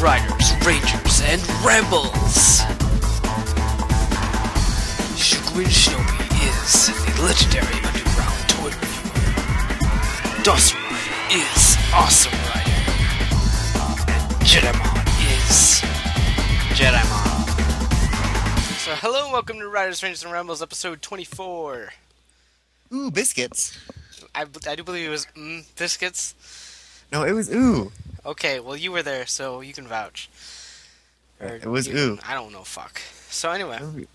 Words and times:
riders, 0.00 0.54
rangers, 0.64 1.20
and 1.26 1.42
rebels. 1.62 2.60
Shukwin 5.20 5.66
Shinobi 5.68 6.20
is 6.40 6.88
a 6.88 7.22
legendary 7.22 7.84
underground 7.84 8.48
toy 8.48 8.70
reviewer. 8.70 10.42
Rider 10.42 10.78
is 11.30 11.76
Awesome 11.92 12.32
Rider. 12.48 12.70
And 14.08 14.32
Jedimon 14.42 15.06
is 15.44 15.82
Jedimon. 16.78 17.48
So 18.78 18.94
hello 18.94 19.24
and 19.24 19.32
welcome 19.34 19.58
to 19.58 19.68
Riders, 19.68 20.02
Rangers, 20.02 20.24
and 20.24 20.32
Rebels 20.32 20.62
episode 20.62 21.02
24. 21.02 21.92
Ooh, 22.94 23.10
biscuits. 23.10 23.78
I, 24.34 24.46
I 24.66 24.76
do 24.76 24.82
believe 24.82 25.08
it 25.08 25.10
was 25.10 25.26
mm, 25.36 25.62
biscuits. 25.76 26.34
No, 27.12 27.24
it 27.24 27.32
was 27.32 27.52
ooh. 27.54 27.92
Okay, 28.24 28.60
well 28.60 28.76
you 28.76 28.92
were 28.92 29.02
there, 29.02 29.26
so 29.26 29.60
you 29.60 29.72
can 29.72 29.86
vouch. 29.86 30.28
Or 31.40 31.46
It 31.56 31.66
was 31.66 31.86
you- 31.88 31.96
ooh. 31.96 32.18
I 32.26 32.34
don't 32.34 32.52
know. 32.52 32.62
Fuck. 32.64 33.00
So 33.30 33.50
anyway, 33.50 33.76
um, 33.78 34.06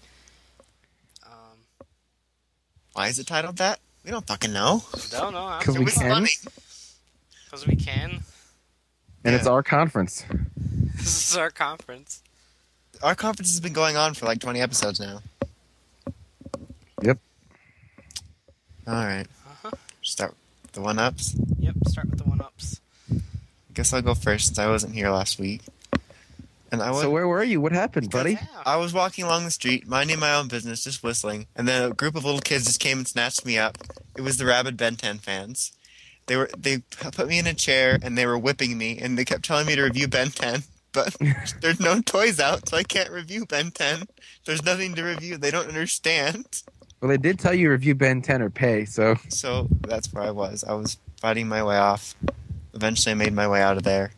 Why 2.93 3.07
is 3.07 3.17
it 3.19 3.27
titled 3.27 3.57
that? 3.57 3.79
We 4.03 4.11
don't 4.11 4.27
fucking 4.27 4.53
know. 4.53 4.83
don't 5.09 5.33
know. 5.33 5.57
Cause 5.61 5.77
we 5.79 5.85
can. 5.85 6.27
Because 7.45 7.65
we 7.65 7.75
can. 7.75 8.23
And 9.23 9.33
it's 9.35 9.47
our 9.47 9.63
conference. 9.63 10.23
This 10.97 11.31
is 11.31 11.37
our 11.37 11.49
conference. 11.51 12.21
Our 13.03 13.15
conference 13.15 13.49
has 13.51 13.59
been 13.59 13.73
going 13.73 13.95
on 13.97 14.13
for 14.13 14.25
like 14.25 14.39
20 14.39 14.59
episodes 14.61 14.99
now. 14.99 15.19
Yep. 17.03 17.19
All 18.87 18.93
right. 18.93 19.27
Uh-huh. 19.45 19.71
Start 20.01 20.33
with 20.63 20.71
the 20.71 20.81
one 20.81 20.97
ups. 20.97 21.35
Yep. 21.59 21.75
Start 21.89 22.09
with 22.09 22.19
the 22.19 22.23
one 22.29 22.39
ups. 22.41 22.79
I 23.75 23.83
guess 23.83 23.91
I'll 23.91 24.01
go 24.01 24.15
first 24.15 24.45
since 24.45 24.57
I 24.57 24.67
wasn't 24.67 24.93
here 24.93 25.09
last 25.09 25.37
week. 25.37 25.59
And 26.71 26.81
I 26.81 26.91
was 26.91 27.01
So 27.01 27.09
where 27.09 27.27
were 27.27 27.43
you? 27.43 27.59
What 27.59 27.73
happened, 27.73 28.09
buddy? 28.09 28.39
I 28.65 28.77
was 28.77 28.93
walking 28.93 29.25
along 29.25 29.43
the 29.43 29.51
street, 29.51 29.85
minding 29.85 30.17
my 30.17 30.33
own 30.33 30.47
business, 30.47 30.85
just 30.85 31.03
whistling, 31.03 31.47
and 31.57 31.67
then 31.67 31.91
a 31.91 31.93
group 31.93 32.15
of 32.15 32.23
little 32.23 32.39
kids 32.39 32.63
just 32.63 32.79
came 32.79 32.99
and 32.99 33.05
snatched 33.07 33.45
me 33.45 33.57
up. 33.57 33.77
It 34.17 34.21
was 34.21 34.37
the 34.37 34.45
rabid 34.45 34.77
Ben 34.77 34.95
10 34.95 35.17
fans. 35.17 35.73
They 36.27 36.37
were 36.37 36.49
they 36.57 36.83
put 36.89 37.27
me 37.27 37.37
in 37.37 37.47
a 37.47 37.53
chair 37.53 37.99
and 38.01 38.17
they 38.17 38.25
were 38.25 38.37
whipping 38.37 38.77
me, 38.77 38.97
and 38.97 39.17
they 39.17 39.25
kept 39.25 39.43
telling 39.43 39.67
me 39.67 39.75
to 39.75 39.83
review 39.83 40.07
Ben 40.07 40.29
10, 40.29 40.63
but 40.93 41.13
there's 41.59 41.81
no 41.81 41.99
toys 41.99 42.39
out, 42.39 42.69
so 42.69 42.77
I 42.77 42.83
can't 42.83 43.09
review 43.09 43.45
Ben 43.45 43.71
10. 43.71 44.07
There's 44.45 44.63
nothing 44.63 44.95
to 44.95 45.03
review. 45.03 45.35
They 45.35 45.51
don't 45.51 45.67
understand. 45.67 46.45
Well, 47.01 47.09
they 47.09 47.17
did 47.17 47.39
tell 47.39 47.53
you 47.53 47.71
review 47.71 47.93
Ben 47.93 48.21
10 48.21 48.41
or 48.41 48.49
pay, 48.49 48.85
so 48.85 49.15
So 49.27 49.67
that's 49.81 50.13
where 50.13 50.23
I 50.23 50.31
was. 50.31 50.63
I 50.63 50.75
was 50.75 50.97
fighting 51.19 51.49
my 51.49 51.61
way 51.61 51.77
off. 51.77 52.15
Eventually, 52.75 53.11
I 53.11 53.15
made 53.15 53.33
my 53.33 53.47
way 53.47 53.61
out 53.61 53.77
of 53.77 53.83
there. 53.83 54.11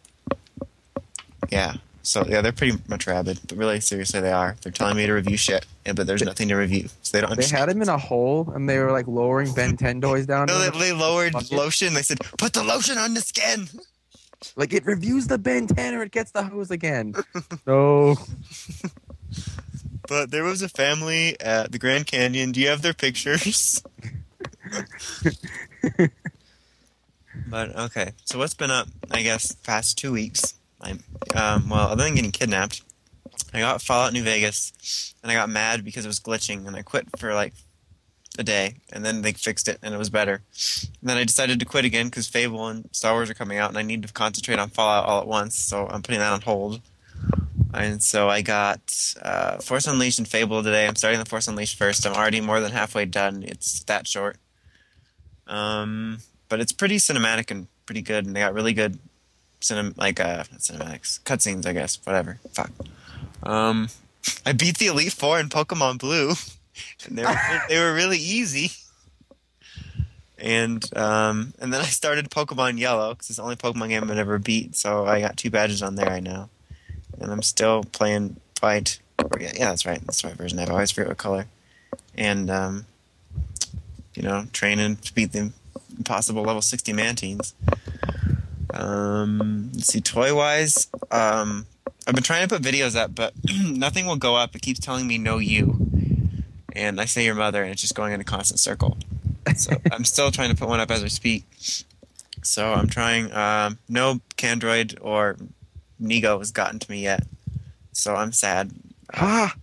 Yeah. 1.49 1.75
So 2.01 2.25
yeah, 2.25 2.39
they're 2.41 2.53
pretty 2.53 2.77
much 2.87 3.05
rabid, 3.05 3.39
but 3.47 3.57
really 3.57 3.81
seriously, 3.81 4.21
they 4.21 4.31
are. 4.31 4.55
They're 4.61 4.71
telling 4.71 4.95
me 4.95 5.05
to 5.07 5.11
review 5.13 5.35
shit, 5.35 5.65
yeah, 5.85 5.91
but 5.91 6.07
there's 6.07 6.23
nothing 6.23 6.47
to 6.47 6.55
review, 6.55 6.87
so 7.01 7.11
they 7.11 7.19
don't 7.19 7.31
they 7.31 7.33
understand. 7.33 7.59
had 7.59 7.69
him 7.69 7.81
in 7.81 7.89
a 7.89 7.97
hole 7.97 8.49
and 8.55 8.67
they 8.69 8.79
were 8.79 8.93
like 8.93 9.07
lowering 9.07 9.53
Ben 9.53 9.75
10 9.75 9.99
toys 9.99 10.25
down. 10.25 10.47
No, 10.47 10.57
they, 10.57 10.79
they 10.79 10.93
lowered 10.93 11.33
Bucket? 11.33 11.51
lotion. 11.51 11.93
They 11.93 12.01
said, 12.03 12.19
"Put 12.37 12.53
the 12.53 12.63
lotion 12.63 12.97
on 12.97 13.13
the 13.13 13.19
skin." 13.19 13.67
Like 14.55 14.71
it 14.73 14.85
reviews 14.85 15.27
the 15.27 15.37
Ben 15.37 15.67
10 15.67 15.95
or 15.95 16.03
it 16.03 16.11
gets 16.13 16.31
the 16.31 16.43
hose 16.43 16.71
again. 16.71 17.13
no. 17.67 18.15
But 20.07 20.31
there 20.31 20.45
was 20.45 20.61
a 20.61 20.69
family 20.69 21.35
at 21.41 21.73
the 21.73 21.79
Grand 21.79 22.05
Canyon. 22.07 22.53
Do 22.53 22.61
you 22.61 22.69
have 22.69 22.81
their 22.83 22.93
pictures? 22.93 23.83
but 27.49 27.75
okay, 27.75 28.11
so 28.25 28.37
what's 28.37 28.53
been 28.53 28.71
up? 28.71 28.87
I 29.11 29.21
guess 29.21 29.51
past 29.51 29.97
two 29.97 30.11
weeks. 30.11 30.53
I 30.81 30.91
um, 31.35 31.69
well, 31.69 31.89
other 31.89 32.03
than 32.03 32.15
getting 32.15 32.31
kidnapped, 32.31 32.81
I 33.53 33.59
got 33.59 33.81
Fallout 33.81 34.13
New 34.13 34.23
Vegas, 34.23 35.13
and 35.21 35.31
I 35.31 35.35
got 35.35 35.49
mad 35.49 35.83
because 35.83 36.05
it 36.05 36.09
was 36.09 36.19
glitching, 36.19 36.67
and 36.67 36.75
I 36.75 36.81
quit 36.81 37.07
for 37.17 37.33
like 37.33 37.53
a 38.39 38.43
day, 38.43 38.75
and 38.91 39.03
then 39.03 39.21
they 39.21 39.31
fixed 39.33 39.67
it, 39.67 39.79
and 39.81 39.93
it 39.93 39.97
was 39.97 40.09
better. 40.09 40.41
And 41.01 41.09
then 41.09 41.17
I 41.17 41.23
decided 41.23 41.59
to 41.59 41.65
quit 41.65 41.85
again 41.85 42.07
because 42.07 42.27
Fable 42.27 42.67
and 42.67 42.89
Star 42.91 43.13
Wars 43.13 43.29
are 43.29 43.35
coming 43.35 43.57
out, 43.57 43.69
and 43.69 43.77
I 43.77 43.81
need 43.83 44.03
to 44.03 44.13
concentrate 44.13 44.59
on 44.59 44.69
Fallout 44.69 45.05
all 45.05 45.21
at 45.21 45.27
once, 45.27 45.55
so 45.55 45.87
I'm 45.87 46.01
putting 46.01 46.19
that 46.19 46.33
on 46.33 46.41
hold. 46.41 46.81
And 47.73 48.01
so 48.01 48.29
I 48.29 48.41
got 48.41 49.15
uh, 49.21 49.57
Force 49.57 49.87
Unleashed 49.87 50.19
and 50.19 50.27
Fable 50.27 50.63
today. 50.63 50.87
I'm 50.87 50.95
starting 50.95 51.19
the 51.19 51.25
Force 51.25 51.47
Unleashed 51.47 51.77
first. 51.77 52.05
I'm 52.05 52.13
already 52.13 52.41
more 52.41 52.59
than 52.59 52.71
halfway 52.71 53.05
done. 53.05 53.43
It's 53.43 53.83
that 53.83 54.07
short. 54.07 54.37
Um, 55.47 56.19
but 56.49 56.59
it's 56.59 56.71
pretty 56.71 56.97
cinematic 56.97 57.51
and 57.51 57.67
pretty 57.85 58.01
good, 58.01 58.25
and 58.25 58.35
they 58.35 58.39
got 58.41 58.53
really 58.53 58.73
good 58.73 58.99
cinem 59.59 59.97
like 59.97 60.19
uh 60.19 60.43
not 60.51 60.59
cinematics 60.59 61.21
cutscenes, 61.21 61.65
I 61.65 61.73
guess. 61.73 61.99
Whatever. 62.03 62.39
Fuck. 62.51 62.71
Um, 63.43 63.89
I 64.45 64.53
beat 64.53 64.77
the 64.77 64.87
Elite 64.87 65.13
Four 65.13 65.39
in 65.39 65.49
Pokemon 65.49 65.99
Blue, 65.99 66.33
and 67.05 67.17
they 67.17 67.23
were 67.23 67.35
they 67.69 67.79
were 67.79 67.93
really 67.93 68.19
easy. 68.19 68.71
And 70.39 70.85
um, 70.95 71.53
and 71.59 71.73
then 71.73 71.81
I 71.81 71.85
started 71.85 72.29
Pokemon 72.29 72.77
Yellow 72.77 73.13
because 73.13 73.29
it's 73.29 73.37
the 73.37 73.43
only 73.43 73.55
Pokemon 73.55 73.89
game 73.89 74.03
I've 74.03 74.17
ever 74.17 74.37
beat. 74.37 74.75
So 74.75 75.05
I 75.05 75.19
got 75.19 75.35
two 75.35 75.49
badges 75.49 75.81
on 75.81 75.95
there 75.95 76.05
right 76.07 76.21
now, 76.21 76.49
and 77.19 77.31
I'm 77.31 77.41
still 77.41 77.83
playing 77.83 78.37
Fight. 78.59 78.99
Yeah, 79.39 79.51
yeah, 79.55 79.69
that's 79.69 79.85
right. 79.85 79.99
That's 80.01 80.23
right 80.23 80.35
version. 80.35 80.59
I 80.59 80.65
always 80.65 80.91
forget 80.91 81.09
what 81.09 81.17
color. 81.17 81.47
And 82.15 82.51
um, 82.51 82.85
you 84.13 84.23
know, 84.23 84.45
training 84.51 84.97
to 84.97 85.13
beat 85.13 85.31
the 85.31 85.51
impossible 85.97 86.43
level 86.43 86.61
60 86.61 86.93
Mantines. 86.93 87.53
Um, 88.73 89.71
let's 89.73 89.87
see, 89.87 90.01
toy 90.01 90.35
wise, 90.35 90.87
um, 91.11 91.65
I've 92.05 92.13
been 92.13 92.23
trying 92.23 92.47
to 92.47 92.53
put 92.53 92.61
videos 92.63 92.95
up, 92.95 93.15
but 93.15 93.33
nothing 93.63 94.05
will 94.05 94.17
go 94.17 94.35
up. 94.35 94.55
It 94.55 94.61
keeps 94.61 94.79
telling 94.79 95.07
me 95.07 95.17
no 95.17 95.39
you, 95.39 95.87
and 96.73 97.01
I 97.01 97.05
say 97.05 97.25
your 97.25 97.35
mother, 97.35 97.63
and 97.63 97.71
it's 97.71 97.81
just 97.81 97.95
going 97.95 98.13
in 98.13 98.21
a 98.21 98.25
constant 98.25 98.59
circle. 98.59 98.97
So 99.55 99.71
I'm 99.91 100.05
still 100.05 100.31
trying 100.31 100.49
to 100.49 100.55
put 100.55 100.67
one 100.67 100.79
up 100.79 100.91
as 100.91 101.03
we 101.03 101.09
speak. 101.09 101.45
So 102.43 102.73
I'm 102.73 102.87
trying. 102.87 103.33
Um, 103.33 103.79
no 103.89 104.21
Candroid 104.37 104.97
or 105.01 105.37
Nego 105.99 106.37
has 106.37 106.51
gotten 106.51 106.79
to 106.79 106.91
me 106.91 107.01
yet, 107.01 107.23
so 107.91 108.15
I'm 108.15 108.31
sad 108.31 108.71
Ah, 109.13 109.55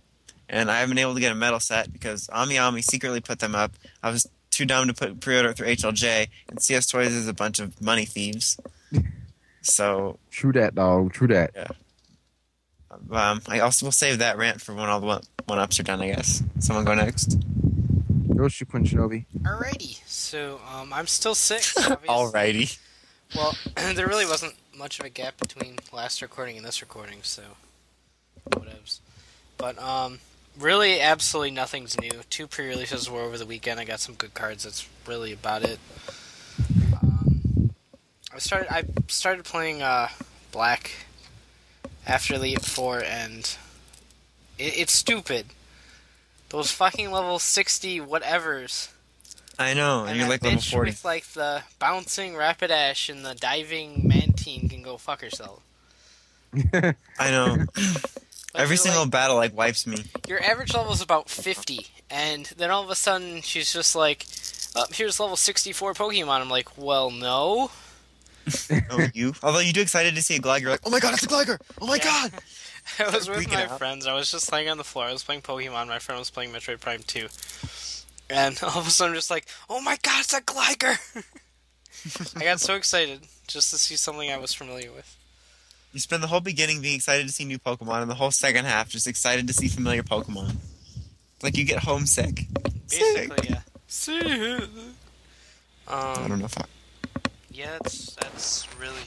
and 0.49 0.71
I 0.71 0.79
haven't 0.79 0.95
been 0.95 1.01
able 1.01 1.13
to 1.13 1.19
get 1.19 1.31
a 1.31 1.35
metal 1.35 1.59
set 1.59 1.91
because 1.91 2.29
Ami 2.29 2.57
Ami 2.57 2.81
secretly 2.81 3.21
put 3.21 3.39
them 3.39 3.55
up. 3.55 3.73
I 4.01 4.09
was 4.09 4.27
too 4.55 4.65
dumb 4.65 4.87
to 4.87 4.93
put 4.93 5.19
pre-order 5.19 5.53
through 5.53 5.67
HLJ, 5.67 6.27
and 6.49 6.61
CS 6.61 6.87
Toys 6.87 7.11
is 7.13 7.27
a 7.27 7.33
bunch 7.33 7.59
of 7.59 7.81
money 7.81 8.05
thieves. 8.05 8.59
So 9.67 10.19
true 10.29 10.51
that, 10.53 10.75
dog. 10.75 11.11
True 11.11 11.27
that. 11.29 11.49
Yeah. 11.55 11.67
um, 13.11 13.41
I 13.47 13.61
also 13.61 13.87
will 13.87 13.91
save 13.91 14.19
that 14.19 14.37
rant 14.37 14.61
for 14.61 14.75
when 14.75 14.87
all 14.87 14.99
the 14.99 15.07
one, 15.07 15.23
one 15.45 15.57
ups 15.57 15.79
are 15.79 15.83
done. 15.83 16.01
I 16.01 16.09
guess. 16.09 16.43
Someone 16.59 16.85
go 16.85 16.93
next. 16.93 17.39
Go 18.35 18.43
Shuquin 18.43 18.85
Shinobi. 18.85 19.25
Alrighty. 19.41 20.01
So 20.05 20.61
um, 20.71 20.93
I'm 20.93 21.07
still 21.07 21.33
sick. 21.33 21.61
Alrighty. 22.07 22.77
Well, 23.35 23.57
there 23.95 24.05
really 24.05 24.27
wasn't 24.27 24.53
much 24.77 24.99
of 24.99 25.05
a 25.07 25.09
gap 25.09 25.37
between 25.37 25.77
last 25.91 26.21
recording 26.21 26.57
and 26.57 26.65
this 26.65 26.81
recording, 26.81 27.19
so 27.23 27.41
whatevs. 28.51 28.99
But 29.57 29.79
um, 29.81 30.19
really, 30.59 30.99
absolutely 31.01 31.51
nothing's 31.51 31.99
new. 31.99 32.11
Two 32.29 32.47
pre-releases 32.47 33.09
were 33.09 33.21
over 33.21 33.37
the 33.37 33.45
weekend. 33.45 33.79
I 33.79 33.85
got 33.85 33.99
some 33.99 34.15
good 34.15 34.33
cards. 34.33 34.63
That's 34.63 34.87
really 35.07 35.31
about 35.31 35.63
it. 35.63 35.79
Um, 36.93 37.71
I 38.33 38.39
started. 38.39 38.73
I 38.73 38.83
started 39.07 39.45
playing 39.45 39.81
uh, 39.81 40.09
Black 40.51 40.91
after 42.07 42.35
Elite 42.35 42.63
Four, 42.63 43.03
and 43.03 43.55
it, 44.57 44.77
it's 44.77 44.93
stupid. 44.93 45.47
Those 46.49 46.71
fucking 46.71 47.11
level 47.11 47.39
sixty 47.39 47.99
whatevers. 47.99 48.89
I 49.57 49.73
know, 49.73 50.01
and, 50.01 50.09
And 50.09 50.17
you're 50.17 50.27
that 50.27 50.31
like 50.31 50.43
level 50.43 50.61
forty. 50.61 50.91
with 50.91 51.05
like 51.05 51.25
the 51.27 51.63
bouncing 51.79 52.33
Rapidash 52.33 53.09
and 53.09 53.25
the 53.25 53.35
diving 53.35 54.05
Mantine 54.05 54.67
can 54.67 54.81
go 54.81 54.97
fuck 54.97 55.21
herself. 55.21 55.61
I 56.73 57.31
know. 57.31 57.65
Like, 58.55 58.63
Every 58.63 58.77
single 58.77 59.01
like- 59.03 59.11
battle 59.11 59.35
like 59.35 59.55
wipes 59.55 59.85
me. 59.85 60.03
your 60.27 60.41
average 60.43 60.73
level 60.73 60.93
is 60.93 61.01
about 61.01 61.29
fifty, 61.29 61.87
and 62.09 62.45
then 62.57 62.71
all 62.71 62.83
of 62.83 62.89
a 62.89 62.95
sudden 62.95 63.41
she's 63.41 63.71
just 63.73 63.95
like, 63.95 64.25
oh, 64.75 64.85
"Here's 64.91 65.19
level 65.19 65.35
sixty-four 65.35 65.93
Pokemon." 65.93 66.41
I'm 66.41 66.49
like, 66.49 66.77
"Well, 66.77 67.11
no." 67.11 67.71
Oh, 68.91 69.07
you. 69.13 69.33
Although 69.43 69.59
you 69.59 69.73
do 69.73 69.81
excited 69.81 70.15
to 70.15 70.21
see 70.21 70.35
a 70.35 70.39
Gligar, 70.39 70.61
you're 70.61 70.69
like, 70.71 70.81
oh 70.85 70.89
my 70.91 70.99
god, 70.99 71.15
it's 71.15 71.23
a 71.23 71.27
Gligar! 71.27 71.59
Oh 71.81 71.87
my 71.87 71.95
Yeah. 71.95 72.03
god! 72.03 72.31
I 72.99 73.09
was 73.15 73.27
with 73.27 73.49
my 73.51 73.65
out. 73.65 73.79
friends. 73.79 74.05
I 74.05 74.13
was 74.13 74.29
just 74.31 74.51
laying 74.51 74.69
on 74.69 74.77
the 74.77 74.83
floor. 74.83 75.05
I 75.05 75.11
was 75.11 75.23
playing 75.23 75.41
Pokemon. 75.41 75.87
My 75.87 75.97
friend 75.99 76.19
was 76.19 76.29
playing 76.29 76.51
Metroid 76.51 76.79
Prime 76.79 77.01
Two, 77.07 77.27
and 78.29 78.57
all 78.63 78.79
of 78.79 78.87
a 78.87 78.91
sudden, 78.91 79.13
I'm 79.13 79.17
just 79.17 79.31
like, 79.31 79.47
"Oh 79.69 79.81
my 79.81 79.97
god, 80.03 80.19
it's 80.23 80.33
a 80.33 80.41
Gligar!" 80.41 80.97
I 82.39 82.43
got 82.43 82.59
so 82.59 82.75
excited 82.75 83.21
just 83.47 83.71
to 83.71 83.77
see 83.79 83.95
something 83.95 84.31
I 84.31 84.37
was 84.37 84.53
familiar 84.53 84.91
with. 84.91 85.17
You 85.95 86.01
spend 86.01 86.21
the 86.21 86.27
whole 86.27 86.41
beginning 86.41 86.81
being 86.81 86.95
excited 86.95 87.25
to 87.25 87.31
see 87.31 87.45
new 87.45 87.57
Pokemon, 87.57 88.01
and 88.01 88.11
the 88.11 88.15
whole 88.15 88.29
second 88.29 88.65
half 88.65 88.89
just 88.89 89.07
excited 89.07 89.47
to 89.47 89.53
see 89.53 89.69
familiar 89.69 90.03
Pokemon. 90.03 90.57
It's 91.35 91.41
like 91.43 91.55
you 91.55 91.63
get 91.63 91.79
homesick. 91.79 92.47
Sick. 92.87 93.29
Basically, 93.29 93.49
yeah. 93.49 93.61
See. 93.87 94.19
I 95.87 96.13
Um, 96.17 96.27
don't 96.27 96.39
know 96.39 96.45
if 96.47 96.57
I. 96.59 96.65
yeah, 97.49 97.77
that's 97.81 98.13
that's 98.15 98.67
really 98.77 98.99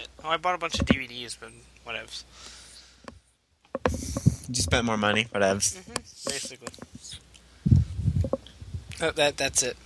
it. 0.00 0.08
Oh, 0.24 0.30
I 0.30 0.38
bought 0.38 0.54
a 0.54 0.58
bunch 0.58 0.80
of 0.80 0.86
DVDs, 0.86 1.36
but 1.38 1.50
whatevs. 1.86 2.24
You 4.48 4.54
spent 4.54 4.86
more 4.86 4.96
money, 4.96 5.24
whatevs. 5.34 5.76
Mm-hmm. 5.76 6.30
Basically. 6.30 6.68
Oh, 9.02 9.10
that 9.10 9.36
that's 9.36 9.62
it. 9.62 9.76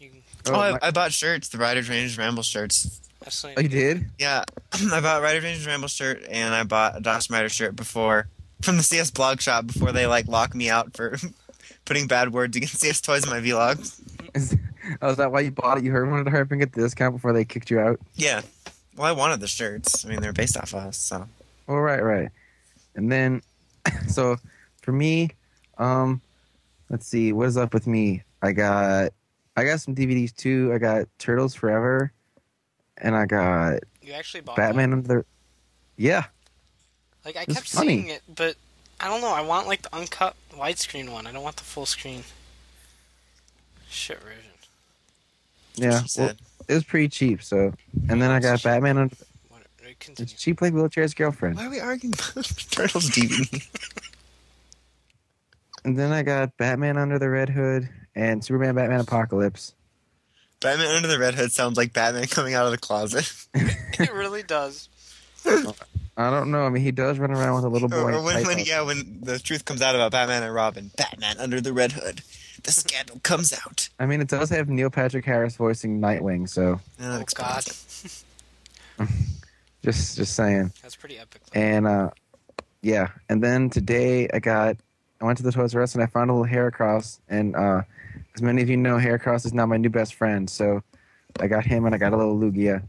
You 0.00 0.08
can, 0.08 0.22
Oh, 0.46 0.54
Oh, 0.54 0.60
I, 0.60 0.70
my- 0.72 0.78
I 0.80 0.90
bought 0.90 1.12
shirts, 1.12 1.50
the 1.50 1.58
Riders 1.58 1.90
Rangers 1.90 2.16
Ramble 2.16 2.42
shirts. 2.42 3.02
That's 3.26 3.44
Oh, 3.44 3.60
you 3.60 3.68
did? 3.68 4.06
Yeah, 4.18 4.44
I 4.92 5.00
bought 5.00 5.20
Rider 5.20 5.40
Rangers 5.40 5.66
Ramble 5.66 5.88
shirt, 5.88 6.24
and 6.30 6.54
I 6.54 6.62
bought 6.62 6.96
a 6.96 7.00
Dawson 7.00 7.34
Rider 7.34 7.48
shirt 7.48 7.74
before 7.74 8.28
from 8.62 8.76
the 8.76 8.82
CS 8.82 9.10
blog 9.10 9.40
shop 9.40 9.66
before 9.66 9.92
they 9.92 10.06
like 10.06 10.28
lock 10.28 10.54
me 10.54 10.70
out 10.70 10.96
for 10.96 11.16
putting 11.84 12.06
bad 12.06 12.32
words 12.32 12.56
against 12.56 12.80
CS 12.80 13.00
Toys 13.00 13.24
in 13.24 13.30
my 13.30 13.40
vlogs. 13.40 14.00
Is, 14.34 14.56
oh, 15.02 15.10
is 15.10 15.16
that 15.16 15.32
why 15.32 15.40
you 15.40 15.50
bought 15.50 15.78
it? 15.78 15.84
You 15.84 15.90
heard 15.90 16.08
wanted 16.08 16.24
to 16.24 16.30
hurry 16.30 16.42
up 16.42 16.50
and 16.52 16.60
get 16.60 16.72
the 16.72 16.82
discount 16.82 17.14
before 17.16 17.32
they 17.32 17.44
kicked 17.44 17.70
you 17.70 17.80
out? 17.80 18.00
Yeah, 18.14 18.42
well, 18.96 19.06
I 19.06 19.12
wanted 19.12 19.40
the 19.40 19.48
shirts. 19.48 20.04
I 20.04 20.08
mean, 20.08 20.20
they're 20.20 20.32
based 20.32 20.56
off 20.56 20.74
us, 20.74 20.96
so 20.96 21.28
Oh, 21.68 21.76
right, 21.76 22.02
right. 22.02 22.28
And 22.94 23.10
then, 23.10 23.42
so 24.08 24.36
for 24.82 24.92
me, 24.92 25.30
um, 25.78 26.20
let's 26.90 27.06
see, 27.06 27.32
what 27.32 27.48
is 27.48 27.56
up 27.56 27.74
with 27.74 27.86
me? 27.86 28.22
I 28.40 28.52
got, 28.52 29.12
I 29.56 29.64
got 29.64 29.80
some 29.80 29.94
DVDs 29.94 30.34
too. 30.34 30.70
I 30.72 30.78
got 30.78 31.08
Turtles 31.18 31.54
Forever, 31.54 32.12
and 32.98 33.14
I 33.16 33.26
got 33.26 33.80
You 34.02 34.12
actually 34.12 34.40
bought 34.42 34.56
Batman 34.56 34.90
That? 34.90 34.96
under. 34.96 35.26
Yeah, 35.96 36.24
Like 37.24 37.36
I 37.36 37.42
It's 37.42 37.54
kept 37.54 37.68
funny. 37.68 37.88
seeing 37.88 38.08
it, 38.08 38.22
but 38.34 38.56
I 39.00 39.08
don't 39.08 39.20
know. 39.20 39.32
I 39.32 39.40
want 39.42 39.66
like 39.66 39.82
the 39.82 39.94
uncut 39.94 40.34
widescreen 40.52 41.10
one. 41.10 41.26
I 41.26 41.32
don't 41.32 41.42
want 41.42 41.56
the 41.56 41.64
full 41.64 41.86
screen. 41.86 42.22
Shit 43.88 44.20
version. 44.20 44.40
yeah. 45.76 46.02
She 46.02 46.20
Well, 46.20 46.32
it 46.68 46.74
was 46.74 46.84
pretty 46.84 47.08
cheap. 47.08 47.42
So, 47.42 47.72
and 48.08 48.20
then 48.20 48.30
I 48.30 48.40
got 48.40 48.62
Batman 48.62 48.98
under. 48.98 49.16
What, 49.48 49.62
continue. 50.00 50.24
It's 50.30 50.32
cheap 50.42 50.60
like 50.60 50.74
wheelchair's 50.74 51.14
girlfriend. 51.14 51.56
Why 51.56 51.66
are 51.66 51.70
we 51.70 51.80
arguing 51.80 52.12
about 52.14 52.44
Turtles 52.70 53.08
DVD? 53.10 53.66
And 55.84 55.96
then 55.96 56.12
I 56.12 56.22
got 56.24 56.56
Batman 56.56 56.98
under 56.98 57.18
the 57.18 57.30
Red 57.30 57.48
Hood 57.48 57.88
and 58.16 58.44
Superman 58.44 58.74
Batman 58.74 59.00
Apocalypse. 59.00 59.74
Batman 60.60 60.88
Under 60.88 61.08
the 61.08 61.18
Red 61.18 61.34
Hood 61.34 61.52
sounds 61.52 61.76
like 61.76 61.92
Batman 61.92 62.26
coming 62.26 62.54
out 62.54 62.64
of 62.66 62.72
the 62.72 62.78
closet. 62.78 63.30
it 63.54 64.12
really 64.12 64.42
does. 64.42 64.88
I 66.16 66.30
don't 66.30 66.50
know. 66.50 66.62
I 66.62 66.70
mean, 66.70 66.82
he 66.82 66.92
does 66.92 67.18
run 67.18 67.30
around 67.30 67.56
with 67.56 67.64
a 67.64 67.68
little 67.68 67.88
boy. 67.88 68.14
or, 68.14 68.22
when, 68.22 68.46
when, 68.46 68.58
yeah, 68.60 68.80
when 68.80 69.20
the 69.22 69.38
truth 69.38 69.64
comes 69.64 69.82
out 69.82 69.94
about 69.94 70.12
Batman 70.12 70.42
and 70.42 70.54
Robin. 70.54 70.90
Batman 70.96 71.38
Under 71.38 71.60
the 71.60 71.72
Red 71.72 71.92
Hood. 71.92 72.22
The 72.62 72.72
scandal 72.72 73.20
comes 73.22 73.52
out. 73.52 73.88
I 74.00 74.06
mean, 74.06 74.20
it 74.20 74.28
does 74.28 74.50
have 74.50 74.68
Neil 74.68 74.90
Patrick 74.90 75.24
Harris 75.24 75.56
voicing 75.56 76.00
Nightwing, 76.00 76.48
so 76.48 76.80
And 76.98 77.12
that 77.12 77.20
Oh 77.20 77.24
God, 77.34 77.64
just 79.84 80.16
just 80.16 80.34
saying. 80.34 80.72
that's 80.82 80.96
pretty 80.96 81.18
epic. 81.18 81.42
Though. 81.52 81.60
And 81.60 81.86
uh, 81.86 82.10
yeah. 82.82 83.08
And 83.28 83.44
then 83.44 83.70
today 83.70 84.28
I 84.32 84.38
got 84.38 84.78
I 85.20 85.24
went 85.24 85.38
to 85.38 85.44
the 85.44 85.52
Toys 85.52 85.74
R 85.74 85.82
Us 85.82 85.94
and 85.94 86.02
I 86.02 86.06
found 86.06 86.30
a 86.30 86.34
little 86.34 86.46
Heracross. 86.46 87.20
And 87.28 87.56
uh, 87.56 87.82
as 88.34 88.42
many 88.42 88.62
of 88.62 88.68
you 88.68 88.76
know, 88.76 88.96
Heracross 88.96 89.46
is 89.46 89.54
now 89.54 89.66
my 89.66 89.76
new 89.76 89.88
best 89.88 90.14
friend. 90.14 90.48
So 90.48 90.82
I 91.40 91.46
got 91.46 91.64
him 91.64 91.84
and 91.84 91.94
I 91.94 91.98
got 91.98 92.12
a 92.12 92.16
little 92.16 92.38
Lugia, 92.38 92.82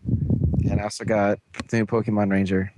and 0.69 0.79
I 0.79 0.83
also 0.83 1.03
got 1.03 1.39
the 1.69 1.77
new 1.77 1.85
Pokemon 1.85 2.31
Ranger. 2.31 2.71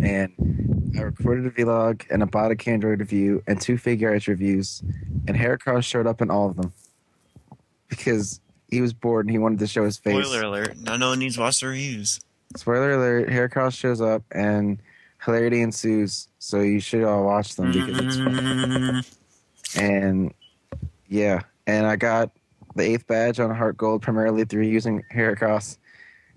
And 0.00 0.92
I 0.96 1.02
recorded 1.02 1.46
a 1.46 1.50
vlog 1.50 2.04
and 2.10 2.22
I 2.22 2.26
bought 2.26 2.50
a 2.50 2.56
Candroid 2.56 3.00
review 3.00 3.42
and 3.46 3.60
two 3.60 3.74
Figuarts 3.74 4.28
reviews, 4.28 4.82
and 5.26 5.36
Heracross 5.36 5.84
showed 5.84 6.06
up 6.06 6.20
in 6.22 6.30
all 6.30 6.48
of 6.48 6.56
them 6.56 6.72
because 7.88 8.40
he 8.68 8.80
was 8.80 8.92
bored 8.92 9.26
and 9.26 9.32
he 9.32 9.38
wanted 9.38 9.58
to 9.60 9.66
show 9.66 9.84
his 9.84 9.96
face. 9.96 10.24
Spoiler 10.24 10.42
alert. 10.44 10.76
Now 10.78 10.96
no 10.96 11.10
one 11.10 11.18
needs 11.18 11.36
to 11.36 11.40
watch 11.40 11.60
the 11.60 11.68
reviews. 11.68 12.20
Spoiler 12.56 12.92
alert: 12.92 13.28
Heracross 13.28 13.76
shows 13.76 14.00
up 14.00 14.22
and 14.30 14.80
hilarity 15.26 15.60
ensues. 15.60 16.28
So 16.38 16.60
you 16.60 16.80
should 16.80 17.04
all 17.04 17.24
watch 17.24 17.56
them 17.56 17.72
because 17.72 17.98
it's 17.98 18.16
fun. 18.16 19.04
And 19.76 20.32
yeah, 21.08 21.40
and 21.66 21.86
I 21.86 21.96
got 21.96 22.30
the 22.76 22.84
eighth 22.84 23.06
badge 23.06 23.40
on 23.40 23.54
Heart 23.54 23.76
Gold 23.76 24.02
primarily 24.02 24.44
through 24.44 24.62
using 24.62 25.02
Heracross 25.12 25.76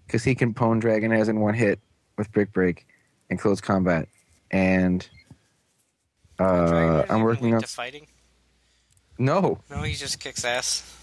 because 0.06 0.24
he 0.24 0.36
can 0.36 0.54
Pwn 0.54 0.82
Dragon 0.82 1.14
as 1.14 1.30
in 1.30 1.40
one 1.40 1.54
hit 1.54 1.80
with 2.18 2.32
Brick 2.32 2.52
Break 2.52 2.86
and 3.30 3.40
close 3.40 3.62
combat. 3.62 4.10
And 4.52 5.08
uh, 6.40 7.06
I'm 7.10 7.22
working 7.22 7.54
on 7.54 7.62
fighting. 7.62 8.08
no, 9.18 9.60
No, 9.70 9.84
he 9.84 9.94
just 9.94 10.20
kicks 10.20 10.44
ass. 10.44 10.99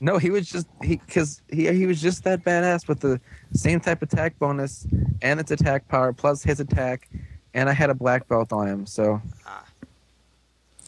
No. 0.00 0.18
He 0.18 0.30
was 0.30 0.48
just 0.48 0.66
he 0.82 0.96
because 0.96 1.42
he 1.50 1.72
he 1.72 1.86
was 1.86 2.00
just 2.00 2.24
that 2.24 2.44
badass 2.44 2.88
with 2.88 3.00
the 3.00 3.20
same 3.52 3.80
type 3.80 4.02
of 4.02 4.12
attack 4.12 4.38
bonus 4.38 4.86
and 5.22 5.40
its 5.40 5.50
attack 5.50 5.88
power 5.88 6.12
plus 6.12 6.42
his 6.42 6.60
attack, 6.60 7.08
and 7.54 7.68
I 7.68 7.72
had 7.72 7.90
a 7.90 7.94
black 7.94 8.28
belt 8.28 8.52
on 8.52 8.66
him, 8.68 8.86
so 8.86 9.20
Ah. 9.46 9.64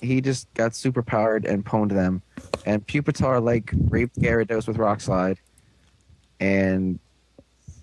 he 0.01 0.21
just 0.21 0.53
got 0.55 0.75
super 0.75 1.03
powered 1.03 1.45
and 1.45 1.65
pwned 1.65 1.91
them. 1.91 2.23
And 2.67 2.87
Pupitar 2.87 3.43
like 3.43 3.73
raped 3.89 4.19
Gyarados 4.21 4.67
with 4.69 4.77
Rock 4.77 5.01
Slide, 5.01 5.39
and 6.39 6.99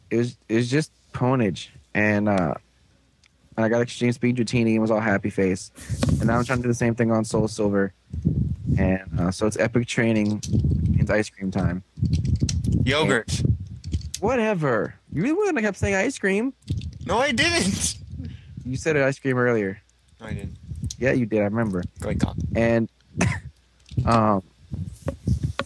it 0.09 0.17
was 0.17 0.37
it 0.47 0.55
was 0.55 0.69
just 0.69 0.91
pwnage. 1.13 1.69
And 1.93 2.29
uh, 2.29 2.53
and 3.57 3.65
I 3.65 3.69
got 3.69 3.81
Extreme 3.81 4.13
Speed 4.13 4.37
Dratini 4.37 4.73
and 4.73 4.81
was 4.81 4.91
all 4.91 4.99
happy 4.99 5.29
face. 5.31 5.71
And 6.19 6.27
now 6.27 6.37
I'm 6.37 6.45
trying 6.45 6.59
to 6.59 6.63
do 6.63 6.67
the 6.67 6.73
same 6.75 6.93
thing 6.95 7.11
on 7.11 7.25
Soul 7.25 7.47
Silver, 7.47 7.91
and 8.77 9.01
uh, 9.19 9.31
so 9.31 9.47
it's 9.47 9.57
epic 9.57 9.87
training. 9.87 10.41
It's 10.99 11.09
ice 11.09 11.29
cream 11.29 11.51
time. 11.51 11.83
Yogurt. 12.83 13.41
Whatever. 14.19 14.95
You 15.11 15.23
really 15.23 15.33
wouldn't 15.33 15.57
have 15.57 15.63
kept 15.65 15.77
saying 15.77 15.95
ice 15.95 16.17
cream. 16.17 16.53
No, 17.05 17.17
I 17.17 17.31
didn't. 17.31 17.95
You 18.63 18.77
said 18.77 18.95
ice 18.97 19.19
cream 19.19 19.37
earlier. 19.37 19.81
No, 20.19 20.27
I 20.27 20.33
didn't. 20.33 20.57
Yeah, 20.99 21.11
you 21.13 21.25
did. 21.25 21.41
I 21.41 21.45
remember. 21.45 21.83
Go 21.99 22.09
ahead, 22.09 22.21
Colin. 22.21 22.37
and 22.55 22.89
um, 24.05 24.43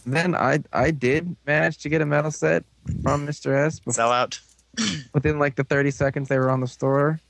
then 0.06 0.34
I 0.34 0.60
I 0.72 0.90
did 0.90 1.36
manage 1.46 1.78
to 1.78 1.88
get 1.88 2.00
a 2.00 2.06
metal 2.06 2.30
set 2.30 2.64
from 3.02 3.26
Mr. 3.26 3.54
S 3.54 3.80
bef- 3.80 3.94
Sell 3.94 4.10
out. 4.12 4.40
within 5.14 5.38
like 5.38 5.56
the 5.56 5.64
30 5.64 5.90
seconds 5.90 6.28
they 6.28 6.38
were 6.38 6.50
on 6.50 6.60
the 6.60 6.66
store. 6.66 7.20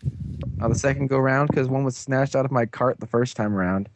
Uh, 0.60 0.68
the 0.68 0.74
second 0.74 1.08
go 1.08 1.18
round 1.18 1.48
because 1.48 1.68
one 1.68 1.84
was 1.84 1.96
snatched 1.96 2.36
out 2.36 2.44
of 2.44 2.50
my 2.50 2.66
cart 2.66 3.00
the 3.00 3.06
first 3.06 3.36
time 3.36 3.54
around. 3.54 3.88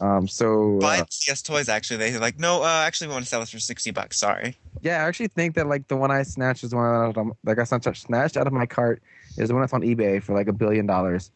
Um, 0.00 0.26
so 0.26 0.78
Buy 0.80 1.00
uh, 1.00 1.04
CS 1.10 1.42
Toys, 1.42 1.68
actually. 1.68 1.98
They're 1.98 2.18
like, 2.18 2.38
no, 2.38 2.62
uh, 2.62 2.84
actually, 2.86 3.08
we 3.08 3.12
want 3.12 3.24
to 3.26 3.28
sell 3.28 3.40
this 3.40 3.50
for 3.50 3.58
60 3.58 3.90
bucks. 3.90 4.18
Sorry. 4.18 4.56
yeah, 4.80 5.04
I 5.04 5.08
actually 5.08 5.28
think 5.28 5.54
that 5.56 5.66
like 5.66 5.88
the 5.88 5.96
one 5.96 6.10
I 6.10 6.22
snatched 6.22 6.64
is 6.64 6.74
one 6.74 7.12
that, 7.12 7.32
that 7.44 7.54
got 7.54 7.68
snatched 7.68 8.02
snatched 8.02 8.36
out 8.36 8.46
of 8.46 8.52
my 8.52 8.66
cart 8.66 9.02
is 9.36 9.48
the 9.48 9.54
one 9.54 9.62
that's 9.62 9.74
on 9.74 9.82
eBay 9.82 10.22
for 10.22 10.34
like 10.34 10.48
a 10.48 10.52
billion 10.52 10.86
dollars, 10.86 11.30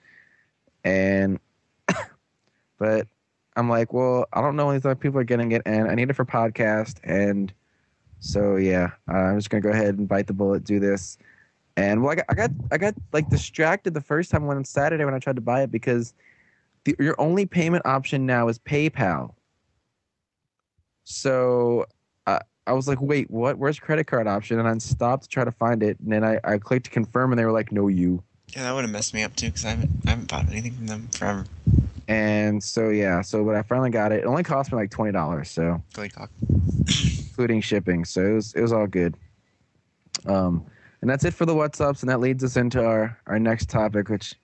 and 0.82 1.38
but 2.78 3.06
I'm 3.54 3.68
like, 3.68 3.92
well, 3.92 4.26
I 4.32 4.40
don't 4.40 4.56
know 4.56 4.66
when 4.66 4.76
these 4.76 4.84
other 4.86 4.94
people 4.94 5.20
are 5.20 5.24
getting 5.24 5.52
it, 5.52 5.62
and 5.66 5.88
I 5.88 5.94
need 5.94 6.08
it 6.08 6.14
for 6.14 6.24
podcast, 6.24 6.96
and 7.04 7.52
so 8.20 8.56
yeah, 8.56 8.90
uh, 9.08 9.16
I'm 9.16 9.38
just 9.38 9.50
gonna 9.50 9.60
go 9.60 9.70
ahead 9.70 9.98
and 9.98 10.08
bite 10.08 10.26
the 10.26 10.32
bullet, 10.32 10.64
do 10.64 10.80
this, 10.80 11.18
and 11.76 12.02
well, 12.02 12.12
I 12.12 12.14
got, 12.16 12.24
I 12.28 12.34
got, 12.34 12.50
I 12.72 12.78
got 12.78 12.94
like 13.12 13.28
distracted 13.28 13.94
the 13.94 14.00
first 14.00 14.30
time 14.30 14.46
when 14.46 14.56
on 14.56 14.64
Saturday 14.64 15.04
when 15.04 15.14
I 15.14 15.18
tried 15.18 15.36
to 15.36 15.42
buy 15.42 15.62
it 15.62 15.70
because 15.70 16.14
the, 16.84 16.94
your 16.98 17.20
only 17.20 17.46
payment 17.46 17.84
option 17.86 18.26
now 18.26 18.48
is 18.48 18.58
PayPal. 18.58 19.34
So 21.04 21.86
uh, 22.26 22.38
I 22.66 22.72
was 22.72 22.88
like, 22.88 23.00
wait, 23.00 23.30
what? 23.30 23.58
Where's 23.58 23.78
credit 23.78 24.06
card 24.06 24.26
option? 24.26 24.58
And 24.58 24.68
I 24.68 24.78
stopped 24.78 25.24
to 25.24 25.28
try 25.28 25.44
to 25.44 25.52
find 25.52 25.82
it, 25.82 25.98
and 26.00 26.12
then 26.12 26.24
I, 26.24 26.38
I 26.44 26.58
clicked 26.58 26.90
confirm, 26.90 27.32
and 27.32 27.38
they 27.38 27.44
were 27.44 27.52
like, 27.52 27.72
no, 27.72 27.88
you. 27.88 28.22
Yeah, 28.48 28.62
that 28.62 28.74
would 28.74 28.84
have 28.84 28.90
messed 28.90 29.14
me 29.14 29.22
up, 29.22 29.34
too, 29.36 29.46
because 29.46 29.64
I 29.64 29.70
haven't, 29.70 29.90
I 30.06 30.10
haven't 30.10 30.28
bought 30.28 30.48
anything 30.48 30.72
from 30.72 30.86
them 30.86 31.08
forever. 31.12 31.44
And 32.08 32.62
so 32.62 32.90
yeah, 32.90 33.22
so 33.22 33.44
but 33.44 33.54
I 33.54 33.62
finally 33.62 33.90
got 33.90 34.12
it. 34.12 34.20
It 34.20 34.26
only 34.26 34.42
cost 34.42 34.70
me 34.72 34.76
like 34.76 34.90
twenty 34.90 35.12
dollars, 35.12 35.50
so 35.50 35.82
Go 35.94 36.02
ahead, 36.02 36.12
Cock. 36.12 36.30
including 37.30 37.60
shipping. 37.62 38.04
So 38.04 38.24
it 38.24 38.32
was 38.34 38.54
it 38.54 38.60
was 38.60 38.72
all 38.72 38.86
good. 38.86 39.16
Um, 40.26 40.66
and 41.00 41.10
that's 41.10 41.24
it 41.24 41.34
for 41.34 41.46
the 41.46 41.54
what's 41.54 41.80
ups, 41.80 42.02
and 42.02 42.10
that 42.10 42.20
leads 42.20 42.44
us 42.44 42.56
into 42.56 42.84
our 42.84 43.18
our 43.26 43.38
next 43.38 43.68
topic, 43.68 44.08
which 44.08 44.34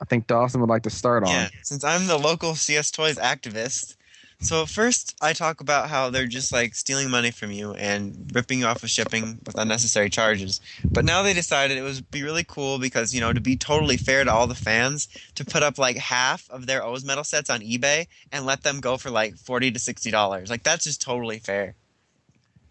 I 0.00 0.04
think 0.04 0.26
Dawson 0.26 0.60
would 0.60 0.70
like 0.70 0.82
to 0.84 0.90
start 0.90 1.24
on. 1.24 1.48
Since 1.62 1.84
I'm 1.84 2.06
the 2.06 2.18
local 2.18 2.54
CS 2.54 2.90
Toys 2.90 3.16
activist. 3.16 3.95
So 4.40 4.66
first, 4.66 5.16
I 5.22 5.32
talk 5.32 5.60
about 5.60 5.88
how 5.88 6.10
they're 6.10 6.26
just 6.26 6.52
like 6.52 6.74
stealing 6.74 7.10
money 7.10 7.30
from 7.30 7.50
you 7.50 7.72
and 7.72 8.30
ripping 8.34 8.60
you 8.60 8.66
off 8.66 8.82
with 8.82 8.90
shipping 8.90 9.38
with 9.46 9.58
unnecessary 9.58 10.10
charges. 10.10 10.60
But 10.84 11.04
now 11.04 11.22
they 11.22 11.32
decided 11.32 11.78
it 11.78 11.82
would 11.82 12.10
be 12.10 12.22
really 12.22 12.44
cool 12.44 12.78
because 12.78 13.14
you 13.14 13.20
know 13.20 13.32
to 13.32 13.40
be 13.40 13.56
totally 13.56 13.96
fair 13.96 14.24
to 14.24 14.32
all 14.32 14.46
the 14.46 14.54
fans 14.54 15.08
to 15.36 15.44
put 15.44 15.62
up 15.62 15.78
like 15.78 15.96
half 15.96 16.48
of 16.50 16.66
their 16.66 16.84
O's 16.84 17.04
metal 17.04 17.24
sets 17.24 17.48
on 17.48 17.60
eBay 17.60 18.06
and 18.30 18.44
let 18.44 18.62
them 18.62 18.80
go 18.80 18.96
for 18.98 19.10
like 19.10 19.36
forty 19.36 19.70
to 19.70 19.78
sixty 19.78 20.10
dollars. 20.10 20.50
Like 20.50 20.62
that's 20.62 20.84
just 20.84 21.00
totally 21.00 21.38
fair. 21.38 21.74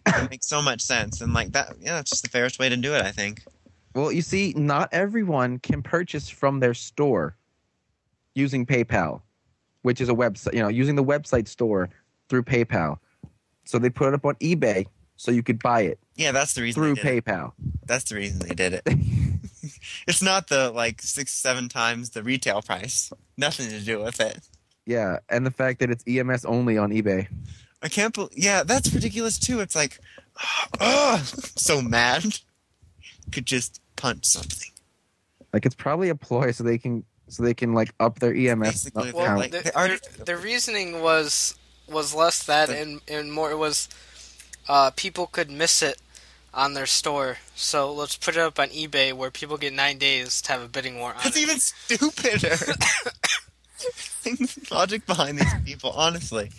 It 0.07 0.29
makes 0.29 0.47
so 0.47 0.61
much 0.61 0.81
sense, 0.81 1.19
and 1.19 1.33
like 1.33 1.51
that, 1.53 1.73
yeah, 1.81 1.93
that's 1.93 2.11
just 2.11 2.23
the 2.23 2.29
fairest 2.29 2.59
way 2.59 2.69
to 2.69 2.77
do 2.77 2.93
it. 2.93 3.01
I 3.01 3.11
think. 3.11 3.43
Well, 3.95 4.11
you 4.11 4.21
see, 4.21 4.53
not 4.55 4.89
everyone 4.91 5.57
can 5.59 5.81
purchase 5.81 6.29
from 6.29 6.59
their 6.59 6.73
store 6.73 7.35
using 8.35 8.65
PayPal, 8.65 9.21
which 9.85 10.01
is 10.01 10.09
a 10.09 10.13
website, 10.13 10.55
you 10.55 10.61
know, 10.61 10.67
using 10.67 10.95
the 10.95 11.03
website 11.03 11.47
store 11.47 11.89
through 12.27 12.41
PayPal. 12.41 12.97
So 13.65 13.77
they 13.77 13.91
put 13.91 14.07
it 14.07 14.13
up 14.15 14.25
on 14.25 14.33
eBay 14.35 14.87
so 15.15 15.31
you 15.31 15.43
could 15.43 15.61
buy 15.61 15.81
it 15.81 15.99
Yeah, 16.15 16.31
that's 16.31 16.53
the 16.53 16.63
reason 16.63 16.81
through 16.81 16.95
they 16.95 17.01
did 17.01 17.17
it. 17.17 17.25
PayPal. 17.25 17.51
That's 17.85 18.03
the 18.05 18.15
reason 18.15 18.39
they 18.39 18.55
did 18.55 18.73
it. 18.73 18.87
it's 20.07 20.23
not 20.23 20.47
the 20.47 20.71
like 20.71 21.03
six, 21.03 21.31
seven 21.31 21.69
times 21.69 22.09
the 22.09 22.23
retail 22.23 22.63
price. 22.63 23.13
Nothing 23.37 23.69
to 23.69 23.79
do 23.79 24.01
with 24.01 24.19
it. 24.19 24.39
Yeah, 24.87 25.19
and 25.29 25.45
the 25.45 25.51
fact 25.51 25.79
that 25.79 25.91
it's 25.91 26.03
EMS 26.07 26.45
only 26.45 26.77
on 26.77 26.91
eBay. 26.91 27.27
I 27.81 27.87
can't 27.87 28.13
believe. 28.13 28.31
Yeah, 28.35 28.63
that's 28.63 28.91
ridiculous 28.91 29.37
too. 29.37 29.59
It's 29.59 29.75
like, 29.75 29.99
oh, 30.79 31.17
so 31.55 31.81
mad. 31.81 32.39
Could 33.31 33.45
just 33.45 33.81
punch 33.95 34.25
something. 34.25 34.71
Like 35.53 35.65
it's 35.65 35.75
probably 35.75 36.09
a 36.09 36.15
ploy 36.15 36.51
so 36.51 36.63
they 36.63 36.77
can 36.77 37.03
so 37.27 37.43
they 37.43 37.53
can 37.53 37.73
like 37.73 37.93
up 37.99 38.19
their 38.19 38.35
EMS 38.35 38.59
Basically. 38.59 39.11
Well, 39.11 39.37
like, 39.37 39.51
the, 39.51 39.61
they 39.63 40.17
the, 40.17 40.25
the 40.25 40.37
reasoning 40.37 41.01
was 41.01 41.55
was 41.87 42.13
less 42.15 42.43
that 42.45 42.69
and 42.69 43.01
and 43.07 43.31
more 43.31 43.51
it 43.51 43.57
was 43.57 43.89
uh, 44.67 44.91
people 44.95 45.27
could 45.27 45.49
miss 45.49 45.81
it 45.81 46.01
on 46.53 46.73
their 46.73 46.85
store. 46.85 47.37
So 47.55 47.91
let's 47.93 48.15
put 48.15 48.35
it 48.35 48.41
up 48.41 48.59
on 48.59 48.69
eBay 48.69 49.13
where 49.13 49.29
people 49.29 49.57
get 49.57 49.73
nine 49.73 49.97
days 49.97 50.41
to 50.43 50.51
have 50.53 50.61
a 50.61 50.67
bidding 50.67 50.97
war 50.97 51.13
on 51.13 51.21
That's 51.23 51.37
it. 51.37 51.41
even 51.41 51.59
stupider. 51.59 52.55
Logic 54.71 55.05
behind 55.05 55.37
these 55.37 55.53
people, 55.65 55.91
honestly. 55.91 56.49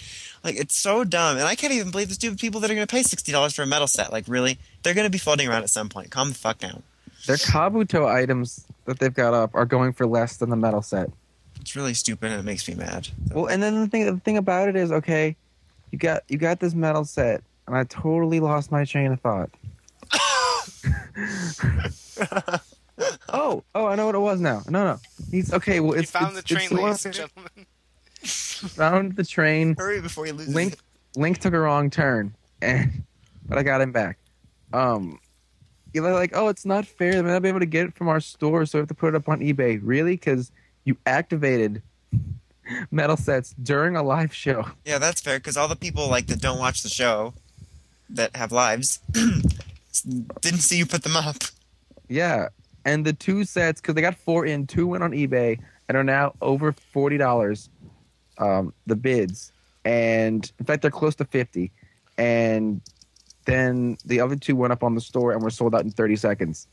Like, 0.45 0.57
it's 0.57 0.81
so 0.81 1.03
dumb. 1.03 1.39
And 1.39 1.47
I 1.47 1.57
can't 1.57 1.73
even 1.73 1.91
believe 1.91 2.09
the 2.09 2.15
stupid 2.15 2.39
people 2.39 2.61
that 2.61 2.71
are 2.71 2.75
going 2.75 2.87
to 2.87 2.91
pay 2.91 3.03
$60 3.03 3.55
for 3.55 3.63
a 3.63 3.67
metal 3.67 3.89
set. 3.89 4.13
Like, 4.13 4.29
really? 4.29 4.59
They're 4.83 4.95
going 4.95 5.07
to 5.07 5.11
be 5.11 5.19
floating 5.19 5.49
around 5.49 5.65
at 5.65 5.71
some 5.71 5.89
point. 5.89 6.11
Calm 6.11 6.29
the 6.29 6.35
fuck 6.35 6.59
down. 6.59 6.85
Their 7.27 7.37
Kabuto 7.37 8.07
items 8.07 8.67
that 8.85 8.99
they've 8.99 9.13
got 9.15 9.35
up 9.35 9.55
are 9.55 9.65
going 9.67 9.93
for 9.93 10.07
less 10.07 10.37
than 10.37 10.51
the 10.51 10.57
metal 10.57 10.83
set. 10.83 11.11
It's 11.61 11.75
really 11.75 11.95
stupid 11.95 12.31
and 12.31 12.41
it 12.41 12.45
makes 12.45 12.69
me 12.69 12.75
mad. 12.75 13.09
Well, 13.33 13.47
and 13.47 13.63
then 13.63 13.81
the 13.81 13.87
thing 13.89 14.07
the 14.07 14.21
thing 14.21 14.37
about 14.37 14.69
it 14.69 14.77
is, 14.77 14.93
okay, 14.93 15.37
you 15.91 15.99
got 15.99 16.23
you 16.29 16.39
got 16.39 16.61
this 16.61 16.75
metal 16.75 17.05
set, 17.05 17.43
and 17.67 17.77
I 17.77 17.85
totally 17.85 18.41
lost 18.41 18.71
my 18.71 18.85
train 18.85 19.13
of 19.13 19.21
thought. 19.21 19.51
Oh, 23.29 23.63
oh, 23.75 23.87
I 23.87 23.95
know 23.95 24.07
what 24.07 24.15
it 24.15 24.21
was 24.21 24.41
now. 24.41 24.63
No, 24.71 24.85
no, 24.85 24.99
he's 25.31 25.53
okay. 25.53 25.81
Well, 25.81 25.95
You 25.97 26.01
it's 26.01 26.11
found 26.11 26.35
the 26.35 26.39
it's, 26.41 26.49
train, 26.49 26.61
it's 26.63 26.69
the 26.71 26.75
one- 26.77 26.85
ladies 26.85 27.05
and 27.05 27.15
gentlemen. 27.15 27.51
found 28.23 29.17
the 29.17 29.25
train. 29.25 29.75
Hurry 29.77 30.01
before 30.01 30.27
you 30.27 30.33
lose 30.33 30.49
Link 30.55 30.73
it. 30.75 30.81
Link 31.15 31.39
took 31.39 31.53
a 31.53 31.59
wrong 31.59 31.91
turn, 31.91 32.35
and 32.63 33.03
but 33.47 33.59
I 33.59 33.63
got 33.63 33.83
him 33.83 33.93
back. 33.93 34.17
Um, 34.73 35.19
you're 36.05 36.15
like, 36.15 36.33
oh, 36.35 36.49
it's 36.49 36.65
not 36.65 36.87
fair. 36.87 37.13
They 37.13 37.23
may 37.23 37.31
not 37.31 37.43
be 37.43 37.49
able 37.49 37.61
to 37.61 37.67
get 37.67 37.87
it 37.87 37.95
from 37.95 38.09
our 38.09 38.21
store, 38.21 38.67
so 38.67 38.79
we 38.79 38.81
have 38.81 38.89
to 38.89 38.95
put 38.95 39.09
it 39.09 39.15
up 39.15 39.29
on 39.29 39.41
eBay. 39.41 39.81
Really? 39.83 40.13
Because 40.13 40.53
you 40.85 40.97
activated 41.07 41.83
metal 42.91 43.17
sets 43.17 43.55
during 43.63 43.97
a 43.97 44.03
live 44.03 44.35
show. 44.35 44.67
Yeah, 44.85 44.99
that's 44.99 45.21
fair, 45.21 45.39
because 45.39 45.57
all 45.57 45.69
the 45.69 45.77
people, 45.77 46.09
like, 46.09 46.27
that 46.27 46.41
don't 46.41 46.59
watch 46.59 46.83
the 46.83 46.89
show, 46.89 47.35
that 48.11 48.35
have 48.37 48.53
lives, 48.53 49.01
didn't 50.41 50.61
see 50.61 50.79
you 50.79 50.87
put 50.87 51.03
them 51.03 51.17
up. 51.17 51.37
Yeah, 52.09 52.49
and 52.85 53.05
the 53.05 53.13
two 53.13 53.45
sets 53.45 53.81
because 53.81 53.95
they 53.95 54.01
got 54.01 54.17
four 54.17 54.47
in, 54.47 54.67
two 54.67 54.87
went 54.87 55.03
on 55.03 55.11
eBay 55.11 55.59
and 55.89 55.97
are 55.97 56.05
now 56.05 56.35
over 56.41 56.73
forty 56.73 57.19
dollars. 57.19 57.69
Um, 58.39 58.73
the 58.87 58.97
bids, 58.97 59.51
and 59.85 60.51
in 60.59 60.67
fact, 60.67 60.83
they're 60.83 60.91
close 60.91 61.17
to 61.17 61.25
fifty. 61.25 61.73
And 62.17 62.81
then 63.47 63.97
the 64.05 64.21
other 64.21 64.37
two 64.37 64.55
went 64.55 64.73
up 64.73 64.83
on 64.83 64.95
the 64.95 65.01
store 65.01 65.33
and 65.33 65.43
were 65.43 65.51
sold 65.51 65.75
out 65.75 65.83
in 65.83 65.91
thirty 65.91 66.17
seconds. 66.17 66.67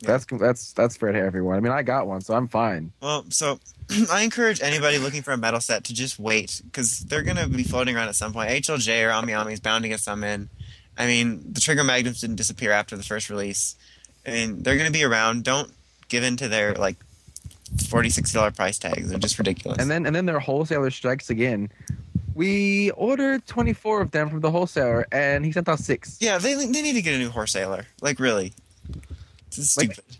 Yeah. 0.00 0.08
That's 0.08 0.26
that's 0.26 0.72
that's 0.72 0.96
fair 0.96 1.12
to 1.12 1.18
everyone. 1.18 1.56
I 1.56 1.60
mean, 1.60 1.72
I 1.72 1.82
got 1.82 2.06
one, 2.06 2.20
so 2.20 2.34
I'm 2.34 2.48
fine. 2.48 2.92
Well, 3.00 3.24
so 3.30 3.58
I 4.10 4.22
encourage 4.22 4.60
anybody 4.60 4.98
looking 4.98 5.22
for 5.22 5.32
a 5.32 5.38
metal 5.38 5.60
set 5.60 5.84
to 5.84 5.94
just 5.94 6.18
wait 6.18 6.60
because 6.64 7.00
they're 7.00 7.22
gonna 7.22 7.48
be 7.48 7.62
floating 7.62 7.96
around 7.96 8.08
at 8.08 8.16
some 8.16 8.32
point. 8.32 8.50
HLJ 8.50 9.08
or 9.08 9.12
Ami 9.12 9.32
Ami 9.32 9.54
is 9.54 9.60
bound 9.60 9.84
to 9.84 9.88
get 9.88 10.00
some 10.00 10.22
in. 10.22 10.50
I 10.98 11.06
mean, 11.06 11.52
the 11.52 11.60
Trigger 11.60 11.84
Magnums 11.84 12.20
didn't 12.20 12.36
disappear 12.36 12.72
after 12.72 12.96
the 12.96 13.02
first 13.02 13.30
release. 13.30 13.76
I 14.26 14.30
mean, 14.30 14.62
they're 14.62 14.76
gonna 14.76 14.90
be 14.90 15.04
around. 15.04 15.44
Don't 15.44 15.72
give 16.08 16.24
in 16.24 16.36
to 16.38 16.48
their 16.48 16.74
like 16.74 16.96
forty 17.88 18.10
six 18.10 18.32
dollar 18.32 18.50
price 18.50 18.78
tags. 18.78 19.08
They're 19.08 19.18
just 19.18 19.38
ridiculous. 19.38 19.78
And 19.78 19.90
then 19.90 20.04
and 20.04 20.14
then 20.14 20.26
their 20.26 20.40
wholesaler 20.40 20.90
strikes 20.90 21.30
again. 21.30 21.70
We 22.36 22.90
ordered 22.92 23.46
twenty 23.46 23.72
four 23.72 24.02
of 24.02 24.10
them 24.10 24.28
from 24.28 24.40
the 24.40 24.50
wholesaler, 24.50 25.06
and 25.10 25.42
he 25.44 25.52
sent 25.52 25.68
out 25.70 25.78
six. 25.80 26.18
yeah, 26.20 26.36
they 26.36 26.54
they 26.54 26.66
need 26.82 26.92
to 26.92 27.00
get 27.02 27.14
a 27.14 27.18
new 27.18 27.30
wholesaler. 27.30 27.86
Like 28.02 28.20
really, 28.20 28.52
this 29.48 29.58
is 29.58 29.76
Like- 29.76 29.94
stupid. 29.94 30.18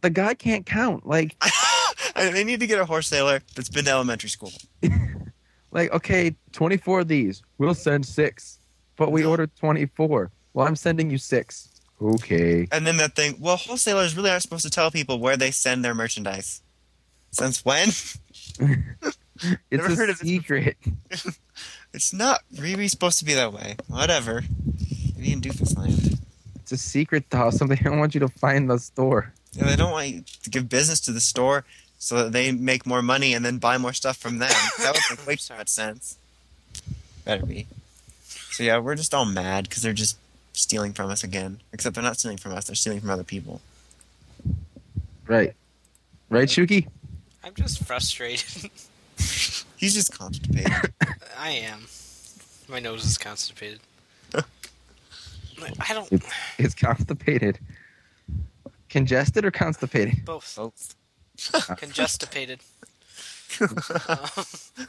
The 0.00 0.10
guy 0.10 0.34
can't 0.34 0.66
count. 0.66 1.06
Like 1.06 1.36
they 2.16 2.42
need 2.42 2.58
to 2.60 2.66
get 2.66 2.80
a 2.80 2.84
wholesaler 2.84 3.40
that's 3.54 3.68
been 3.68 3.84
to 3.84 3.90
elementary 3.92 4.28
school. 4.28 4.52
like 5.70 5.92
okay, 5.92 6.34
twenty 6.50 6.76
four 6.76 7.00
of 7.00 7.08
these. 7.08 7.42
We'll 7.58 7.74
send 7.74 8.04
six, 8.06 8.58
but 8.96 9.12
we 9.12 9.24
ordered 9.24 9.54
twenty 9.54 9.86
four. 9.86 10.32
Well, 10.54 10.66
I'm 10.66 10.74
sending 10.76 11.08
you 11.10 11.18
six. 11.18 11.68
Okay. 12.02 12.66
And 12.72 12.84
then 12.84 12.96
that 12.96 13.14
thing, 13.14 13.36
well, 13.38 13.56
wholesalers 13.56 14.16
really 14.16 14.30
aren't 14.30 14.42
supposed 14.42 14.64
to 14.64 14.70
tell 14.70 14.90
people 14.90 15.20
where 15.20 15.36
they 15.36 15.52
send 15.52 15.84
their 15.84 15.94
merchandise. 15.94 16.60
Since 17.30 17.64
when? 17.64 17.90
It's 19.70 19.82
Never 19.82 19.94
heard 19.94 20.08
a 20.08 20.12
of 20.12 20.18
this 20.18 20.28
secret. 20.28 20.76
It's 21.94 22.14
not 22.14 22.40
really 22.58 22.88
supposed 22.88 23.18
to 23.18 23.24
be 23.26 23.34
that 23.34 23.52
way. 23.52 23.76
Whatever. 23.86 24.44
Maybe 25.14 25.32
in 25.32 25.42
Doofus 25.42 25.76
Land. 25.76 26.18
It's 26.56 26.72
a 26.72 26.78
secret 26.78 27.24
though. 27.28 27.50
Something 27.50 27.78
I 27.80 27.82
don't 27.82 27.98
want 27.98 28.14
you 28.14 28.20
to 28.20 28.28
find 28.28 28.70
the 28.70 28.78
store. 28.78 29.32
Yeah, 29.52 29.66
they 29.66 29.76
don't 29.76 29.90
want 29.90 30.08
you 30.08 30.24
to 30.42 30.50
give 30.50 30.70
business 30.70 31.00
to 31.00 31.12
the 31.12 31.20
store 31.20 31.64
so 31.98 32.16
that 32.16 32.32
they 32.32 32.50
make 32.50 32.86
more 32.86 33.02
money 33.02 33.34
and 33.34 33.44
then 33.44 33.58
buy 33.58 33.76
more 33.76 33.92
stuff 33.92 34.16
from 34.16 34.38
them. 34.38 34.50
That 34.78 34.94
would 34.94 35.18
make 35.18 35.26
way 35.26 35.36
too 35.36 35.54
much 35.54 35.68
sense. 35.68 36.16
Better 37.26 37.44
be. 37.44 37.66
So 38.52 38.62
yeah, 38.62 38.78
we're 38.78 38.94
just 38.94 39.12
all 39.12 39.26
mad 39.26 39.68
because 39.68 39.82
they're 39.82 39.92
just 39.92 40.16
stealing 40.54 40.94
from 40.94 41.10
us 41.10 41.22
again. 41.22 41.60
Except 41.72 41.94
they're 41.94 42.02
not 42.02 42.18
stealing 42.18 42.38
from 42.38 42.52
us; 42.52 42.66
they're 42.66 42.74
stealing 42.74 43.00
from 43.00 43.10
other 43.10 43.24
people. 43.24 43.60
Right. 45.26 45.54
Right, 46.30 46.48
Shuki? 46.48 46.88
I'm 47.44 47.54
just 47.54 47.84
frustrated. 47.84 48.70
He's 49.82 49.94
just 49.94 50.16
constipated. 50.16 50.70
I 51.36 51.50
am. 51.50 51.86
My 52.68 52.78
nose 52.78 53.04
is 53.04 53.18
constipated. 53.18 53.80
I 54.32 55.92
don't. 55.92 56.10
It's 56.12 56.30
it's 56.56 56.74
constipated. 56.76 57.58
Congested 58.88 59.44
or 59.44 59.50
constipated? 59.50 60.24
Both. 60.24 60.54
Both. 60.56 60.94
Conjustipated. 61.78 62.60
Um, 63.60 63.76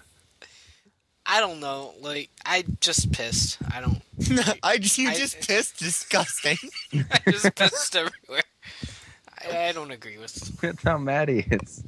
I 1.25 1.39
don't 1.39 1.59
know. 1.59 1.95
Like, 2.00 2.29
I 2.45 2.63
just 2.79 3.12
pissed. 3.12 3.57
I 3.73 3.81
don't. 3.81 4.00
I 4.62 4.77
just 4.77 5.00
you 5.00 5.09
I- 5.09 5.15
just 5.15 5.47
pissed. 5.47 5.79
Disgusting. 5.79 6.57
I 6.93 7.31
just 7.31 7.55
pissed 7.55 7.95
everywhere. 7.95 8.43
I, 9.51 9.69
I 9.69 9.71
don't 9.71 9.89
agree 9.89 10.19
with. 10.19 10.35
That's 10.62 10.83
how 10.83 11.00
mad 11.00 11.29
he 11.29 11.39
is. 11.39 11.83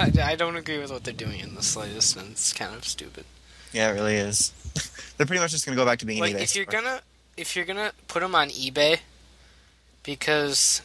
I, 0.00 0.32
I 0.32 0.36
don't 0.36 0.56
agree 0.56 0.78
with 0.78 0.90
what 0.90 1.04
they're 1.04 1.12
doing 1.12 1.40
in 1.40 1.54
the 1.54 1.62
slightest, 1.62 2.16
and 2.16 2.32
it's 2.32 2.52
kind 2.52 2.74
of 2.74 2.84
stupid. 2.84 3.24
yeah, 3.72 3.90
it 3.90 3.94
really 3.94 4.16
is. 4.16 4.52
they're 5.16 5.26
pretty 5.26 5.40
much 5.40 5.50
just 5.50 5.66
gonna 5.66 5.76
go 5.76 5.84
back 5.84 5.98
to 6.00 6.06
being 6.06 6.20
Like, 6.20 6.36
eBay 6.36 6.42
if 6.42 6.56
you're 6.56 6.64
gonna 6.64 7.00
if 7.36 7.56
you're 7.56 7.64
gonna 7.64 7.92
put 8.08 8.20
them 8.20 8.34
on 8.34 8.48
eBay 8.50 9.00
because 10.02 10.82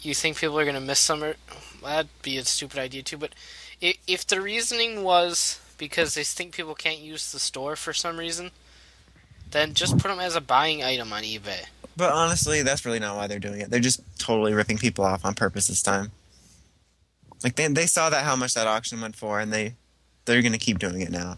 you 0.00 0.14
think 0.14 0.38
people 0.38 0.58
are 0.58 0.64
gonna 0.64 0.80
miss 0.80 0.98
some, 0.98 1.22
or, 1.22 1.36
that'd 1.82 2.08
be 2.22 2.36
a 2.38 2.44
stupid 2.44 2.78
idea 2.78 3.02
too. 3.02 3.18
But 3.18 3.34
if, 3.80 3.96
if 4.06 4.26
the 4.26 4.40
reasoning 4.40 5.02
was 5.02 5.60
because 5.78 6.14
they 6.14 6.24
think 6.24 6.54
people 6.54 6.74
can't 6.74 6.98
use 6.98 7.32
the 7.32 7.38
store 7.38 7.76
for 7.76 7.92
some 7.92 8.18
reason, 8.18 8.50
then 9.50 9.74
just 9.74 9.98
put 9.98 10.08
them 10.08 10.20
as 10.20 10.36
a 10.36 10.40
buying 10.40 10.82
item 10.82 11.12
on 11.12 11.22
eBay. 11.22 11.66
But 11.96 12.12
honestly, 12.12 12.62
that's 12.62 12.84
really 12.84 12.98
not 12.98 13.16
why 13.16 13.26
they're 13.26 13.38
doing 13.38 13.60
it. 13.60 13.70
They're 13.70 13.80
just 13.80 14.00
totally 14.18 14.52
ripping 14.52 14.78
people 14.78 15.04
off 15.04 15.24
on 15.24 15.34
purpose 15.34 15.68
this 15.68 15.82
time. 15.82 16.10
Like 17.44 17.56
they 17.56 17.68
they 17.68 17.86
saw 17.86 18.10
that 18.10 18.24
how 18.24 18.36
much 18.36 18.54
that 18.54 18.66
auction 18.66 19.00
went 19.00 19.16
for, 19.16 19.40
and 19.40 19.52
they 19.52 19.74
they're 20.24 20.42
gonna 20.42 20.58
keep 20.58 20.78
doing 20.78 21.00
it 21.00 21.10
now. 21.10 21.36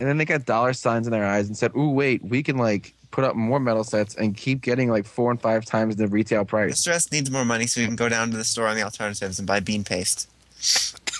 And 0.00 0.08
then 0.08 0.18
they 0.18 0.24
got 0.24 0.44
dollar 0.44 0.72
signs 0.72 1.06
in 1.06 1.12
their 1.12 1.24
eyes 1.24 1.46
and 1.46 1.56
said, 1.56 1.72
"Ooh, 1.76 1.90
wait, 1.90 2.22
we 2.24 2.42
can 2.42 2.56
like 2.56 2.92
put 3.10 3.24
up 3.24 3.36
more 3.36 3.60
metal 3.60 3.84
sets 3.84 4.16
and 4.16 4.36
keep 4.36 4.60
getting 4.60 4.90
like 4.90 5.06
four 5.06 5.30
and 5.30 5.40
five 5.40 5.64
times 5.64 5.96
the 5.96 6.08
retail 6.08 6.40
The 6.40 6.50
price." 6.50 6.80
stress 6.80 7.10
needs 7.12 7.30
more 7.30 7.44
money, 7.44 7.66
so 7.66 7.80
we 7.80 7.86
can 7.86 7.96
go 7.96 8.08
down 8.08 8.30
to 8.30 8.36
the 8.36 8.44
store 8.44 8.66
on 8.66 8.76
the 8.76 8.82
alternatives 8.82 9.38
and 9.38 9.46
buy 9.46 9.60
bean 9.60 9.84
paste. 9.84 10.28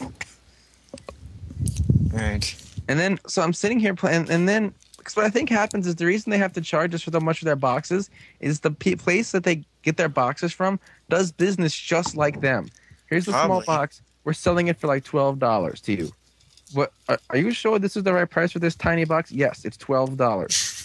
All 0.00 0.12
right. 2.12 2.54
And 2.88 2.98
then, 2.98 3.18
so 3.26 3.42
I'm 3.42 3.52
sitting 3.52 3.80
here 3.80 3.94
playing, 3.94 4.30
and 4.30 4.48
then, 4.48 4.74
because 4.98 5.16
what 5.16 5.24
I 5.24 5.30
think 5.30 5.48
happens 5.48 5.86
is 5.86 5.94
the 5.96 6.06
reason 6.06 6.30
they 6.30 6.38
have 6.38 6.52
to 6.54 6.60
charge 6.60 6.94
us 6.94 7.02
for 7.02 7.10
so 7.10 7.20
much 7.20 7.38
for 7.38 7.44
their 7.44 7.56
boxes 7.56 8.10
is 8.40 8.60
the 8.60 8.70
p- 8.70 8.96
place 8.96 9.32
that 9.32 9.44
they 9.44 9.64
get 9.82 9.96
their 9.96 10.08
boxes 10.08 10.52
from 10.52 10.78
does 11.08 11.32
business 11.32 11.74
just 11.74 12.16
like 12.16 12.40
them. 12.40 12.68
Here's 13.08 13.26
the 13.26 13.32
small 13.32 13.62
box. 13.62 14.00
We're 14.24 14.32
selling 14.32 14.68
it 14.68 14.78
for 14.78 14.86
like 14.86 15.04
twelve 15.04 15.38
dollars 15.38 15.80
to 15.82 15.92
you. 15.92 16.12
What? 16.72 16.92
Are, 17.08 17.18
are 17.30 17.36
you 17.36 17.50
sure 17.52 17.78
this 17.78 17.96
is 17.96 18.02
the 18.02 18.12
right 18.14 18.28
price 18.28 18.52
for 18.52 18.58
this 18.58 18.74
tiny 18.74 19.04
box? 19.04 19.30
Yes, 19.30 19.64
it's 19.64 19.76
twelve 19.76 20.16
dollars. 20.16 20.80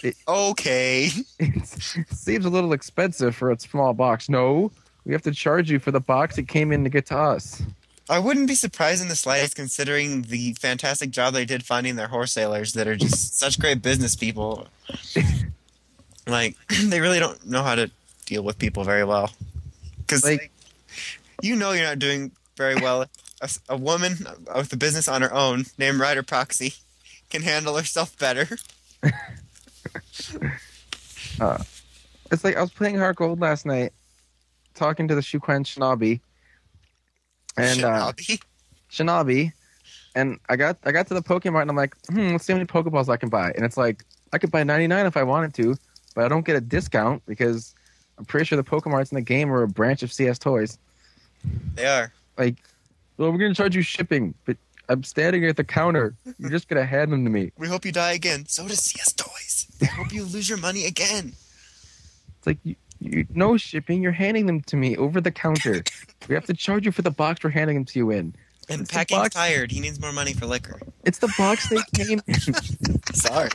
Okay. 0.28 1.10
it 1.40 1.66
seems 1.66 2.44
a 2.44 2.48
little 2.48 2.72
expensive 2.72 3.34
for 3.34 3.50
a 3.50 3.58
small 3.58 3.94
box. 3.94 4.28
No, 4.28 4.70
we 5.04 5.12
have 5.12 5.22
to 5.22 5.32
charge 5.32 5.70
you 5.70 5.80
for 5.80 5.90
the 5.90 5.98
box 6.00 6.38
it 6.38 6.46
came 6.46 6.70
in 6.70 6.84
to 6.84 6.90
get 6.90 7.06
to 7.06 7.18
us. 7.18 7.62
I 8.10 8.18
wouldn't 8.18 8.46
be 8.46 8.54
surprised 8.54 9.02
in 9.02 9.08
the 9.08 9.16
slightest, 9.16 9.56
considering 9.56 10.22
the 10.22 10.54
fantastic 10.54 11.10
job 11.10 11.34
they 11.34 11.44
did 11.44 11.64
finding 11.64 11.96
their 11.96 12.08
wholesalers 12.08 12.72
that 12.74 12.86
are 12.88 12.96
just 12.96 13.38
such 13.38 13.58
great 13.58 13.82
business 13.82 14.16
people. 14.16 14.68
like 16.26 16.56
they 16.84 17.00
really 17.00 17.18
don't 17.18 17.44
know 17.46 17.62
how 17.62 17.74
to 17.74 17.90
deal 18.24 18.42
with 18.42 18.58
people 18.58 18.84
very 18.84 19.04
well. 19.04 19.30
Because 19.98 20.24
Like- 20.24 20.52
you 21.42 21.56
know 21.56 21.72
you're 21.72 21.84
not 21.84 21.98
doing 21.98 22.32
very 22.56 22.74
well. 22.76 23.06
A, 23.40 23.50
a 23.68 23.76
woman 23.76 24.16
with 24.54 24.72
a 24.72 24.76
business 24.76 25.08
on 25.08 25.22
her 25.22 25.32
own 25.32 25.64
named 25.78 26.00
Ryder 26.00 26.22
Proxy 26.22 26.74
can 27.30 27.42
handle 27.42 27.76
herself 27.76 28.18
better. 28.18 28.48
It's 32.30 32.44
like 32.44 32.56
I 32.56 32.60
was 32.60 32.72
playing 32.72 32.96
Heart 32.96 33.16
Gold 33.16 33.40
last 33.40 33.64
night, 33.64 33.92
talking 34.74 35.08
to 35.08 35.14
the 35.14 35.20
Shuquan 35.20 35.64
Shinobi, 35.64 36.20
and 37.56 37.84
uh, 37.84 38.12
Shinobi. 38.12 38.42
Shinobi, 38.90 39.52
and 40.14 40.38
I 40.48 40.56
got 40.56 40.78
I 40.84 40.92
got 40.92 41.06
to 41.08 41.14
the 41.14 41.22
Pokemon 41.22 41.62
and 41.62 41.70
I'm 41.70 41.76
like, 41.76 41.96
hmm, 42.08 42.32
let's 42.32 42.44
see 42.44 42.52
how 42.52 42.58
many 42.58 42.66
Pokeballs 42.66 43.08
I 43.08 43.16
can 43.16 43.28
buy. 43.28 43.52
And 43.52 43.64
it's 43.64 43.76
like 43.76 44.04
I 44.32 44.38
could 44.38 44.50
buy 44.50 44.62
99 44.62 45.06
if 45.06 45.16
I 45.16 45.22
wanted 45.22 45.54
to, 45.54 45.76
but 46.14 46.24
I 46.24 46.28
don't 46.28 46.44
get 46.44 46.56
a 46.56 46.60
discount 46.60 47.22
because 47.26 47.74
I'm 48.18 48.24
pretty 48.24 48.44
sure 48.44 48.56
the 48.56 48.64
Pokemarts 48.64 49.10
in 49.12 49.16
the 49.16 49.22
game 49.22 49.50
are 49.52 49.62
a 49.62 49.68
branch 49.68 50.02
of 50.02 50.12
CS 50.12 50.38
Toys. 50.38 50.78
They 51.74 51.86
are. 51.86 52.12
Like, 52.36 52.56
well, 53.16 53.30
we're 53.32 53.38
gonna 53.38 53.54
charge 53.54 53.74
you 53.76 53.82
shipping, 53.82 54.34
but 54.44 54.56
I'm 54.88 55.02
standing 55.04 55.44
at 55.44 55.56
the 55.56 55.64
counter. 55.64 56.14
You're 56.38 56.50
just 56.50 56.68
gonna 56.68 56.86
hand 56.86 57.12
them 57.12 57.24
to 57.24 57.30
me. 57.30 57.52
We 57.58 57.68
hope 57.68 57.84
you 57.84 57.92
die 57.92 58.12
again. 58.12 58.46
So 58.46 58.66
does 58.68 58.80
CS 58.80 59.12
Toys. 59.14 59.66
They 59.78 59.86
hope 59.86 60.12
you 60.12 60.24
lose 60.24 60.48
your 60.48 60.58
money 60.58 60.86
again. 60.86 61.34
It's 62.38 62.46
like 62.46 62.58
you, 62.64 62.74
you 63.00 63.26
no 63.32 63.56
shipping. 63.56 64.02
You're 64.02 64.10
handing 64.10 64.46
them 64.46 64.60
to 64.62 64.76
me 64.76 64.96
over 64.96 65.20
the 65.20 65.30
counter. 65.30 65.84
we 66.28 66.34
have 66.34 66.46
to 66.46 66.54
charge 66.54 66.84
you 66.84 66.90
for 66.90 67.02
the 67.02 67.12
box 67.12 67.44
we're 67.44 67.50
handing 67.50 67.76
them 67.76 67.84
to 67.84 67.98
you 68.00 68.10
in. 68.10 68.34
And 68.68 68.80
It's 68.80 68.90
Packing's 68.92 69.20
box. 69.20 69.34
tired. 69.36 69.70
He 69.70 69.78
needs 69.78 70.00
more 70.00 70.12
money 70.12 70.32
for 70.32 70.46
liquor. 70.46 70.80
It's 71.04 71.18
the 71.18 71.32
box 71.38 71.68
they 71.68 71.78
came 72.04 72.20
in. 72.26 72.34
Sorry. 73.14 73.50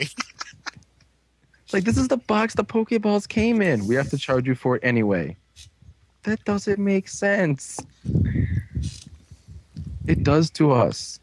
It's 1.64 1.72
like 1.74 1.84
this 1.84 1.98
is 1.98 2.08
the 2.08 2.16
box 2.16 2.54
the 2.54 2.64
Pokeballs 2.64 3.28
came 3.28 3.60
in. 3.62 3.86
We 3.86 3.94
have 3.96 4.08
to 4.10 4.18
charge 4.18 4.46
you 4.46 4.54
for 4.54 4.76
it 4.76 4.84
anyway. 4.84 5.36
That 6.24 6.44
doesn't 6.44 6.78
make 6.78 7.08
sense. 7.08 7.80
It 10.06 10.22
does 10.22 10.50
to 10.50 10.72
us. 10.72 11.20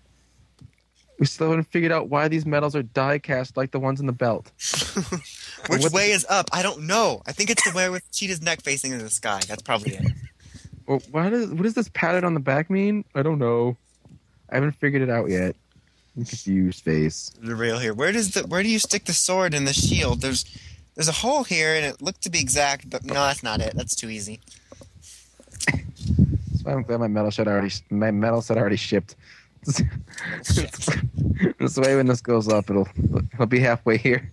We 1.20 1.28
still 1.28 1.50
haven't 1.50 1.66
figured 1.66 1.92
out 1.92 2.10
why 2.10 2.28
these 2.28 2.48
medals 2.48 2.76
are 2.76 2.82
die 2.82 3.20
cast 3.20 3.56
like 3.56 3.70
the 3.70 3.80
ones 3.80 4.00
in 4.00 4.08
the 4.08 4.12
belt. 4.12 4.52
Which 5.70 5.92
way 5.92 6.12
is 6.12 6.26
up? 6.30 6.50
I 6.52 6.64
don't 6.64 6.88
know. 6.88 7.22
I 7.28 7.32
think 7.32 7.52
it's 7.52 7.64
the 7.64 7.76
way 7.78 7.90
with 7.90 8.10
Cheetah's 8.12 8.42
neck 8.42 8.62
facing 8.64 8.92
into 8.92 9.04
the 9.04 9.12
sky. 9.12 9.40
That's 9.48 9.62
probably 9.62 9.94
it. 9.96 10.12
Well, 10.88 11.02
why 11.12 11.30
does 11.30 11.50
what 11.52 11.62
does 11.62 11.76
this 11.76 11.90
pattern 11.90 12.24
on 12.24 12.34
the 12.34 12.40
back 12.40 12.72
mean? 12.72 13.06
I 13.14 13.22
don't 13.22 13.38
know. 13.38 13.78
I 14.50 14.56
haven't 14.56 14.74
figured 14.74 15.04
it 15.04 15.10
out 15.10 15.30
yet. 15.30 15.56
I'm 16.18 16.26
confused, 16.26 16.84
face. 16.84 17.32
The 17.40 17.56
real 17.56 17.78
here. 17.78 17.94
Where 17.94 18.12
does 18.12 18.32
the 18.32 18.42
where 18.42 18.64
do 18.64 18.70
you 18.70 18.80
stick 18.80 19.06
the 19.06 19.14
sword 19.14 19.54
in 19.54 19.66
the 19.66 19.74
shield? 19.74 20.22
There's 20.22 20.44
there's 20.96 21.08
a 21.08 21.14
hole 21.14 21.44
here, 21.44 21.76
and 21.76 21.86
it 21.86 22.02
looked 22.02 22.24
to 22.24 22.30
be 22.30 22.40
exact, 22.40 22.90
but 22.90 23.06
no, 23.06 23.14
that's 23.14 23.44
not 23.44 23.62
it. 23.62 23.74
That's 23.76 23.96
too 23.96 24.10
easy. 24.10 24.42
That's 26.62 26.68
why 26.68 26.74
I'm 26.74 26.84
glad 26.84 27.00
my 27.00 27.08
metal 27.08 27.32
set 27.32 27.48
already 27.48 27.74
my 27.90 28.12
metal 28.12 28.40
set 28.44 28.56
already 28.56 28.76
shipped. 28.76 29.16
this 29.66 29.80
way, 31.78 31.96
when 31.96 32.06
this 32.06 32.22
goes 32.22 32.48
up, 32.48 32.70
it'll 32.70 32.88
it'll 33.34 33.48
be 33.48 33.60
halfway 33.60 33.98
here. 33.98 34.32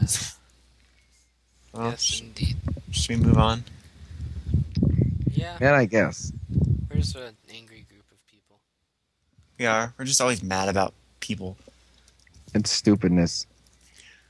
Uh, 0.00 0.06
Well, 1.72 1.90
yes, 1.90 2.20
indeed. 2.20 2.56
should 2.92 3.18
we 3.18 3.24
move 3.24 3.38
on? 3.38 3.64
Yeah, 5.32 5.56
Man, 5.60 5.74
I 5.74 5.84
guess. 5.84 6.32
We're 6.88 6.98
just 6.98 7.16
an 7.16 7.36
angry 7.52 7.84
group 7.88 8.04
of 8.12 8.24
people? 8.26 8.60
We 9.58 9.66
are. 9.66 9.92
We're 9.98 10.04
just 10.04 10.20
always 10.20 10.42
mad 10.44 10.68
about 10.68 10.94
people. 11.18 11.56
It's 12.54 12.70
stupidness. 12.70 13.46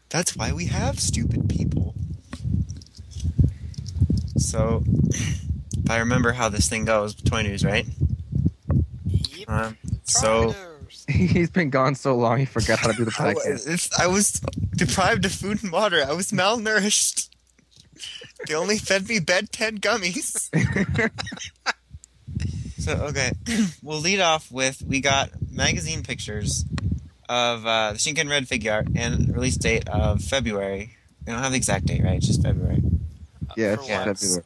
That's 0.09 0.35
why 0.35 0.53
we 0.53 0.65
have 0.67 0.99
stupid 0.99 1.49
people. 1.51 1.95
So, 4.39 4.83
if 5.89 5.93
I 5.93 6.01
remember 6.01 6.33
how 6.33 6.51
this 6.51 6.69
thing 6.69 6.85
goes, 6.85 7.15
toy 7.15 7.41
news, 7.41 7.65
right? 7.65 7.87
Yep. 9.07 9.49
Um, 9.49 9.79
so 10.05 10.55
He's 11.09 11.49
been 11.49 11.71
gone 11.71 11.95
so 11.95 12.15
long, 12.15 12.41
he 12.41 12.45
forgot 12.45 12.81
how 12.81 12.89
to 12.89 12.93
do 12.93 13.07
the 13.07 13.11
I 13.19 13.33
podcast. 13.33 13.53
was, 13.53 13.67
it's, 13.67 13.99
I 13.99 14.07
was 14.07 14.33
deprived 14.77 15.25
of 15.25 15.33
food 15.33 15.63
and 15.63 15.73
water. 15.73 16.05
I 16.07 16.13
was 16.13 16.31
malnourished. 16.31 17.31
They 18.47 18.55
only 18.55 18.77
fed 18.77 19.09
me 19.09 19.19
Ben 19.19 19.47
ten 19.47 19.79
gummies. 19.79 20.51
so 22.79 22.93
okay, 23.07 23.33
we'll 23.83 24.01
lead 24.01 24.21
off 24.21 24.53
with 24.53 24.83
we 24.87 25.01
got 25.01 25.31
magazine 25.51 26.03
pictures 26.03 26.67
of 27.31 27.65
uh, 27.65 27.93
the 27.93 27.99
Shinken 27.99 28.29
Red 28.29 28.47
figure 28.47 28.73
art 28.73 28.89
and 28.95 29.35
release 29.35 29.57
date 29.57 29.89
of 29.89 30.21
February. 30.21 30.97
We 31.27 31.33
don't 31.33 31.43
have 31.43 31.53
the 31.53 31.57
exact 31.57 31.87
date, 31.87 32.05
right? 32.05 32.19
It's 32.19 32.27
just 32.27 32.43
February. 32.43 32.83
Uh, 33.49 33.55
yeah, 33.57 33.73
it's 33.73 33.89
yeah. 33.89 34.05
February. 34.05 34.45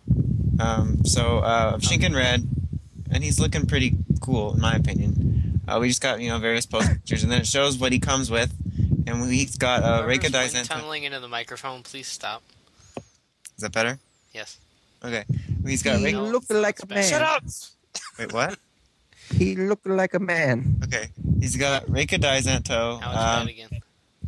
Um, 0.61 1.05
so 1.05 1.38
uh, 1.38 1.73
of 1.75 1.81
Shinken 1.83 2.15
Red, 2.15 2.47
and 3.11 3.23
he's 3.25 3.38
looking 3.41 3.67
pretty 3.67 3.95
cool 4.21 4.55
in 4.55 4.61
my 4.61 4.75
opinion. 4.75 5.61
Uh, 5.67 5.79
we 5.81 5.88
just 5.88 6.01
got 6.03 6.21
you 6.21 6.29
know 6.29 6.38
various 6.38 6.67
post 6.67 6.88
pictures, 6.88 7.23
and 7.23 7.31
then 7.33 7.41
it 7.41 7.47
shows 7.47 7.79
what 7.79 7.93
he 7.93 7.99
comes 7.99 8.31
with, 8.31 8.53
and 9.07 9.31
he's 9.33 9.57
got 9.57 9.83
uh, 9.83 10.03
Reika 10.03 10.29
Whoever's 10.31 10.55
wind 10.55 10.69
tunneling 10.69 11.05
into 11.05 11.21
the 11.21 11.29
microphone, 11.29 11.83
please 11.83 12.07
stop. 12.09 12.43
Is 12.97 13.61
that 13.62 13.73
better? 13.73 13.99
Yes. 14.33 14.59
Okay. 15.05 15.25
He's 15.67 15.83
got 15.83 15.99
He 15.99 16.07
Reika. 16.07 16.12
No, 16.15 16.25
looked 16.25 16.51
like 16.51 16.83
a 16.83 16.87
man. 16.87 17.05
Shut 17.05 17.23
up! 17.23 17.45
Wait, 18.19 18.33
what? 18.33 18.59
He 19.35 19.57
looked 19.57 19.87
like 19.87 20.15
a 20.15 20.19
man. 20.19 20.77
Okay. 20.85 21.09
He's 21.41 21.57
got 21.57 21.87
Rekka 21.87 22.19
Daizanto. 22.19 23.01
Now 23.01 23.11
it's 23.11 23.19
Um, 23.19 23.47
bad 23.47 23.49
again. 23.49 23.71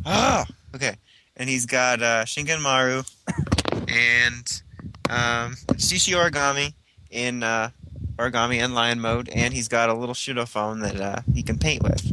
ah! 0.05 0.45
Okay. 0.73 0.95
And 1.37 1.49
he's 1.49 1.65
got 1.65 2.01
uh, 2.01 2.23
Shinken 2.25 2.61
Maru 2.61 3.03
and 3.87 4.61
um, 5.09 5.55
Shishi 5.73 6.13
Origami 6.13 6.73
in 7.11 7.43
uh, 7.43 7.69
Origami 8.17 8.63
and 8.63 8.73
Lion 8.73 8.99
mode, 8.99 9.29
and 9.29 9.53
he's 9.53 9.67
got 9.67 9.89
a 9.89 9.93
little 9.93 10.15
Shodophone 10.15 10.81
that 10.81 10.99
uh, 10.99 11.21
he 11.33 11.43
can 11.43 11.57
paint 11.57 11.83
with. 11.83 12.11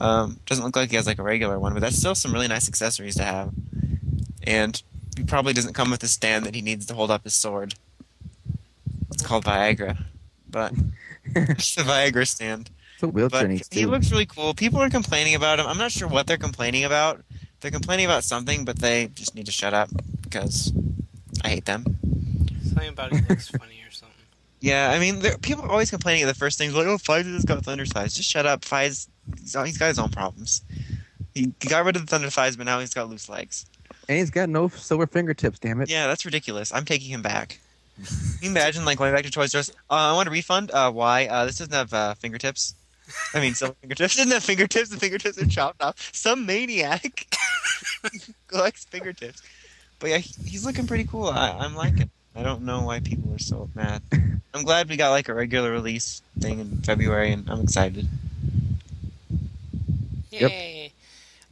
Um, 0.00 0.38
doesn't 0.46 0.64
look 0.64 0.76
like 0.76 0.90
he 0.90 0.96
has 0.96 1.06
like 1.06 1.18
a 1.18 1.22
regular 1.22 1.58
one, 1.58 1.74
but 1.74 1.80
that's 1.80 1.96
still 1.96 2.14
some 2.14 2.32
really 2.32 2.48
nice 2.48 2.68
accessories 2.68 3.16
to 3.16 3.24
have. 3.24 3.52
And 4.44 4.82
he 5.16 5.24
probably 5.24 5.52
doesn't 5.52 5.74
come 5.74 5.90
with 5.90 6.02
a 6.02 6.08
stand 6.08 6.46
that 6.46 6.54
he 6.54 6.62
needs 6.62 6.86
to 6.86 6.94
hold 6.94 7.10
up 7.10 7.24
his 7.24 7.34
sword. 7.34 7.74
It's 9.12 9.22
called 9.22 9.44
Viagra, 9.44 10.04
but 10.50 10.72
it's 11.24 11.74
the 11.74 11.82
Viagra 11.82 12.26
stand. 12.26 12.70
It's 12.94 13.02
a 13.02 13.08
wheelchair 13.08 13.48
But 13.48 13.68
he 13.70 13.86
looks 13.86 14.10
really 14.10 14.26
cool. 14.26 14.54
People 14.54 14.80
are 14.80 14.90
complaining 14.90 15.34
about 15.34 15.58
him. 15.58 15.66
I'm 15.66 15.78
not 15.78 15.92
sure 15.92 16.08
what 16.08 16.26
they're 16.26 16.38
complaining 16.38 16.84
about. 16.84 17.22
They're 17.60 17.70
complaining 17.70 18.06
about 18.06 18.24
something, 18.24 18.64
but 18.64 18.78
they 18.78 19.08
just 19.08 19.34
need 19.34 19.46
to 19.46 19.52
shut 19.52 19.74
up 19.74 19.90
because 20.22 20.72
I 21.42 21.48
hate 21.48 21.64
them. 21.64 21.84
Something 22.64 22.88
about 22.88 23.12
it 23.12 23.28
looks 23.28 23.48
funny 23.58 23.82
or 23.86 23.90
something. 23.90 24.16
Yeah, 24.60 24.90
I 24.92 24.98
mean, 24.98 25.20
there- 25.20 25.38
people 25.38 25.64
are 25.64 25.70
always 25.70 25.90
complaining 25.90 26.22
at 26.22 26.26
the 26.26 26.34
first 26.34 26.56
thing, 26.58 26.72
like, 26.72 26.86
"Oh, 26.86 26.96
Faiz 26.98 27.24
has 27.32 27.44
got 27.44 27.64
thunder 27.64 27.84
thighs." 27.86 28.14
Just 28.14 28.30
shut 28.30 28.46
up, 28.46 28.62
Faiz. 28.62 29.08
He's, 29.40 29.54
he's 29.54 29.78
got 29.78 29.88
his 29.88 29.98
own 29.98 30.10
problems. 30.10 30.62
He 31.34 31.52
he 31.60 31.68
got 31.68 31.84
rid 31.84 31.96
of 31.96 32.02
the 32.02 32.08
thunder 32.08 32.30
thighs, 32.30 32.56
but 32.56 32.66
now 32.66 32.78
he's 32.80 32.94
got 32.94 33.08
loose 33.08 33.28
legs. 33.28 33.66
and 34.08 34.18
he's 34.18 34.30
got 34.30 34.48
no 34.48 34.68
silver 34.68 35.06
fingertips, 35.06 35.58
damn 35.58 35.80
it. 35.80 35.90
Yeah, 35.90 36.06
that's 36.06 36.24
ridiculous. 36.24 36.72
I'm 36.72 36.84
taking 36.84 37.10
him 37.10 37.22
back. 37.22 37.58
Can 37.96 38.06
you 38.40 38.50
imagine, 38.50 38.84
like, 38.84 38.98
going 38.98 39.12
back 39.14 39.24
to 39.24 39.30
Toys 39.30 39.54
R 39.54 39.58
Us? 39.60 39.70
Uh, 39.90 39.94
I 39.94 40.12
want 40.14 40.28
a 40.28 40.30
refund. 40.30 40.70
Uh, 40.70 40.90
why? 40.90 41.26
Uh, 41.26 41.44
this 41.46 41.58
doesn't 41.58 41.74
have 41.74 41.92
uh, 41.92 42.14
fingertips. 42.14 42.74
I 43.34 43.40
mean, 43.40 43.54
silver 43.54 43.74
fingertips. 43.80 44.16
Doesn't 44.16 44.32
have 44.32 44.42
fingertips. 44.44 44.88
The 44.88 44.96
fingertips 44.96 45.36
are 45.38 45.46
chopped 45.46 45.82
off. 45.82 46.10
Some 46.14 46.46
maniac 46.46 47.26
collects 48.46 48.84
fingertips. 48.84 49.42
But 50.02 50.10
yeah, 50.10 50.18
he- 50.18 50.50
he's 50.50 50.66
looking 50.66 50.86
pretty 50.88 51.04
cool. 51.04 51.28
I, 51.28 51.50
I'm 51.52 51.76
liking. 51.76 52.02
it. 52.02 52.10
I 52.34 52.42
don't 52.42 52.62
know 52.62 52.82
why 52.82 52.98
people 53.00 53.32
are 53.34 53.38
so 53.38 53.70
mad. 53.74 54.02
I'm 54.54 54.64
glad 54.64 54.88
we 54.88 54.96
got 54.96 55.10
like 55.10 55.28
a 55.28 55.34
regular 55.34 55.70
release 55.70 56.20
thing 56.40 56.58
in 56.58 56.78
February, 56.82 57.32
and 57.32 57.48
I'm 57.48 57.60
excited. 57.60 58.08
Yep. 60.30 60.50
Yay! 60.50 60.92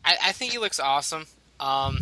I, 0.05 0.17
I 0.25 0.33
think 0.33 0.51
he 0.53 0.59
looks 0.59 0.81
awesome. 0.81 1.27
Um, 1.61 2.01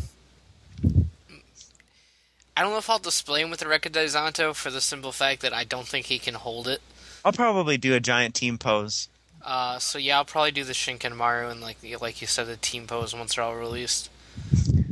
I 2.57 2.63
don't 2.63 2.71
know 2.73 2.79
if 2.79 2.89
I'll 2.89 2.99
display 2.99 3.43
him 3.43 3.51
with 3.51 3.61
the 3.61 3.67
Rekka 3.67 3.91
Daizanto 3.91 4.55
for 4.55 4.71
the 4.71 4.81
simple 4.81 5.13
fact 5.13 5.43
that 5.43 5.53
I 5.53 5.65
don't 5.65 5.87
think 5.87 6.07
he 6.07 6.19
can 6.19 6.35
hold 6.35 6.67
it. 6.67 6.81
I'll 7.25 7.33
probably 7.33 7.77
do 7.77 7.95
a 7.95 8.01
giant 8.01 8.35
team 8.35 8.57
pose. 8.59 9.09
Uh, 9.45 9.79
so 9.79 9.99
yeah, 9.99 10.17
I'll 10.17 10.25
probably 10.25 10.51
do 10.53 10.65
the 10.65 10.73
Shinken 10.73 11.15
Maru 11.15 11.49
and 11.51 11.61
like 11.61 11.77
like 12.01 12.21
you 12.21 12.27
said, 12.27 12.47
the 12.47 12.57
team 12.57 12.87
pose 12.87 13.15
once 13.15 13.35
they're 13.35 13.45
all 13.45 13.55
released. 13.55 14.09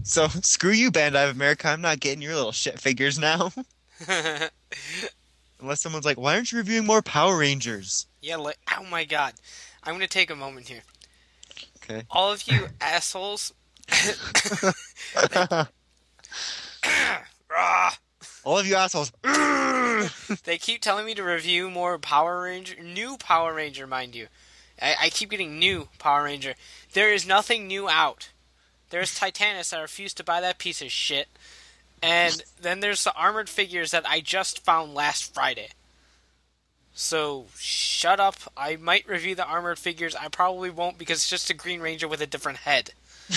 So 0.07 0.29
screw 0.43 0.71
you, 0.71 0.91
Bandai 0.91 1.29
of 1.29 1.37
America. 1.37 1.69
I'm 1.69 1.81
not 1.81 2.01
getting 2.01 2.23
your 2.23 2.35
little 2.35 2.53
shit 2.53 2.81
figures 2.81 3.19
now. 3.19 3.53
Unless 5.61 5.81
someone's 5.81 6.05
like, 6.05 6.19
why 6.19 6.35
aren't 6.35 6.53
you 6.53 6.59
reviewing 6.59 6.87
more 6.87 7.03
Power 7.03 7.39
Rangers? 7.39 8.07
yeah, 8.23 8.37
like 8.37 8.59
oh 8.77 8.85
my 8.85 9.05
god, 9.05 9.35
I'm 9.83 9.95
gonna 9.95 10.07
take 10.07 10.31
a 10.31 10.37
moment 10.37 10.69
here. 10.69 10.83
Okay. 11.83 12.05
All 12.11 12.33
of 12.33 12.43
you 12.47 12.69
assholes. 12.81 13.53
All 18.45 18.59
of 18.59 18.67
you 18.67 18.75
assholes. 18.77 19.13
They 20.45 20.59
keep 20.59 20.83
telling 20.83 21.07
me 21.07 21.15
to 21.15 21.23
review 21.23 21.71
more 21.71 21.99
Power 21.99 22.43
Ranger, 22.43 22.81
new 22.83 23.17
Power 23.17 23.55
Ranger, 23.55 23.87
mind 23.87 24.15
you. 24.15 24.27
I, 24.81 24.95
I 25.03 25.09
keep 25.09 25.31
getting 25.31 25.59
new 25.59 25.89
Power 25.99 26.25
Ranger. 26.25 26.55
There 26.93 27.13
is 27.13 27.27
nothing 27.27 27.67
new 27.67 27.89
out. 27.89 28.29
There's 28.91 29.19
Titanus. 29.19 29.77
I 29.77 29.81
refuse 29.81 30.15
to 30.15 30.25
buy 30.25 30.41
that 30.41 30.59
piece 30.59 30.81
of 30.83 30.91
shit. 30.91 31.29
And 32.03 32.43
then 32.61 32.81
there's 32.81 33.05
the 33.05 33.15
armored 33.15 33.49
figures 33.49 33.91
that 33.91 34.07
I 34.07 34.21
just 34.21 34.65
found 34.65 34.95
last 34.95 35.33
Friday. 35.35 35.71
So 36.93 37.47
shut 37.59 38.21
up. 38.21 38.37
I 38.57 38.77
might 38.77 39.09
review 39.09 39.35
the 39.35 39.45
armored 39.47 39.79
figures. 39.79 40.15
I 40.15 40.29
probably 40.29 40.71
won't 40.71 40.99
because 40.99 41.19
it's 41.19 41.31
just 41.31 41.51
a 41.51 41.55
Green 41.55 41.81
Ranger 41.81 42.09
with 42.09 42.21
a 42.21 42.27
different 42.27 42.59
head. 42.59 42.91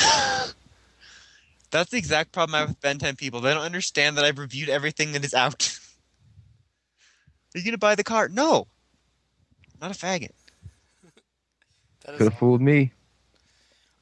That's 1.71 1.91
the 1.91 1.97
exact 1.97 2.31
problem 2.31 2.55
I 2.55 2.59
have 2.59 2.69
with 2.69 2.81
Ben 2.81 2.99
10 2.99 3.15
people. 3.15 3.41
They 3.41 3.53
don't 3.53 3.63
understand 3.63 4.17
that 4.17 4.25
I've 4.25 4.39
reviewed 4.39 4.69
everything 4.69 5.12
that 5.12 5.23
is 5.25 5.33
out. 5.33 5.77
Are 7.55 7.59
you 7.59 7.65
gonna 7.65 7.77
buy 7.77 7.95
the 7.95 8.03
car? 8.03 8.27
No. 8.29 8.67
Not 9.81 9.91
a 9.91 9.93
faggot. 9.93 10.31
That 12.05 12.13
is 12.13 12.17
Could 12.17 12.25
have 12.25 12.33
all. 12.33 12.39
fooled 12.39 12.62
me. 12.62 12.91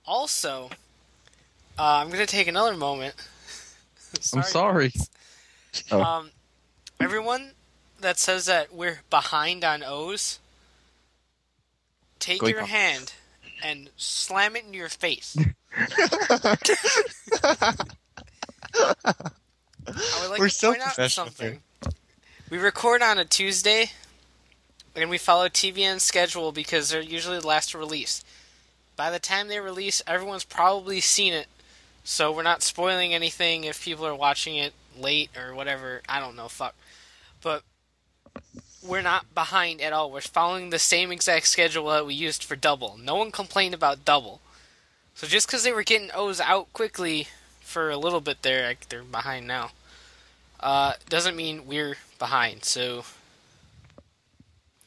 Also, 0.06 0.70
uh, 1.78 1.84
I'm 1.84 2.08
going 2.08 2.20
to 2.20 2.26
take 2.26 2.48
another 2.48 2.76
moment. 2.76 3.16
I'm 4.34 4.44
sorry. 4.44 4.94
Oh. 5.92 6.02
Um, 6.02 6.32
everyone 7.00 7.52
that 8.00 8.18
says 8.18 8.48
that 8.48 8.74
we're 8.74 9.02
behind 9.12 9.64
on 9.64 9.84
O's, 9.84 10.40
take 12.18 12.42
Go 12.42 12.48
your 12.48 12.66
hand 12.66 13.14
and 13.64 13.92
slam 13.96 14.56
it 14.56 14.66
in 14.66 14.74
your 14.74 14.90
face. 14.90 15.38
I 15.78 16.56
would 20.22 20.30
like 20.32 20.40
We're 20.40 20.50
to 20.50 20.50
so 20.50 20.72
point 20.72 20.82
out 20.82 20.96
professional 20.96 21.28
something. 21.28 21.62
We 22.50 22.58
record 22.58 23.02
on 23.02 23.18
a 23.18 23.26
Tuesday, 23.26 23.92
and 24.96 25.10
we 25.10 25.18
follow 25.18 25.48
TVN 25.48 26.00
schedule 26.00 26.52
because 26.52 26.90
they're 26.90 27.02
usually 27.02 27.40
the 27.40 27.48
last 27.48 27.72
to 27.72 27.78
release. 27.78 28.24
By 28.96 29.12
the 29.12 29.20
time 29.20 29.48
they 29.48 29.60
release, 29.60 30.02
everyone's 30.08 30.44
probably 30.46 31.02
seen 31.02 31.34
it, 31.34 31.48
so 32.10 32.32
we're 32.32 32.42
not 32.42 32.64
spoiling 32.64 33.14
anything 33.14 33.66
if 33.66 33.84
people 33.84 34.08
are 34.08 34.16
watching 34.16 34.56
it 34.56 34.72
late 34.98 35.30
or 35.38 35.54
whatever. 35.54 36.02
I 36.08 36.22
don't 36.22 36.38
know, 36.38 36.48
fuck. 36.48 36.74
But 37.44 37.64
we're 38.82 39.02
not 39.02 39.36
behind 39.36 39.82
at 39.82 39.92
all. 39.92 40.10
We're 40.10 40.22
following 40.22 40.70
the 40.70 40.80
same 40.80 41.12
exact 41.12 41.48
schedule 41.50 41.90
that 41.90 42.06
we 42.06 42.14
used 42.14 42.46
for 42.46 42.56
Double. 42.56 42.98
No 42.98 43.16
one 43.16 43.30
complained 43.30 43.74
about 43.76 44.06
Double. 44.06 44.40
So 45.16 45.28
just 45.28 45.48
because 45.48 45.66
they 45.66 45.74
were 45.74 45.84
getting 45.84 46.10
O's 46.16 46.40
out 46.40 46.72
quickly 46.72 47.28
for 47.60 47.90
a 47.90 47.98
little 47.98 48.22
bit 48.22 48.42
there, 48.42 48.68
like, 48.68 48.88
they're 48.88 49.04
behind 49.04 49.46
now. 49.46 49.72
Uh, 50.62 50.94
doesn't 51.10 51.36
mean 51.36 51.68
we're 51.68 51.98
behind. 52.20 52.64
So, 52.64 53.04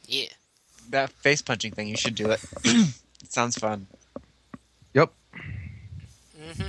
yeah. 0.06 0.28
that 0.88 1.10
face 1.10 1.42
punching 1.42 1.72
thing, 1.72 1.88
you 1.88 1.98
should 1.98 2.14
do 2.14 2.30
it. 2.30 2.42
it 2.64 2.94
sounds 3.28 3.58
fun. 3.58 3.88
Yep. 4.94 5.12
hmm 5.34 6.68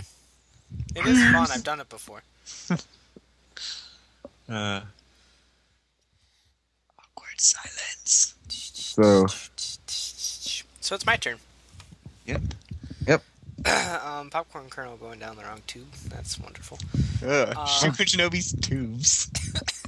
It 0.96 1.06
is 1.06 1.18
fun. 1.32 1.48
I've 1.52 1.64
done 1.72 1.80
it 1.80 1.90
before. 1.90 2.22
Uh, 4.50 4.82
awkward 7.00 7.40
silence. 7.40 8.36
So 8.50 9.26
So 10.82 10.96
it's 10.96 11.06
my 11.06 11.16
turn. 11.16 11.38
Yep. 12.26 12.42
Yep. 13.08 13.24
um, 14.04 14.30
popcorn 14.30 14.70
kernel 14.70 14.98
going 14.98 15.20
down 15.20 15.38
the 15.38 15.44
wrong 15.44 15.62
tube. 15.68 15.90
That's 16.10 16.38
wonderful. 16.38 16.80
Ugh. 17.26 17.54
Uh, 17.56 17.66
Super 17.66 18.04
Shinobi's 18.04 18.54
tubes. 18.60 19.30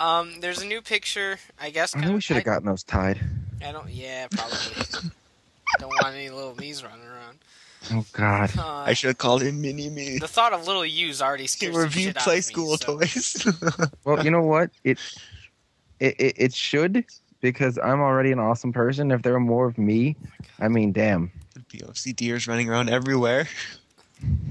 Um, 0.00 0.40
there's 0.40 0.60
a 0.60 0.66
new 0.66 0.82
picture. 0.82 1.38
I 1.60 1.70
guess. 1.70 1.94
I 1.94 2.00
know 2.00 2.12
we 2.14 2.20
should 2.20 2.34
have 2.36 2.44
gotten 2.44 2.66
those 2.66 2.82
tied. 2.82 3.20
I, 3.62 3.68
I 3.68 3.72
don't. 3.72 3.88
Yeah, 3.88 4.26
probably. 4.28 4.58
don't 5.78 5.88
want 5.88 6.14
any 6.14 6.30
little 6.30 6.56
me's 6.56 6.82
running 6.82 7.06
around. 7.06 7.38
Oh 7.92 8.04
God. 8.12 8.50
Uh, 8.58 8.82
I 8.86 8.92
should 8.92 9.08
have 9.08 9.18
called 9.18 9.42
him 9.42 9.60
Mini 9.60 9.88
Me. 9.88 10.18
the 10.18 10.28
thought 10.28 10.52
of 10.52 10.66
little 10.66 10.84
U's 10.84 11.22
already 11.22 11.44
He 11.44 11.48
scares 11.48 11.74
the 11.74 11.80
reviewed 11.80 12.14
shit 12.14 12.22
Play 12.22 12.34
of 12.38 12.38
me, 12.38 12.42
School 12.42 12.76
so- 12.76 12.98
toys. 12.98 13.46
Well, 14.04 14.24
you 14.24 14.30
know 14.30 14.42
what? 14.42 14.70
It, 14.84 14.98
it 16.00 16.14
it 16.20 16.34
it 16.36 16.54
should 16.54 17.04
because 17.40 17.78
I'm 17.78 18.00
already 18.00 18.32
an 18.32 18.38
awesome 18.40 18.72
person. 18.72 19.10
If 19.10 19.22
there 19.22 19.32
were 19.32 19.40
more 19.40 19.66
of 19.66 19.78
me, 19.78 20.16
I 20.60 20.68
mean, 20.68 20.92
damn. 20.92 21.30
POC 21.72 22.16
deers 22.16 22.48
running 22.48 22.68
around 22.68 22.88
everywhere. 22.88 23.46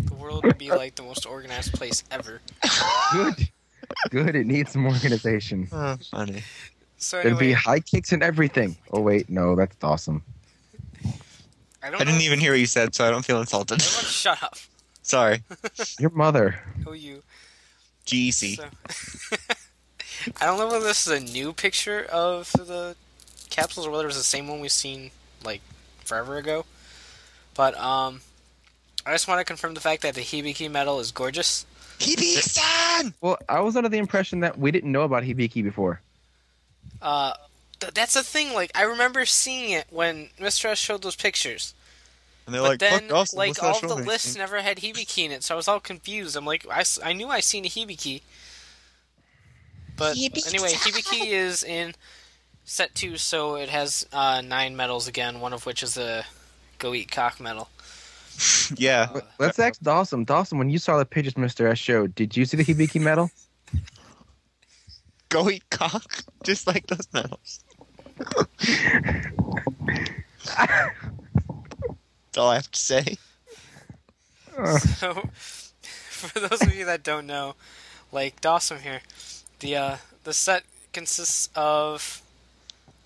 The 0.06 0.14
world 0.16 0.46
would 0.46 0.58
be 0.58 0.70
like 0.70 0.96
the 0.96 1.04
most 1.04 1.26
organized 1.26 1.74
place 1.74 2.04
ever. 2.12 2.42
Good. 3.12 3.50
Good. 4.12 4.36
It 4.36 4.46
needs 4.48 4.72
some 4.72 4.86
organization. 4.86 5.68
Oh, 5.72 5.98
funny. 6.12 6.44
So 6.98 7.22
There'd 7.22 7.38
be 7.40 7.52
high 7.54 7.80
kicks 7.80 8.12
and 8.12 8.24
everything. 8.24 8.78
Oh 8.92 9.02
wait, 9.02 9.30
no, 9.30 9.56
that's 9.56 9.76
awesome. 9.84 10.24
I 11.84 11.90
don't 11.90 12.02
I 12.02 12.04
didn't 12.06 12.22
even 12.22 12.40
hear 12.40 12.52
what 12.54 12.60
you 12.60 12.66
said, 12.66 12.96
so 12.96 13.06
I 13.08 13.12
don't 13.12 13.24
feel 13.26 13.40
insulted. 13.40 13.82
Everyone 13.82 14.06
shut 14.12 14.42
up. 14.44 14.58
Sorry. 15.04 15.44
Your 16.00 16.10
mother. 16.10 16.60
Who 16.86 16.94
you? 16.94 17.24
GEC. 18.06 18.56
So- 18.58 19.38
I 20.42 20.46
don't 20.46 20.58
know 20.58 20.68
whether 20.68 20.84
this 20.86 21.08
is 21.08 21.14
a 21.14 21.20
new 21.32 21.54
picture 21.54 22.04
of 22.12 22.52
the 22.54 22.96
capsules 23.50 23.86
or 23.88 23.92
whether 23.92 24.08
it's 24.08 24.18
the 24.18 24.24
same 24.24 24.48
one 24.48 24.60
we've 24.60 24.72
seen 24.72 25.12
like 25.44 25.62
forever 26.04 26.38
ago. 26.38 26.66
But 27.56 27.78
um, 27.78 28.22
I 29.06 29.12
just 29.12 29.28
want 29.28 29.40
to 29.40 29.46
confirm 29.46 29.74
the 29.74 29.80
fact 29.80 30.02
that 30.02 30.16
the 30.16 30.22
Hibiki 30.22 30.70
medal 30.70 31.00
is 31.00 31.12
gorgeous. 31.12 31.66
Hibiki-san! 32.00 33.14
Well, 33.22 33.38
I 33.50 33.60
was 33.62 33.76
under 33.76 33.90
the 33.90 33.98
impression 33.98 34.42
that 34.42 34.58
we 34.60 34.72
didn't 34.72 34.92
know 34.92 35.02
about 35.04 35.24
Hibiki 35.24 35.64
before. 35.64 36.02
Uh, 37.02 37.34
th- 37.80 37.94
that's 37.94 38.14
the 38.14 38.24
thing. 38.24 38.54
Like 38.54 38.72
I 38.76 38.84
remember 38.84 39.26
seeing 39.26 39.72
it 39.72 39.86
when 39.90 40.30
Mr. 40.40 40.66
S 40.66 40.78
showed 40.78 41.02
those 41.02 41.16
pictures, 41.16 41.74
And 42.46 42.54
they're 42.56 42.62
but 42.62 42.70
like, 42.72 42.80
then 42.80 43.10
fuck 43.10 43.12
Austin, 43.12 43.38
like 43.38 43.50
what's 43.50 43.60
all 43.60 43.82
the 43.82 43.96
showing? 43.96 44.06
lists 44.06 44.36
never 44.36 44.62
had 44.62 44.78
Hibiki 44.78 45.26
in 45.26 45.32
it, 45.32 45.44
so 45.44 45.56
I 45.56 45.58
was 45.58 45.68
all 45.68 45.80
confused. 45.80 46.36
I'm 46.36 46.46
like, 46.46 46.66
I, 46.70 46.84
I 47.04 47.14
knew 47.14 47.28
I 47.30 47.40
seen 47.40 47.66
a 47.66 47.70
Hibiki, 47.70 48.22
but 49.96 50.16
anyway, 50.48 50.72
Hibiki 50.74 51.28
is 51.28 51.64
in 51.64 51.96
set 52.66 52.94
two, 52.96 53.18
so 53.18 53.56
it 53.56 53.70
has 53.70 54.06
uh, 54.14 54.42
nine 54.42 54.76
medals 54.76 55.08
again. 55.08 55.40
One 55.40 55.54
of 55.54 55.66
which 55.66 55.82
is 55.84 55.96
the 55.96 56.26
Go 56.80 56.94
Eat 56.94 57.12
Cock 57.12 57.40
medal. 57.40 57.70
Yeah. 58.76 59.08
But 59.12 59.28
Let's 59.40 59.58
ask 59.58 59.82
Dawson. 59.82 60.24
Dawson, 60.24 60.60
when 60.60 60.70
you 60.70 60.78
saw 60.78 61.00
the 61.00 61.06
pictures 61.06 61.34
Mr. 61.34 61.72
S 61.72 61.80
showed, 61.80 62.14
did 62.14 62.38
you 62.38 62.46
see 62.46 62.56
the 62.56 62.64
Hibiki 62.64 63.02
medal? 63.02 63.32
Go 65.30 65.50
eat 65.50 65.64
cock. 65.72 66.24
Just 66.44 66.68
like 66.68 66.86
those 66.88 67.08
medals. 67.14 67.64
That's 72.28 72.38
all 72.38 72.50
I 72.50 72.56
have 72.56 72.72
to 72.72 72.80
say. 72.80 73.18
So, 74.98 75.14
for 75.84 76.40
those 76.40 76.64
of 76.64 76.74
you 76.76 76.84
that 76.86 77.04
don't 77.04 77.28
know, 77.28 77.54
like 78.12 78.42
Dawson 78.42 78.80
here, 78.80 79.02
the 79.60 79.76
uh, 79.76 79.98
the 80.24 80.34
set 80.34 80.64
consists 80.94 81.50
of 81.56 82.24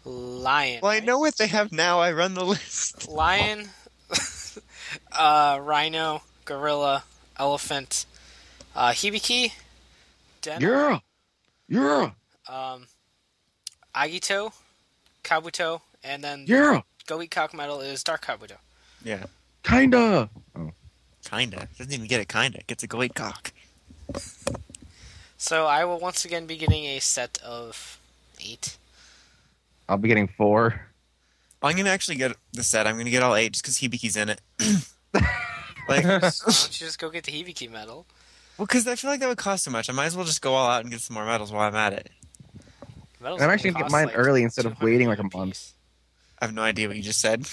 lion. 0.05 0.79
Well, 0.81 0.91
I 0.91 0.95
right? 0.95 1.03
know 1.03 1.19
what 1.19 1.35
they 1.37 1.47
have 1.47 1.73
now. 1.73 1.99
I 1.99 2.13
run 2.13 2.35
the 2.35 2.45
list. 2.45 3.09
lion, 3.09 3.67
uh, 5.11 5.59
rhino, 5.61 6.21
gorilla, 6.45 7.03
elephant, 7.37 8.05
uh, 8.73 8.91
hibiki, 8.91 9.51
den, 10.41 10.61
yeah. 10.61 10.99
Yeah. 11.67 12.11
um, 12.47 12.87
agito, 13.93 14.53
kabuto, 15.23 15.81
and 16.03 16.23
then 16.23 16.45
Yeah. 16.47 16.81
Go 17.07 17.21
Eat 17.21 17.31
Cock 17.31 17.53
Metal 17.53 17.81
is 17.81 18.03
Dark 18.03 18.25
Kabuto. 18.25 18.57
Yeah. 19.03 19.25
Kinda. 19.63 20.29
Oh. 20.55 20.71
Kinda. 21.25 21.67
Doesn't 21.77 21.91
even 21.93 22.07
get 22.07 22.21
it 22.21 22.29
kinda. 22.29 22.61
Gets 22.67 22.83
a 22.83 22.87
go 22.87 23.01
eat 23.03 23.15
cock. 23.15 23.51
So 25.37 25.65
I 25.65 25.85
will 25.85 25.99
once 25.99 26.23
again 26.25 26.45
be 26.45 26.57
getting 26.57 26.85
a 26.85 26.99
set 26.99 27.39
of 27.43 27.99
eight. 28.39 28.77
I'll 29.89 29.97
be 29.97 30.07
getting 30.07 30.27
four. 30.27 30.87
I'm 31.63 31.75
gonna 31.75 31.89
actually 31.89 32.15
get 32.17 32.35
the 32.53 32.63
set. 32.63 32.87
I'm 32.87 32.97
gonna 32.97 33.09
get 33.09 33.23
all 33.23 33.35
eight 33.35 33.53
just 33.53 33.63
because 33.63 33.77
Hibiki's 33.79 34.15
in 34.15 34.29
it. 34.29 34.41
like, 35.13 35.23
Why 35.87 36.01
don't 36.01 36.23
you 36.47 36.69
just 36.71 36.99
go 36.99 37.09
get 37.09 37.23
the 37.25 37.31
Hibiki 37.31 37.69
medal? 37.69 38.05
well, 38.57 38.65
because 38.67 38.87
I 38.87 38.95
feel 38.95 39.09
like 39.11 39.19
that 39.19 39.29
would 39.29 39.37
cost 39.37 39.65
too 39.65 39.71
much. 39.71 39.89
I 39.89 39.93
might 39.93 40.05
as 40.05 40.15
well 40.15 40.25
just 40.25 40.41
go 40.41 40.53
all 40.53 40.69
out 40.69 40.81
and 40.81 40.91
get 40.91 41.01
some 41.01 41.15
more 41.15 41.25
medals 41.25 41.51
while 41.51 41.67
I'm 41.67 41.75
at 41.75 41.93
it. 41.93 42.09
Medals 43.21 43.41
I'm 43.41 43.49
actually 43.49 43.71
gonna 43.71 43.85
get 43.85 43.91
mine 43.91 44.07
like, 44.07 44.17
early 44.17 44.43
instead 44.43 44.65
of 44.65 44.81
waiting 44.81 45.07
like 45.07 45.19
a 45.19 45.21
apiece. 45.21 45.35
month. 45.35 45.73
I 46.39 46.45
have 46.45 46.53
no 46.53 46.63
idea 46.63 46.87
what 46.87 46.97
you 46.97 47.03
just 47.03 47.21
said. 47.21 47.41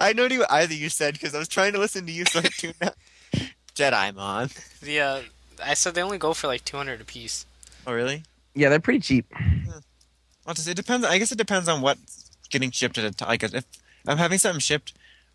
I 0.00 0.08
had 0.08 0.16
no 0.16 0.24
idea 0.24 0.40
what 0.40 0.50
either 0.50 0.74
you 0.74 0.88
said 0.88 1.14
because 1.14 1.34
I 1.34 1.38
was 1.38 1.48
trying 1.48 1.72
to 1.72 1.78
listen 1.78 2.06
to 2.06 2.12
you, 2.12 2.24
so 2.24 2.40
I 2.40 2.42
tuned 2.42 2.74
out. 2.82 2.94
Jedi 3.74 4.14
Mon. 4.14 4.50
The 4.82 5.00
uh, 5.00 5.20
I 5.64 5.74
said 5.74 5.94
they 5.94 6.02
only 6.02 6.18
go 6.18 6.34
for 6.34 6.48
like 6.48 6.64
two 6.64 6.76
hundred 6.76 7.00
apiece. 7.00 7.46
Oh, 7.86 7.92
really? 7.92 8.24
Yeah, 8.54 8.68
they're 8.68 8.80
pretty 8.80 9.00
cheap. 9.00 9.26
Well, 10.44 10.54
it 10.58 10.76
depends. 10.76 11.06
I 11.06 11.18
guess 11.18 11.32
it 11.32 11.38
depends 11.38 11.68
on 11.68 11.80
what's 11.80 12.30
getting 12.50 12.70
shipped 12.70 12.98
at 12.98 13.04
a 13.04 13.12
time. 13.12 13.28
Like, 13.28 13.42
if 13.42 13.64
I'm 14.06 14.18
having 14.18 14.38
something 14.38 14.60
shipped 14.60 14.92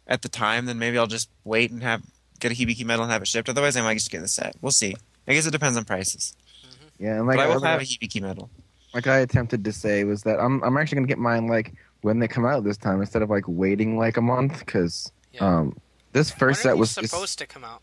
at 0.07 0.21
the 0.21 0.29
time, 0.29 0.65
then 0.65 0.77
maybe 0.77 0.97
I'll 0.97 1.07
just 1.07 1.29
wait 1.43 1.71
and 1.71 1.81
have 1.81 2.03
get 2.39 2.51
a 2.51 2.55
Hibiki 2.55 2.85
medal 2.85 3.03
and 3.03 3.11
have 3.11 3.21
it 3.21 3.27
shipped. 3.27 3.49
Otherwise, 3.49 3.77
I 3.77 3.81
might 3.81 3.95
just 3.95 4.11
get 4.11 4.21
the 4.21 4.27
set. 4.27 4.55
We'll 4.61 4.71
see. 4.71 4.95
I 5.27 5.33
guess 5.33 5.47
it 5.47 5.51
depends 5.51 5.77
on 5.77 5.85
prices. 5.85 6.35
Yeah, 6.99 7.17
and 7.17 7.27
like 7.27 7.37
but 7.37 7.43
I 7.45 7.47
will 7.53 7.59
like, 7.61 7.71
have 7.71 7.81
a 7.81 7.83
Hibiki 7.85 8.21
medal. 8.21 8.49
like 8.93 9.07
I 9.07 9.17
attempted 9.19 9.63
to 9.65 9.71
say 9.71 10.03
was 10.03 10.23
that 10.23 10.39
I'm 10.39 10.63
I'm 10.63 10.77
actually 10.77 10.95
gonna 10.97 11.07
get 11.07 11.17
mine 11.19 11.47
like 11.47 11.73
when 12.01 12.19
they 12.19 12.27
come 12.27 12.45
out 12.45 12.63
this 12.63 12.77
time 12.77 13.01
instead 13.01 13.21
of 13.21 13.29
like 13.29 13.43
waiting 13.47 13.97
like 13.97 14.17
a 14.17 14.21
month 14.21 14.59
because 14.59 15.11
Yeah. 15.33 15.45
um 15.57 15.77
this 16.13 16.31
first 16.31 16.61
are 16.61 16.63
set 16.63 16.71
these 16.73 16.79
was 16.79 16.95
just- 16.95 17.09
supposed 17.09 17.37
to 17.39 17.45
come 17.47 17.63
out. 17.63 17.81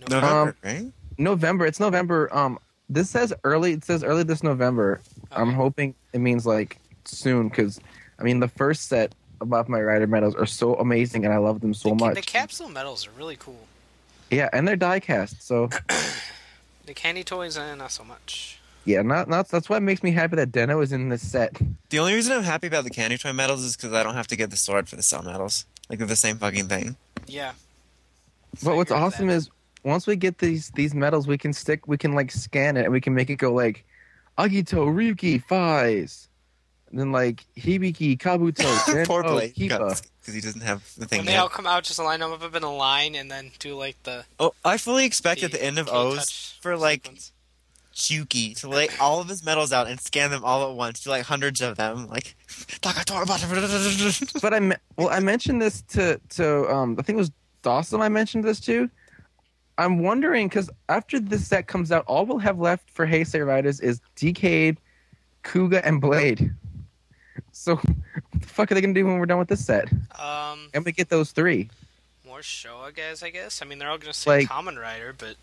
November. 0.00 0.26
November, 0.26 0.56
right? 0.64 0.92
November. 1.18 1.66
It's 1.66 1.80
November. 1.80 2.34
Um, 2.34 2.58
this 2.88 3.10
says 3.10 3.34
early. 3.44 3.72
It 3.72 3.84
says 3.84 4.02
early 4.02 4.22
this 4.22 4.42
November. 4.42 5.00
I'm 5.30 5.52
hoping 5.52 5.94
it 6.14 6.20
means 6.20 6.46
like 6.46 6.78
soon 7.04 7.48
because 7.50 7.78
I 8.18 8.22
mean 8.22 8.40
the 8.40 8.48
first 8.48 8.88
set 8.88 9.14
of 9.42 9.68
My 9.68 9.80
Rider 9.82 10.06
medals 10.06 10.34
are 10.34 10.46
so 10.46 10.74
amazing 10.76 11.24
and 11.24 11.32
I 11.34 11.38
love 11.38 11.60
them 11.60 11.74
so 11.74 11.90
the, 11.90 11.94
much. 11.96 12.14
The 12.14 12.22
capsule 12.22 12.68
medals 12.70 13.06
are 13.06 13.10
really 13.10 13.36
cool. 13.36 13.66
yeah, 14.30 14.48
and 14.52 14.66
they're 14.66 14.76
die 14.76 15.00
cast. 15.00 15.42
So 15.42 15.68
The 16.90 16.94
candy 16.94 17.22
toys, 17.22 17.56
eh, 17.56 17.76
not 17.76 17.92
so 17.92 18.02
much. 18.02 18.58
yeah, 18.84 19.02
not 19.02 19.28
not 19.28 19.46
that's 19.46 19.68
what 19.68 19.80
makes 19.80 20.02
me 20.02 20.10
happy 20.10 20.34
that 20.34 20.50
Den-O 20.50 20.80
is 20.80 20.90
in 20.90 21.08
this 21.08 21.24
set. 21.24 21.56
The 21.90 22.00
only 22.00 22.14
reason 22.14 22.32
I'm 22.36 22.42
happy 22.42 22.66
about 22.66 22.82
the 22.82 22.90
candy 22.90 23.16
toy 23.16 23.32
medals 23.32 23.62
is 23.62 23.76
because 23.76 23.92
I 23.92 24.02
don't 24.02 24.16
have 24.16 24.26
to 24.26 24.34
get 24.34 24.50
the 24.50 24.56
sword 24.56 24.88
for 24.88 24.96
the 24.96 25.02
cell 25.04 25.22
medals. 25.22 25.66
Like 25.88 26.00
they're 26.00 26.08
the 26.08 26.16
same 26.16 26.38
fucking 26.38 26.66
thing. 26.66 26.96
Yeah. 27.28 27.52
But 28.64 28.72
I 28.72 28.74
what's 28.74 28.90
awesome 28.90 29.28
that. 29.28 29.34
is 29.34 29.50
once 29.84 30.08
we 30.08 30.16
get 30.16 30.38
these 30.38 30.70
these 30.70 30.92
medals, 30.92 31.28
we 31.28 31.38
can 31.38 31.52
stick, 31.52 31.86
we 31.86 31.96
can 31.96 32.12
like 32.12 32.32
scan 32.32 32.76
it, 32.76 32.86
and 32.86 32.92
we 32.92 33.00
can 33.00 33.14
make 33.14 33.30
it 33.30 33.36
go 33.36 33.54
like 33.54 33.84
Agito, 34.36 34.92
Ryuki, 34.92 35.44
Faiz, 35.44 36.26
and 36.90 36.98
then 36.98 37.12
like 37.12 37.46
Hibiki, 37.56 38.18
Kabuto, 38.18 39.06
Poor 39.06 39.22
Den-O, 39.22 39.34
Blake, 39.34 39.54
Kiva. 39.54 39.96
Because 40.30 40.44
he 40.44 40.48
doesn't 40.48 40.60
have 40.62 40.94
the 40.96 41.06
thing 41.06 41.18
when 41.18 41.26
they 41.26 41.32
yet. 41.32 41.40
all 41.40 41.48
come 41.48 41.66
out, 41.66 41.84
just 41.84 41.98
line 41.98 42.20
them 42.20 42.32
up 42.32 42.54
in 42.54 42.62
a 42.62 42.74
line 42.74 43.14
and 43.14 43.30
then 43.30 43.50
do 43.58 43.74
like 43.74 44.00
the. 44.04 44.24
Oh, 44.38 44.52
I 44.64 44.76
fully 44.76 45.04
expect 45.04 45.42
at 45.42 45.52
the 45.52 45.62
end 45.62 45.78
of 45.78 45.88
O's 45.88 46.56
for 46.60 46.76
like 46.76 47.02
sequence. 47.04 47.32
Chuki 47.94 48.58
to 48.60 48.68
lay 48.68 48.88
all 49.00 49.20
of 49.20 49.28
his 49.28 49.44
medals 49.44 49.72
out 49.72 49.88
and 49.88 50.00
scan 50.00 50.30
them 50.30 50.44
all 50.44 50.70
at 50.70 50.76
once, 50.76 51.00
do 51.00 51.10
like 51.10 51.24
hundreds 51.24 51.60
of 51.60 51.76
them, 51.76 52.08
like. 52.08 52.36
But 54.40 54.54
I 54.54 54.60
me- 54.60 54.76
well, 54.96 55.08
I 55.08 55.20
mentioned 55.20 55.60
this 55.60 55.82
to 55.82 56.20
to 56.30 56.72
um, 56.72 56.96
I 56.98 57.02
think 57.02 57.16
it 57.16 57.20
was 57.20 57.32
Dawson. 57.62 58.00
I 58.00 58.08
mentioned 58.08 58.44
this 58.44 58.60
to. 58.60 58.88
I'm 59.78 60.00
wondering 60.00 60.48
because 60.48 60.70
after 60.88 61.18
this 61.18 61.46
set 61.46 61.66
comes 61.66 61.90
out, 61.90 62.04
all 62.06 62.26
we'll 62.26 62.38
have 62.38 62.58
left 62.58 62.90
for 62.90 63.06
Heisei 63.06 63.44
Riders 63.46 63.80
is 63.80 64.00
Decade, 64.14 64.78
Kuuga, 65.42 65.80
and 65.84 66.00
Blade. 66.00 66.52
So, 67.52 67.76
what 67.76 67.86
the 68.40 68.46
fuck 68.46 68.70
are 68.70 68.74
they 68.74 68.80
gonna 68.80 68.94
do 68.94 69.04
when 69.06 69.18
we're 69.18 69.26
done 69.26 69.38
with 69.38 69.48
this 69.48 69.64
set? 69.64 69.90
Um, 70.18 70.68
And 70.74 70.84
we 70.84 70.92
get 70.92 71.08
those 71.08 71.30
three. 71.32 71.68
more 72.26 72.40
Showa 72.40 72.94
guys, 72.94 73.22
I 73.22 73.30
guess. 73.30 73.60
I 73.62 73.64
mean, 73.66 73.78
they're 73.78 73.88
all 73.90 73.98
gonna 73.98 74.12
say 74.12 74.30
Like- 74.30 74.48
Kamen 74.48 74.80
Rider, 74.80 75.14
but 75.16 75.36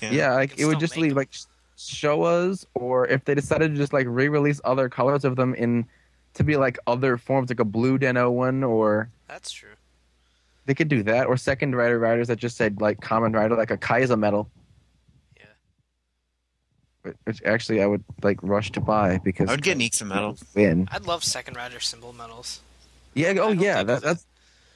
Yeah, 0.00 0.34
like 0.34 0.58
it 0.58 0.66
would 0.66 0.78
just 0.80 0.94
make 0.94 1.02
leave 1.02 1.10
them. 1.10 1.16
like 1.18 1.30
show 1.76 2.22
us, 2.24 2.66
or 2.74 3.06
if 3.06 3.24
they 3.24 3.34
decided 3.34 3.72
to 3.72 3.76
just 3.76 3.92
like 3.92 4.06
re-release 4.08 4.60
other 4.64 4.88
colors 4.88 5.24
of 5.24 5.36
them 5.36 5.54
in 5.54 5.86
to 6.34 6.44
be 6.44 6.56
like 6.56 6.78
other 6.86 7.16
forms, 7.16 7.50
like 7.50 7.60
a 7.60 7.64
blue 7.64 7.98
Den-O 7.98 8.30
one, 8.30 8.62
or 8.64 9.08
that's 9.26 9.50
true. 9.50 9.70
they 10.66 10.74
could 10.74 10.88
do 10.88 11.02
that, 11.04 11.26
or 11.26 11.36
second 11.36 11.74
rider 11.74 11.98
riders 11.98 12.28
that 12.28 12.36
just 12.38 12.56
said 12.56 12.80
like 12.80 13.00
Kamen 13.00 13.34
Rider, 13.34 13.56
like 13.56 13.70
a 13.70 13.76
Kaixa 13.76 14.18
medal. 14.18 14.48
Yeah. 17.08 17.12
Which- 17.24 17.40
Which 17.40 17.42
actually 17.44 17.82
I 17.82 17.86
would 17.86 18.04
like 18.22 18.38
rush 18.42 18.70
to 18.72 18.80
buy 18.80 19.18
because 19.18 19.48
I 19.48 19.52
would 19.52 19.62
get 19.62 19.76
Neeks 19.76 20.00
a 20.00 20.04
medal. 20.04 20.36
win. 20.54 20.88
I'd 20.92 21.06
love 21.06 21.24
Second 21.24 21.56
Rider 21.56 21.80
symbol 21.80 22.12
medals. 22.12 22.60
Yeah. 23.14 23.34
Oh 23.40 23.50
yeah. 23.50 23.82
That, 23.82 23.98
of 23.98 24.02
it. 24.02 24.06
that's 24.06 24.26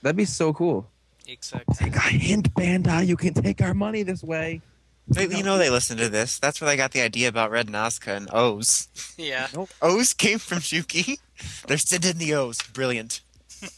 that'd 0.03 0.17
be 0.17 0.25
so 0.25 0.53
cool. 0.53 0.87
Exactly. 1.29 1.75
Take 1.77 1.95
a 1.97 2.01
hint, 2.01 2.53
Bandai. 2.55 3.07
You 3.07 3.17
can 3.17 3.33
take 3.35 3.63
our 3.63 3.75
money 3.75 4.03
this 4.03 4.23
way. 4.23 4.61
They, 5.09 5.27
you 5.27 5.43
know 5.43 5.59
they 5.59 5.69
listen 5.71 5.97
to 5.99 6.09
this. 6.09 6.39
That's 6.39 6.61
where 6.61 6.71
they 6.71 6.77
got 6.77 6.93
the 6.93 7.01
idea 7.01 7.29
about 7.29 7.51
Red 7.51 7.67
Nazca 7.69 8.17
and 8.17 8.29
O's. 8.33 8.89
Yeah. 9.19 9.49
O's 9.83 10.15
came 10.15 10.39
from 10.39 10.59
Shuki. 10.59 11.19
They're 11.67 11.77
sending 11.79 12.19
the 12.19 12.35
O's. 12.35 12.63
Brilliant. 12.63 13.21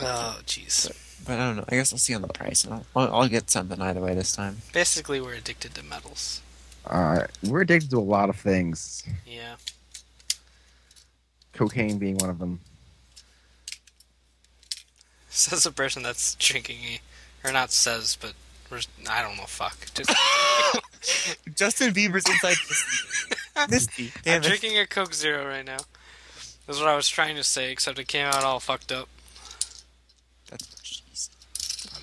Oh, 0.00 0.40
jeez. 0.46 0.90
But 1.24 1.38
I 1.38 1.46
don't 1.46 1.56
know. 1.56 1.64
I 1.68 1.76
guess 1.76 1.92
I'll 1.92 1.98
see 1.98 2.14
on 2.14 2.22
the 2.22 2.28
price. 2.28 2.64
and 2.64 2.74
I'll, 2.74 2.84
I'll, 2.96 3.14
I'll 3.14 3.28
get 3.28 3.50
something 3.50 3.80
either 3.80 4.00
way 4.00 4.14
this 4.14 4.34
time. 4.34 4.58
Basically, 4.72 5.20
we're 5.20 5.34
addicted 5.34 5.74
to 5.74 5.82
metals. 5.82 6.40
Uh, 6.86 7.26
we're 7.44 7.60
addicted 7.62 7.90
to 7.90 7.98
a 7.98 8.00
lot 8.00 8.28
of 8.28 8.36
things. 8.36 9.04
Yeah. 9.26 9.56
Cocaine 11.52 11.98
being 11.98 12.16
one 12.18 12.30
of 12.30 12.38
them. 12.38 12.60
Says 15.28 15.62
the 15.62 15.70
person 15.70 16.02
that's 16.02 16.34
drinking 16.34 16.78
a, 16.84 17.48
or 17.48 17.52
not 17.52 17.70
says, 17.70 18.18
but 18.20 18.34
we're, 18.70 18.80
I 19.08 19.22
don't 19.22 19.36
know. 19.36 19.44
Fuck. 19.44 19.76
Just, 19.94 20.10
Justin 21.56 21.92
Bieber's 21.94 22.28
inside 22.28 22.56
Misty. 23.68 23.70
Misty. 23.70 24.12
I'm 24.26 24.42
it. 24.42 24.42
drinking 24.42 24.78
a 24.78 24.86
Coke 24.86 25.14
Zero 25.14 25.46
right 25.46 25.64
now. 25.64 25.78
That's 26.66 26.78
what 26.78 26.88
I 26.88 26.96
was 26.96 27.08
trying 27.08 27.36
to 27.36 27.44
say, 27.44 27.70
except 27.70 27.98
it 27.98 28.08
came 28.08 28.26
out 28.26 28.44
all 28.44 28.60
fucked 28.60 28.92
up. 28.92 29.08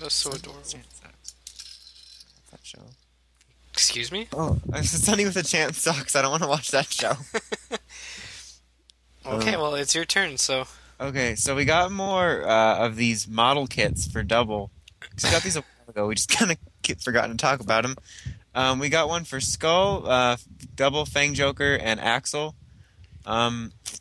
That 0.00 0.06
is 0.06 0.12
so 0.14 0.30
adorable. 0.30 0.62
That 2.50 2.60
show. 2.62 2.78
Excuse 3.72 4.10
me. 4.12 4.28
Oh, 4.32 4.58
Sunny 4.82 5.24
with 5.24 5.36
a 5.36 5.42
Chance 5.42 5.78
sucks. 5.78 6.16
I 6.16 6.22
don't 6.22 6.30
want 6.32 6.42
to 6.42 6.48
watch 6.48 6.70
that 6.70 6.86
show. 6.92 7.12
Okay, 9.26 9.54
Uh. 9.54 9.60
well, 9.60 9.74
it's 9.74 9.94
your 9.94 10.04
turn. 10.06 10.38
So 10.38 10.66
Okay, 10.98 11.34
so 11.34 11.54
we 11.54 11.64
got 11.66 11.92
more 11.92 12.46
uh, 12.48 12.78
of 12.86 12.96
these 12.96 13.28
model 13.28 13.66
kits 13.66 14.06
for 14.10 14.22
double. 14.22 14.70
we 15.22 15.30
got 15.30 15.42
these 15.42 15.56
a 15.56 15.60
while 15.60 15.88
ago. 15.90 16.06
We 16.06 16.14
just 16.14 16.30
kind 16.38 16.50
of 16.50 16.58
forgotten 17.02 17.30
to 17.32 17.36
talk 17.36 17.60
about 17.60 17.82
them. 17.82 17.96
Um, 18.54 18.78
we 18.78 18.88
got 18.88 19.08
one 19.08 19.24
for 19.24 19.38
Skull, 19.40 20.06
uh, 20.08 20.36
double 20.74 21.04
Fang 21.04 21.34
Joker, 21.34 21.74
and 21.80 22.00
Axel. 22.00 22.54
Um, 23.26 23.72
w- 23.84 23.99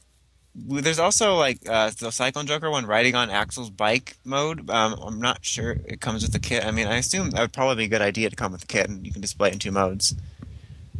there's 0.67 0.99
also 0.99 1.35
like 1.35 1.67
uh, 1.67 1.91
the 1.99 2.11
Cyclone 2.11 2.47
Joker 2.47 2.69
one 2.69 2.85
riding 2.85 3.15
on 3.15 3.29
Axel's 3.29 3.69
bike 3.69 4.17
mode. 4.25 4.69
Um, 4.69 4.93
I'm 5.01 5.19
not 5.19 5.43
sure 5.43 5.71
it 5.71 6.01
comes 6.01 6.23
with 6.23 6.33
the 6.33 6.39
kit. 6.39 6.65
I 6.65 6.71
mean, 6.71 6.87
I 6.87 6.97
assume 6.97 7.31
that 7.31 7.41
would 7.41 7.53
probably 7.53 7.75
be 7.75 7.83
a 7.85 7.87
good 7.87 8.01
idea 8.01 8.29
to 8.29 8.35
come 8.35 8.51
with 8.51 8.61
the 8.61 8.67
kit, 8.67 8.89
and 8.89 9.05
you 9.05 9.11
can 9.11 9.21
display 9.21 9.49
it 9.49 9.53
in 9.53 9.59
two 9.59 9.71
modes. 9.71 10.15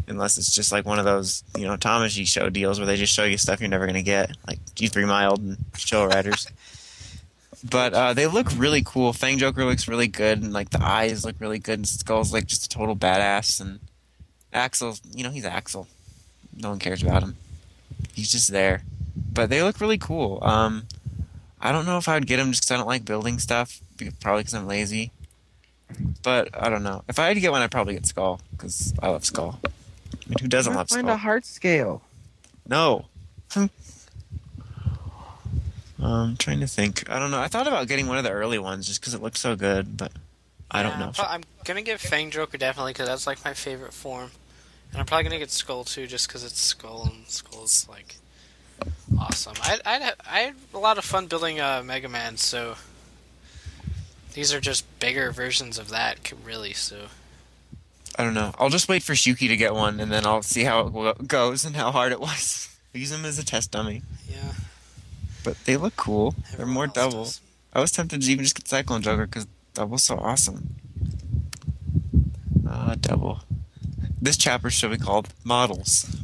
Unless 0.07 0.37
it's 0.37 0.53
just 0.53 0.71
like 0.71 0.85
one 0.85 0.97
of 0.97 1.05
those, 1.05 1.43
you 1.55 1.65
know, 1.65 1.77
Tamashii 1.77 2.27
show 2.27 2.49
deals 2.49 2.79
where 2.79 2.87
they 2.87 2.95
just 2.95 3.13
show 3.13 3.25
you 3.25 3.37
stuff 3.37 3.59
you're 3.59 3.69
never 3.69 3.85
going 3.85 3.93
to 3.95 4.01
get, 4.01 4.35
like 4.47 4.59
G3 4.75 5.07
Mild 5.07 5.39
and 5.39 5.57
Show 5.77 6.05
Riders. 6.05 6.47
but 7.69 7.93
uh, 7.93 8.13
they 8.13 8.25
look 8.25 8.47
really 8.57 8.81
cool. 8.83 9.13
Fang 9.13 9.37
Joker 9.37 9.65
looks 9.65 9.87
really 9.87 10.07
good, 10.07 10.41
and 10.41 10.51
like 10.51 10.71
the 10.71 10.83
eyes 10.83 11.25
look 11.25 11.35
really 11.39 11.59
good, 11.59 11.79
and 11.79 11.87
Skull's 11.87 12.33
like 12.33 12.47
just 12.47 12.65
a 12.65 12.69
total 12.69 12.95
badass. 12.95 13.61
And 13.61 13.79
Axel's, 14.51 15.01
you 15.13 15.23
know, 15.23 15.29
he's 15.29 15.45
Axel. 15.45 15.87
No 16.55 16.69
one 16.69 16.79
cares 16.79 17.03
about 17.03 17.21
him. 17.21 17.35
He's 18.13 18.31
just 18.31 18.51
there. 18.51 18.81
But 19.15 19.49
they 19.49 19.61
look 19.63 19.79
really 19.81 19.97
cool. 19.97 20.39
Um, 20.41 20.85
I 21.61 21.71
don't 21.71 21.85
know 21.85 21.97
if 21.97 22.07
I 22.07 22.13
would 22.15 22.27
get 22.27 22.37
them 22.37 22.51
just 22.51 22.63
because 22.63 22.71
I 22.71 22.77
don't 22.77 22.87
like 22.87 23.05
building 23.05 23.39
stuff. 23.39 23.79
be- 23.97 24.11
Probably 24.21 24.41
because 24.41 24.53
I'm 24.53 24.67
lazy. 24.67 25.11
But 26.23 26.49
I 26.53 26.69
don't 26.69 26.83
know. 26.83 27.03
If 27.07 27.17
I 27.19 27.27
had 27.27 27.33
to 27.35 27.39
get 27.39 27.51
one, 27.51 27.61
I'd 27.61 27.71
probably 27.71 27.93
get 27.95 28.05
Skull 28.05 28.39
because 28.51 28.93
I 29.01 29.09
love 29.09 29.25
Skull. 29.25 29.59
I 29.63 29.67
mean, 30.27 30.35
who 30.41 30.47
doesn't 30.47 30.73
love 30.73 30.89
Find 30.89 31.05
Skull? 31.05 31.15
a 31.15 31.17
heart 31.17 31.45
scale. 31.45 32.01
No. 32.67 33.05
I'm 36.01 36.37
trying 36.37 36.59
to 36.59 36.67
think. 36.67 37.09
I 37.09 37.19
don't 37.19 37.31
know. 37.31 37.39
I 37.39 37.47
thought 37.47 37.67
about 37.67 37.87
getting 37.87 38.07
one 38.07 38.17
of 38.17 38.23
the 38.23 38.31
early 38.31 38.59
ones 38.59 38.87
just 38.87 39.01
because 39.01 39.13
it 39.13 39.21
looks 39.21 39.39
so 39.39 39.55
good, 39.55 39.97
but 39.97 40.11
I 40.71 40.83
don't 40.83 40.99
know. 40.99 41.11
I'm, 41.19 41.25
I'm 41.35 41.41
gonna 41.65 41.81
get 41.81 41.99
Fang 41.99 42.29
Joker 42.31 42.57
definitely 42.57 42.93
because 42.93 43.07
that's 43.07 43.25
like 43.27 43.43
my 43.43 43.53
favorite 43.53 43.93
form, 43.93 44.29
and 44.91 44.99
I'm 44.99 45.05
probably 45.05 45.23
gonna 45.23 45.39
get 45.39 45.51
Skull 45.51 45.83
too 45.83 46.05
just 46.07 46.27
because 46.27 46.43
it's 46.43 46.59
Skull 46.61 47.05
and 47.11 47.27
Skull's 47.27 47.87
like 47.89 48.17
awesome. 49.19 49.55
I 49.61 49.79
I 49.85 50.13
I 50.29 50.39
had 50.39 50.55
a 50.73 50.77
lot 50.79 50.97
of 50.97 51.05
fun 51.05 51.27
building 51.27 51.59
uh, 51.59 51.81
Mega 51.85 52.09
Man, 52.09 52.37
so 52.37 52.75
these 54.33 54.53
are 54.53 54.59
just 54.61 54.85
bigger 54.99 55.31
versions 55.31 55.77
of 55.77 55.89
that, 55.89 56.31
really. 56.45 56.73
So 56.73 57.07
I 58.17 58.23
don't 58.23 58.33
know. 58.33 58.53
I'll 58.59 58.69
just 58.69 58.89
wait 58.89 59.03
for 59.03 59.13
Shuki 59.13 59.47
to 59.47 59.57
get 59.57 59.73
one, 59.73 59.99
and 59.99 60.11
then 60.11 60.25
I'll 60.25 60.41
see 60.41 60.63
how 60.63 60.87
it 61.09 61.27
goes 61.27 61.65
and 61.65 61.75
how 61.75 61.91
hard 61.91 62.11
it 62.11 62.19
was. 62.19 62.75
Use 62.93 63.11
them 63.11 63.23
as 63.25 63.37
a 63.39 63.45
test 63.45 63.71
dummy. 63.71 64.01
yeah, 64.29 64.53
But 65.43 65.63
they 65.65 65.77
look 65.77 65.95
cool. 65.95 66.33
They're 66.57 66.65
more 66.65 66.87
double. 66.87 67.23
does. 67.25 67.41
I 67.71 67.79
was 67.81 67.91
tempted 67.91 68.21
to 68.23 68.31
even 68.31 68.43
just 68.43 68.55
get 68.55 68.67
Cyclone 68.67 69.03
Joker 69.03 69.27
because 69.27 69.45
double's 69.75 70.03
so 70.03 70.17
awesome. 70.17 70.75
Ah, 72.67 72.95
double. 72.99 73.41
This 74.21 74.37
chapter 74.37 74.69
should 74.69 74.91
be 74.91 74.97
called 74.97 75.29
Models. 75.43 76.15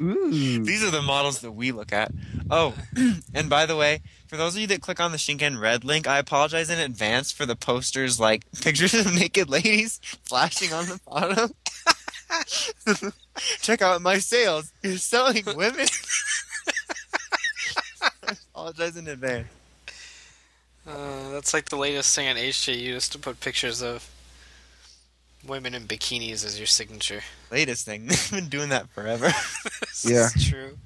Ooh. 0.00 0.64
These 0.64 0.82
are 0.82 0.90
the 0.90 1.02
models 1.02 1.40
that 1.40 1.52
we 1.52 1.72
look 1.72 1.92
at. 1.92 2.12
Oh, 2.50 2.74
and 3.34 3.48
by 3.48 3.66
the 3.66 3.76
way, 3.76 4.00
for 4.26 4.36
those 4.36 4.54
of 4.54 4.60
you 4.60 4.66
that 4.68 4.82
click 4.82 5.00
on 5.00 5.12
the 5.12 5.18
Shinken 5.18 5.60
Red 5.60 5.84
link, 5.84 6.06
I 6.06 6.18
apologize 6.18 6.70
in 6.70 6.78
advance 6.78 7.32
for 7.32 7.46
the 7.46 7.56
posters 7.56 8.18
like 8.18 8.44
pictures 8.60 8.94
of 8.94 9.14
naked 9.14 9.48
ladies 9.48 10.00
flashing 10.24 10.72
on 10.72 10.86
the 10.86 11.00
bottom. 11.06 11.50
Check 13.60 13.82
out 13.82 14.02
my 14.02 14.18
sales. 14.18 14.72
You're 14.82 14.96
selling 14.96 15.44
women. 15.56 15.86
I 18.02 18.36
apologize 18.54 18.96
in 18.96 19.08
advance. 19.08 19.48
Uh, 20.86 21.30
that's 21.30 21.52
like 21.52 21.68
the 21.68 21.76
latest 21.76 22.14
thing 22.14 22.28
on 22.28 22.36
HJU 22.36 22.94
is 22.94 23.08
to 23.10 23.18
put 23.18 23.40
pictures 23.40 23.82
of 23.82 24.08
women 25.46 25.74
in 25.74 25.84
bikinis 25.84 26.44
as 26.44 26.58
your 26.58 26.66
signature. 26.66 27.20
Latest 27.50 27.84
thing. 27.86 28.06
They've 28.08 28.30
been 28.30 28.48
doing 28.48 28.68
that 28.70 28.88
forever. 28.90 29.30
This 29.80 30.04
Yeah. 30.10 30.28
is 30.34 30.48
true. 30.48 30.78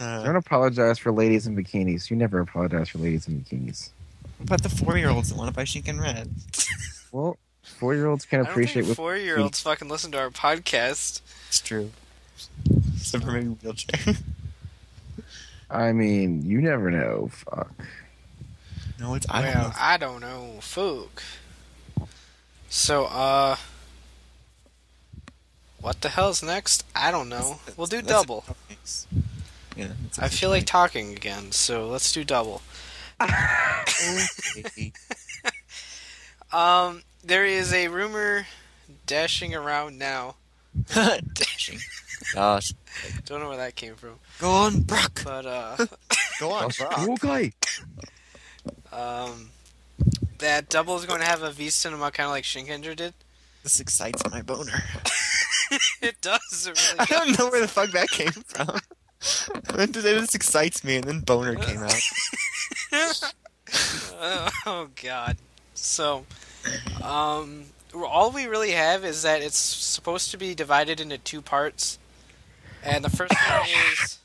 Uh, 0.00 0.24
Don't 0.24 0.36
apologize 0.36 0.98
for 0.98 1.12
ladies 1.12 1.46
in 1.46 1.56
bikinis. 1.56 2.10
You 2.10 2.16
never 2.16 2.40
apologize 2.40 2.88
for 2.88 2.98
ladies 2.98 3.28
in 3.28 3.40
bikinis. 3.40 3.90
But 4.40 4.62
the 4.62 4.68
four-year-olds 4.68 5.28
that 5.30 5.38
want 5.38 5.48
to 5.48 5.54
buy 5.54 5.62
Shinken 5.64 6.00
Red. 6.00 6.30
Well, 7.12 7.38
four 7.62 7.94
year 7.94 8.06
olds 8.06 8.24
can 8.26 8.40
I 8.40 8.42
don't 8.42 8.50
appreciate 8.52 8.84
think 8.84 8.96
four 8.96 9.16
year 9.16 9.38
olds 9.38 9.60
fucking 9.60 9.88
listen 9.88 10.10
to 10.12 10.18
our 10.18 10.30
podcast. 10.30 11.20
It's 11.48 11.60
true. 11.60 11.90
Except 12.96 13.24
for 13.24 13.30
maybe 13.30 13.46
wheelchair. 13.62 14.14
I 15.70 15.92
mean, 15.92 16.44
you 16.44 16.60
never 16.60 16.90
know. 16.90 17.30
Fuck. 17.32 17.70
no, 19.00 19.14
it's 19.14 19.26
I 19.30 19.42
don't 19.42 19.54
well, 19.54 19.68
know. 19.68 19.74
I 19.78 19.96
don't 19.96 20.20
know. 20.20 20.58
Fuck. 20.60 21.22
So, 22.68 23.06
uh. 23.06 23.56
What 25.80 26.00
the 26.00 26.08
hell's 26.08 26.42
next? 26.42 26.84
I 26.96 27.10
don't 27.10 27.28
know. 27.28 27.60
We'll 27.76 27.86
do 27.86 28.02
double. 28.02 28.44
Yeah. 29.76 29.88
I 30.18 30.28
feel 30.28 30.50
like 30.50 30.64
talking 30.66 31.12
again, 31.12 31.52
so 31.52 31.86
let's 31.88 32.12
do 32.12 32.24
double. 32.24 32.62
Um, 36.52 37.02
there 37.24 37.44
is 37.44 37.72
a 37.72 37.88
rumor 37.88 38.46
dashing 39.06 39.54
around 39.54 39.98
now. 39.98 40.36
Dashing. 41.34 41.80
Gosh. 42.34 42.72
Don't 43.24 43.40
know 43.40 43.48
where 43.48 43.58
that 43.58 43.74
came 43.74 43.94
from, 43.96 44.14
Go 44.38 44.50
on, 44.50 44.82
Brock. 44.82 45.20
but 45.24 45.44
uh, 45.44 45.76
Go 46.40 46.52
on, 46.52 46.70
Brock. 46.78 46.98
Okay. 47.08 47.52
um, 48.92 49.50
that 50.46 50.68
double 50.68 50.96
is 50.96 51.04
going 51.04 51.20
to 51.20 51.26
have 51.26 51.42
a 51.42 51.50
V 51.50 51.68
cinema 51.70 52.10
kind 52.10 52.26
of 52.26 52.30
like 52.30 52.44
Shinkenger 52.44 52.94
did. 52.94 53.14
This 53.64 53.80
excites 53.80 54.22
my 54.30 54.42
boner. 54.42 54.72
it 56.00 56.20
does. 56.20 56.68
It 56.70 56.94
I 56.98 57.04
don't 57.06 57.28
does. 57.28 57.38
know 57.38 57.50
where 57.50 57.60
the 57.60 57.68
fuck 57.68 57.90
that 57.90 58.08
came 58.08 58.30
from. 58.46 58.78
I 59.72 59.76
went 59.76 59.94
to 59.94 60.02
say 60.02 60.14
this 60.14 60.34
excites 60.36 60.84
me, 60.84 60.96
and 60.96 61.04
then 61.04 61.20
boner 61.20 61.56
came 61.56 61.82
out. 61.82 62.00
oh, 64.20 64.50
oh 64.66 64.88
God. 65.02 65.36
So, 65.74 66.24
um, 67.02 67.64
all 67.92 68.30
we 68.30 68.46
really 68.46 68.70
have 68.70 69.04
is 69.04 69.22
that 69.22 69.42
it's 69.42 69.58
supposed 69.58 70.30
to 70.30 70.38
be 70.38 70.54
divided 70.54 71.00
into 71.00 71.18
two 71.18 71.42
parts, 71.42 71.98
and 72.84 73.04
the 73.04 73.10
first 73.10 73.34
one 73.50 73.62
is 73.92 74.18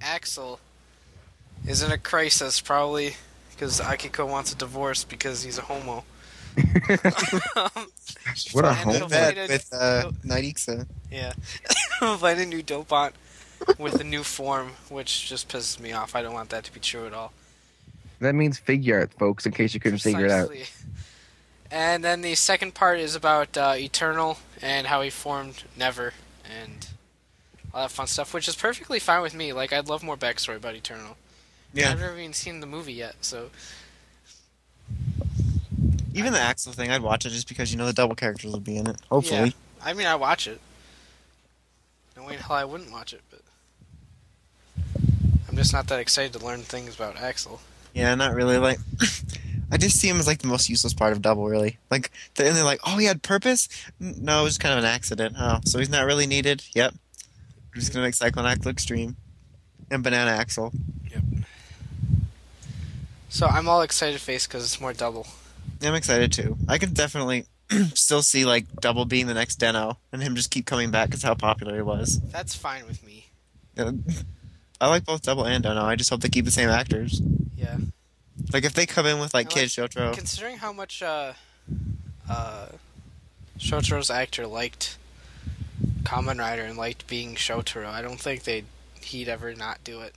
Axel 0.00 0.58
is 1.66 1.82
in 1.82 1.92
a 1.92 1.98
crisis, 1.98 2.60
probably 2.60 3.16
because 3.56 3.80
Akiko 3.80 4.28
wants 4.28 4.52
a 4.52 4.56
divorce 4.56 5.04
because 5.04 5.42
he's 5.42 5.58
a 5.58 5.62
homo. 5.62 6.04
Um, 7.56 7.86
What 8.52 8.64
a 8.64 8.68
And 8.68 8.76
home. 8.78 8.94
it'll 8.94 9.08
bed 9.08 9.36
fight 9.36 9.48
a- 9.48 9.52
with 9.52 9.68
uh, 9.72 10.10
Nidixa. 10.24 10.86
yeah, 11.10 11.32
find 12.16 12.40
a 12.40 12.46
new 12.46 12.62
Dopant 12.62 13.12
with 13.78 14.00
a 14.00 14.04
new 14.04 14.22
form, 14.22 14.72
which 14.88 15.28
just 15.28 15.48
pisses 15.48 15.80
me 15.80 15.92
off. 15.92 16.14
I 16.14 16.22
don't 16.22 16.34
want 16.34 16.50
that 16.50 16.64
to 16.64 16.72
be 16.72 16.80
true 16.80 17.06
at 17.06 17.12
all. 17.14 17.32
That 18.20 18.34
means 18.34 18.58
Figuarts, 18.60 19.12
folks. 19.18 19.44
In 19.46 19.52
case 19.52 19.74
you 19.74 19.80
couldn't 19.80 19.98
figure 19.98 20.24
it 20.26 20.30
out. 20.30 20.50
And 21.70 22.02
then 22.04 22.22
the 22.22 22.34
second 22.34 22.74
part 22.74 22.98
is 23.00 23.14
about 23.14 23.56
uh, 23.56 23.74
Eternal 23.76 24.38
and 24.62 24.86
how 24.86 25.02
he 25.02 25.10
formed 25.10 25.64
Never 25.76 26.12
and 26.44 26.88
all 27.74 27.82
that 27.82 27.90
fun 27.90 28.06
stuff, 28.06 28.32
which 28.32 28.48
is 28.48 28.54
perfectly 28.56 28.98
fine 28.98 29.20
with 29.22 29.34
me. 29.34 29.52
Like, 29.52 29.72
I'd 29.72 29.88
love 29.88 30.02
more 30.02 30.16
backstory 30.16 30.56
about 30.56 30.74
Eternal. 30.74 31.16
Yeah. 31.76 31.90
I've 31.90 32.00
never 32.00 32.18
even 32.18 32.32
seen 32.32 32.60
the 32.60 32.66
movie 32.66 32.94
yet, 32.94 33.16
so 33.20 33.50
Even 36.14 36.32
the 36.32 36.40
Axel 36.40 36.72
thing, 36.72 36.90
I'd 36.90 37.02
watch 37.02 37.26
it 37.26 37.30
just 37.30 37.48
because 37.48 37.70
you 37.70 37.76
know 37.76 37.84
the 37.84 37.92
double 37.92 38.14
characters 38.14 38.50
will 38.50 38.60
be 38.60 38.78
in 38.78 38.86
it. 38.86 38.96
Hopefully. 39.10 39.54
I 39.84 39.92
mean, 39.92 40.06
I 40.06 40.14
watch 40.14 40.46
it. 40.46 40.60
No 42.16 42.24
way 42.24 42.34
in 42.34 42.40
hell 42.40 42.56
I 42.56 42.64
wouldn't 42.64 42.90
watch 42.90 43.12
it, 43.12 43.20
but 43.30 43.40
I'm 45.48 45.56
just 45.56 45.74
not 45.74 45.86
that 45.88 46.00
excited 46.00 46.32
to 46.32 46.44
learn 46.44 46.62
things 46.62 46.94
about 46.94 47.16
Axel. 47.16 47.60
Yeah, 47.92 48.14
not 48.14 48.34
really. 48.34 48.56
Like, 48.56 48.78
I 49.70 49.76
just 49.76 50.00
see 50.00 50.08
him 50.08 50.18
as 50.18 50.26
like 50.26 50.38
the 50.40 50.48
most 50.48 50.70
useless 50.70 50.94
part 50.94 51.12
of 51.12 51.20
Double, 51.20 51.46
really. 51.46 51.76
Like, 51.90 52.10
and 52.38 52.56
they're 52.56 52.64
like, 52.64 52.80
oh, 52.86 52.96
he 52.96 53.04
had 53.04 53.22
purpose. 53.22 53.68
No, 54.00 54.40
it 54.40 54.44
was 54.44 54.56
kind 54.56 54.72
of 54.72 54.78
an 54.78 54.86
accident. 54.86 55.36
Oh, 55.38 55.58
so 55.66 55.78
he's 55.78 55.90
not 55.90 56.06
really 56.06 56.26
needed. 56.26 56.64
Yep. 56.74 56.94
We're 57.74 57.80
just 57.80 57.92
gonna 57.92 58.06
make 58.06 58.14
Cyclone 58.14 58.46
Axel 58.46 58.70
extreme, 58.70 59.16
and 59.90 60.02
Banana 60.02 60.30
Axel. 60.30 60.72
So 63.36 63.46
I'm 63.46 63.68
all 63.68 63.82
excited 63.82 64.18
face 64.18 64.46
because 64.46 64.64
it's 64.64 64.80
more 64.80 64.94
double. 64.94 65.26
I'm 65.82 65.92
excited 65.92 66.32
too. 66.32 66.56
I 66.66 66.78
can 66.78 66.94
definitely 66.94 67.44
still 67.92 68.22
see 68.22 68.46
like 68.46 68.64
Double 68.80 69.04
being 69.04 69.26
the 69.26 69.34
next 69.34 69.56
Den-O, 69.56 69.98
and 70.10 70.22
him 70.22 70.36
just 70.36 70.50
keep 70.50 70.64
coming 70.64 70.90
back 70.90 71.10
because 71.10 71.22
how 71.22 71.34
popular 71.34 71.76
he 71.76 71.82
was. 71.82 72.18
That's 72.32 72.54
fine 72.54 72.86
with 72.86 73.04
me. 73.04 73.26
I 74.80 74.88
like 74.88 75.04
both 75.04 75.20
Double 75.20 75.44
and 75.44 75.62
Den-O. 75.62 75.84
I 75.84 75.96
just 75.96 76.08
hope 76.08 76.22
they 76.22 76.30
keep 76.30 76.46
the 76.46 76.50
same 76.50 76.70
actors. 76.70 77.20
Yeah. 77.58 77.76
Like 78.54 78.64
if 78.64 78.72
they 78.72 78.86
come 78.86 79.04
in 79.04 79.18
with 79.20 79.34
like 79.34 79.48
I 79.48 79.50
Kid 79.50 79.78
like- 79.78 79.90
Shotaro, 79.90 80.14
Considering 80.14 80.56
how 80.56 80.72
much 80.72 81.02
uh, 81.02 81.34
uh, 82.30 82.68
Shotaro's 83.58 84.10
actor 84.10 84.46
liked 84.46 84.96
Kamen 86.04 86.38
Rider 86.38 86.62
and 86.62 86.78
liked 86.78 87.06
being 87.06 87.34
Shotaro, 87.34 87.88
I 87.88 88.00
don't 88.00 88.18
think 88.18 88.44
they'd 88.44 88.64
he'd 89.02 89.28
ever 89.28 89.54
not 89.54 89.84
do 89.84 90.00
it 90.00 90.14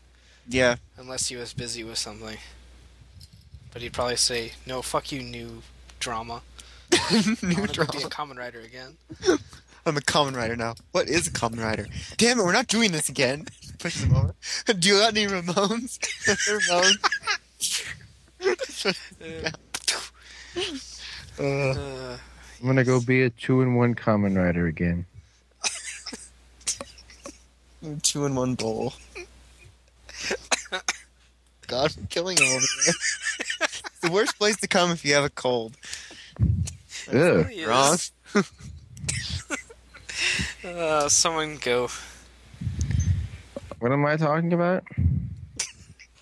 yeah, 0.47 0.77
unless 0.95 1.27
he 1.27 1.35
was 1.35 1.51
busy 1.51 1.83
with 1.83 1.97
something. 1.97 2.37
But 3.71 3.81
he'd 3.81 3.93
probably 3.93 4.15
say, 4.15 4.53
"No, 4.65 4.81
fuck 4.81 5.11
you, 5.11 5.21
new 5.21 5.61
drama. 5.99 6.41
I 6.93 6.97
new 7.43 7.57
want 7.57 7.73
to 7.73 7.85
be 7.85 7.99
drama. 7.99 8.05
a 8.05 8.09
Kamen 8.09 8.37
Rider 8.37 8.61
again." 8.61 8.97
I'm 9.85 9.95
a 9.97 10.01
common 10.01 10.35
rider 10.35 10.55
now. 10.57 10.75
What 10.91 11.07
is 11.07 11.25
a 11.27 11.31
common 11.31 11.59
rider? 11.59 11.87
Damn 12.17 12.37
it, 12.39 12.43
we're 12.43 12.51
not 12.51 12.67
doing 12.67 12.91
this 12.91 13.07
again. 13.09 13.45
Pushes 13.79 14.03
him 14.03 14.13
over. 14.15 14.35
Do 14.67 14.87
you 14.89 14.95
got 14.99 15.15
any 15.15 15.25
Ramones? 15.25 15.97
Ramones. 16.27 16.97
uh, 21.39 21.43
Uh, 21.43 22.17
I'm 22.61 22.67
gonna 22.67 22.83
go 22.83 22.99
be 22.99 23.23
a 23.23 23.29
two 23.29 23.61
in 23.61 23.75
one 23.75 23.93
common 23.95 24.35
rider 24.35 24.67
again. 24.67 25.05
two 28.03 28.25
in 28.25 28.35
one 28.35 28.55
bowl. 28.55 28.93
God, 31.69 31.95
I'm 31.97 32.07
killing 32.07 32.37
him 32.37 32.47
over 32.47 32.65
there. 32.85 32.93
It's 33.61 33.99
the 34.01 34.11
worst 34.11 34.37
place 34.37 34.57
to 34.57 34.67
come 34.67 34.91
if 34.91 35.05
you 35.05 35.13
have 35.13 35.23
a 35.23 35.29
cold. 35.29 35.77
Ugh. 37.07 37.13
really 37.13 37.65
Wrong. 37.65 37.97
Uh, 40.65 41.07
someone 41.07 41.55
go 41.61 41.87
What 43.79 43.91
am 43.93 44.05
I 44.05 44.17
talking 44.17 44.51
about? 44.51 44.83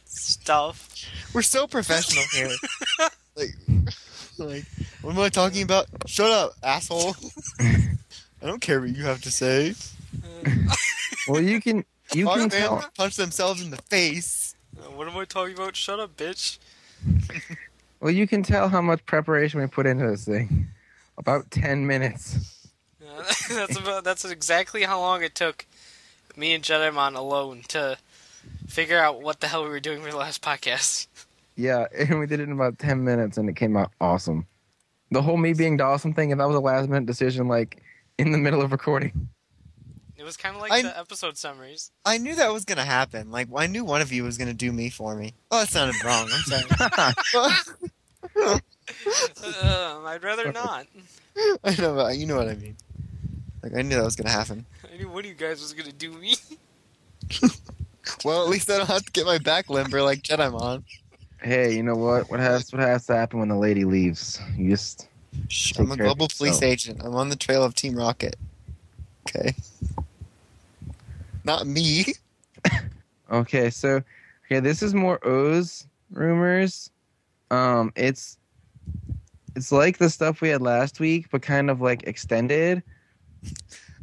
stuff. 0.05 0.89
We're 1.33 1.41
so 1.41 1.65
professional 1.67 2.23
here. 2.31 2.49
like, 3.35 3.49
like, 4.37 4.65
what 5.01 5.15
am 5.15 5.19
I 5.19 5.29
talking 5.29 5.63
about? 5.63 5.87
Shut 6.05 6.29
up, 6.31 6.53
asshole. 6.61 7.15
I 7.59 8.45
don't 8.45 8.61
care 8.61 8.79
what 8.79 8.95
you 8.95 9.03
have 9.05 9.21
to 9.23 9.31
say. 9.31 9.73
Well, 11.27 11.41
you 11.41 11.59
can 11.59 11.83
you 12.13 12.29
Our 12.29 12.37
can 12.37 12.49
fans 12.51 12.63
tell. 12.81 12.85
punch 12.95 13.15
themselves 13.15 13.61
in 13.63 13.71
the 13.71 13.77
face. 13.89 14.46
Uh, 14.79 14.91
what 14.91 15.07
am 15.07 15.17
I 15.17 15.25
talking 15.25 15.55
about? 15.55 15.75
Shut 15.75 15.99
up, 15.99 16.15
bitch. 16.17 16.57
Well, 17.99 18.11
you 18.11 18.27
can 18.27 18.43
tell 18.43 18.69
how 18.69 18.81
much 18.81 19.03
preparation 19.07 19.59
we 19.59 19.65
put 19.65 19.87
into 19.87 20.07
this 20.07 20.23
thing. 20.25 20.67
About 21.17 21.49
ten 21.49 21.87
minutes. 21.87 22.67
That's 23.49 23.75
about 23.75 24.03
that's 24.03 24.23
exactly 24.23 24.83
how 24.83 24.99
long 24.99 25.23
it 25.23 25.33
took 25.33 25.65
me 26.35 26.53
and 26.53 26.63
Jedimon 26.63 27.15
alone 27.15 27.63
to 27.69 27.97
figure 28.67 28.99
out 28.99 29.21
what 29.21 29.39
the 29.39 29.47
hell 29.47 29.63
we 29.63 29.69
were 29.69 29.79
doing 29.79 30.01
for 30.03 30.11
the 30.11 30.17
last 30.17 30.41
podcast. 30.43 31.07
Yeah, 31.59 31.87
and 31.97 32.19
we 32.19 32.27
did 32.27 32.39
it 32.39 32.43
in 32.43 32.51
about 32.51 32.77
ten 32.77 33.03
minutes, 33.03 33.35
and 33.39 33.49
it 33.49 33.55
came 33.55 33.75
out 33.75 33.91
awesome. 33.99 34.45
The 35.09 35.23
whole 35.23 35.37
me 35.37 35.53
being 35.53 35.75
Dawson 35.75 36.13
thing, 36.13 36.29
if 36.29 36.37
that 36.37 36.47
was 36.47 36.55
a 36.55 36.59
last 36.59 36.87
minute 36.87 37.07
decision, 37.07 37.47
like 37.47 37.81
in 38.19 38.31
the 38.31 38.37
middle 38.37 38.61
of 38.61 38.71
recording. 38.71 39.27
It 40.17 40.23
was 40.23 40.37
kind 40.37 40.55
of 40.55 40.61
like 40.61 40.71
I- 40.71 40.81
the 40.81 40.97
episode 40.97 41.37
summaries. 41.37 41.91
I 42.05 42.17
knew 42.17 42.35
that 42.35 42.51
was 42.51 42.65
gonna 42.65 42.85
happen. 42.85 43.31
Like, 43.31 43.47
I 43.55 43.67
knew 43.67 43.83
one 43.85 44.01
of 44.01 44.11
you 44.11 44.23
was 44.23 44.37
gonna 44.37 44.53
do 44.53 44.71
me 44.71 44.89
for 44.89 45.15
me. 45.15 45.33
Oh, 45.51 45.59
that 45.59 45.69
sounded 45.69 46.03
wrong. 46.03 46.29
I'm 46.31 46.41
sorry. 46.41 46.63
Um, 49.61 50.05
I'd 50.05 50.23
rather 50.23 50.51
not. 50.51 50.87
I 51.63 51.75
know, 51.79 51.95
but 51.95 52.17
you 52.17 52.25
know 52.25 52.37
what 52.37 52.47
I 52.47 52.55
mean. 52.55 52.75
Like, 53.61 53.73
I 53.75 53.81
knew 53.81 53.95
that 53.95 54.03
was 54.03 54.15
gonna 54.15 54.31
happen. 54.31 54.65
I 54.91 54.97
knew 54.97 55.09
one 55.09 55.19
of 55.19 55.25
you 55.25 55.33
guys 55.35 55.61
was 55.61 55.73
gonna 55.73 55.91
do 55.91 56.11
me. 56.13 56.35
Well, 58.23 58.41
at 58.41 58.47
least 58.49 58.71
I 58.71 58.77
don't 58.77 58.87
have 58.87 59.03
to 59.03 59.11
get 59.11 59.25
my 59.25 59.37
back 59.37 59.69
limber 59.69 60.01
like 60.01 60.21
Jedimon. 60.21 60.83
hey, 61.41 61.75
you 61.75 61.83
know 61.83 61.95
what? 61.95 62.31
What 62.31 62.39
has 62.39 62.71
what 62.71 62.81
has 62.81 63.05
to 63.07 63.15
happen 63.17 63.39
when 63.39 63.49
the 63.49 63.57
lady 63.57 63.83
leaves? 63.83 64.39
You 64.55 64.69
just 64.69 65.09
Shh, 65.49 65.73
I'm 65.77 65.91
a 65.91 65.97
global 65.97 66.29
police 66.29 66.61
yourself. 66.61 66.63
agent. 66.63 67.01
I'm 67.03 67.15
on 67.15 67.27
the 67.27 67.35
trail 67.35 67.65
of 67.65 67.75
Team 67.75 67.95
Rocket. 67.97 68.37
Okay. 69.27 69.53
Not 71.47 71.65
me. 71.65 72.05
okay. 73.31 73.69
So, 73.69 74.03
okay, 74.45 74.59
this 74.59 74.83
is 74.83 74.93
more 74.93 75.25
O's 75.25 75.87
rumors. 76.11 76.91
Um, 77.49 77.93
it's 77.95 78.37
it's 79.55 79.71
like 79.71 79.97
the 79.97 80.09
stuff 80.09 80.41
we 80.41 80.49
had 80.49 80.61
last 80.61 80.99
week, 80.99 81.27
but 81.31 81.41
kind 81.41 81.69
of 81.69 81.79
like 81.79 82.03
extended. 82.03 82.83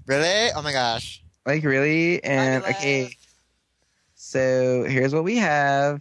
Really? 0.07 0.51
Oh 0.57 0.63
my 0.63 0.73
gosh. 0.73 1.23
Like 1.45 1.63
really, 1.65 2.25
and 2.25 2.65
okay. 2.65 3.15
So 4.15 4.85
here's 4.89 5.15
what 5.15 5.25
we 5.25 5.37
have. 5.37 6.01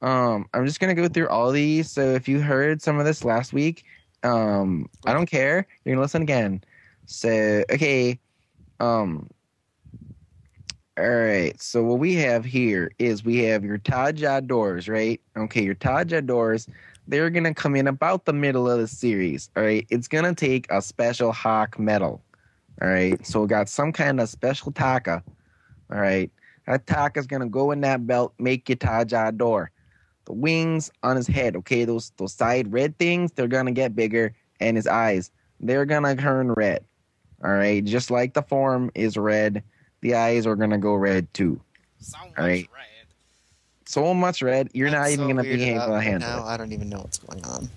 Um, 0.00 0.48
I'm 0.54 0.64
just 0.64 0.78
gonna 0.78 0.94
go 0.94 1.08
through 1.08 1.28
all 1.28 1.50
these. 1.50 1.90
So 1.90 2.12
if 2.12 2.28
you 2.28 2.40
heard 2.40 2.80
some 2.80 3.00
of 3.00 3.04
this 3.04 3.24
last 3.24 3.52
week, 3.52 3.84
um, 4.22 4.88
I 5.04 5.12
don't 5.12 5.26
care. 5.26 5.66
You're 5.84 5.96
gonna 5.96 6.02
listen 6.02 6.22
again. 6.22 6.62
So 7.06 7.64
okay, 7.72 8.20
um, 8.78 9.28
all 10.96 11.08
right. 11.08 11.60
So 11.60 11.82
what 11.82 11.98
we 11.98 12.14
have 12.14 12.44
here 12.44 12.92
is 12.98 13.24
we 13.24 13.38
have 13.38 13.64
your 13.64 13.78
Tajadors, 13.78 14.88
right? 14.88 15.20
Okay, 15.36 15.62
your 15.62 15.74
Tajadors. 15.74 16.68
They're 17.08 17.30
gonna 17.30 17.52
come 17.52 17.74
in 17.74 17.88
about 17.88 18.24
the 18.24 18.32
middle 18.32 18.70
of 18.70 18.78
the 18.78 18.86
series. 18.86 19.50
All 19.56 19.64
right, 19.64 19.86
it's 19.90 20.06
gonna 20.06 20.34
take 20.34 20.70
a 20.70 20.80
special 20.80 21.32
hawk 21.32 21.78
medal. 21.78 22.22
All 22.80 22.88
right, 22.88 23.24
so 23.26 23.42
we 23.42 23.48
got 23.48 23.68
some 23.68 23.92
kind 23.92 24.20
of 24.20 24.28
special 24.28 24.70
taka. 24.70 25.22
All 25.92 25.98
right, 25.98 26.30
that 26.66 26.86
taka's 26.86 27.26
gonna 27.26 27.48
go 27.48 27.72
in 27.72 27.80
that 27.80 28.06
belt, 28.06 28.32
make 28.38 28.68
your 28.68 28.76
Tajador. 28.76 29.66
The 30.26 30.32
wings 30.32 30.90
on 31.02 31.16
his 31.16 31.26
head, 31.26 31.56
okay, 31.56 31.84
those 31.84 32.12
those 32.16 32.32
side 32.32 32.72
red 32.72 32.96
things, 32.98 33.32
they're 33.32 33.48
gonna 33.48 33.72
get 33.72 33.96
bigger, 33.96 34.32
and 34.60 34.76
his 34.76 34.86
eyes, 34.86 35.32
they're 35.58 35.86
gonna 35.86 36.14
turn 36.14 36.52
red. 36.52 36.84
All 37.44 37.52
right, 37.52 37.84
just 37.84 38.12
like 38.12 38.32
the 38.32 38.42
form 38.42 38.90
is 38.94 39.16
red, 39.16 39.62
the 40.04 40.14
eyes 40.14 40.46
are 40.46 40.54
gonna 40.54 40.76
go 40.76 40.94
red 40.94 41.32
too. 41.32 41.58
So 41.98 42.18
much 42.18 42.38
Alright. 42.38 42.68
red. 42.74 43.06
So 43.86 44.12
much 44.12 44.42
red, 44.42 44.68
you're 44.74 44.90
not 44.90 45.08
even 45.08 45.24
so 45.24 45.28
gonna 45.28 45.42
be 45.42 45.62
able 45.64 45.86
to 45.86 45.94
uh, 45.94 46.00
handle 46.00 46.28
now. 46.28 46.38
it. 46.40 46.46
I 46.46 46.56
don't 46.58 46.72
even 46.72 46.90
know 46.90 46.98
what's 46.98 47.18
going 47.18 47.42
on. 47.46 47.70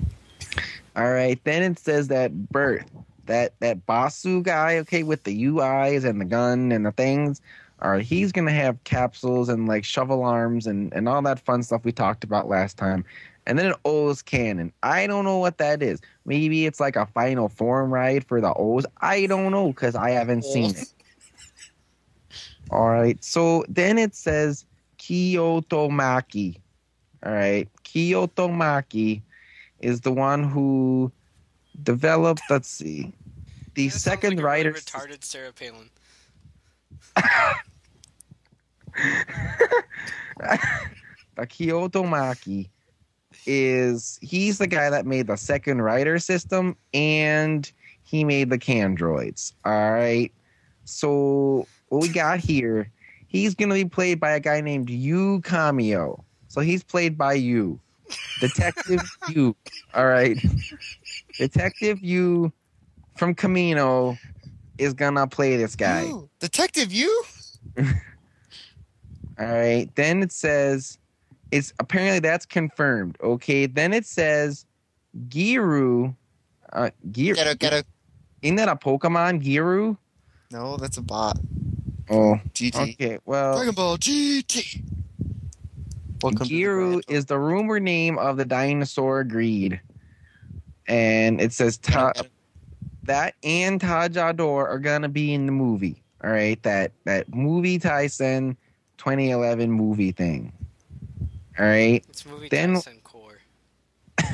All 0.97 1.09
right, 1.09 1.41
then 1.45 1.63
it 1.63 1.80
says 1.80 2.09
that 2.09 2.49
birth, 2.49 2.91
that 3.28 3.53
that 3.61 3.86
Basu 3.86 4.41
guy, 4.41 4.78
okay, 4.80 5.03
with 5.03 5.23
the 5.23 5.45
UIs 5.45 6.03
and 6.03 6.19
the 6.19 6.25
gun 6.25 6.73
and 6.73 6.86
the 6.86 6.91
things, 6.91 7.39
all 7.82 7.91
right, 7.91 8.03
he's 8.03 8.34
gonna 8.34 8.51
have 8.51 8.84
capsules 8.84 9.47
and 9.47 9.65
like 9.65 9.86
shovel 9.86 10.21
arms 10.25 10.67
and 10.67 10.93
and 10.93 11.07
all 11.07 11.21
that 11.21 11.39
fun 11.39 11.63
stuff 11.63 11.86
we 11.86 11.93
talked 11.93 12.25
about 12.25 12.49
last 12.49 12.78
time. 12.78 13.05
And 13.45 13.57
then 13.57 13.67
an 13.67 13.75
O's 13.86 14.21
cannon. 14.21 14.73
I 14.84 15.07
don't 15.07 15.23
know 15.23 15.38
what 15.38 15.59
that 15.59 15.82
is. 15.82 16.01
Maybe 16.25 16.65
it's 16.65 16.82
like 16.82 16.97
a 16.97 17.05
final 17.05 17.47
form 17.47 17.93
ride 17.93 18.25
for 18.25 18.41
the 18.41 18.53
O's. 18.53 18.86
I 18.99 19.28
don't 19.28 19.53
know 19.53 19.67
because 19.67 19.95
I 19.95 20.09
haven't 20.09 20.43
seen 20.43 20.71
it. 20.71 20.93
All 22.70 22.89
right. 22.89 23.22
So 23.24 23.63
then 23.68 23.97
it 23.97 24.15
says 24.15 24.65
Kiyoto 24.97 25.89
Maki. 25.89 26.59
All 27.26 27.32
right. 27.32 27.70
Kiyoto 27.84 28.49
Maki 28.49 29.22
is 29.80 30.01
the 30.01 30.11
one 30.11 30.43
who 30.43 31.11
developed, 31.84 32.41
let's 32.49 32.68
see, 32.68 33.13
the 33.76 33.89
sounds 33.89 34.03
second 34.03 34.38
like 34.38 34.45
writer. 34.45 34.72
Really 34.72 34.82
retarded 34.82 35.24
Sarah 35.24 35.53
Palin. 35.53 35.89
the 41.36 41.47
Kyoto 41.47 42.03
Maki 42.03 42.70
is 43.45 44.20
he's 44.22 44.57
the 44.57 44.68
guy 44.68 44.89
that 44.89 45.05
made 45.05 45.28
the 45.28 45.38
second 45.38 45.82
writer 45.82 46.20
system 46.20 46.76
and 46.93 47.72
he 48.03 48.24
made 48.24 48.49
the 48.49 48.57
Candroids. 48.57 49.53
All 49.63 49.91
right. 49.91 50.32
So 50.86 51.68
what 51.90 52.02
we 52.02 52.10
got 52.10 52.40
here, 52.40 52.90
he's 53.28 53.56
gonna 53.56 53.76
be 53.76 53.86
played 53.86 54.20
by 54.20 54.32
a 54.32 54.40
guy 54.40 54.62
named 54.62 54.90
Yu 54.90 55.42
Kamio. 55.42 56.24
So 56.48 56.62
he's 56.62 56.84
played 56.84 57.18
by 57.18 57.34
you. 57.34 57.80
Detective 58.40 59.02
Yu. 59.30 59.56
All 59.94 60.08
right. 60.08 60.38
Detective 61.38 62.02
Yu 62.02 62.52
from 63.18 63.36
Camino 63.36 64.18
is 64.78 64.94
gonna 64.94 65.28
play 65.28 65.58
this 65.58 65.76
guy. 65.76 66.12
Detective, 66.40 66.92
you? 66.92 67.24
All 67.78 67.86
right. 69.46 69.88
Then 69.96 70.24
it 70.24 70.32
says 70.32 70.98
it's 71.52 71.74
apparently 71.80 72.20
that's 72.20 72.46
confirmed. 72.46 73.18
Okay. 73.22 73.66
Then 73.66 73.94
it 73.94 74.06
says 74.06 74.66
Giru. 75.30 76.16
Uh, 76.74 76.90
Giru. 77.12 77.36
Get 77.36 77.48
a, 77.48 77.56
get 77.56 77.74
a. 77.74 77.84
Isn't 78.42 78.56
that 78.58 78.70
a 78.70 78.76
Pokemon, 78.76 79.44
Giru? 79.44 79.98
No, 80.52 80.78
that's 80.78 80.98
a 80.98 81.02
bot. 81.02 81.38
Oh. 82.10 82.39
GT. 82.53 82.93
Okay. 82.93 83.20
Well, 83.26 83.55
Dragon 83.55 83.76
Ball 83.76 83.97
GT. 83.97 84.82
Welcome 86.24 86.47
to 86.47 86.53
Giru 86.53 87.01
is 87.08 87.26
the 87.26 87.38
rumor 87.38 87.80
name 87.80 88.18
of 88.18 88.38
the 88.38 88.45
dinosaur 88.45 89.24
Greed, 89.24 89.80
and 90.88 91.39
it 91.39 91.53
says 91.53 91.78
ta- 91.78 92.14
that 93.03 93.36
and 93.43 93.80
Tajador 93.80 94.68
are 94.68 94.80
gonna 94.80 95.10
be 95.10 95.34
in 95.34 95.45
the 95.45 95.51
movie. 95.51 96.01
All 96.24 96.32
right. 96.32 96.62
That 96.64 96.91
that 97.03 97.34
movie 97.34 97.78
Taisen 97.78 98.55
2011 98.97 99.72
movie 99.72 100.12
thing. 100.12 100.51
All 101.60 101.66
right. 101.66 102.03
It's 102.10 102.26
movie 102.26 102.49
Then- 102.49 102.76
Taisen 102.76 103.03
core. 103.03 103.39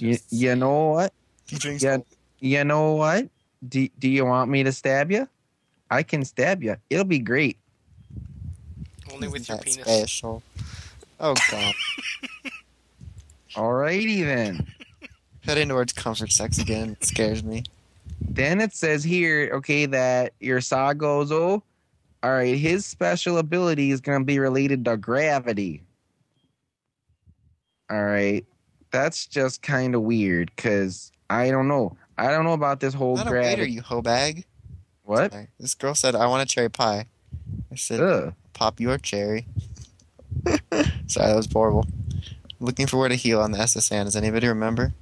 You, 0.00 0.16
you 0.30 0.54
know 0.54 0.90
what? 0.90 1.12
He 1.48 1.56
drinks. 1.56 1.82
Yeah. 1.82 1.98
You 2.38 2.62
know 2.62 2.92
what? 2.92 3.28
Do, 3.68 3.88
do 3.98 4.08
you 4.08 4.24
want 4.24 4.48
me 4.48 4.62
to 4.62 4.70
stab 4.70 5.10
you? 5.10 5.28
I 5.90 6.02
can 6.02 6.24
stab 6.24 6.62
you. 6.62 6.76
It'll 6.90 7.04
be 7.04 7.18
great. 7.18 7.58
Only 9.12 9.28
with 9.28 9.48
your 9.48 9.56
That 9.56 9.64
penis. 9.64 9.82
Special. 9.86 10.42
Oh 11.20 11.34
god. 11.50 11.74
Alrighty 13.54 14.24
then. 14.24 14.66
Heading 15.44 15.68
towards 15.68 15.92
comfort 15.92 16.30
sex 16.30 16.58
again 16.58 16.96
it 17.00 17.06
scares 17.06 17.42
me. 17.42 17.64
then 18.20 18.60
it 18.60 18.74
says 18.74 19.02
here, 19.02 19.50
okay, 19.54 19.86
that 19.86 20.34
your 20.40 20.60
Sagozo, 20.60 21.32
oh, 21.32 21.62
all 22.22 22.30
right, 22.32 22.56
his 22.56 22.84
special 22.84 23.38
ability 23.38 23.90
is 23.90 24.00
going 24.00 24.20
to 24.20 24.24
be 24.24 24.38
related 24.38 24.84
to 24.84 24.96
gravity. 24.96 25.82
All 27.90 28.04
right. 28.04 28.44
That's 28.90 29.26
just 29.26 29.62
kind 29.62 29.94
of 29.94 30.02
weird 30.02 30.50
because 30.54 31.10
I 31.30 31.50
don't 31.50 31.68
know. 31.68 31.96
I 32.18 32.28
don't 32.30 32.44
know 32.44 32.52
about 32.54 32.80
this 32.80 32.92
whole 32.94 33.16
Not 33.16 33.28
a 33.28 33.30
waiter, 33.30 33.40
gravity. 33.42 33.72
you 33.72 33.82
hoe 33.82 34.02
bag. 34.02 34.44
What? 35.08 35.32
Sorry. 35.32 35.48
This 35.58 35.74
girl 35.74 35.94
said, 35.94 36.14
"I 36.14 36.26
want 36.26 36.42
a 36.42 36.46
cherry 36.54 36.68
pie." 36.68 37.06
I 37.72 37.76
said, 37.76 37.98
Ugh. 38.00 38.34
"Pop 38.52 38.78
your 38.78 38.98
cherry." 38.98 39.46
Sorry, 41.06 41.28
that 41.28 41.34
was 41.34 41.48
horrible. 41.50 41.86
Looking 42.60 42.86
for 42.86 42.98
where 42.98 43.08
to 43.08 43.14
heal 43.14 43.40
on 43.40 43.52
the 43.52 43.58
SSN. 43.58 44.04
Does 44.04 44.16
anybody 44.16 44.48
remember? 44.48 44.92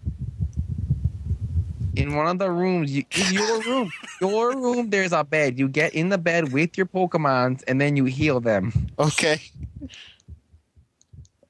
In 1.97 2.15
one 2.15 2.29
of 2.29 2.39
the 2.39 2.49
rooms, 2.49 2.93
you, 2.93 3.03
in 3.11 3.35
your 3.35 3.61
room, 3.63 3.91
your 4.21 4.53
room, 4.57 4.91
there's 4.91 5.11
a 5.11 5.25
bed. 5.25 5.59
You 5.59 5.69
get 5.69 5.93
in 5.93 6.09
the 6.11 6.19
bed 6.19 6.53
with 6.53 6.77
your 6.77 6.87
Pokemons 6.87 7.65
and 7.67 7.81
then 7.81 7.97
you 7.97 8.05
heal 8.05 8.39
them. 8.39 8.73
Okay. 9.01 9.41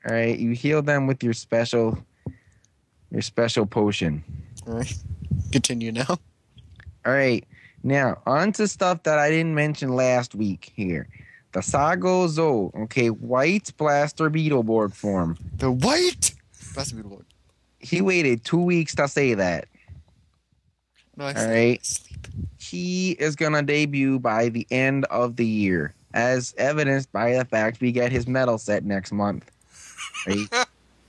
All 0.08 0.14
right, 0.14 0.38
you 0.38 0.52
heal 0.52 0.80
them 0.80 1.06
with 1.06 1.22
your 1.22 1.34
special, 1.34 1.98
your 3.10 3.20
special 3.20 3.66
potion. 3.66 4.24
All 4.66 4.76
right. 4.78 4.96
Continue 5.52 5.92
now. 5.92 6.16
All 7.04 7.12
right, 7.12 7.44
now 7.86 8.20
on 8.26 8.52
to 8.52 8.68
stuff 8.68 9.04
that 9.04 9.18
I 9.18 9.30
didn't 9.30 9.54
mention 9.54 9.90
last 9.94 10.34
week 10.34 10.72
here. 10.74 11.08
The 11.52 11.60
Sagozo, 11.60 12.74
okay, 12.82 13.08
White 13.08 13.72
Blaster 13.78 14.28
Beetleborg 14.28 14.92
form. 14.92 15.38
The 15.56 15.70
white. 15.70 16.34
Beautiful. 16.74 17.10
word. 17.10 17.26
He 17.78 18.02
waited 18.02 18.44
two 18.44 18.60
weeks 18.60 18.94
to 18.96 19.08
say 19.08 19.34
that. 19.34 19.66
No, 21.16 21.24
I 21.24 21.28
All 21.28 21.34
sleep. 21.34 21.48
right. 21.48 21.86
Sleep. 21.86 22.26
He 22.58 23.12
is 23.12 23.36
gonna 23.36 23.62
debut 23.62 24.18
by 24.18 24.48
the 24.50 24.66
end 24.70 25.06
of 25.06 25.36
the 25.36 25.46
year, 25.46 25.94
as 26.12 26.54
evidenced 26.58 27.10
by 27.12 27.34
the 27.34 27.44
fact 27.44 27.80
we 27.80 27.92
get 27.92 28.12
his 28.12 28.26
medal 28.26 28.58
set 28.58 28.84
next 28.84 29.12
month. 29.12 29.50
Right? 30.26 30.66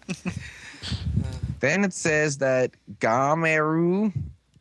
then 1.59 1.83
it 1.83 1.93
says 1.93 2.37
that 2.37 2.71
Gameru 2.99 4.13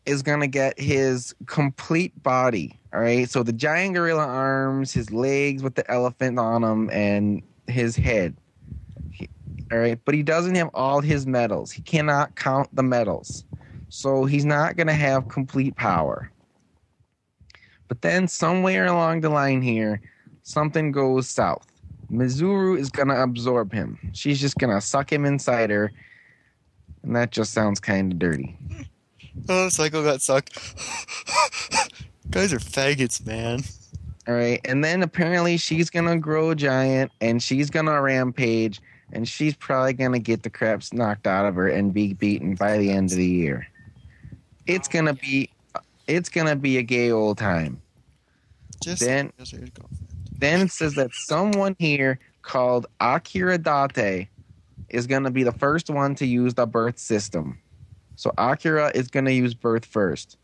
is 0.06 0.22
gonna 0.22 0.46
get 0.46 0.78
his 0.78 1.34
complete 1.46 2.20
body. 2.22 2.78
All 2.94 3.00
right, 3.00 3.28
so 3.28 3.42
the 3.42 3.52
giant 3.52 3.94
gorilla 3.94 4.26
arms, 4.26 4.92
his 4.92 5.12
legs 5.12 5.62
with 5.62 5.74
the 5.74 5.88
elephant 5.90 6.38
on 6.38 6.62
them, 6.62 6.88
and 6.90 7.42
his 7.66 7.96
head. 7.96 8.36
He- 9.10 9.28
all 9.70 9.78
right, 9.78 9.98
but 10.04 10.14
he 10.14 10.22
doesn't 10.22 10.54
have 10.54 10.70
all 10.72 11.00
his 11.00 11.26
medals. 11.26 11.72
He 11.72 11.82
cannot 11.82 12.36
count 12.36 12.74
the 12.74 12.82
medals, 12.82 13.44
so 13.88 14.24
he's 14.24 14.44
not 14.44 14.76
gonna 14.76 14.94
have 14.94 15.28
complete 15.28 15.76
power. 15.76 16.30
But 17.88 18.02
then 18.02 18.28
somewhere 18.28 18.86
along 18.86 19.20
the 19.20 19.28
line 19.30 19.62
here, 19.62 20.00
something 20.42 20.92
goes 20.92 21.28
south. 21.28 21.66
Mizuru 22.10 22.78
is 22.78 22.90
gonna 22.90 23.20
absorb 23.20 23.72
him. 23.72 23.98
She's 24.12 24.40
just 24.40 24.56
gonna 24.58 24.80
suck 24.80 25.12
him 25.12 25.24
inside 25.24 25.70
her, 25.70 25.92
and 27.02 27.14
that 27.16 27.32
just 27.32 27.52
sounds 27.52 27.80
kind 27.80 28.12
of 28.12 28.18
dirty. 28.18 28.56
Oh, 29.48 29.68
Psycho 29.68 30.02
got 30.02 30.22
sucked. 30.22 30.54
Guys 32.30 32.52
are 32.52 32.58
faggots, 32.58 33.24
man. 33.24 33.60
All 34.26 34.34
right, 34.34 34.60
and 34.64 34.82
then 34.82 35.02
apparently 35.02 35.56
she's 35.56 35.88
gonna 35.88 36.18
grow 36.18 36.52
giant, 36.54 37.12
and 37.20 37.40
she's 37.40 37.70
gonna 37.70 38.00
rampage, 38.00 38.80
and 39.12 39.28
she's 39.28 39.54
probably 39.54 39.92
gonna 39.92 40.18
get 40.18 40.42
the 40.42 40.50
craps 40.50 40.92
knocked 40.92 41.26
out 41.28 41.46
of 41.46 41.54
her 41.54 41.68
and 41.68 41.94
be 41.94 42.12
beaten 42.14 42.56
by 42.56 42.76
the 42.78 42.90
end 42.90 43.12
of 43.12 43.18
the 43.18 43.26
year. 43.26 43.68
It's 44.66 44.88
gonna 44.88 45.14
be, 45.14 45.48
it's 46.08 46.28
gonna 46.28 46.56
be 46.56 46.78
a 46.78 46.82
gay 46.82 47.12
old 47.12 47.38
time. 47.38 47.80
Just 48.82 49.02
Then- 49.02 49.32
Then 50.38 50.60
it 50.62 50.70
says 50.72 50.94
that 50.96 51.10
someone 51.12 51.76
here 51.78 52.18
called 52.42 52.86
Akira 53.00 53.58
Date 53.58 54.28
is 54.90 55.06
going 55.06 55.22
to 55.24 55.30
be 55.30 55.42
the 55.42 55.52
first 55.52 55.88
one 55.88 56.14
to 56.16 56.26
use 56.26 56.54
the 56.54 56.66
birth 56.66 56.98
system. 56.98 57.58
So 58.16 58.32
Akira 58.36 58.90
is 58.94 59.08
going 59.08 59.26
to 59.26 59.32
use 59.32 59.54
birth 59.54 59.84
first. 59.84 60.36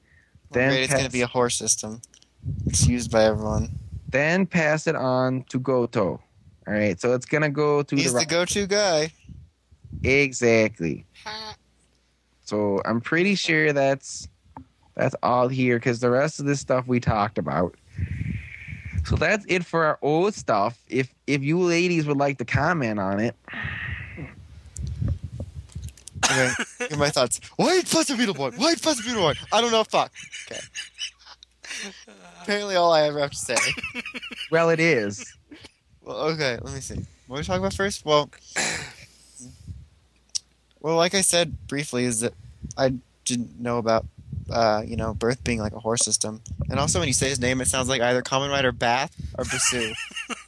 Then 0.50 0.70
Then 0.70 0.82
it's 0.82 0.92
going 0.92 1.04
to 1.06 1.10
be 1.10 1.22
a 1.22 1.26
horse 1.26 1.56
system. 1.56 2.00
It's 2.66 2.86
used 2.86 3.10
by 3.10 3.24
everyone. 3.24 3.78
Then 4.08 4.46
pass 4.46 4.86
it 4.86 4.94
on 4.94 5.44
to 5.44 5.58
Goto. 5.58 6.20
All 6.66 6.74
right, 6.74 7.00
so 7.00 7.14
it's 7.14 7.26
going 7.26 7.42
to 7.42 7.48
go 7.48 7.82
to 7.82 7.96
He's 7.96 8.12
the 8.12 8.20
the 8.20 8.26
go-to 8.26 8.66
guy. 8.66 9.12
exactly. 10.04 11.06
So 12.44 12.80
I'm 12.84 13.00
pretty 13.00 13.34
sure 13.34 13.72
that's 13.72 14.28
that's 14.94 15.16
all 15.22 15.48
here 15.48 15.76
because 15.76 16.00
the 16.00 16.10
rest 16.10 16.38
of 16.38 16.46
this 16.46 16.60
stuff 16.60 16.86
we 16.86 17.00
talked 17.00 17.38
about. 17.38 17.76
So 19.04 19.16
that's 19.16 19.44
it 19.48 19.64
for 19.64 19.84
our 19.84 19.98
old 20.02 20.34
stuff. 20.34 20.78
If 20.88 21.12
if 21.26 21.42
you 21.42 21.58
ladies 21.58 22.06
would 22.06 22.18
like 22.18 22.38
to 22.38 22.44
comment 22.44 23.00
on 23.00 23.18
it, 23.18 23.34
Okay, 26.32 26.50
here 26.78 26.88
are 26.92 26.96
my 26.96 27.10
thoughts. 27.10 27.40
White 27.56 27.86
Fuzzy 27.86 28.14
Beetleborg. 28.14 28.56
White 28.58 28.80
Fuzzy 28.80 29.02
Beetleborg. 29.02 29.36
I 29.52 29.60
don't 29.60 29.70
know. 29.70 29.84
Fuck. 29.84 30.12
Okay. 30.50 30.60
Apparently, 32.42 32.74
all 32.76 32.92
I 32.92 33.02
ever 33.02 33.20
have 33.20 33.30
to 33.30 33.36
say. 33.36 33.56
well, 34.50 34.70
it 34.70 34.80
is. 34.80 35.36
Well, 36.02 36.16
okay, 36.30 36.58
let 36.60 36.74
me 36.74 36.80
see. 36.80 37.04
What 37.26 37.36
are 37.36 37.40
we 37.40 37.44
talking 37.44 37.62
about 37.62 37.74
first? 37.74 38.04
Well, 38.04 38.30
well, 40.80 40.96
like 40.96 41.14
I 41.14 41.20
said 41.20 41.66
briefly, 41.68 42.04
is 42.04 42.20
that 42.20 42.34
I 42.76 42.94
didn't 43.24 43.60
know 43.60 43.78
about, 43.78 44.06
uh, 44.50 44.82
you 44.84 44.96
know, 44.96 45.14
birth 45.14 45.42
being 45.44 45.60
like 45.60 45.72
a 45.72 45.78
horse 45.78 46.04
system, 46.04 46.40
and 46.68 46.80
also 46.80 46.98
when 46.98 47.08
you 47.08 47.14
say 47.14 47.28
his 47.28 47.40
name, 47.40 47.60
it 47.60 47.68
sounds 47.68 47.88
like 47.88 48.00
either 48.00 48.22
Common 48.22 48.50
Rider 48.50 48.72
Bath 48.72 49.14
or 49.38 49.44
Basu. 49.44 49.94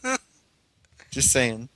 Just 1.11 1.31
saying. 1.31 1.69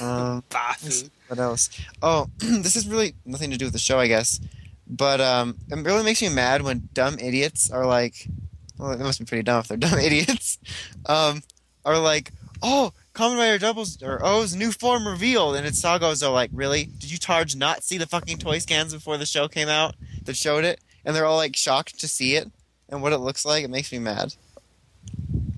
Um, 0.00 0.42
Bafu. 0.50 1.08
What 1.34 1.42
else? 1.42 1.68
Oh, 2.00 2.30
this 2.38 2.76
is 2.76 2.86
really 2.86 3.16
nothing 3.24 3.50
to 3.50 3.56
do 3.56 3.64
with 3.64 3.72
the 3.72 3.78
show, 3.78 3.98
I 3.98 4.06
guess. 4.06 4.38
But 4.86 5.20
um, 5.20 5.56
it 5.68 5.84
really 5.84 6.04
makes 6.04 6.22
me 6.22 6.28
mad 6.28 6.62
when 6.62 6.88
dumb 6.92 7.18
idiots 7.18 7.70
are 7.70 7.86
like, 7.86 8.28
well, 8.78 8.96
they 8.96 9.02
must 9.02 9.18
be 9.18 9.24
pretty 9.24 9.42
dumb 9.42 9.60
if 9.60 9.68
they're 9.68 9.76
dumb 9.78 9.98
idiots. 9.98 10.58
Um, 11.06 11.42
are 11.84 11.98
like, 11.98 12.32
oh, 12.62 12.92
Kamen 13.14 13.36
Rider 13.36 13.58
Doubles 13.58 14.00
or 14.00 14.24
O's 14.24 14.54
new 14.54 14.70
form 14.70 15.08
revealed, 15.08 15.56
and 15.56 15.66
it's 15.66 15.82
Sagozo. 15.82 16.32
Like, 16.32 16.50
really? 16.52 16.84
Did 16.84 17.10
you 17.10 17.18
charge 17.18 17.56
not 17.56 17.82
see 17.82 17.98
the 17.98 18.06
fucking 18.06 18.38
toy 18.38 18.58
scans 18.58 18.94
before 18.94 19.16
the 19.18 19.26
show 19.26 19.48
came 19.48 19.68
out 19.68 19.96
that 20.24 20.36
showed 20.36 20.64
it? 20.64 20.80
And 21.04 21.16
they're 21.16 21.26
all 21.26 21.36
like 21.36 21.56
shocked 21.56 21.98
to 21.98 22.08
see 22.08 22.36
it 22.36 22.48
and 22.88 23.02
what 23.02 23.12
it 23.12 23.18
looks 23.18 23.44
like. 23.44 23.64
It 23.64 23.70
makes 23.70 23.90
me 23.90 23.98
mad. 23.98 24.34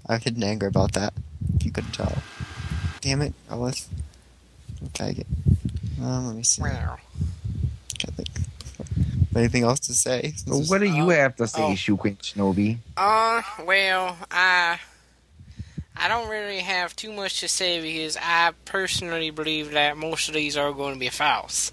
I 0.09 0.15
have 0.15 0.25
hidden 0.25 0.43
anger 0.43 0.69
about 0.69 0.93
that. 0.93 1.13
If 1.57 1.67
you 1.67 1.71
couldn't 1.71 1.93
tell. 1.93 2.23
Damn 3.03 3.21
it, 3.23 3.35
Ellis. 3.51 3.89
It. 4.99 5.27
Um, 6.03 6.27
let 6.27 6.37
me 6.37 6.43
see. 6.43 6.63
Meow. 6.63 6.97
Can't 7.99 8.15
think. 8.15 8.29
Anything 9.35 9.65
else 9.65 9.81
to 9.81 9.95
say? 9.95 10.33
So 10.37 10.57
what 10.63 10.79
do 10.81 10.87
you 10.87 11.09
have 11.11 11.37
to 11.37 11.47
say, 11.47 11.63
Oh. 11.63 11.71
Shukin 11.73 12.17
Shinobi? 12.19 12.79
Uh, 12.97 13.43
well, 13.65 14.17
I 14.31 14.79
I 15.97 16.09
don't 16.09 16.29
really 16.29 16.61
have 16.61 16.95
too 16.97 17.13
much 17.13 17.41
to 17.41 17.49
say 17.49 17.81
because 17.81 18.17
I 18.21 18.53
personally 18.65 19.31
believe 19.31 19.73
that 19.73 19.97
most 19.97 20.29
of 20.29 20.35
these 20.35 20.57
are 20.57 20.73
going 20.73 20.95
to 20.95 21.01
be 21.01 21.09
false. 21.11 21.73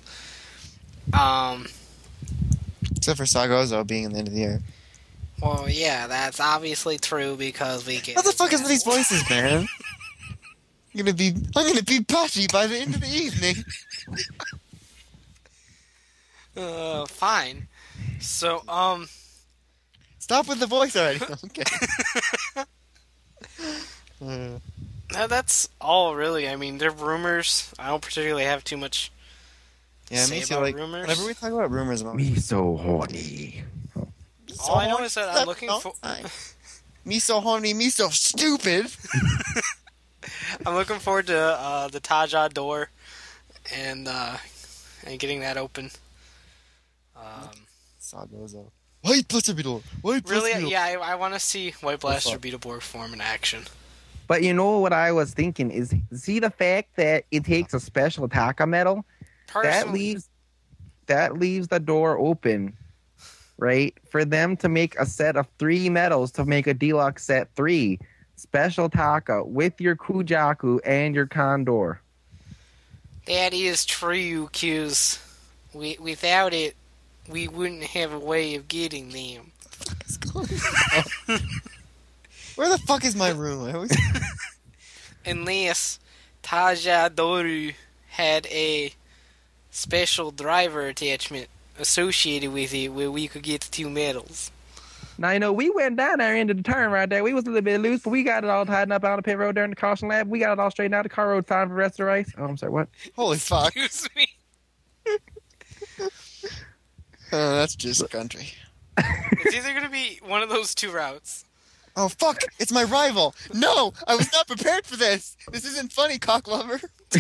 Um, 1.14 1.68
Except 2.96 3.18
for 3.18 3.26
Sagozo 3.26 3.86
being 3.86 4.04
in 4.06 4.12
the 4.14 4.20
end 4.20 4.28
of 4.30 4.34
the 4.34 4.40
year. 4.40 4.62
well, 5.42 5.68
yeah, 5.70 6.08
that's 6.08 6.40
obviously 6.40 6.98
true 6.98 7.36
because 7.36 7.86
we 7.86 8.00
get. 8.00 8.16
What 8.16 8.26
the 8.26 8.32
fuck 8.32 8.54
is 8.54 8.62
with 8.62 8.70
these 8.70 8.84
voices, 8.84 9.30
man? 9.30 9.68
I'm 10.96 10.98
gonna 11.00 11.14
be 11.14 11.34
I'm 11.56 11.68
gonna 11.68 11.82
be 11.84 12.02
patchy 12.04 12.48
by 12.52 12.68
the 12.68 12.78
end 12.78 12.94
of 12.96 13.02
the 13.02 13.08
evening. 13.08 13.56
Uh, 16.56 17.06
fine. 17.08 17.68
So, 18.20 18.62
um, 18.68 19.10
Stop 20.20 20.48
with 20.48 20.60
the 20.60 20.68
voice 20.68 20.96
already. 20.96 21.20
okay. 21.46 21.64
Uh, 24.24 24.58
that- 25.10 25.30
that's 25.30 25.68
all 25.82 26.16
really. 26.16 26.48
I 26.48 26.56
mean, 26.56 26.78
they're 26.78 26.92
rumors. 26.92 27.74
I 27.78 27.88
don't 27.90 28.02
particularly 28.02 28.46
have 28.46 28.64
too 28.64 28.78
much. 28.78 29.12
yeah, 30.10 30.24
Say 30.24 30.40
me 30.40 30.46
too. 30.46 30.54
about 30.54 30.64
Like 30.64 30.76
rumors? 30.76 31.02
whenever 31.08 31.26
we 31.26 31.34
talk 31.34 31.52
about 31.52 31.70
rumors, 31.72 32.02
I'm 32.02 32.16
Me 32.16 32.36
so 32.36 32.78
horny. 32.78 33.64
All 34.64 34.78
I 34.78 34.88
know 34.88 35.00
is 35.04 35.16
that 35.16 35.28
I'm 35.36 35.46
looking 35.48 35.70
for. 35.82 35.94
Me 37.04 37.20
so 37.20 37.42
horny, 37.42 37.74
me 37.74 37.90
so 37.90 38.08
stupid. 38.10 38.88
I'm 40.66 40.76
looking 40.76 41.00
forward 41.00 41.28
to 41.28 41.38
uh, 41.38 41.88
the 41.90 42.00
Tajador, 42.00 42.86
and 43.72 44.08
uh, 44.08 44.38
and 45.06 45.20
getting 45.20 45.40
that 45.42 45.58
open. 45.58 45.92
Um, 47.16 47.50
Sagozo. 48.02 48.72
White 49.02 49.28
Blister 49.28 49.54
Beetle. 49.54 49.84
White 50.02 50.24
Blister 50.24 50.46
really, 50.46 50.54
Beetle. 50.54 50.72
yeah, 50.72 50.98
I, 51.02 51.12
I 51.12 51.16
want 51.16 51.34
to 51.34 51.40
see 51.40 51.72
White 51.82 52.00
Blaster 52.00 52.32
fuck? 52.32 52.42
Beetleborg 52.42 52.82
form 52.82 53.14
in 53.14 53.22
action. 53.22 53.64
But 54.28 54.44
you 54.44 54.54
know 54.54 54.80
what 54.80 54.94
I 54.94 55.12
was 55.12 55.34
thinking 55.34 55.70
is 55.72 55.94
see 56.14 56.40
the 56.40 56.50
fact 56.50 56.96
that 56.96 57.26
it 57.32 57.44
takes 57.44 57.74
a 57.74 57.80
special 57.80 58.28
Taka 58.30 58.66
metal 58.66 59.06
that 59.54 59.92
leaves 59.92 60.30
that 61.08 61.38
leaves 61.38 61.68
the 61.68 61.80
door 61.80 62.18
open, 62.18 62.78
right? 63.58 63.94
For 64.10 64.24
them 64.24 64.56
to 64.58 64.70
make 64.70 64.98
a 64.98 65.06
set 65.06 65.36
of 65.36 65.48
three 65.60 65.90
metals 65.90 66.32
to 66.34 66.46
make 66.46 66.68
a 66.68 66.74
deluxe 66.74 67.26
set 67.26 67.54
three 67.56 68.00
special 68.36 68.90
Taka 68.90 69.44
with 69.44 69.80
your 69.82 69.96
Kujaku 69.96 70.80
and 70.86 71.14
your 71.14 71.28
Condor. 71.28 72.00
That 73.26 73.54
is 73.54 73.86
true, 73.86 74.50
cause 74.54 75.20
we, 75.74 75.98
without 76.00 76.54
it, 76.54 76.76
we 77.30 77.48
wouldn't 77.48 77.84
have 77.84 78.14
a 78.14 78.20
way 78.20 78.56
of 78.56 78.68
getting 78.68 79.10
them. 79.10 79.52
Where 82.56 82.70
the 82.70 82.78
fuck 82.86 83.04
is 83.04 83.16
my 83.16 83.30
room? 83.30 83.66
I 83.66 83.74
always... 83.74 83.98
Unless 85.26 86.00
Taja 86.44 87.10
Doru 87.10 87.74
had 88.10 88.46
a 88.48 88.94
special 89.72 90.32
driver 90.32 90.86
attachment 90.86 91.48
associated 91.80 92.52
with 92.54 92.74
it 92.74 92.90
where 92.90 93.10
we 93.10 93.28
could 93.28 93.44
get 93.44 93.62
the 93.62 93.72
two 93.72 93.90
medals. 93.90 94.52
Now 95.18 95.32
you 95.32 95.40
know 95.40 95.54
we 95.54 95.70
went 95.70 95.98
down 95.98 96.18
there 96.20 96.36
into 96.36 96.54
the 96.54 96.64
turn 96.64 96.92
right 96.92 97.10
there. 97.10 97.24
We 97.24 97.34
was 97.34 97.46
a 97.46 97.48
little 97.48 97.62
bit 97.62 97.82
loose, 97.82 98.02
but 98.02 98.10
we 98.10 98.24
got 98.24 98.44
it 98.44 98.50
all 98.50 98.66
tied 98.66 98.92
up 98.92 99.04
on 99.04 99.18
the 99.18 99.22
pit 99.22 99.38
road 99.38 99.56
during 99.56 99.70
the 99.70 99.76
caution 99.76 100.08
lab. 100.08 100.28
We 100.28 100.40
got 100.40 100.54
it 100.54 100.60
all 100.60 100.72
straightened 100.72 100.96
out. 100.96 101.04
The 101.04 101.10
car 101.10 101.30
road 101.30 101.46
fine 101.46 101.68
for 101.68 101.76
the 101.76 101.80
rest 101.80 101.94
of 101.94 101.98
the 101.98 102.06
race. 102.06 102.32
Oh, 102.38 102.46
I'm 102.46 102.58
sorry, 102.58 102.72
what? 102.72 102.90
Holy 103.16 103.38
fuck. 103.38 103.76
Excuse 103.76 104.10
me. 104.16 104.28
Uh, 106.00 106.10
that's 107.32 107.76
just 107.76 108.10
country. 108.10 108.54
It's 108.98 109.56
either 109.56 109.72
going 109.72 109.84
to 109.84 109.90
be 109.90 110.20
one 110.26 110.42
of 110.42 110.50
those 110.50 110.74
two 110.76 110.92
routes. 110.92 111.46
Oh 111.96 112.08
fuck! 112.10 112.42
It's 112.58 112.72
my 112.72 112.86
rival. 112.86 113.36
No, 113.54 113.94
I 114.08 114.16
was 114.16 114.32
not 114.34 114.48
prepared 114.48 114.86
for 114.86 114.96
this. 114.96 115.38
This 115.52 115.64
isn't 115.64 115.92
funny, 115.94 116.18
cock 116.18 116.48
lover. 116.48 116.82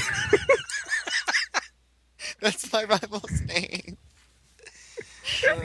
That's 2.41 2.73
my 2.73 2.83
rival's 2.85 3.41
name. 3.41 3.97
Uh, 5.47 5.59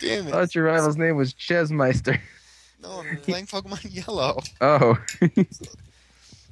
Damn 0.00 0.26
it. 0.26 0.28
I 0.28 0.30
thought 0.32 0.54
your 0.54 0.64
rival's 0.64 0.96
name 0.96 1.16
was 1.16 1.34
Chesmeister. 1.34 2.18
No, 2.80 3.00
I'm 3.00 3.16
playing 3.16 3.46
Pokemon 3.46 3.80
Yellow, 3.92 4.38
Oh. 4.60 4.96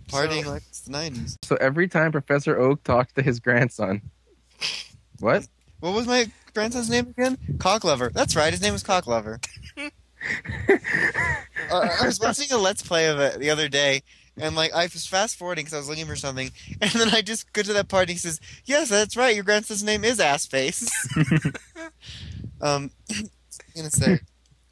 partying 0.09 0.43
So- 0.45 0.51
like 0.51 0.63
it's 0.69 0.81
the 0.81 0.93
'90s. 0.93 1.37
so 1.45 1.55
every 1.61 1.87
time 1.87 2.11
Professor 2.11 2.59
Oak 2.59 2.83
talks 2.83 3.13
to 3.13 3.23
his 3.23 3.39
grandson. 3.39 4.03
What? 5.21 5.47
What 5.79 5.95
was 5.95 6.09
my 6.09 6.29
grandson's 6.53 6.91
name 6.91 7.07
again? 7.17 7.39
Cocklover. 7.59 8.13
That's 8.13 8.35
right. 8.35 8.53
His 8.53 8.61
name 8.61 8.73
was 8.73 8.83
Cocklover. 8.83 9.41
uh, 9.79 9.89
I 11.71 12.07
was 12.07 12.19
watching 12.21 12.51
a 12.53 12.57
Let's 12.59 12.83
Play 12.83 13.07
of 13.09 13.21
it 13.21 13.39
the 13.39 13.51
other 13.51 13.69
day, 13.69 14.03
and 14.37 14.57
like 14.57 14.73
I 14.75 14.83
was 14.85 15.07
fast 15.07 15.37
forwarding 15.37 15.65
because 15.65 15.75
I 15.75 15.79
was 15.79 15.89
looking 15.89 16.07
for 16.07 16.17
something, 16.17 16.51
and 16.81 16.91
then 16.91 17.11
I 17.11 17.23
just 17.23 17.53
go 17.53 17.63
to 17.63 17.73
that 17.75 17.89
part. 17.89 18.03
And 18.03 18.11
he 18.11 18.17
says, 18.17 18.41
"Yes, 18.65 18.89
that's 18.89 19.17
right. 19.17 19.35
Your 19.35 19.45
grandson's 19.45 19.85
name 19.85 20.05
is 20.05 20.19
Assface." 20.19 20.91
um, 22.61 22.91
gonna 23.75 23.91
say. 23.91 24.21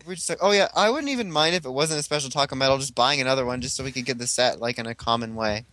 We 0.06 0.16
just 0.16 0.28
like, 0.28 0.38
oh 0.42 0.50
yeah, 0.52 0.68
I 0.76 0.90
wouldn't 0.90 1.08
even 1.10 1.32
mind 1.32 1.54
if 1.54 1.64
it 1.64 1.70
wasn't 1.70 2.00
a 2.00 2.02
special 2.02 2.28
Taco 2.28 2.54
Metal, 2.54 2.76
just 2.76 2.94
buying 2.94 3.20
another 3.22 3.46
one 3.46 3.60
just 3.62 3.74
so 3.74 3.82
we 3.84 3.90
could 3.92 4.04
get 4.04 4.18
the 4.18 4.26
set 4.26 4.60
like 4.60 4.78
in 4.78 4.86
a 4.86 4.94
common 4.94 5.34
way. 5.34 5.64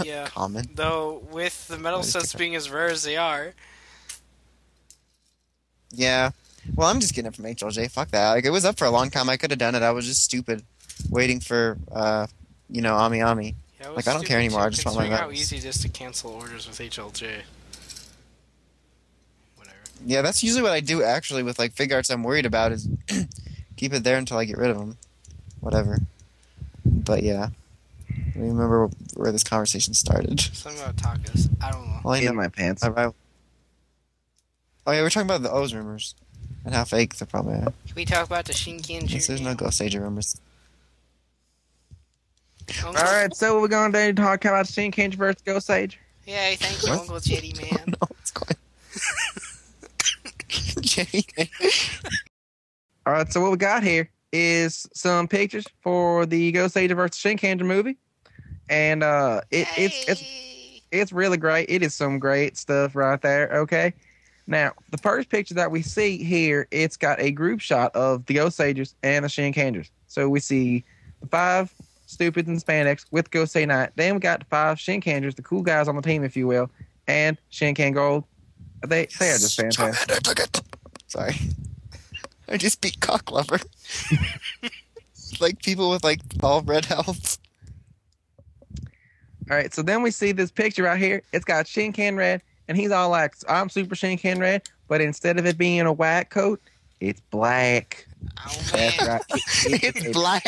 yeah. 0.04 0.26
Common. 0.26 0.66
Though, 0.74 1.22
with 1.30 1.68
the 1.68 1.78
metal 1.78 2.02
sets 2.02 2.34
being 2.34 2.56
as 2.56 2.68
rare 2.70 2.88
as 2.88 3.04
they 3.04 3.16
are, 3.16 3.54
Yeah. 5.92 6.30
Well, 6.74 6.88
I'm 6.88 6.98
just 6.98 7.14
getting 7.14 7.28
it 7.28 7.36
from 7.36 7.44
HLJ. 7.44 7.90
Fuck 7.90 8.10
that. 8.10 8.30
Like 8.30 8.44
it 8.44 8.50
was 8.50 8.64
up 8.64 8.78
for 8.78 8.86
a 8.86 8.90
long 8.90 9.10
time. 9.10 9.28
I 9.28 9.36
could 9.36 9.50
have 9.50 9.58
done 9.58 9.74
it. 9.74 9.82
I 9.82 9.90
was 9.90 10.06
just 10.06 10.24
stupid, 10.24 10.62
waiting 11.10 11.38
for, 11.38 11.78
uh, 11.92 12.26
you 12.70 12.80
know, 12.80 12.94
Ami 12.94 13.20
Ami. 13.20 13.54
yeah, 13.80 13.90
Like, 13.90 14.08
I 14.08 14.14
don't 14.14 14.24
care 14.24 14.38
anymore, 14.38 14.62
I 14.62 14.70
just 14.70 14.84
want 14.86 14.96
my 14.96 15.14
how 15.14 15.30
easy 15.30 15.58
it 15.58 15.64
is 15.64 15.78
to 15.82 15.88
cancel 15.88 16.30
orders 16.32 16.66
with 16.66 16.78
HLJ. 16.78 17.42
Whatever. 20.04 20.12
Yeah, 20.12 20.22
that's 20.22 20.42
usually 20.42 20.62
what 20.62 20.72
I 20.72 20.80
do 20.80 21.02
actually 21.02 21.42
with 21.42 21.58
like 21.58 21.74
Figuarts. 21.74 22.10
I'm 22.12 22.22
worried 22.22 22.46
about 22.46 22.72
is 22.72 22.88
keep 23.76 23.92
it 23.92 24.04
there 24.04 24.18
until 24.18 24.38
I 24.38 24.44
get 24.44 24.58
rid 24.58 24.70
of 24.70 24.78
them. 24.78 24.96
Whatever. 25.60 25.98
But 26.84 27.22
yeah. 27.22 27.48
I 28.10 28.38
don't 28.38 28.48
remember 28.48 28.88
where 29.14 29.32
this 29.32 29.44
conversation 29.44 29.94
started. 29.94 30.40
Something 30.40 30.80
about 30.82 30.96
tacos. 30.96 31.48
I 31.62 31.70
don't 31.70 31.86
know. 31.86 32.00
Well, 32.04 32.14
I 32.14 32.18
In 32.18 32.36
my 32.36 32.48
pants. 32.48 32.82
I- 32.84 32.88
I- 32.88 33.06
oh 33.06 34.92
yeah, 34.92 35.02
we're 35.02 35.10
talking 35.10 35.26
about 35.28 35.42
the 35.42 35.50
O's 35.50 35.72
rumors 35.74 36.14
and 36.64 36.74
how 36.74 36.84
fake 36.84 37.16
they're 37.16 37.26
probably. 37.26 37.54
Are. 37.54 37.62
Can 37.86 37.94
we 37.96 38.04
talk 38.04 38.26
about 38.26 38.44
the 38.44 38.52
Shinken 38.52 39.10
Yes, 39.10 39.26
There's 39.26 39.40
no 39.40 39.54
Goseiger 39.54 40.00
rumors. 40.00 40.40
All 42.84 42.92
right, 42.92 43.34
so 43.34 43.60
we're 43.60 43.68
going 43.68 43.92
to 43.92 44.12
talk 44.14 44.44
about 44.44 44.66
Shinkenger 44.66 45.14
versus 45.14 45.42
Goseiger. 45.42 45.96
Yay, 46.26 46.56
thank 46.58 46.82
you, 46.82 46.92
Uncle 46.92 47.16
Jedimon. 47.16 47.86
no, 48.00 48.08
it's 48.18 48.30
quite. 48.30 48.56
All 53.06 53.12
right, 53.12 53.32
so 53.32 53.40
what 53.40 53.50
we 53.50 53.56
got 53.56 53.82
here 53.82 54.10
is 54.32 54.86
some 54.94 55.28
pictures 55.28 55.64
for 55.82 56.26
the 56.26 56.52
Goseiger 56.52 56.96
versus 56.96 57.22
Shinkenger 57.22 57.64
movie, 57.64 57.96
and 58.68 59.02
uh, 59.02 59.42
it, 59.50 59.68
it's 59.76 60.08
it's 60.08 60.24
it's 60.90 61.12
really 61.12 61.36
great. 61.36 61.66
It 61.68 61.82
is 61.82 61.94
some 61.94 62.18
great 62.18 62.56
stuff 62.56 62.96
right 62.96 63.20
there. 63.20 63.50
Okay. 63.52 63.94
Now, 64.46 64.72
the 64.90 64.98
first 64.98 65.30
picture 65.30 65.54
that 65.54 65.70
we 65.70 65.80
see 65.80 66.22
here, 66.22 66.68
it's 66.70 66.96
got 66.96 67.18
a 67.18 67.30
group 67.30 67.60
shot 67.60 67.94
of 67.96 68.26
the 68.26 68.34
Ghost 68.34 68.60
and 68.60 68.84
the 68.84 68.84
Shinkengers. 69.02 69.90
So 70.06 70.28
we 70.28 70.40
see 70.40 70.84
the 71.20 71.26
five 71.28 71.72
stupids 72.06 72.48
in 72.48 72.58
spandex 72.58 73.06
with 73.10 73.30
Gosei 73.30 73.66
Knight. 73.66 73.92
Then 73.96 74.14
we 74.14 74.20
got 74.20 74.40
the 74.40 74.46
five 74.46 74.76
Shinkengers, 74.76 75.34
the 75.34 75.42
cool 75.42 75.62
guys 75.62 75.88
on 75.88 75.96
the 75.96 76.02
team, 76.02 76.24
if 76.24 76.36
you 76.36 76.46
will, 76.46 76.70
and 77.06 77.38
Shinken 77.50 77.94
Gold. 77.94 78.24
They 78.86 79.06
they 79.18 79.30
are 79.30 79.38
just 79.38 79.56
fantastic. 79.60 80.08
Charmander 80.08 80.20
took 80.22 80.38
it. 80.40 80.62
Sorry. 81.06 81.34
I 82.48 82.56
just 82.58 82.80
beat 82.80 83.00
cock 83.00 83.30
lover. 83.32 83.58
like 85.40 85.62
people 85.62 85.90
with 85.90 86.04
like 86.04 86.20
all 86.42 86.62
red 86.62 86.84
health. 86.84 87.38
All 89.50 89.56
right, 89.56 89.72
so 89.74 89.82
then 89.82 90.02
we 90.02 90.10
see 90.10 90.32
this 90.32 90.50
picture 90.50 90.84
right 90.84 90.98
here. 91.00 91.22
It's 91.32 91.44
got 91.44 91.66
Shinken 91.66 92.16
Red, 92.16 92.40
and 92.68 92.78
he's 92.78 92.90
all 92.90 93.10
like, 93.10 93.34
"I'm 93.48 93.68
Super 93.68 93.94
Shinken 93.94 94.38
Red," 94.40 94.62
but 94.88 95.00
instead 95.02 95.38
of 95.38 95.44
it 95.46 95.58
being 95.58 95.80
a 95.82 95.92
white 95.92 96.30
coat, 96.30 96.60
it's 97.00 97.20
black. 97.30 98.06
Oh, 98.46 98.58
That's 98.72 99.06
right. 99.06 99.22
It- 99.30 99.82
it- 99.84 99.96
it's 99.96 99.96
it's 99.96 100.06
a 100.06 100.12
black. 100.12 100.42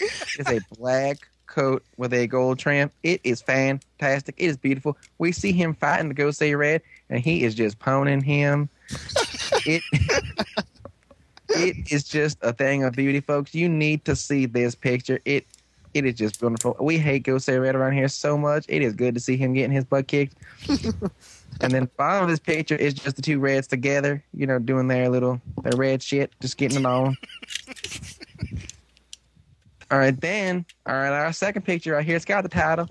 It's 0.00 0.48
a 0.50 0.60
black 0.78 1.18
coat 1.48 1.82
with 1.96 2.12
a 2.14 2.28
gold 2.28 2.60
trim. 2.60 2.90
It 3.02 3.20
is 3.24 3.42
fantastic. 3.42 4.36
It 4.38 4.46
is 4.46 4.56
beautiful. 4.56 4.96
We 5.18 5.32
see 5.32 5.50
him 5.50 5.74
fighting 5.74 6.08
the 6.08 6.14
Gosei 6.14 6.56
Red, 6.56 6.82
and 7.10 7.22
he 7.22 7.42
is 7.44 7.54
just 7.54 7.78
poning 7.78 8.22
him. 8.22 8.70
it 9.66 9.82
it 11.50 11.92
is 11.92 12.04
just 12.04 12.38
a 12.40 12.52
thing 12.52 12.84
of 12.84 12.94
beauty, 12.94 13.20
folks. 13.20 13.54
You 13.54 13.68
need 13.68 14.04
to 14.06 14.16
see 14.16 14.46
this 14.46 14.74
picture. 14.74 15.20
It 15.24 15.46
it 15.92 16.06
is 16.06 16.14
just 16.14 16.40
wonderful. 16.40 16.76
We 16.80 16.98
hate 16.98 17.24
Gosei 17.24 17.60
Red 17.60 17.74
around 17.74 17.94
here 17.94 18.08
so 18.08 18.38
much. 18.38 18.64
It 18.68 18.80
is 18.80 18.94
good 18.94 19.14
to 19.14 19.20
see 19.20 19.36
him 19.36 19.52
getting 19.52 19.72
his 19.72 19.84
butt 19.84 20.06
kicked. 20.06 20.36
and 21.60 21.72
then 21.72 21.90
bottom 21.96 22.24
of 22.24 22.30
this 22.30 22.38
picture 22.38 22.76
is 22.76 22.94
just 22.94 23.16
the 23.16 23.22
two 23.22 23.40
reds 23.40 23.66
together, 23.66 24.22
you 24.32 24.46
know, 24.46 24.60
doing 24.60 24.86
their 24.86 25.08
little 25.08 25.40
their 25.62 25.76
red 25.76 26.00
shit, 26.02 26.32
just 26.40 26.56
getting 26.56 26.78
it 26.78 26.86
on. 26.86 27.16
All 29.90 29.98
right, 29.98 30.18
then, 30.20 30.64
all 30.86 30.94
right, 30.94 31.10
our 31.10 31.32
second 31.32 31.62
picture 31.62 31.94
right 31.94 32.06
here, 32.06 32.14
it's 32.14 32.24
got 32.24 32.42
the 32.42 32.48
title 32.48 32.88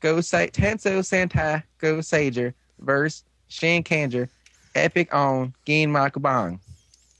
Go 0.00 0.22
Say 0.22 0.48
Tenso 0.48 1.00
Sentai 1.00 1.62
Goseiger 1.78 2.54
versus 2.78 3.24
Shinkenger, 3.50 4.28
Epic 4.74 5.14
on 5.14 5.54
Gin 5.66 5.90
Makubang. 5.90 6.58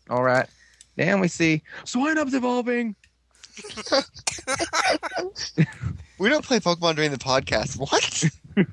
All 0.08 0.22
right, 0.22 0.48
then 0.96 1.20
we 1.20 1.28
see 1.28 1.62
Swinub's 1.84 2.34
evolving. 2.34 2.96
We 6.20 6.28
don't 6.28 6.44
play 6.44 6.60
Pokemon 6.60 6.96
during 6.96 7.12
the 7.12 7.16
podcast. 7.16 7.78
What? 7.78 8.68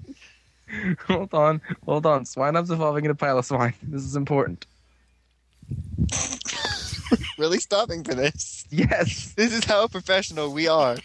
hold 1.08 1.34
on, 1.34 1.62
hold 1.86 2.06
on. 2.06 2.26
Swinub's 2.26 2.70
evolving 2.70 3.06
into 3.06 3.16
Piloswine. 3.16 3.74
This 3.82 4.04
is 4.04 4.18
important. 4.18 4.66
really 7.38 7.60
stopping 7.60 8.04
for 8.04 8.16
this? 8.16 8.66
Yes, 8.70 9.34
This 9.38 9.54
is 9.54 9.64
how 9.64 9.88
professional 9.88 10.52
we 10.52 10.68
are. 10.68 10.98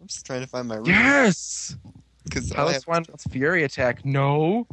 I'm 0.00 0.06
just 0.06 0.24
trying 0.24 0.40
to 0.40 0.46
find 0.46 0.66
my 0.66 0.76
room 0.76 0.86
yes. 0.86 1.76
because 2.24 2.48
Piloswine 2.48 3.06
Fury 3.30 3.64
Attack. 3.64 4.02
No. 4.06 4.66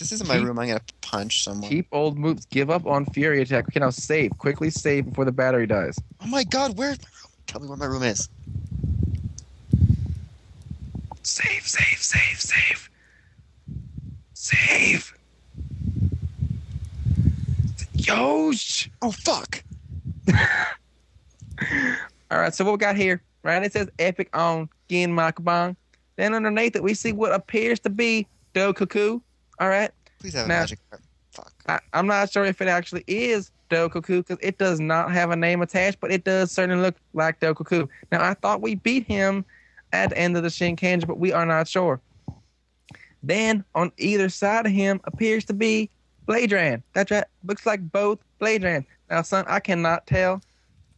This 0.00 0.12
isn't 0.12 0.26
my 0.26 0.38
Keep- 0.38 0.46
room. 0.46 0.58
I'm 0.58 0.66
gonna 0.66 0.80
punch 1.02 1.44
someone. 1.44 1.68
Keep 1.68 1.88
old 1.92 2.18
moves. 2.18 2.46
Give 2.46 2.70
up 2.70 2.86
on 2.86 3.04
Fury 3.04 3.42
Attack. 3.42 3.66
We 3.66 3.72
can 3.72 3.80
now 3.80 3.90
save. 3.90 4.36
Quickly 4.38 4.70
save 4.70 5.04
before 5.10 5.26
the 5.26 5.32
battery 5.32 5.66
dies. 5.66 5.98
Oh 6.22 6.26
my 6.26 6.42
God, 6.42 6.78
where's 6.78 6.98
my 7.02 7.08
room? 7.22 7.30
Tell 7.46 7.60
me 7.60 7.68
where 7.68 7.76
my 7.76 7.84
room 7.84 8.02
is. 8.02 8.28
Save, 11.22 11.66
save, 11.66 11.98
save, 11.98 12.40
save. 12.40 12.90
Save. 14.32 15.14
Yosh. 17.92 18.88
Oh 19.02 19.10
fuck! 19.12 19.62
All 22.30 22.38
right, 22.38 22.54
so 22.54 22.64
what 22.64 22.72
we 22.72 22.78
got 22.78 22.96
here, 22.96 23.22
right? 23.42 23.62
It 23.62 23.74
says 23.74 23.90
Epic 23.98 24.34
on 24.34 24.70
Gin 24.88 25.10
Makabang. 25.14 25.76
Then 26.16 26.32
underneath 26.34 26.74
it, 26.74 26.82
we 26.82 26.94
see 26.94 27.12
what 27.12 27.32
appears 27.34 27.80
to 27.80 27.90
be 27.90 28.26
Dokoku. 28.54 29.20
All 29.60 29.68
right. 29.68 29.90
Please 30.18 30.34
have 30.34 30.46
a 30.46 30.48
magic 30.48 30.78
card. 30.90 31.02
Fuck. 31.30 31.52
I, 31.68 31.78
I'm 31.92 32.06
not 32.06 32.32
sure 32.32 32.44
if 32.44 32.60
it 32.60 32.68
actually 32.68 33.04
is 33.06 33.50
Do 33.68 33.88
because 33.88 34.38
it 34.40 34.58
does 34.58 34.80
not 34.80 35.12
have 35.12 35.30
a 35.30 35.36
name 35.36 35.62
attached, 35.62 36.00
but 36.00 36.10
it 36.10 36.24
does 36.24 36.50
certainly 36.50 36.82
look 36.82 36.96
like 37.12 37.38
Do 37.38 37.54
Now, 38.10 38.24
I 38.24 38.34
thought 38.34 38.62
we 38.62 38.74
beat 38.74 39.06
him 39.06 39.44
at 39.92 40.10
the 40.10 40.18
end 40.18 40.36
of 40.36 40.42
the 40.42 40.48
Shinkenger, 40.48 41.06
but 41.06 41.18
we 41.18 41.32
are 41.32 41.46
not 41.46 41.68
sure. 41.68 42.00
Then 43.22 43.64
on 43.74 43.92
either 43.98 44.28
side 44.28 44.66
of 44.66 44.72
him 44.72 45.00
appears 45.04 45.44
to 45.46 45.52
be 45.52 45.90
Bladran. 46.26 46.82
That's 46.94 47.10
right. 47.10 47.24
Looks 47.44 47.66
like 47.66 47.92
both 47.92 48.18
Bladrans. 48.38 48.86
Now, 49.10 49.22
son, 49.22 49.44
I 49.48 49.60
cannot 49.60 50.06
tell 50.06 50.40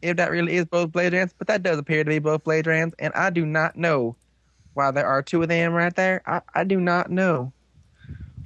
if 0.02 0.16
that 0.16 0.30
really 0.30 0.56
is 0.56 0.66
both 0.66 0.92
Bladrans, 0.92 1.34
but 1.36 1.46
that 1.48 1.62
does 1.62 1.78
appear 1.78 2.04
to 2.04 2.08
be 2.08 2.18
both 2.18 2.44
Bladrans, 2.44 2.94
and 2.98 3.12
I 3.14 3.30
do 3.30 3.46
not 3.46 3.76
know 3.76 4.14
why 4.74 4.90
there 4.90 5.06
are 5.06 5.22
two 5.22 5.42
of 5.42 5.48
them 5.48 5.72
right 5.72 5.94
there. 5.94 6.22
I, 6.26 6.42
I 6.54 6.64
do 6.64 6.80
not 6.80 7.10
know. 7.10 7.52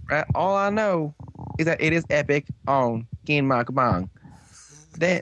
Right? 0.09 0.24
All 0.34 0.57
I 0.57 0.70
know 0.70 1.14
is 1.59 1.66
that 1.66 1.80
it 1.80 1.92
is 1.92 2.04
epic 2.11 2.46
on 2.66 3.07
Gin 3.24 3.46
Makabang. 3.46 4.09
Then, 4.96 5.20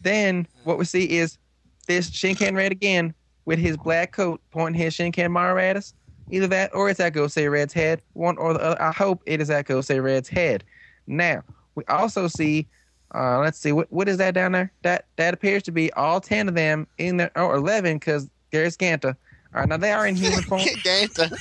then 0.00 0.46
what 0.64 0.78
we 0.78 0.84
see 0.84 1.04
is 1.04 1.38
this 1.86 2.10
Shinken 2.10 2.54
Red 2.54 2.72
again 2.72 3.14
with 3.44 3.58
his 3.58 3.76
black 3.76 4.12
coat 4.12 4.40
pointing 4.50 4.80
his 4.80 4.94
Shinken 4.94 5.30
Maru 5.30 5.60
at 5.60 5.76
us. 5.76 5.94
Either 6.30 6.46
that 6.48 6.74
or 6.74 6.90
it's 6.90 7.00
at 7.00 7.14
Gosei 7.14 7.50
Red's 7.50 7.72
head. 7.72 8.02
One 8.12 8.36
or 8.36 8.52
the 8.52 8.60
other. 8.60 8.82
I 8.82 8.92
hope 8.92 9.22
it 9.24 9.40
is 9.40 9.48
at 9.48 9.66
Gosei 9.66 10.02
Red's 10.02 10.28
head. 10.28 10.62
Now, 11.06 11.42
we 11.74 11.84
also 11.88 12.28
see, 12.28 12.66
uh, 13.14 13.38
let's 13.38 13.58
see, 13.58 13.72
what 13.72 13.90
what 13.90 14.08
is 14.08 14.18
that 14.18 14.34
down 14.34 14.52
there? 14.52 14.70
That 14.82 15.06
that 15.16 15.32
appears 15.32 15.62
to 15.64 15.72
be 15.72 15.90
all 15.94 16.20
10 16.20 16.48
of 16.48 16.54
them 16.54 16.86
in 16.98 17.16
there, 17.16 17.30
or 17.34 17.54
11 17.54 17.96
because 17.96 18.28
there's 18.50 18.76
Ganta. 18.76 19.16
All 19.54 19.60
right, 19.60 19.68
now 19.68 19.78
they 19.78 19.92
are 19.92 20.06
in 20.06 20.16
human 20.16 20.42
form. 20.42 20.60
Ganta. 20.84 21.34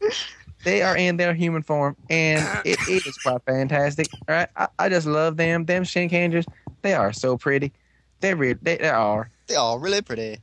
They 0.66 0.82
are 0.82 0.96
in 0.96 1.16
their 1.16 1.32
human 1.32 1.62
form, 1.62 1.94
and 2.10 2.44
it, 2.64 2.76
it 2.88 3.06
is 3.06 3.16
quite 3.18 3.40
fantastic. 3.46 4.08
All 4.28 4.34
right, 4.34 4.48
I, 4.56 4.66
I 4.80 4.88
just 4.88 5.06
love 5.06 5.36
them. 5.36 5.64
Them 5.64 5.84
Shinkengers, 5.84 6.44
they 6.82 6.92
are 6.92 7.12
so 7.12 7.38
pretty. 7.38 7.72
They 8.18 8.34
really, 8.34 8.58
they, 8.60 8.76
they 8.78 8.88
are 8.88 9.30
They 9.46 9.54
are 9.54 9.78
really 9.78 10.02
pretty. 10.02 10.38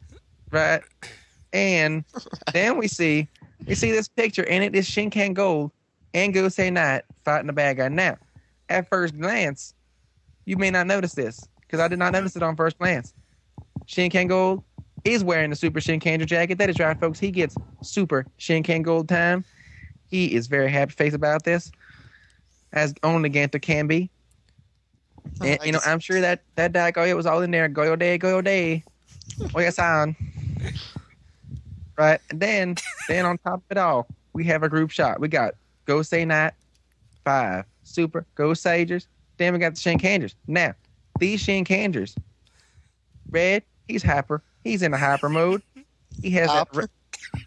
right. 0.49 0.81
And 1.51 2.05
then 2.53 2.77
we 2.77 2.87
see 2.87 3.27
we 3.67 3.75
see 3.75 3.91
this 3.91 4.07
picture, 4.07 4.47
and 4.47 4.63
it 4.63 4.73
is 4.73 4.89
Shinken 4.89 5.33
Gold 5.33 5.71
and 6.13 6.33
Gosei 6.33 6.71
Knight 6.71 7.03
fighting 7.25 7.47
the 7.47 7.53
bad 7.53 7.75
guy. 7.75 7.89
Now, 7.89 8.17
at 8.69 8.87
first 8.87 9.19
glance, 9.19 9.73
you 10.45 10.55
may 10.55 10.71
not 10.71 10.87
notice 10.87 11.15
this 11.15 11.45
because 11.59 11.81
I 11.81 11.89
did 11.89 11.99
not 11.99 12.13
notice 12.13 12.37
it 12.37 12.43
on 12.43 12.55
first 12.55 12.79
glance. 12.79 13.13
Shinken 13.87 14.29
Gold 14.29 14.63
is 15.03 15.21
wearing 15.21 15.49
the 15.49 15.57
Super 15.57 15.81
Shinkenger 15.81 16.25
jacket. 16.25 16.59
That 16.59 16.69
is 16.69 16.79
right, 16.79 16.97
folks. 16.97 17.19
He 17.19 17.29
gets 17.29 17.57
Super 17.81 18.25
Shinken 18.39 18.83
Gold 18.83 19.09
time. 19.09 19.43
He 20.13 20.35
is 20.35 20.45
very 20.45 20.69
happy 20.69 20.91
face 20.91 21.15
about 21.15 21.43
this, 21.43 21.71
as 22.71 22.93
only 23.01 23.31
Ganta 23.31 23.59
can 23.59 23.87
be. 23.87 24.11
And, 25.41 25.57
you 25.63 25.71
know, 25.71 25.79
I'm 25.87 25.99
sure 25.99 26.21
that 26.21 26.43
that 26.53 26.71
Daigo 26.71 27.15
was 27.15 27.25
all 27.25 27.41
in 27.41 27.49
there. 27.49 27.67
Goyo 27.67 27.97
day, 27.97 28.19
goyo 28.19 28.43
day. 28.43 28.83
Oh, 29.41 29.49
Oya 29.55 29.71
san. 29.71 30.15
Right. 31.97 32.19
And 32.29 32.39
then 32.39 32.75
then 33.07 33.25
on 33.25 33.39
top 33.39 33.55
of 33.55 33.63
it 33.71 33.77
all, 33.79 34.05
we 34.33 34.43
have 34.43 34.61
a 34.61 34.69
group 34.69 34.91
shot. 34.91 35.19
We 35.19 35.29
got 35.29 35.55
Gosei 35.87 36.27
Knight, 36.27 36.53
five, 37.25 37.65
Super, 37.81 38.23
Goseigers. 38.35 39.07
Then 39.37 39.51
we 39.53 39.57
got 39.57 39.73
the 39.73 39.79
Shinkengers. 39.79 40.35
Now, 40.45 40.75
these 41.17 41.43
Shinkengers, 41.43 42.15
Red, 43.31 43.63
he's 43.87 44.03
hyper. 44.03 44.43
He's 44.63 44.83
in 44.83 44.93
a 44.93 44.97
hyper 44.97 45.29
mode. 45.29 45.63
He 46.21 46.29
has 46.29 46.49
that 46.49 46.67
re- 46.71 46.85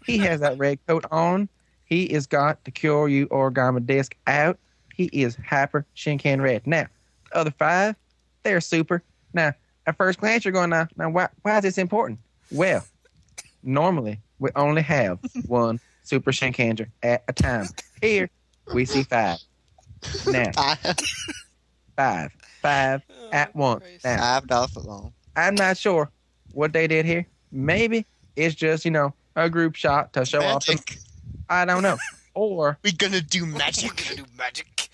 he 0.05 0.17
has 0.17 0.41
that 0.41 0.57
red 0.57 0.85
coat 0.85 1.05
on. 1.11 1.47
He 1.87 2.03
is 2.03 2.27
got 2.27 2.63
the 2.65 2.71
Kyoryu 2.71 3.27
Origami 3.27 3.85
disc 3.85 4.15
out. 4.27 4.59
He 4.93 5.05
is 5.05 5.37
hyper 5.47 5.85
Shinken 5.95 6.41
Red. 6.41 6.67
Now, 6.67 6.87
the 7.31 7.37
other 7.37 7.51
five, 7.51 7.95
they're 8.43 8.61
super. 8.61 9.03
Now, 9.33 9.53
at 9.85 9.95
first 9.95 10.19
glance, 10.19 10.43
you're 10.43 10.51
going, 10.51 10.69
now, 10.69 10.87
now 10.97 11.09
why, 11.09 11.29
why 11.43 11.57
is 11.57 11.63
this 11.63 11.77
important? 11.77 12.19
Well, 12.51 12.85
normally 13.63 14.19
we 14.39 14.49
only 14.55 14.81
have 14.81 15.19
one 15.47 15.79
Super 16.03 16.31
Shinkenger 16.31 16.89
at 17.03 17.23
a 17.27 17.33
time. 17.33 17.67
Here 18.01 18.29
we 18.73 18.85
see 18.85 19.03
five. 19.03 19.39
Now 20.25 20.51
five, 21.95 22.31
five 22.61 23.01
oh, 23.09 23.29
at 23.31 23.49
Oh, 23.49 23.59
once. 23.59 23.83
Now 24.03 24.17
Five 24.17 24.47
dollar 24.47 24.67
foot 24.67 24.85
long. 24.85 25.13
I'm 25.35 25.55
not 25.55 25.77
sure 25.77 26.09
what 26.53 26.71
they 26.71 26.87
did 26.87 27.05
here. 27.05 27.25
Maybe 27.51 28.05
it's 28.35 28.55
just 28.55 28.85
you 28.85 28.91
know 28.91 29.13
a 29.35 29.49
group 29.49 29.75
shot 29.75 30.13
to 30.13 30.25
show 30.25 30.41
off. 30.41 30.65
The, 30.65 30.73
Magic. 30.73 30.97
I 31.49 31.65
don't 31.65 31.83
know. 31.83 31.97
Or 32.33 32.77
We 32.83 32.91
gonna 32.91 33.21
do 33.21 33.45
We're 33.45 33.51
gonna 33.59 33.71
do 33.71 34.25
magic. 34.37 34.89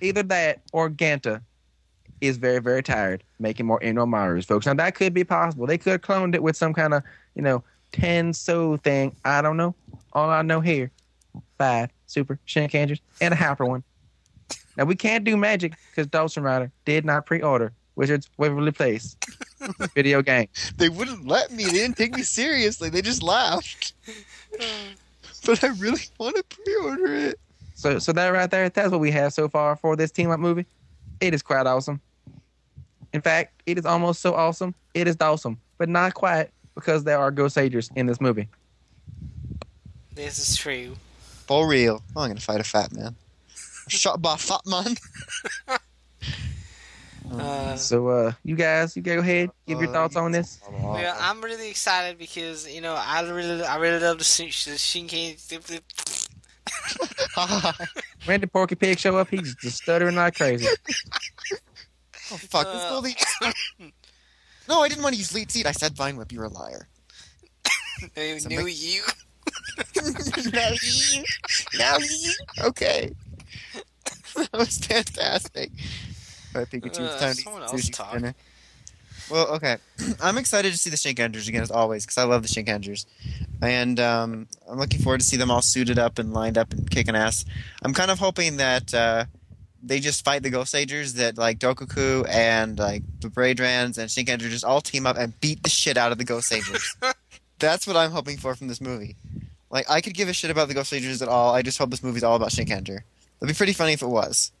either 0.00 0.22
that 0.24 0.60
or 0.72 0.90
Ganta 0.90 1.40
is 2.20 2.36
very, 2.36 2.60
very 2.60 2.82
tired 2.82 3.22
making 3.38 3.66
more 3.66 3.80
Inromarus, 3.80 4.46
folks. 4.46 4.66
Now 4.66 4.74
that 4.74 4.94
could 4.94 5.12
be 5.12 5.24
possible. 5.24 5.66
They 5.66 5.78
could 5.78 5.92
have 5.92 6.00
cloned 6.02 6.34
it 6.34 6.42
with 6.42 6.56
some 6.56 6.72
kind 6.72 6.94
of, 6.94 7.02
you 7.34 7.42
know, 7.42 7.62
Tenso 7.92 8.82
thing. 8.82 9.14
I 9.24 9.42
don't 9.42 9.56
know. 9.56 9.74
All 10.12 10.30
I 10.30 10.42
know 10.42 10.60
here, 10.60 10.90
five 11.58 11.90
super 12.06 12.38
Shinkengers 12.46 13.00
and 13.20 13.32
a 13.34 13.36
hyper 13.36 13.64
one. 13.66 13.82
Now 14.76 14.84
we 14.84 14.96
can't 14.96 15.24
do 15.24 15.36
magic 15.36 15.74
because 15.90 16.06
Dawson 16.06 16.42
Rider 16.42 16.70
did 16.84 17.04
not 17.04 17.26
pre-order 17.26 17.72
Wizards 17.96 18.28
Waverly 18.38 18.72
Place 18.72 19.16
video 19.94 20.22
game. 20.22 20.48
They 20.76 20.88
wouldn't 20.88 21.26
let 21.26 21.52
me. 21.52 21.64
They 21.64 21.72
didn't 21.72 21.96
take 21.96 22.14
me 22.14 22.22
seriously. 22.22 22.88
They 22.90 23.02
just 23.02 23.22
laughed. 23.22 23.92
But 25.46 25.62
I 25.62 25.68
really 25.68 26.00
want 26.18 26.36
to 26.36 26.42
pre-order 26.42 27.14
it. 27.14 27.40
So, 27.74 27.98
so 27.98 28.12
that 28.12 28.28
right 28.28 28.50
there, 28.50 28.68
that's 28.68 28.90
what 28.90 29.00
we 29.00 29.10
have 29.10 29.32
so 29.32 29.48
far 29.48 29.76
for 29.76 29.96
this 29.96 30.10
team 30.10 30.30
up 30.30 30.40
movie. 30.40 30.66
It 31.20 31.34
is 31.34 31.42
quite 31.42 31.66
awesome. 31.66 32.00
In 33.12 33.20
fact, 33.20 33.62
it 33.66 33.78
is 33.78 33.86
almost 33.86 34.20
so 34.20 34.34
awesome. 34.34 34.74
It 34.94 35.06
is 35.06 35.16
awesome, 35.20 35.60
but 35.78 35.88
not 35.88 36.14
quite 36.14 36.50
because 36.74 37.04
there 37.04 37.18
are 37.18 37.30
Goseigers 37.30 37.90
in 37.96 38.06
this 38.06 38.20
movie. 38.20 38.48
This 40.14 40.38
is 40.38 40.56
true. 40.56 40.96
For 41.46 41.68
real. 41.68 42.02
Oh, 42.16 42.22
I'm 42.22 42.30
gonna 42.30 42.40
fight 42.40 42.60
a 42.60 42.64
fat 42.64 42.92
man. 42.92 43.14
Shot 43.88 44.22
by 44.22 44.34
a 44.34 44.38
fat 44.38 44.62
man. 44.66 44.94
Uh, 47.40 47.76
So, 47.76 48.08
uh, 48.08 48.32
you 48.44 48.54
guys, 48.56 48.96
you 48.96 49.02
go 49.02 49.18
ahead, 49.18 49.50
give 49.66 49.80
your 49.80 49.90
Uh, 49.90 49.92
thoughts 49.92 50.16
on 50.16 50.32
this. 50.32 50.58
well, 50.70 51.16
I'm 51.20 51.40
really 51.42 51.68
excited 51.70 52.18
because 52.18 52.66
you 52.68 52.80
know 52.80 52.94
I 52.94 53.20
really, 53.28 53.62
I 53.64 53.76
really 53.76 54.00
love 54.00 54.18
the, 54.18 54.24
Shin- 54.24 54.46
the 54.46 54.78
Shinken. 54.78 55.36
When 58.26 58.40
did 58.40 58.52
Porky 58.52 58.74
Pig 58.74 58.98
show 58.98 59.16
up? 59.18 59.28
He's 59.30 59.54
just 59.56 59.82
stuttering 59.82 60.16
like 60.16 60.36
crazy. 60.36 60.66
Oh 62.32 62.38
fuck! 62.38 62.66
Let's 62.66 62.88
go 62.88 63.02
the. 63.02 63.14
No, 64.66 64.80
I 64.80 64.88
didn't 64.88 65.02
want 65.02 65.12
to 65.14 65.18
use 65.18 65.34
lead 65.34 65.50
seat. 65.50 65.66
I 65.66 65.72
said 65.72 65.94
Vine 65.94 66.16
Whip. 66.16 66.32
You're 66.32 66.44
a 66.44 66.48
liar. 66.48 66.88
they 68.14 68.38
So 68.38 68.48
knew 68.48 68.66
you. 68.66 69.02
now 70.50 70.70
you. 70.82 71.22
Now 71.78 71.98
you. 71.98 72.32
Okay. 72.62 73.12
that 74.36 74.48
was 74.54 74.78
fantastic. 74.78 75.70
I 76.56 76.64
think 76.64 76.86
it's 76.86 76.98
Uh, 76.98 77.18
to 77.18 77.34
someone 77.34 77.62
else 77.62 77.88
talk. 77.90 78.10
for 78.12 78.18
dinner. 78.18 78.34
Well, 79.30 79.48
okay. 79.54 79.78
I'm 80.22 80.36
excited 80.38 80.72
to 80.72 80.78
see 80.78 80.90
the 80.90 80.96
Shinkengers 80.96 81.48
again 81.48 81.62
as 81.62 81.70
always 81.70 82.04
because 82.04 82.18
I 82.18 82.24
love 82.24 82.42
the 82.42 82.48
Shinkengers, 82.48 83.06
and 83.62 83.98
um, 84.00 84.46
I'm 84.68 84.78
looking 84.78 85.00
forward 85.00 85.20
to 85.20 85.26
see 85.26 85.36
them 85.36 85.50
all 85.50 85.62
suited 85.62 85.98
up 85.98 86.18
and 86.18 86.32
lined 86.34 86.58
up 86.58 86.72
and 86.72 86.90
kicking 86.90 87.16
ass. 87.16 87.44
I'm 87.82 87.94
kind 87.94 88.10
of 88.10 88.18
hoping 88.18 88.58
that 88.58 88.92
uh, 88.92 89.24
they 89.82 90.00
just 90.00 90.24
fight 90.24 90.42
the 90.42 90.50
Goseigers, 90.50 91.14
that 91.14 91.38
like 91.38 91.58
Dokoku 91.58 92.26
and 92.28 92.78
like 92.78 93.02
the 93.20 93.30
Braidrans 93.30 93.96
and 93.98 94.10
Shinkenger 94.10 94.50
just 94.50 94.64
all 94.64 94.80
team 94.82 95.06
up 95.06 95.16
and 95.16 95.38
beat 95.40 95.62
the 95.62 95.70
shit 95.70 95.96
out 95.96 96.12
of 96.12 96.18
the 96.18 96.24
Goseigers. 96.24 96.84
That's 97.58 97.86
what 97.86 97.96
I'm 97.96 98.10
hoping 98.10 98.36
for 98.36 98.54
from 98.54 98.68
this 98.68 98.80
movie. 98.80 99.16
Like 99.70 99.88
I 99.88 100.00
could 100.02 100.14
give 100.14 100.28
a 100.28 100.32
shit 100.34 100.50
about 100.50 100.68
the 100.68 100.74
Goseigers 100.74 101.22
at 101.22 101.28
all. 101.28 101.54
I 101.54 101.62
just 101.62 101.78
hope 101.78 101.90
this 101.90 102.02
movie's 102.02 102.24
all 102.24 102.36
about 102.36 102.50
Shinkenger. 102.50 103.00
That'd 103.40 103.48
be 103.48 103.54
pretty 103.54 103.72
funny 103.72 103.92
if 103.94 104.02
it 104.02 104.06
was. 104.08 104.52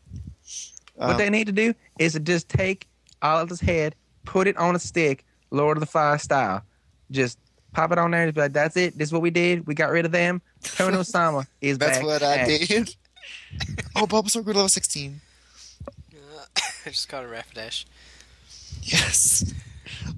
What 0.94 1.10
Um, 1.10 1.16
they 1.18 1.30
need 1.30 1.46
to 1.46 1.52
do 1.52 1.74
is 1.98 2.12
to 2.14 2.20
just 2.20 2.48
take 2.48 2.86
Oliver's 3.22 3.60
head, 3.60 3.94
put 4.24 4.46
it 4.46 4.56
on 4.56 4.74
a 4.76 4.78
stick, 4.78 5.24
Lord 5.50 5.76
of 5.76 5.80
the 5.80 5.86
Flies 5.86 6.22
style. 6.22 6.62
Just 7.10 7.38
pop 7.72 7.92
it 7.92 7.98
on 7.98 8.10
there 8.12 8.22
and 8.24 8.34
be 8.34 8.40
like, 8.40 8.52
that's 8.52 8.76
it. 8.76 8.96
This 8.98 9.08
is 9.08 9.12
what 9.12 9.22
we 9.22 9.30
did. 9.30 9.66
We 9.66 9.74
got 9.74 9.90
rid 9.90 10.04
of 10.06 10.12
them. 10.12 10.40
Tono 10.62 11.02
Sama 11.04 11.46
is 11.60 11.78
That's 11.78 11.98
back. 11.98 12.06
what 12.06 12.22
I 12.22 12.36
Back. 12.36 12.46
did. 12.46 12.96
oh, 13.96 14.06
Bulbasaur 14.06 14.44
grew 14.44 14.52
to 14.52 14.58
level 14.60 14.68
16. 14.68 15.20
Uh, 15.88 16.44
I 16.86 16.90
just 16.90 17.08
got 17.08 17.24
a 17.24 17.28
Rapidash. 17.28 17.84
Yes. 18.82 19.52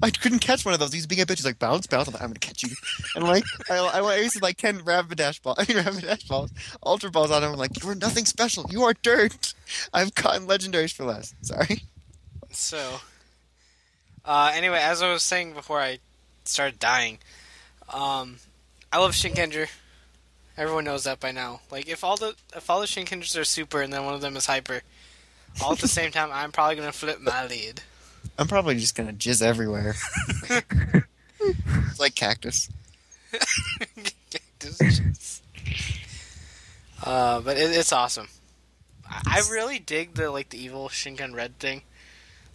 I 0.03 0.11
couldn't 0.11 0.41
catch 0.41 0.65
one 0.65 0.75
of 0.75 0.81
those. 0.81 0.93
He's 0.93 1.07
being 1.07 1.21
a 1.21 1.27
bitch. 1.27 1.39
He's 1.39 1.47
like 1.47 1.59
bounce, 1.59 1.87
bounce. 1.87 2.09
I'm 2.09 2.15
like, 2.15 2.23
I'm 2.23 2.29
gonna 2.29 2.41
catch 2.41 2.63
you. 2.63 2.71
And 3.15 3.25
like, 3.25 3.45
I, 3.71 3.79
I, 3.79 3.99
I 3.99 4.03
wasted 4.03 4.43
like 4.43 4.57
ten 4.57 4.81
Rapidash 4.81 5.43
balls. 5.43 5.57
I 5.59 5.73
mean, 5.73 5.83
Rapidash 5.83 6.29
balls, 6.29 6.51
Ultra 6.85 7.11
balls 7.11 7.31
on 7.31 7.43
him. 7.43 7.53
I'm 7.53 7.59
like, 7.59 7.83
you 7.83 7.89
are 7.89 7.95
nothing 7.95 8.25
special. 8.25 8.67
You 8.71 8.83
are 8.85 8.95
dirt. 8.95 9.55
I've 9.93 10.15
caught 10.15 10.41
legendaries 10.41 10.93
for 10.93 11.05
less. 11.05 11.35
Sorry. 11.43 11.83
So, 12.51 13.01
uh, 14.25 14.53
anyway, 14.55 14.81
as 14.83 15.03
I 15.03 15.13
was 15.13 15.23
saying 15.23 15.53
before 15.53 15.81
I 15.81 15.99
started 16.45 16.79
dying, 16.79 17.19
um, 17.93 18.37
I 18.93 18.99
love 18.99 19.13
Shinkenger. 19.13 19.69
Everyone 20.57 20.85
knows 20.85 21.05
that 21.05 21.21
by 21.21 21.33
now. 21.33 21.61
Like, 21.71 21.89
if 21.89 22.03
all 22.03 22.17
the 22.17 22.35
if 22.55 22.71
all 22.71 22.81
the 22.81 22.87
Shinkengers 22.87 23.39
are 23.39 23.45
super 23.45 23.83
and 23.83 23.93
then 23.93 24.05
one 24.05 24.15
of 24.15 24.23
them 24.23 24.37
is 24.37 24.47
hyper, 24.47 24.81
all 25.63 25.73
at 25.73 25.79
the 25.79 25.89
same 25.99 26.11
time, 26.11 26.31
I'm 26.33 26.53
probably 26.53 26.77
gonna 26.77 26.93
flip 26.93 27.21
my 27.21 27.47
lid. 27.47 27.83
I'm 28.39 28.49
probably 28.49 28.77
just 28.77 28.95
gonna 28.95 29.13
jizz 29.13 29.43
everywhere. 29.43 29.95
it's 31.41 32.01
like 32.01 32.15
cactus. 32.15 32.71
uh, 37.05 37.41
but 37.41 37.57
it, 37.57 37.71
it's 37.77 37.93
awesome. 37.93 38.29
I, 39.09 39.23
I 39.27 39.43
really 39.51 39.79
dig 39.79 40.15
the 40.15 40.31
like 40.31 40.51
the 40.51 40.63
evil 40.63 40.89
Shinken 40.89 41.35
Red 41.35 41.59
thing. 41.59 41.83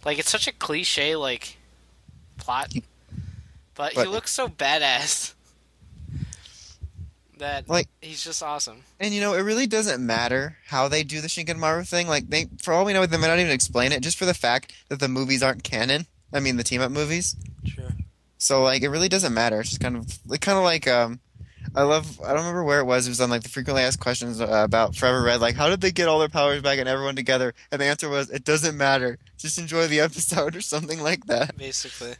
Like, 0.04 0.18
it's 0.18 0.30
such 0.30 0.48
a 0.48 0.52
cliche 0.52 1.16
like 1.16 1.58
plot, 2.38 2.72
but, 3.74 3.92
he 3.92 4.04
looks 4.04 4.32
so 4.32 4.48
badass. 4.48 5.34
That 7.42 7.68
Like- 7.68 7.88
he's 8.00 8.22
just 8.24 8.42
awesome. 8.42 8.84
And 9.00 9.12
you 9.12 9.20
know, 9.20 9.34
it 9.34 9.40
really 9.42 9.66
doesn't 9.66 10.04
matter 10.04 10.56
how 10.68 10.88
they 10.88 11.02
do 11.02 11.20
the 11.20 11.28
Shinkenmaru 11.28 11.86
thing. 11.88 12.06
Like 12.08 12.28
they, 12.30 12.46
for 12.62 12.72
all 12.72 12.84
we 12.84 12.92
know, 12.92 13.04
they 13.04 13.16
might 13.16 13.26
not 13.26 13.38
even 13.40 13.52
explain 13.52 13.90
it, 13.92 14.00
just 14.00 14.16
for 14.16 14.24
the 14.26 14.34
fact 14.34 14.72
that 14.88 15.00
the 15.00 15.08
movies 15.08 15.42
aren't 15.42 15.64
canon. 15.64 16.06
I 16.32 16.40
mean, 16.40 16.56
the 16.56 16.64
team 16.64 16.80
up 16.80 16.90
movies. 16.92 17.36
Sure. 17.64 17.90
So 18.38 18.62
like, 18.62 18.82
it 18.82 18.88
really 18.88 19.08
doesn't 19.08 19.34
matter. 19.34 19.60
It's 19.60 19.70
just 19.70 19.80
kind 19.82 19.96
of, 19.96 20.18
like, 20.26 20.40
kind 20.40 20.56
of 20.58 20.64
like, 20.64 20.86
um, 20.88 21.20
I 21.74 21.82
love. 21.82 22.20
I 22.20 22.28
don't 22.28 22.38
remember 22.38 22.64
where 22.64 22.80
it 22.80 22.84
was. 22.84 23.06
It 23.06 23.10
was 23.10 23.20
on 23.20 23.30
like 23.30 23.42
the 23.44 23.48
frequently 23.48 23.82
asked 23.82 24.00
questions 24.00 24.40
uh, 24.40 24.46
about 24.64 24.94
Forever 24.94 25.22
Red. 25.22 25.40
Like, 25.40 25.54
how 25.54 25.68
did 25.70 25.80
they 25.80 25.90
get 25.90 26.06
all 26.08 26.18
their 26.18 26.28
powers 26.28 26.60
back 26.60 26.78
and 26.78 26.88
everyone 26.88 27.16
together? 27.16 27.54
And 27.70 27.80
the 27.80 27.86
answer 27.86 28.08
was, 28.10 28.28
it 28.30 28.44
doesn't 28.44 28.76
matter. 28.76 29.18
Just 29.38 29.58
enjoy 29.58 29.86
the 29.86 30.00
episode 30.08 30.54
or 30.54 30.60
something 30.60 31.00
like 31.02 31.26
that. 31.26 31.56
Basically, 31.56 32.14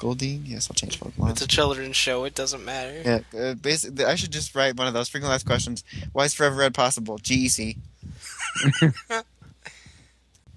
Goldie, 0.00 0.40
yes, 0.44 0.68
I'll 0.70 0.74
change 0.74 0.98
Pokemon. 0.98 1.30
it's 1.30 1.42
a 1.42 1.46
children's 1.46 1.94
show. 1.94 2.24
It 2.24 2.34
doesn't 2.34 2.64
matter. 2.64 3.02
Yeah, 3.04 3.20
uh, 3.38 3.54
basically, 3.54 4.04
I 4.06 4.14
should 4.16 4.32
just 4.32 4.54
write 4.54 4.74
one 4.76 4.86
of 4.88 4.94
those 4.94 5.08
frequently 5.10 5.34
asked 5.34 5.44
questions. 5.46 5.84
Why 6.12 6.24
is 6.24 6.32
Forever 6.34 6.56
Red 6.56 6.72
possible? 6.74 7.20
E 7.28 7.46
GEC. 7.46 7.76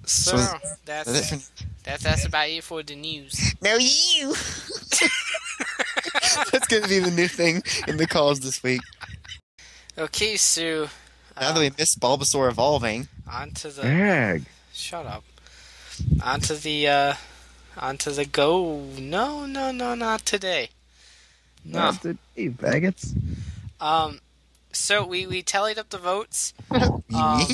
So, 0.05 0.35
So 0.35 0.37
is- 0.37 0.77
that's 0.85 1.07
Is 1.09 1.31
it 1.31 1.49
that's 1.83 2.03
that's 2.03 2.25
about 2.25 2.49
it 2.49 2.63
for 2.63 2.83
the 2.83 2.95
news. 2.95 3.53
No, 3.61 3.75
you. 3.77 4.33
That's 6.51 6.67
gonna 6.67 6.87
be 6.87 6.99
the 6.99 7.11
new 7.11 7.27
thing 7.27 7.61
in 7.87 7.97
the 7.97 8.07
calls 8.07 8.39
this 8.41 8.61
week. 8.63 8.81
Okay, 9.97 10.35
so 10.35 10.89
Now 11.39 11.53
that 11.53 11.59
we 11.59 11.71
missed 11.77 11.99
Bulbasaur 11.99 12.49
evolving, 12.49 13.07
onto 13.31 13.69
the 13.69 13.85
Ag. 13.85 14.43
shut 14.73 15.05
up. 15.05 15.23
Onto 16.23 16.55
the 16.55 16.87
uh, 16.87 17.13
onto 17.77 18.11
the 18.11 18.25
go. 18.25 18.81
No, 18.97 19.45
no, 19.45 19.71
no, 19.71 19.95
not 19.95 20.25
today. 20.25 20.69
No. 21.65 21.79
Not 21.79 22.01
today, 22.01 22.49
faggots. 22.49 23.15
Um, 23.79 24.19
so 24.71 25.05
we 25.05 25.27
we 25.27 25.41
tallied 25.41 25.77
up 25.77 25.89
the 25.89 25.97
votes. 25.97 26.53
Um, 27.13 27.45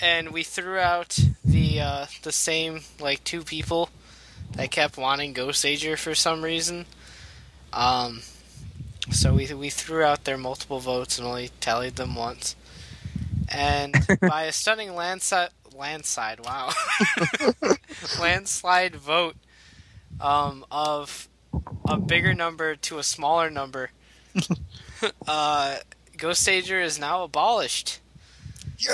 and 0.00 0.30
we 0.30 0.44
threw 0.44 0.78
out 0.78 1.18
the 1.44 1.80
uh, 1.80 2.06
the 2.22 2.32
same 2.32 2.82
like 3.00 3.24
two 3.24 3.42
people 3.42 3.90
that 4.52 4.70
kept 4.70 4.96
wanting 4.96 5.34
Goseiger 5.34 5.98
for 5.98 6.14
some 6.14 6.42
reason. 6.42 6.86
Um, 7.72 8.22
so 9.10 9.34
we 9.34 9.52
we 9.54 9.70
threw 9.70 10.02
out 10.02 10.24
their 10.24 10.38
multiple 10.38 10.78
votes 10.78 11.18
and 11.18 11.26
only 11.26 11.50
tallied 11.60 11.96
them 11.96 12.14
once. 12.14 12.54
And 13.48 13.94
by 14.20 14.44
a 14.44 14.52
stunning 14.52 14.94
landslide, 14.94 15.50
landslide, 15.74 16.40
wow, 16.40 16.70
landslide 18.20 18.94
vote 18.94 19.36
um, 20.20 20.64
of 20.70 21.28
a 21.88 21.96
bigger 21.96 22.34
number 22.34 22.76
to 22.76 22.98
a 22.98 23.02
smaller 23.02 23.50
number, 23.50 23.90
uh, 25.26 25.76
Goseiger 26.16 26.82
is 26.82 26.98
now 26.98 27.22
abolished. 27.24 28.00
Yeah! 28.78 28.90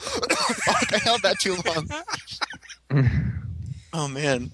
Fuck, 0.00 0.92
I 0.94 0.98
held 1.02 1.22
that 1.22 1.38
too 1.40 1.56
long. 2.90 3.10
Oh 3.92 4.06
man. 4.06 4.50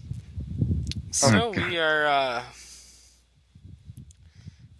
So 1.10 1.52
God. 1.52 1.56
we 1.56 1.76
are 1.78 2.06
uh, 2.06 2.42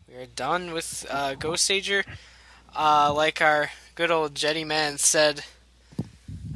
we're 0.08 0.26
done 0.26 0.72
with 0.72 1.04
uh, 1.10 1.34
Goseiger. 1.34 2.04
Uh, 2.74 3.12
like 3.14 3.42
our 3.42 3.70
good 3.94 4.10
old 4.12 4.34
Jedimon 4.34 4.98
said 4.98 5.44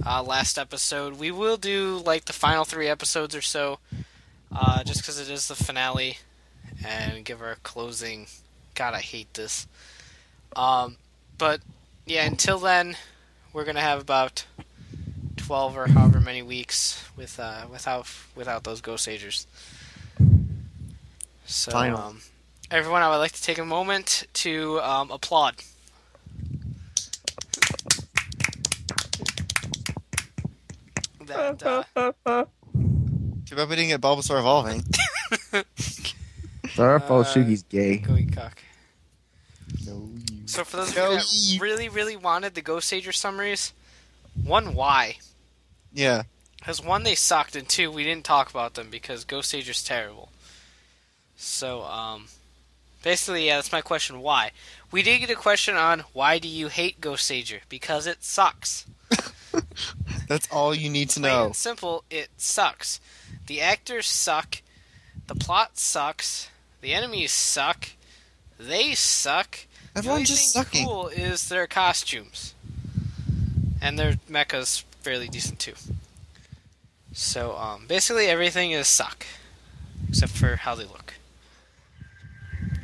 uh, 0.09 0.23
last 0.23 0.59
episode, 0.59 1.19
we 1.19 1.31
will 1.31 1.59
do 1.59 2.01
like 2.05 2.25
the 2.25 2.33
final 2.33 2.65
three 2.65 2.89
episodes 2.89 3.35
or 3.37 3.43
so, 3.43 3.79
uh, 4.51 4.83
just 4.83 5.03
because 5.03 5.21
it 5.21 5.29
is 5.29 5.49
the 5.49 5.55
finale, 5.55 6.17
and 6.85 7.25
give 7.25 7.43
our 7.43 7.57
closing. 7.63 8.27
God, 8.75 8.95
I 8.95 9.01
hate 9.01 9.35
this. 9.35 9.67
Um, 10.57 10.97
but 11.37 11.61
yeah, 12.07 12.25
until 12.25 12.59
then, 12.59 12.97
we're 13.53 13.65
gonna 13.65 13.81
have 13.81 14.01
about 14.01 14.47
twelve 15.37 15.77
or 15.77 15.89
however 15.89 16.21
many 16.21 16.41
weeks 16.41 17.05
with 17.15 17.39
uh, 17.39 17.67
without 17.71 18.09
without 18.35 18.65
those 18.65 18.81
Goseigers. 18.81 19.45
So, 21.45 21.77
um, 21.77 22.21
everyone, 22.71 23.03
I 23.03 23.11
would 23.11 23.17
like 23.17 23.33
to 23.33 23.43
take 23.43 23.59
a 23.59 23.65
moment 23.65 24.27
to 24.35 24.81
um, 24.81 25.11
applaud. 25.11 25.57
That, 31.39 31.87
uh, 32.27 32.45
Too 33.47 33.57
bad 33.57 33.69
we 33.69 33.77
didn't 33.77 33.89
get 33.89 34.01
Bulbasaur 34.01 34.39
evolving. 34.41 34.83
It's 35.53 36.79
our 36.79 36.99
fault. 37.01 37.27
Uh, 37.29 37.31
Shugi's 37.35 37.63
gay. 37.63 37.99
gooey 37.99 38.27
cock. 38.27 38.61
No, 39.87 40.09
you. 40.31 40.47
So 40.47 40.65
for 40.65 40.79
those 40.79 40.91
of 40.91 40.97
No, 40.97 41.11
you 41.13 41.17
that 41.19 41.33
ye- 41.33 41.59
really, 41.59 41.89
really 41.89 42.17
wanted 42.17 42.55
the 42.55 42.63
Goseiger 42.63 43.15
summaries, 43.15 43.73
one, 44.43 44.75
why? 44.75 45.19
Yeah. 45.93 46.25
Because 46.59 46.83
one, 46.85 47.05
they 47.05 47.15
sucked, 47.15 47.55
and 47.57 47.69
two, 47.69 47.91
we 47.91 48.05
didn't 48.05 48.25
talk 48.25 48.51
about 48.51 48.75
them 48.75 48.89
because 48.91 49.25
Goseiger's 49.25 49.83
terrible. 49.85 50.31
So, 51.37 51.83
um, 51.85 52.27
basically, 53.03 53.47
yeah, 53.47 53.57
that's 53.57 53.73
my 53.73 53.81
question. 53.81 54.21
Why? 54.21 54.51
We 54.91 55.03
did 55.03 55.21
get 55.21 55.31
a 55.31 55.35
question 55.37 55.77
on 55.77 56.01
why 56.13 56.39
do 56.39 56.49
you 56.49 56.69
hate 56.69 57.01
Goseiger? 57.01 57.61
Because 57.69 58.07
it 58.07 58.25
sucks. 58.25 58.87
That's 60.29 60.49
all 60.51 60.75
you 60.75 60.91
need 60.91 61.11
to 61.11 61.21
know. 61.21 61.47
and 61.47 61.57
simple, 61.57 62.05
it 62.11 62.29
sucks. 62.37 63.01
The 63.47 63.61
actors 63.61 64.07
suck. 64.07 64.63
The 65.27 65.35
plot 65.35 65.79
sucks. 65.79 66.49
The 66.81 66.95
enemies 66.95 67.33
suck. 67.33 67.89
They 68.59 68.95
suck. 68.95 69.53
The 69.95 70.01
only 70.01 70.23
Everyone's 70.23 70.29
just 70.29 70.55
thing 70.55 70.63
sucking. 70.65 70.87
cool 70.87 71.09
is 71.09 71.49
their 71.49 71.67
costumes, 71.67 72.55
and 73.81 73.99
their 73.99 74.15
mechas 74.31 74.85
fairly 75.01 75.29
decent 75.29 75.59
too. 75.59 75.75
So 77.13 77.57
um, 77.57 77.87
basically, 77.89 78.27
everything 78.27 78.71
is 78.73 78.87
suck, 78.87 79.27
except 80.09 80.33
for 80.33 80.57
how 80.57 80.75
they 80.75 80.85
look. 80.85 81.15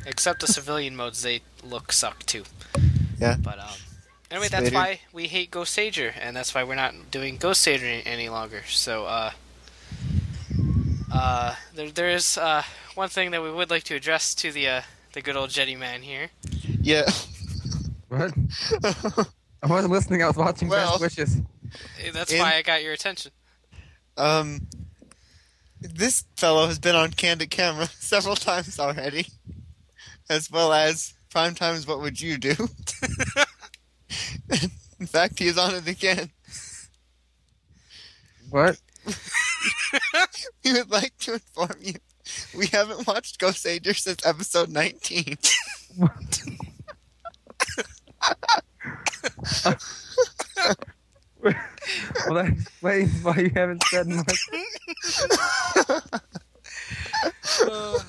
Except 0.05 0.39
the 0.41 0.47
civilian 0.47 0.95
modes, 0.95 1.21
they 1.21 1.41
look 1.63 1.91
suck 1.91 2.25
too. 2.25 2.43
Yeah. 3.19 3.37
But 3.41 3.59
um, 3.59 3.75
anyway, 4.31 4.47
that's 4.49 4.69
Spader. 4.69 4.73
why 4.73 4.99
we 5.13 5.27
hate 5.27 5.51
Goseiger, 5.51 6.13
and 6.19 6.35
that's 6.35 6.53
why 6.55 6.63
we're 6.63 6.75
not 6.75 6.93
doing 7.11 7.37
Goseiger 7.37 7.83
any, 7.83 8.05
any 8.05 8.29
longer. 8.29 8.63
So 8.67 9.05
uh, 9.05 9.31
uh, 11.13 11.55
there 11.73 11.91
there 11.91 12.09
is 12.09 12.37
uh 12.37 12.63
one 12.95 13.09
thing 13.09 13.31
that 13.31 13.41
we 13.41 13.51
would 13.51 13.69
like 13.69 13.83
to 13.83 13.95
address 13.95 14.33
to 14.35 14.51
the 14.51 14.67
uh 14.67 14.81
the 15.13 15.21
good 15.21 15.35
old 15.35 15.49
Jedimon 15.49 15.99
here. 16.01 16.29
Yeah. 16.81 17.09
What? 18.07 18.33
I 19.63 19.67
wasn't 19.67 19.91
listening. 19.91 20.21
I 20.23 20.27
was 20.27 20.37
watching 20.37 20.69
Well- 20.69 20.99
Best 20.99 21.17
Wishes. 21.17 21.37
That's 22.13 22.31
In- 22.31 22.39
why 22.39 22.53
I 22.55 22.61
got 22.61 22.83
your 22.83 22.93
attention. 22.93 23.31
um, 24.15 24.67
this 25.81 26.23
fellow 26.37 26.67
has 26.67 26.77
been 26.79 26.95
on 26.95 27.11
Candid 27.11 27.49
Camera 27.49 27.87
several 27.99 28.35
times 28.35 28.79
already, 28.79 29.25
as 30.29 30.49
well 30.51 30.71
as 30.71 31.13
Prime 31.31 31.55
Times 31.55 31.87
What 31.87 31.99
Would 31.99 32.21
You 32.21 32.37
Do? 32.37 32.53
In 34.99 35.07
fact, 35.07 35.39
he 35.39 35.47
is 35.47 35.57
on 35.57 35.75
it 35.75 35.87
again. 35.87 36.31
What? 38.49 38.79
We 40.63 40.73
would 40.73 40.89
like 40.89 41.15
to 41.19 41.33
inform 41.33 41.77
you 41.79 41.93
we 42.55 42.67
haven't 42.67 43.07
watched 43.07 43.39
Goseiger 43.39 43.95
since 43.95 44.25
episode 44.25 44.69
19. 44.69 45.37
Well, 51.43 51.53
that 52.33 52.47
explains 52.47 53.23
why 53.23 53.37
you 53.37 53.51
haven't 53.53 53.83
said 53.83 54.07
much. 54.07 54.49
Uh, 57.61 57.99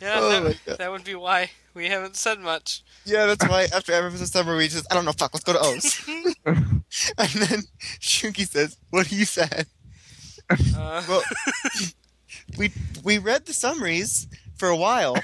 yeah, 0.00 0.18
Oh 0.20 0.52
that, 0.66 0.78
that 0.78 0.90
would 0.90 1.04
be 1.04 1.14
why 1.14 1.50
we 1.74 1.86
haven't 1.88 2.16
said 2.16 2.38
much. 2.40 2.82
yeah, 3.04 3.26
that's 3.26 3.46
why 3.48 3.68
after 3.74 3.92
every 3.92 4.08
episode 4.10 4.28
summer 4.28 4.56
we 4.56 4.68
just, 4.68 4.86
I 4.90 4.94
don't 4.94 5.04
know, 5.04 5.12
fuck, 5.12 5.32
let's 5.34 5.44
go 5.44 5.52
to 5.52 5.60
O's. 5.60 6.00
and 6.46 7.28
then 7.42 7.62
Shuki 8.00 8.46
says, 8.48 8.76
What 8.90 9.08
do 9.08 9.16
you 9.16 9.24
say? 9.24 9.48
Uh, 10.50 11.02
Well, 11.08 11.22
we 12.58 12.72
we 13.04 13.18
read 13.18 13.46
the 13.46 13.52
summaries 13.52 14.26
for 14.56 14.68
a 14.68 14.76
while, 14.76 15.16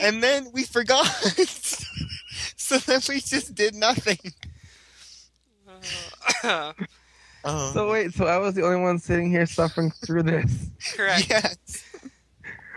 and 0.00 0.22
then 0.22 0.48
we 0.52 0.62
forgot. 0.64 1.06
so 2.56 2.78
then 2.78 3.00
we 3.08 3.20
just 3.20 3.54
did 3.54 3.74
nothing. 3.74 4.18
uh, 6.44 6.72
Oh, 7.48 7.72
So 7.72 7.90
wait, 7.92 8.12
so 8.12 8.26
I 8.26 8.38
was 8.38 8.54
the 8.54 8.64
only 8.64 8.80
one 8.80 8.98
sitting 8.98 9.30
here 9.30 9.46
suffering 9.46 9.92
through 10.04 10.24
this. 10.24 10.68
correct. 10.96 11.28
yes. 11.30 11.84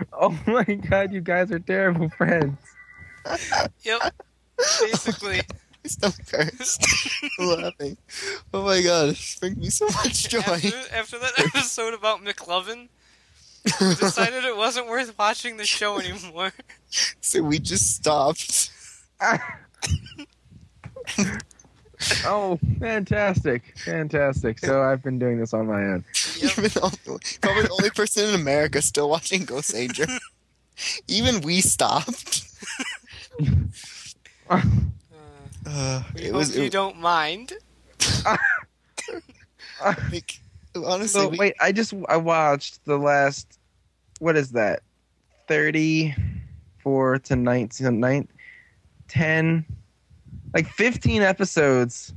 Oh 0.14 0.38
my 0.48 0.64
god, 0.64 1.12
you 1.14 1.22
guys 1.22 1.52
are 1.52 1.60
terrible 1.60 2.10
friends. 2.10 2.58
Yep. 3.84 4.14
Basically, 4.82 5.42
So 5.86 6.10
cursed. 6.30 6.84
laughing. 7.40 7.98
Oh 8.54 8.64
my 8.64 8.82
god, 8.82 9.10
it 9.10 9.36
brings 9.40 9.58
me 9.58 9.70
so 9.70 9.86
much 9.88 10.28
joy. 10.30 10.40
after, 10.40 10.78
after 10.94 11.20
that 11.20 11.34
episode 11.56 11.94
about 11.94 12.24
McLovin, 12.24 12.90
we 13.80 13.96
decided 13.96 14.44
it 14.44 14.58
wasn't 14.58 14.88
worth 14.88 15.18
watching 15.18 15.58
the 15.58 15.66
show 15.66 16.00
anymore. 16.00 16.52
so 17.22 17.42
we 17.44 17.60
just 17.60 17.96
stopped. 17.96 18.72
oh, 22.26 22.60
fantastic, 22.80 23.78
fantastic. 23.80 24.60
So 24.60 24.84
I've 24.84 25.02
been 25.04 25.18
doing 25.20 25.40
this 25.40 25.54
on 25.54 25.68
my 25.68 25.82
own. 25.82 26.06
Yep. 26.44 26.58
Even 26.58 26.70
though 26.74 27.20
probably 27.42 27.64
the 27.64 27.70
only 27.72 27.90
person 27.90 28.30
in 28.30 28.36
America 28.36 28.82
still 28.82 29.10
watching 29.10 29.46
Goseiger. 29.46 30.10
Even 31.08 31.42
we 31.42 31.62
stopped. 31.62 32.44
Uh, 34.50 34.62
Uh, 35.68 36.02
we 36.16 36.22
it 36.22 36.26
hope 36.28 36.36
was 36.36 36.58
you 36.58 36.70
don't 36.70 36.98
mind. 37.00 37.54
like, 40.12 40.40
honestly. 40.76 41.08
So 41.08 41.28
we- 41.30 41.38
wait, 41.38 41.54
I 41.62 41.72
just 41.72 41.94
I 42.08 42.18
watched 42.18 42.84
the 42.86 42.98
last. 42.98 43.60
What 44.20 44.36
is 44.36 44.52
that? 44.52 44.82
Thirty-four 45.48 47.20
to 47.20 47.36
nineteen, 47.36 48.00
nine, 48.00 48.28
ten, 49.08 49.66
like 50.56 50.68
fifteen 50.68 51.22
episodes. 51.22 52.14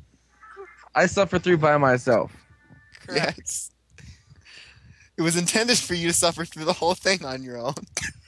I 0.94 1.06
suffered 1.06 1.42
through 1.42 1.58
by 1.58 1.76
myself. 1.76 2.32
Correct. 3.06 3.38
Yes. 3.38 3.70
It 5.22 5.24
was 5.24 5.36
intended 5.36 5.78
for 5.78 5.94
you 5.94 6.08
to 6.08 6.12
suffer 6.12 6.44
through 6.44 6.64
the 6.64 6.72
whole 6.72 6.96
thing 6.96 7.24
on 7.24 7.44
your 7.44 7.56
own. 7.56 7.74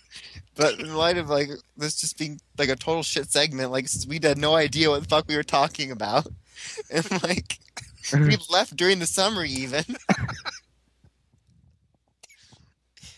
but 0.55 0.79
in 0.79 0.95
light 0.95 1.19
of 1.19 1.29
like 1.29 1.49
this 1.77 2.01
just 2.01 2.17
being 2.17 2.41
like 2.57 2.69
a 2.69 2.77
total 2.77 3.03
shit 3.03 3.29
segment, 3.33 3.73
like 3.73 3.89
since 3.89 4.07
we 4.07 4.21
had 4.23 4.39
no 4.39 4.55
idea 4.55 4.91
what 4.91 5.03
the 5.03 5.09
fuck 5.09 5.27
we 5.27 5.35
were 5.35 5.43
talking 5.43 5.91
about. 5.91 6.29
And 6.89 7.11
like 7.25 7.59
we 8.13 8.37
left 8.49 8.77
during 8.77 9.01
the 9.01 9.07
summer 9.07 9.45
even. 9.45 9.85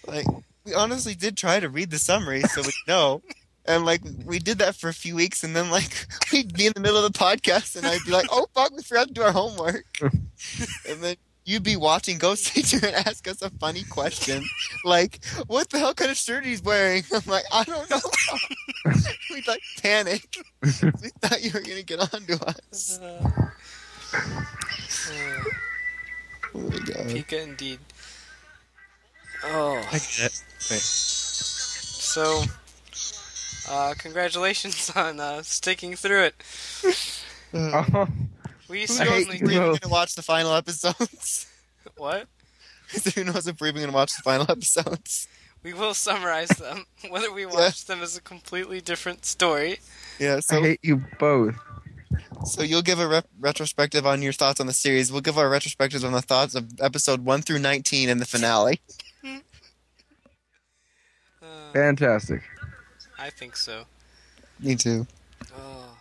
like 0.06 0.26
we 0.64 0.72
honestly 0.72 1.14
did 1.14 1.36
try 1.36 1.60
to 1.60 1.68
read 1.68 1.90
the 1.90 1.98
summary 1.98 2.40
so 2.44 2.62
we 2.62 2.72
know. 2.88 3.20
And 3.66 3.84
like 3.84 4.00
we 4.24 4.38
did 4.38 4.58
that 4.58 4.74
for 4.74 4.88
a 4.88 4.94
few 4.94 5.14
weeks 5.14 5.44
and 5.44 5.54
then 5.54 5.70
like 5.70 6.06
we'd 6.32 6.54
be 6.54 6.66
in 6.66 6.72
the 6.74 6.80
middle 6.80 7.04
of 7.04 7.12
the 7.12 7.18
podcast 7.18 7.76
and 7.76 7.86
I'd 7.86 8.04
be 8.06 8.10
like, 8.10 8.26
Oh 8.32 8.46
fuck, 8.54 8.74
we 8.74 8.82
forgot 8.82 9.08
to 9.08 9.14
do 9.14 9.22
our 9.22 9.32
homework. 9.32 9.84
and 10.00 11.02
then 11.02 11.16
you'd 11.46 11.62
be 11.62 11.76
watching 11.76 12.18
Ghost 12.18 12.48
Teacher 12.48 12.84
and 12.84 12.94
ask 13.06 13.26
us 13.26 13.40
a 13.40 13.48
funny 13.48 13.84
question. 13.84 14.44
Like, 14.84 15.24
what 15.46 15.70
the 15.70 15.78
hell 15.78 15.94
kind 15.94 16.10
of 16.10 16.16
shirt 16.18 16.44
he's 16.44 16.62
wearing? 16.62 17.04
I'm 17.14 17.22
like, 17.26 17.44
I 17.50 17.64
don't 17.64 17.88
know. 17.88 18.00
We'd 19.30 19.48
like 19.48 19.62
panic. 19.82 20.36
we 20.62 20.70
thought 21.22 21.42
you 21.42 21.52
were 21.54 21.60
gonna 21.60 21.82
get 21.82 22.00
on 22.00 22.20
to 22.26 22.46
us. 22.46 22.98
Uh, 23.00 23.30
uh, 24.12 25.44
Oh 26.54 26.60
my 26.60 26.78
god. 26.78 27.06
Pika 27.08 27.42
indeed. 27.42 27.78
Oh, 29.44 29.76
I 29.92 29.98
get 29.98 30.26
it. 30.26 30.42
Wait. 30.70 30.80
so 30.80 32.42
uh, 33.68 33.94
congratulations 33.98 34.90
on 34.96 35.20
uh, 35.20 35.42
sticking 35.42 35.94
through 35.96 36.22
it. 36.24 36.34
Uh, 37.54 37.84
Oh, 37.94 38.08
We 38.68 38.80
hate 38.80 38.88
certainly 38.90 39.38
you 39.38 39.60
Are 39.62 39.78
gonna 39.78 39.92
watch 39.92 40.14
the 40.14 40.22
final 40.22 40.52
episodes? 40.54 41.46
what? 41.96 42.26
Who 43.14 43.24
knows 43.24 43.46
if 43.46 43.60
we're 43.60 43.68
even 43.68 43.82
gonna 43.82 43.92
watch 43.92 44.14
the 44.16 44.22
final 44.22 44.50
episodes? 44.50 45.28
We 45.62 45.72
will 45.72 45.94
summarize 45.94 46.48
them. 46.50 46.84
Whether 47.08 47.32
we 47.32 47.46
watch 47.46 47.86
them 47.86 48.02
is 48.02 48.16
a 48.16 48.20
completely 48.22 48.80
different 48.80 49.24
story. 49.24 49.78
Yeah. 50.18 50.36
I 50.36 50.40
So 50.40 50.60
hate 50.62 50.80
you 50.82 51.02
both. 51.18 51.54
so 52.44 52.62
you'll 52.62 52.82
give 52.82 53.00
a 53.00 53.08
re- 53.08 53.22
retrospective 53.40 54.06
on 54.06 54.22
your 54.22 54.32
thoughts 54.32 54.60
on 54.60 54.66
the 54.66 54.72
series. 54.72 55.10
We'll 55.10 55.20
give 55.22 55.38
our 55.38 55.50
retrospectives 55.50 56.04
on 56.04 56.12
the 56.12 56.22
thoughts 56.22 56.54
of 56.54 56.80
episode 56.80 57.24
one 57.24 57.42
through 57.42 57.58
nineteen 57.58 58.08
and 58.08 58.20
the 58.20 58.26
finale. 58.26 58.80
Uh, 61.42 61.72
Fantastic. 61.72 62.42
I 63.18 63.30
think 63.30 63.56
so. 63.56 63.84
Me 64.60 64.74
too. 64.76 65.06
Oh, 65.56 65.96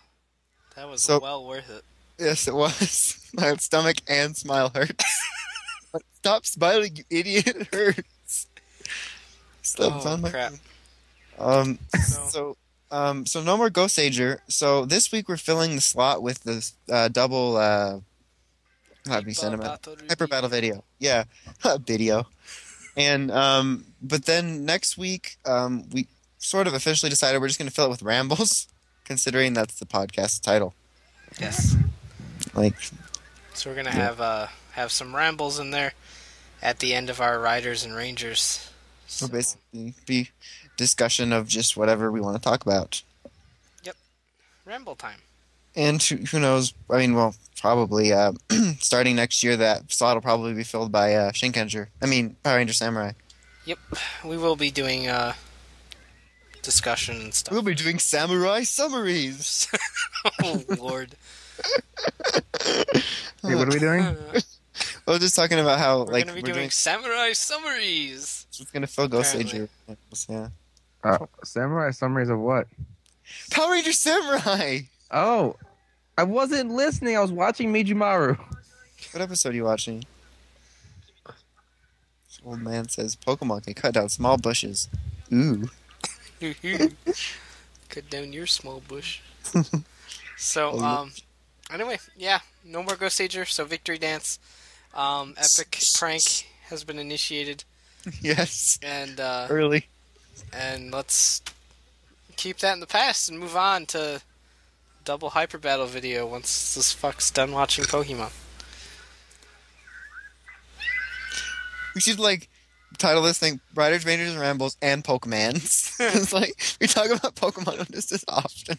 that 0.76 0.88
was 0.88 1.02
So- 1.04 1.20
well 1.20 1.46
worth 1.48 1.70
it. 1.70 1.84
Yes, 2.18 2.48
it 2.48 2.54
was. 2.56 3.20
My 3.34 3.56
stomach 3.56 3.98
and 4.08 4.36
smile 4.38 4.72
hurts. 4.74 5.04
Stop 6.16 6.46
smiling, 6.46 6.96
you 6.98 7.04
idiot! 7.10 7.48
It 7.48 7.68
hurts. 7.74 8.48
Stop 9.62 9.94
Oh, 9.98 10.00
smiling. 10.02 10.32
crap. 10.32 10.54
Um. 11.38 11.80
So- 12.02 12.28
So. 12.30 12.58
Um. 12.92 13.26
So 13.26 13.42
no 13.42 13.58
more 13.58 13.70
Goseiger. 13.70 14.40
So 14.48 14.86
this 14.86 15.12
week 15.12 15.28
we're 15.28 15.38
filling 15.38 15.76
the 15.76 15.82
slot 15.82 16.22
with 16.24 16.44
the 16.44 16.72
uh, 16.92 17.08
double. 17.10 17.58
Uh, 17.58 18.00
Happy 19.08 19.34
cinema. 19.36 19.78
Hyper 20.10 20.26
Battle 20.28 20.50
video. 20.50 20.84
Yeah, 20.98 21.26
video. 21.86 22.26
And 22.98 23.30
um, 23.30 23.86
but 24.02 24.26
then 24.26 24.66
next 24.66 24.98
week, 24.98 25.38
um, 25.46 25.84
we 25.92 26.08
sort 26.40 26.66
of 26.66 26.74
officially 26.74 27.10
decided 27.12 27.40
we're 27.40 27.48
just 27.48 27.60
going 27.60 27.70
to 27.70 27.74
fill 27.76 27.86
it 27.86 27.90
with 27.90 28.02
rambles, 28.02 28.68
considering 29.04 29.54
that's 29.54 29.78
the 29.78 29.86
podcast 29.86 30.42
title. 30.42 30.74
Yes. 31.40 31.76
Like, 32.56 32.76
So 33.54 33.70
we're 33.70 33.76
gonna 33.76 33.92
have 33.92 34.20
uh 34.22 34.48
have 34.72 34.92
some 34.92 35.16
rambles 35.16 35.60
in 35.60 35.72
there 35.72 35.94
at 36.62 36.80
the 36.80 36.94
end 36.94 37.10
of 37.10 37.22
our 37.22 37.40
riders 37.40 37.84
and 37.84 37.96
rangers. 37.96 38.70
so 39.08 39.26
So, 39.26 39.32
basically, 39.32 39.94
be 40.06 40.30
discussion 40.78 41.32
of 41.32 41.48
just 41.48 41.78
whatever 41.78 42.12
we 42.12 42.22
want 42.22 42.36
to 42.36 42.42
talk 42.42 42.66
about. 42.66 43.02
Yep, 43.84 43.96
ramble 44.66 44.96
time. 44.96 45.20
And 45.76 46.02
who, 46.02 46.16
who 46.18 46.40
knows? 46.40 46.74
I 46.90 46.98
mean, 47.00 47.16
well, 47.16 47.36
probably 47.60 48.14
uh, 48.14 48.32
starting 48.80 49.18
next 49.18 49.44
year, 49.44 49.58
that 49.58 49.92
slot 49.92 50.16
will 50.16 50.22
probably 50.22 50.54
be 50.54 50.64
filled 50.64 50.92
by 50.92 51.14
uh, 51.16 51.32
Shinkenger. 51.32 51.88
I 52.02 52.06
mean, 52.06 52.38
Power 52.44 52.58
Ranger 52.58 52.74
Samurai. 52.74 53.12
Yep, 53.66 53.80
we 54.24 54.38
will 54.38 54.56
be 54.56 54.72
doing 54.72 55.08
uh 55.08 55.34
discussion 56.62 57.16
and 57.18 57.34
stuff. 57.34 57.54
We'll 57.54 57.62
be 57.62 57.76
doing 57.76 58.00
Samurai 58.00 58.64
summaries. 58.64 59.68
oh 60.44 60.64
lord. 60.78 61.16
Hey, 63.44 63.56
what 63.56 63.68
are 63.68 63.72
we 63.72 63.80
doing? 63.80 64.02
Uh, 64.04 64.16
I 65.08 65.12
was 65.12 65.20
just 65.20 65.36
talking 65.36 65.60
about 65.60 65.78
how 65.80 66.00
we're 66.00 66.14
like 66.14 66.26
gonna 66.26 66.42
be 66.42 66.50
we're 66.50 66.54
doing 66.54 66.70
samurai 66.72 67.32
summaries. 67.34 68.48
It's 68.60 68.72
gonna 68.72 68.88
fill 68.88 69.08
Ghost 69.08 69.36
Apparently. 69.36 69.70
Ager. 69.90 69.98
Yeah. 70.28 70.50
Uh, 71.04 71.26
samurai 71.44 71.92
summaries 71.92 72.30
of 72.30 72.40
what? 72.40 72.68
Power 73.52 73.72
Ranger 73.72 73.94
Samurai. 73.94 74.80
Oh, 75.12 75.56
I 76.18 76.24
wasn't 76.24 76.72
listening. 76.72 77.16
I 77.16 77.22
was 77.22 77.32
watching 77.32 77.72
Mijumaru. 77.72 78.38
What 79.12 79.22
episode 79.22 79.50
are 79.50 79.56
you 79.56 79.66
watching? 79.66 80.04
This 81.28 82.40
old 82.44 82.62
man 82.62 82.90
says 82.90 83.16
Pokemon 83.16 83.64
can 83.66 83.74
cut 83.76 83.94
down 83.94 84.10
small 84.10 84.38
bushes. 84.38 84.90
Ooh. 85.32 85.70
Cut 87.90 88.10
down 88.10 88.34
your 88.34 88.46
small 88.46 88.82
bush. 88.88 89.22
so, 90.38 90.72
Oh, 90.74 90.84
um, 90.84 91.12
anyway, 91.72 91.98
yeah, 92.18 92.40
no 92.64 92.84
more 92.84 92.96
Goseiger, 92.96 93.48
so 93.48 93.66
Victory 93.66 93.98
Dance. 93.98 94.40
Um, 94.94 95.36
Epic 95.38 95.78
Prank 95.98 96.48
has 96.70 96.84
been 96.84 97.00
initiated, 97.00 97.64
yes. 98.22 98.80
and, 98.82 99.20
uh, 99.20 99.48
Early. 99.50 99.88
and 100.54 100.92
let's 100.92 101.42
keep 102.38 102.60
that 102.60 102.74
in 102.74 102.80
the 102.80 102.88
past 102.88 103.30
and 103.30 103.40
move 103.40 103.56
on 103.58 103.86
to 103.88 104.22
double 105.04 105.30
hyper 105.30 105.58
battle 105.58 105.86
video 105.86 106.26
once 106.26 106.76
this 106.76 106.92
fuck's 106.92 107.30
done 107.32 107.52
watching 107.52 107.86
Pokemon. 107.86 108.32
We 111.94 112.02
should 112.02 112.20
like 112.20 112.50
title 112.98 113.24
this 113.24 113.40
thing 113.40 113.60
Riders, 113.74 114.06
Rangers, 114.06 114.32
and 114.32 114.40
Rambles 114.40 114.78
and 114.82 115.04
Pokemans. 115.04 115.96
it's 116.00 116.34
like 116.34 116.62
we 116.82 116.88
talk 116.88 117.08
about 117.08 117.36
Pokemon 117.36 117.92
just 117.92 118.12
as 118.12 118.26
often. 118.28 118.78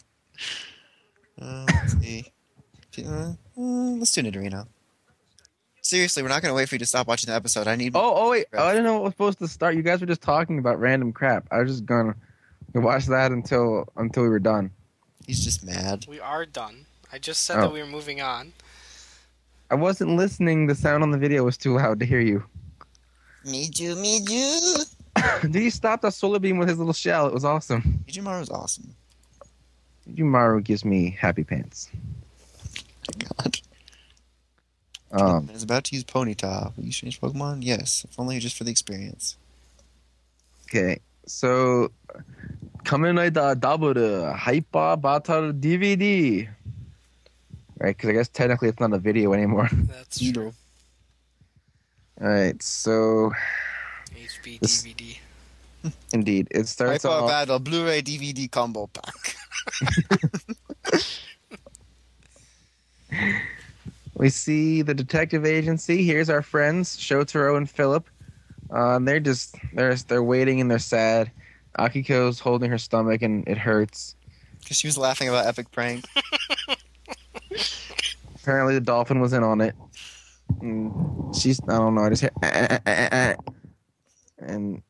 Uh, 1.41 1.65
let's 1.67 1.93
see. 1.99 2.25
Uh, 3.05 3.33
uh, 3.57 3.61
let's 3.61 4.11
do 4.11 4.21
Nidorino. 4.23 4.67
Seriously, 5.81 6.21
we're 6.21 6.29
not 6.29 6.41
going 6.41 6.51
to 6.51 6.55
wait 6.55 6.67
for 6.67 6.75
you 6.75 6.79
to 6.79 6.85
stop 6.85 7.07
watching 7.07 7.29
the 7.29 7.35
episode. 7.35 7.67
I 7.67 7.75
need. 7.75 7.93
Oh, 7.95 8.13
oh 8.15 8.31
wait. 8.31 8.47
Oh, 8.53 8.65
I 8.65 8.71
didn't 8.71 8.83
know 8.85 8.95
what 8.95 9.03
was 9.03 9.13
supposed 9.13 9.39
to 9.39 9.47
start. 9.47 9.75
You 9.75 9.81
guys 9.83 10.01
were 10.01 10.07
just 10.07 10.21
talking 10.21 10.59
about 10.59 10.79
random 10.79 11.13
crap. 11.13 11.47
I 11.51 11.59
was 11.59 11.71
just 11.71 11.85
gonna 11.85 12.15
watch 12.73 13.05
that 13.05 13.31
until 13.31 13.87
until 13.95 14.23
we 14.23 14.29
were 14.29 14.39
done. 14.39 14.71
He's 15.25 15.43
just 15.43 15.63
mad. 15.65 16.05
We 16.07 16.19
are 16.19 16.45
done. 16.45 16.85
I 17.11 17.19
just 17.19 17.43
said 17.43 17.57
Oh. 17.57 17.61
that 17.61 17.73
we 17.73 17.79
were 17.79 17.87
moving 17.87 18.21
on. 18.21 18.51
I 19.71 19.75
wasn't 19.75 20.11
listening. 20.17 20.67
The 20.67 20.75
sound 20.75 21.03
on 21.03 21.11
the 21.11 21.17
video 21.17 21.43
was 21.43 21.57
too 21.57 21.75
loud 21.75 21.99
to 22.01 22.05
hear 22.05 22.19
you. 22.21 22.43
Me 23.45 23.69
too, 23.69 23.95
me 23.95 24.19
too. 24.25 24.75
Did 25.41 25.55
he 25.55 25.69
stop 25.69 26.01
that 26.01 26.13
solar 26.13 26.39
beam 26.39 26.57
with 26.57 26.67
his 26.67 26.77
little 26.77 26.93
shell? 26.93 27.27
It 27.27 27.33
was 27.33 27.45
awesome. 27.45 28.03
Ichimaru's 28.07 28.49
awesome. 28.49 28.93
Yumaru 30.13 30.63
gives 30.63 30.85
me 30.85 31.09
happy 31.19 31.43
pants. 31.43 31.89
God. 33.17 33.57
Um, 35.11 35.47
I 35.49 35.53
was 35.53 35.63
about 35.63 35.85
to 35.85 35.95
use 35.95 36.03
Ponyta. 36.03 36.75
Will 36.75 36.83
you 36.85 36.91
change 36.91 37.21
Pokemon? 37.21 37.59
Yes, 37.61 38.05
if 38.09 38.19
only 38.19 38.39
just 38.39 38.57
for 38.57 38.63
the 38.65 38.71
experience. 38.71 39.37
okay, 40.65 40.99
so 41.25 41.91
coming 42.83 43.17
at 43.17 43.33
the 43.33 43.55
double 43.55 43.93
Hyper 44.33 44.97
Battle 44.97 45.53
DVD. 45.53 46.49
Right, 47.79 47.95
because 47.95 48.09
I 48.09 48.13
guess 48.13 48.27
technically 48.27 48.69
it's 48.69 48.79
not 48.79 48.91
a 48.91 48.97
video 48.97 49.33
anymore. 49.33 49.69
That's 49.73 50.19
true. 50.31 50.51
All 52.19 52.27
right, 52.27 52.61
so 52.61 53.31
HB 54.15 54.59
This- 54.59 54.83
DVD. 54.83 55.17
indeed, 56.13 56.47
it 56.51 56.67
starts 56.67 57.03
Hyper 57.03 57.15
off. 57.15 57.29
Battle 57.29 57.59
Blu-ray 57.59 58.01
DVD 58.01 58.49
combo 58.51 58.87
pack. 58.87 59.35
We 64.15 64.29
see 64.29 64.81
the 64.81 64.93
detective 64.93 65.45
agency. 65.45 66.03
Here's 66.03 66.29
our 66.29 66.41
friends, 66.41 66.97
Shotaro 66.97 67.55
and 67.55 67.69
Philip. 67.69 68.09
Uh, 68.73 68.95
and 68.95 69.07
they're 69.07 69.19
just 69.19 69.55
they're 69.73 69.95
they're 69.95 70.23
waiting 70.23 70.59
and 70.59 70.69
they're 70.69 70.79
sad. 70.79 71.31
Akiko's 71.77 72.39
holding 72.39 72.71
her 72.71 72.77
stomach 72.77 73.21
and 73.21 73.47
it 73.47 73.57
hurts. 73.57 74.15
Because 74.59 74.77
she 74.77 74.87
was 74.87 74.97
laughing 74.97 75.29
about 75.29 75.45
Epic 75.45 75.71
Prank. 75.71 76.05
Apparently, 78.35 78.73
the 78.73 78.81
dolphin 78.81 79.19
was 79.19 79.33
in 79.33 79.43
on 79.43 79.61
it. 79.61 79.75
And 80.61 81.35
she's 81.35 81.59
I 81.67 81.77
don't 81.77 81.95
know. 81.95 82.01
I 82.01 82.09
just 82.09 82.21
hear, 82.21 82.31
"Ah, 82.43 82.51
ah, 82.53 82.79
ah, 82.85 83.09
ah, 83.11 83.13
ah." 83.39 83.51
and 84.39 84.81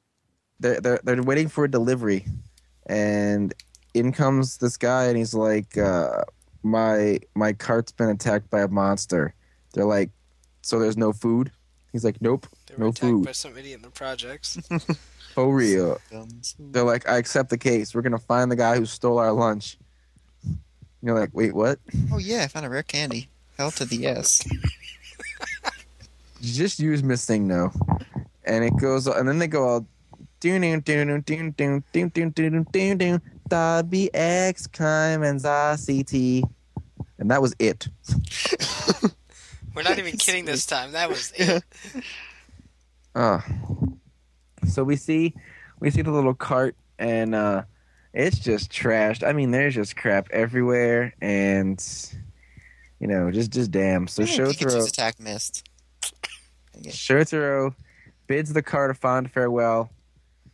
they're 0.59 0.79
they're 0.79 0.99
they're 1.03 1.23
waiting 1.23 1.47
for 1.47 1.65
a 1.65 1.71
delivery, 1.71 2.25
and 2.85 3.53
in 3.93 4.11
comes 4.11 4.57
this 4.57 4.77
guy 4.77 5.05
and 5.05 5.17
he's 5.17 5.33
like, 5.33 5.77
uh, 5.77 6.23
my 6.67 7.19
my 7.35 7.53
cart's 7.53 7.91
been 7.91 8.09
attacked 8.09 8.49
by 8.49 8.61
a 8.61 8.67
monster. 8.67 9.33
They're 9.73 9.85
like, 9.85 10.09
so 10.61 10.79
there's 10.79 10.97
no 10.97 11.13
food. 11.13 11.51
He's 11.91 12.03
like, 12.03 12.21
nope, 12.21 12.47
they 12.67 12.75
were 12.75 12.85
no 12.85 12.89
attacked 12.89 13.01
food. 13.01 13.25
By 13.25 13.31
some 13.31 13.57
idiot 13.57 13.77
in 13.77 13.81
the 13.81 13.89
projects. 13.89 14.59
For 15.33 15.53
real. 15.53 15.99
They're 16.59 16.83
like, 16.83 17.07
I 17.07 17.17
accept 17.17 17.49
the 17.49 17.57
case. 17.57 17.93
We're 17.93 18.01
gonna 18.01 18.17
find 18.17 18.51
the 18.51 18.55
guy 18.55 18.77
who 18.77 18.85
stole 18.85 19.19
our 19.19 19.31
lunch. 19.31 19.77
And 20.43 20.59
you're 21.01 21.19
like, 21.19 21.29
wait, 21.33 21.53
what? 21.53 21.79
Oh 22.11 22.17
yeah, 22.17 22.43
I 22.43 22.47
found 22.47 22.65
a 22.65 22.69
rare 22.69 22.83
candy. 22.83 23.29
Hell 23.57 23.71
to 23.71 23.85
the 23.85 23.97
yes. 23.97 24.47
Just 26.41 26.79
use 26.79 27.01
Miss 27.01 27.25
Thing 27.25 27.47
now, 27.47 27.71
and 28.45 28.63
it 28.63 28.77
goes, 28.77 29.07
and 29.07 29.27
then 29.27 29.39
they 29.39 29.47
go 29.47 29.67
all. 29.67 29.87
Da 30.39 30.59
BX 33.81 34.71
Climb 34.71 35.23
and 35.23 35.39
ZCT 35.39 36.43
and 37.19 37.31
that 37.31 37.41
was 37.41 37.55
it. 37.59 37.87
We're 39.75 39.83
not 39.83 39.99
even 39.99 40.17
kidding 40.17 40.45
this 40.45 40.65
time. 40.65 40.93
That 40.93 41.09
was 41.09 41.31
it. 41.35 41.63
Uh, 43.13 43.41
so 44.67 44.83
we 44.83 44.95
see, 44.95 45.33
we 45.79 45.89
see 45.91 46.01
the 46.01 46.11
little 46.11 46.33
cart, 46.33 46.75
and 46.97 47.35
uh, 47.35 47.63
it's 48.13 48.39
just 48.39 48.71
trashed. 48.71 49.27
I 49.27 49.33
mean, 49.33 49.51
there's 49.51 49.75
just 49.75 49.95
crap 49.95 50.29
everywhere, 50.31 51.13
and 51.21 51.83
you 52.99 53.07
know, 53.07 53.31
just 53.31 53.51
just 53.51 53.71
damn. 53.71 54.07
So 54.07 54.23
Pikachu's 54.23 54.57
Shotaro. 54.57 54.87
attack 54.87 55.19
missed. 55.19 55.69
Shotaro 56.83 57.75
bids 58.27 58.53
the 58.53 58.61
cart 58.61 58.91
a 58.91 58.93
fond 58.93 59.31
farewell 59.31 59.89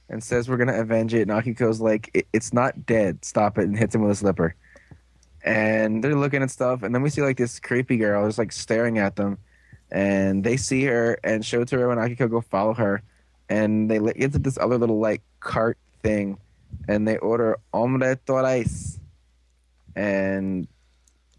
and 0.09 0.24
says 0.24 0.47
we're 0.47 0.57
gonna 0.57 0.80
avenge 0.80 1.14
it. 1.14 1.28
And 1.28 1.32
Akiko's 1.32 1.82
like, 1.82 2.09
it, 2.14 2.28
it's 2.34 2.53
not 2.53 2.86
dead. 2.86 3.26
Stop 3.26 3.57
it, 3.57 3.64
and 3.64 3.78
hits 3.78 3.95
him 3.95 4.01
with 4.01 4.11
a 4.11 4.16
slipper. 4.16 4.55
And 5.43 6.03
they're 6.03 6.15
looking 6.15 6.41
at 6.41 6.51
stuff, 6.51 6.83
and 6.83 6.95
then 6.95 7.01
we 7.01 7.09
see 7.09 7.21
like 7.21 7.37
this 7.37 7.59
creepy 7.59 7.97
girl 7.97 8.25
just 8.25 8.37
like 8.37 8.51
staring 8.51 8.97
at 8.97 9.15
them. 9.17 9.37
And 9.91 10.43
they 10.43 10.57
see 10.57 10.85
her, 10.85 11.19
and 11.23 11.43
Shotaro 11.43 11.91
and 11.91 11.99
Akiko 11.99 12.29
go 12.29 12.41
follow 12.41 12.73
her. 12.73 13.03
and 13.49 13.91
they 13.91 13.99
get 13.99 14.31
to 14.33 14.39
this 14.39 14.57
other 14.57 14.77
little 14.77 14.99
like 14.99 15.21
cart 15.39 15.77
thing, 16.01 16.37
and 16.87 17.07
they 17.07 17.17
order 17.17 17.59
omelette 17.73 18.21
rice, 18.27 18.99
and 19.95 20.67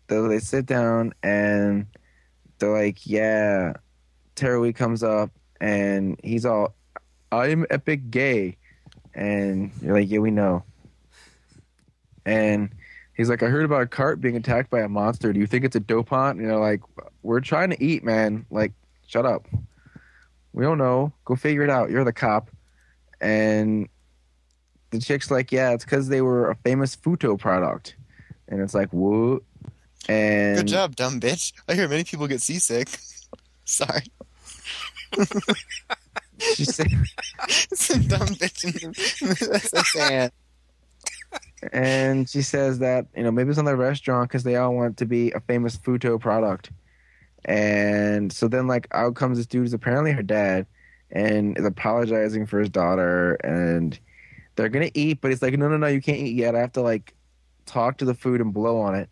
they, 0.06 0.20
they 0.28 0.38
sit 0.38 0.66
down 0.66 1.14
and 1.22 1.86
they're 2.58 2.72
like, 2.72 3.06
yeah, 3.06 3.72
Terui 4.36 4.74
comes 4.74 5.02
up 5.02 5.30
and 5.60 6.20
he's 6.22 6.44
all, 6.44 6.74
I'm 7.32 7.66
epic 7.70 8.10
gay, 8.10 8.56
and 9.14 9.72
you're 9.80 9.94
like, 9.94 10.10
yeah, 10.10 10.18
we 10.18 10.30
know, 10.30 10.62
and. 12.26 12.70
He's 13.16 13.28
like, 13.28 13.42
I 13.42 13.46
heard 13.46 13.64
about 13.64 13.82
a 13.82 13.86
cart 13.86 14.20
being 14.20 14.36
attacked 14.36 14.70
by 14.70 14.80
a 14.80 14.88
monster. 14.88 15.32
Do 15.32 15.38
you 15.40 15.46
think 15.46 15.64
it's 15.64 15.76
a 15.76 15.80
dopant? 15.80 16.32
And 16.32 16.40
you're 16.42 16.58
like, 16.58 16.80
we're 17.22 17.40
trying 17.40 17.70
to 17.70 17.82
eat, 17.82 18.02
man. 18.04 18.44
Like, 18.50 18.72
shut 19.06 19.24
up. 19.24 19.46
We 20.52 20.64
don't 20.64 20.78
know. 20.78 21.12
Go 21.24 21.36
figure 21.36 21.62
it 21.62 21.70
out. 21.70 21.90
You're 21.90 22.04
the 22.04 22.12
cop. 22.12 22.50
And 23.20 23.88
the 24.90 24.98
chick's 25.00 25.30
like, 25.30 25.52
yeah, 25.52 25.70
it's 25.72 25.84
because 25.84 26.08
they 26.08 26.22
were 26.22 26.50
a 26.50 26.56
famous 26.56 26.96
Futo 26.96 27.38
product. 27.38 27.96
And 28.48 28.60
it's 28.60 28.74
like, 28.74 28.92
what? 28.92 29.42
And 30.08 30.56
Good 30.58 30.66
job, 30.68 30.96
dumb 30.96 31.20
bitch. 31.20 31.52
I 31.68 31.74
hear 31.74 31.88
many 31.88 32.04
people 32.04 32.26
get 32.26 32.42
seasick. 32.42 32.88
Sorry. 33.64 34.02
She 36.38 36.64
said, 36.64 36.88
Some 37.48 38.02
dumb 38.08 38.26
bitch. 38.26 38.64
in- 38.64 39.48
That's 39.50 39.70
so 39.70 39.82
sad. 39.98 40.32
And 41.72 42.28
she 42.28 42.42
says 42.42 42.78
that 42.80 43.06
you 43.16 43.22
know 43.22 43.30
maybe 43.30 43.50
it's 43.50 43.58
on 43.58 43.64
the 43.64 43.76
restaurant 43.76 44.28
because 44.28 44.42
they 44.42 44.56
all 44.56 44.74
want 44.74 44.96
to 44.98 45.06
be 45.06 45.30
a 45.32 45.40
famous 45.40 45.76
Futo 45.76 46.20
product. 46.20 46.70
And 47.44 48.32
so 48.32 48.48
then 48.48 48.66
like 48.66 48.88
out 48.92 49.14
comes 49.14 49.38
this 49.38 49.46
dude 49.46 49.62
who's 49.62 49.74
apparently 49.74 50.12
her 50.12 50.22
dad, 50.22 50.66
and 51.10 51.58
is 51.58 51.64
apologizing 51.64 52.46
for 52.46 52.58
his 52.58 52.70
daughter, 52.70 53.34
and 53.34 53.98
they're 54.56 54.68
gonna 54.68 54.90
eat, 54.94 55.20
but 55.20 55.30
he's 55.30 55.42
like, 55.42 55.56
no, 55.58 55.68
no, 55.68 55.76
no, 55.76 55.86
you 55.86 56.00
can't 56.00 56.18
eat 56.18 56.36
yet. 56.36 56.54
I 56.54 56.60
have 56.60 56.72
to 56.72 56.82
like 56.82 57.14
talk 57.66 57.98
to 57.98 58.04
the 58.04 58.14
food 58.14 58.40
and 58.40 58.52
blow 58.52 58.80
on 58.80 58.94
it. 58.94 59.08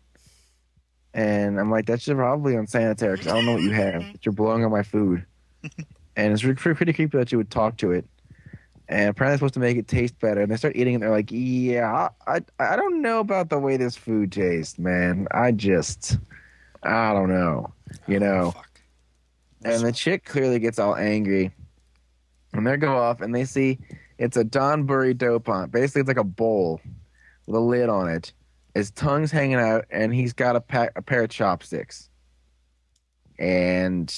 And 1.13 1.59
I'm 1.59 1.69
like, 1.69 1.85
that's 1.85 2.05
probably 2.05 2.55
unsanitary 2.55 3.17
because 3.17 3.27
I 3.27 3.35
don't 3.35 3.45
know 3.45 3.53
what 3.53 3.61
you 3.61 3.71
have. 3.71 4.03
But 4.11 4.25
you're 4.25 4.33
blowing 4.33 4.65
on 4.65 4.71
my 4.71 4.83
food. 4.83 5.25
and 6.15 6.33
it's 6.33 6.41
pretty, 6.41 6.73
pretty 6.73 6.93
creepy 6.93 7.17
that 7.17 7.31
you 7.31 7.37
would 7.37 7.51
talk 7.51 7.77
to 7.77 7.91
it. 7.91 8.05
And 8.93 9.09
apparently, 9.09 9.37
supposed 9.37 9.55
to 9.55 9.59
make 9.59 9.75
it 9.75 9.87
taste 9.87 10.19
better. 10.19 10.41
And 10.41 10.51
they 10.51 10.55
start 10.55 10.75
eating 10.75 10.93
it. 10.93 10.97
And 10.97 11.03
they're 11.03 11.09
like, 11.09 11.31
yeah, 11.31 12.09
I, 12.27 12.41
I 12.59 12.75
don't 12.75 13.01
know 13.01 13.19
about 13.19 13.49
the 13.49 13.57
way 13.57 13.75
this 13.75 13.95
food 13.95 14.31
tastes, 14.31 14.77
man. 14.77 15.27
I 15.31 15.51
just, 15.51 16.19
I 16.83 17.11
don't 17.11 17.29
know. 17.29 17.73
You 18.07 18.17
oh, 18.17 18.19
know. 18.19 18.51
Fuck. 18.51 18.81
And 19.65 19.81
the 19.81 19.91
chick 19.91 20.25
clearly 20.25 20.59
gets 20.59 20.77
all 20.77 20.95
angry. 20.95 21.51
And 22.53 22.67
they 22.67 22.77
go 22.77 22.95
off 22.95 23.21
and 23.21 23.33
they 23.33 23.45
see 23.45 23.79
it's 24.19 24.37
a 24.37 24.45
Donburi 24.45 25.15
dopant. 25.15 25.71
Basically, 25.71 26.01
it's 26.01 26.07
like 26.07 26.17
a 26.17 26.23
bowl 26.23 26.79
with 27.47 27.55
a 27.55 27.59
lid 27.59 27.89
on 27.89 28.09
it. 28.09 28.31
His 28.75 28.91
tongue's 28.91 29.31
hanging 29.31 29.55
out, 29.55 29.85
and 29.89 30.13
he's 30.13 30.33
got 30.33 30.55
a, 30.55 30.61
pack, 30.61 30.91
a 30.95 31.01
pair 31.01 31.23
of 31.23 31.31
chopsticks. 31.31 32.09
And 33.39 34.13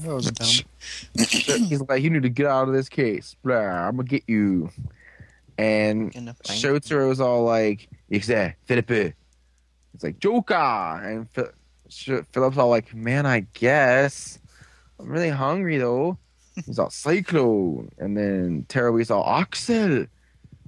That 0.00 0.14
was 0.14 0.30
dumb. 0.30 0.66
he's 1.68 1.80
like, 1.82 2.02
"You 2.02 2.10
need 2.10 2.22
to 2.22 2.28
get 2.28 2.46
out 2.46 2.68
of 2.68 2.74
this 2.74 2.88
case. 2.88 3.36
Blah, 3.44 3.56
I'm 3.56 3.96
gonna 3.96 4.08
get 4.08 4.24
you." 4.26 4.70
And 5.58 6.12
fight. 6.14 6.34
Shotaro's 6.44 7.20
all 7.20 7.44
like, 7.44 7.88
"Exe, 8.10 8.54
Philippe." 8.64 9.12
It's 9.94 10.02
like 10.02 10.18
Joker, 10.18 10.54
and 10.54 11.28
Phil- 11.30 11.52
Philip's 12.32 12.56
all 12.56 12.70
like, 12.70 12.94
"Man, 12.94 13.26
I 13.26 13.40
guess 13.54 14.38
I'm 14.98 15.08
really 15.08 15.28
hungry 15.28 15.78
though." 15.78 16.16
He's 16.66 16.78
all 16.78 16.90
Cyclone, 16.90 17.90
and 17.98 18.16
then 18.16 18.66
Terui's 18.68 19.10
all 19.10 19.26
Axel, 19.26 20.06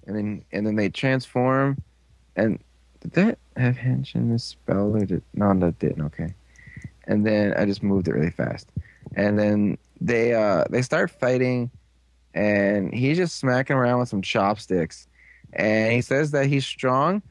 and 0.07 0.16
then 0.16 0.45
and 0.53 0.66
then 0.66 0.77
they 0.77 0.89
transform. 0.91 1.83
And 2.37 2.59
did 3.01 3.12
that 3.12 3.39
have 3.57 3.77
Henshin 3.77 4.27
misspelled 4.27 4.97
or 4.97 5.05
did 5.07 5.22
no? 5.35 5.53
That 5.55 5.79
didn't. 5.79 6.03
Okay. 6.07 6.35
And 7.07 7.27
then 7.27 7.53
I 7.55 7.66
just 7.66 7.83
moved 7.83 8.09
it 8.09 8.14
really 8.14 8.31
fast, 8.31 8.68
and 9.15 9.39
then 9.39 9.79
they 10.01 10.35
uh 10.35 10.65
they 10.71 10.83
start 10.83 11.11
fighting, 11.11 11.71
and 12.35 12.93
he's 12.93 13.17
just 13.17 13.37
smacking 13.37 13.77
around 13.77 14.01
with 14.01 14.09
some 14.09 14.23
chopsticks, 14.23 15.07
and 15.53 15.93
he 15.93 16.01
says 16.01 16.33
that 16.33 16.47
he's 16.47 16.67
strong 16.67 17.23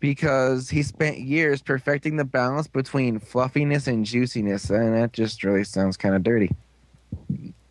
because 0.00 0.68
he 0.68 0.82
spent 0.82 1.18
years 1.18 1.62
perfecting 1.62 2.16
the 2.16 2.24
balance 2.24 2.66
between 2.66 3.18
fluffiness 3.18 3.86
and 3.86 4.04
juiciness, 4.04 4.70
and 4.70 4.94
that 4.94 5.12
just 5.12 5.42
really 5.44 5.64
sounds 5.64 5.96
kind 5.96 6.14
of 6.14 6.22
dirty. 6.22 6.54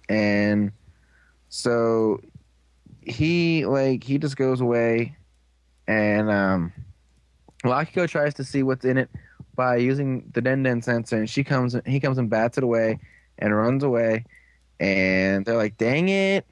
And 0.09 0.71
so 1.49 2.21
he 3.01 3.65
like 3.65 4.03
he 4.03 4.17
just 4.17 4.35
goes 4.37 4.61
away, 4.61 5.15
and 5.87 6.29
um, 6.29 6.73
well, 7.63 7.73
Akiko 7.73 8.07
tries 8.07 8.33
to 8.35 8.43
see 8.43 8.63
what's 8.63 8.85
in 8.85 8.97
it 8.97 9.09
by 9.55 9.77
using 9.77 10.29
the 10.33 10.41
Denden 10.41 10.83
sensor, 10.83 11.17
and 11.17 11.29
she 11.29 11.43
comes 11.43 11.75
he 11.85 11.99
comes 11.99 12.17
and 12.17 12.29
bats 12.29 12.57
it 12.57 12.63
away 12.63 12.99
and 13.39 13.55
runs 13.55 13.83
away, 13.83 14.25
and 14.79 15.45
they're 15.45 15.57
like, 15.57 15.77
"Dang 15.77 16.09
it, 16.09 16.45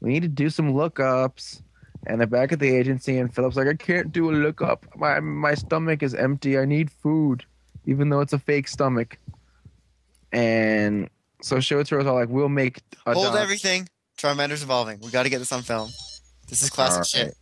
we 0.00 0.10
need 0.10 0.22
to 0.22 0.28
do 0.28 0.50
some 0.50 0.72
lookups." 0.72 1.62
And 2.04 2.18
they're 2.18 2.26
back 2.26 2.50
at 2.50 2.58
the 2.58 2.68
agency, 2.68 3.16
and 3.18 3.32
Philip's 3.32 3.54
like, 3.54 3.68
I 3.68 3.74
can't 3.74 4.10
do 4.10 4.28
a 4.28 4.32
lookup. 4.32 4.84
My 4.96 5.20
my 5.20 5.54
stomach 5.54 6.02
is 6.02 6.14
empty. 6.14 6.58
I 6.58 6.64
need 6.64 6.90
food, 6.90 7.44
even 7.86 8.08
though 8.08 8.18
it's 8.20 8.32
a 8.32 8.40
fake 8.40 8.66
stomach. 8.66 9.18
And 10.32 11.08
so 11.42 11.56
Shotaro's 11.58 12.06
all 12.06 12.14
like, 12.14 12.28
we'll 12.28 12.48
make 12.48 12.80
a 13.06 13.14
Hold 13.14 13.26
doc- 13.34 13.36
everything. 13.42 13.88
Charmander's 14.16 14.62
evolving. 14.64 14.98
We 15.00 15.10
got 15.10 15.24
to 15.24 15.28
get 15.28 15.38
this 15.38 15.52
on 15.52 15.62
film. 15.62 15.90
This 16.48 16.62
is 16.62 16.70
classic 16.70 16.98
All 16.98 17.04
shit. 17.04 17.36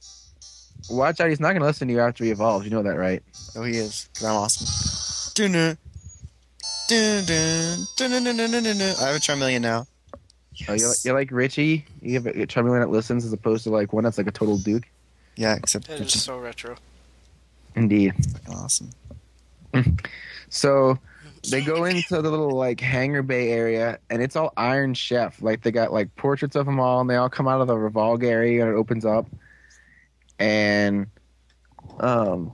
Watch 0.90 1.20
out, 1.20 1.28
he's 1.28 1.40
not 1.40 1.52
gonna 1.52 1.64
listen 1.66 1.88
to 1.88 1.94
you 1.94 2.00
after 2.00 2.24
he 2.24 2.30
evolves. 2.30 2.64
You 2.64 2.70
know 2.70 2.82
that, 2.82 2.96
right? 2.98 3.22
Oh, 3.56 3.62
he 3.62 3.76
is. 3.76 4.08
'cause 4.14 4.24
I'm 4.24 4.34
awesome. 4.36 4.66
I 9.00 9.06
have 9.06 9.16
a 9.16 9.20
Charmeleon 9.20 9.60
now. 9.60 9.86
Oh, 10.68 10.74
you're, 10.74 10.92
you're 11.04 11.14
like 11.14 11.30
Richie. 11.30 11.86
You 12.02 12.14
have 12.14 12.26
a 12.26 12.32
Charmeleon 12.32 12.80
that 12.80 12.90
listens 12.90 13.24
as 13.24 13.32
opposed 13.32 13.64
to 13.64 13.70
like 13.70 13.92
one 13.92 14.04
that's 14.04 14.18
like 14.18 14.26
a 14.26 14.32
total 14.32 14.58
duke. 14.58 14.84
Yeah, 15.36 15.54
except 15.54 15.88
That 15.88 16.00
it's 16.00 16.12
just 16.12 16.24
so 16.26 16.38
retro. 16.38 16.76
Indeed. 17.76 18.14
awesome. 18.52 18.90
So 20.48 20.98
they 21.48 21.62
go 21.62 21.84
into 21.84 22.20
the 22.20 22.28
little 22.28 22.50
like 22.50 22.80
hangar 22.80 23.22
bay 23.22 23.50
area, 23.52 23.98
and 24.10 24.20
it's 24.20 24.36
all 24.36 24.52
Iron 24.56 24.94
Chef. 24.94 25.40
Like 25.40 25.62
they 25.62 25.70
got 25.70 25.92
like 25.92 26.14
portraits 26.16 26.56
of 26.56 26.66
them 26.66 26.80
all, 26.80 27.00
and 27.00 27.08
they 27.08 27.16
all 27.16 27.30
come 27.30 27.46
out 27.48 27.60
of 27.60 27.68
the 27.68 27.76
Revolg 27.76 28.24
area, 28.24 28.62
and 28.66 28.74
it 28.74 28.76
opens 28.76 29.04
up, 29.04 29.26
and 30.38 31.06
um, 32.00 32.52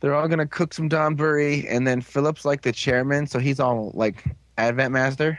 they're 0.00 0.14
all 0.14 0.28
gonna 0.28 0.46
cook 0.46 0.74
some 0.74 0.88
Donburi, 0.88 1.66
and 1.68 1.86
then 1.86 2.00
Philip's 2.00 2.44
like 2.44 2.62
the 2.62 2.72
chairman, 2.72 3.26
so 3.26 3.38
he's 3.38 3.60
all 3.60 3.92
like 3.94 4.24
Advent 4.58 4.92
Master, 4.92 5.38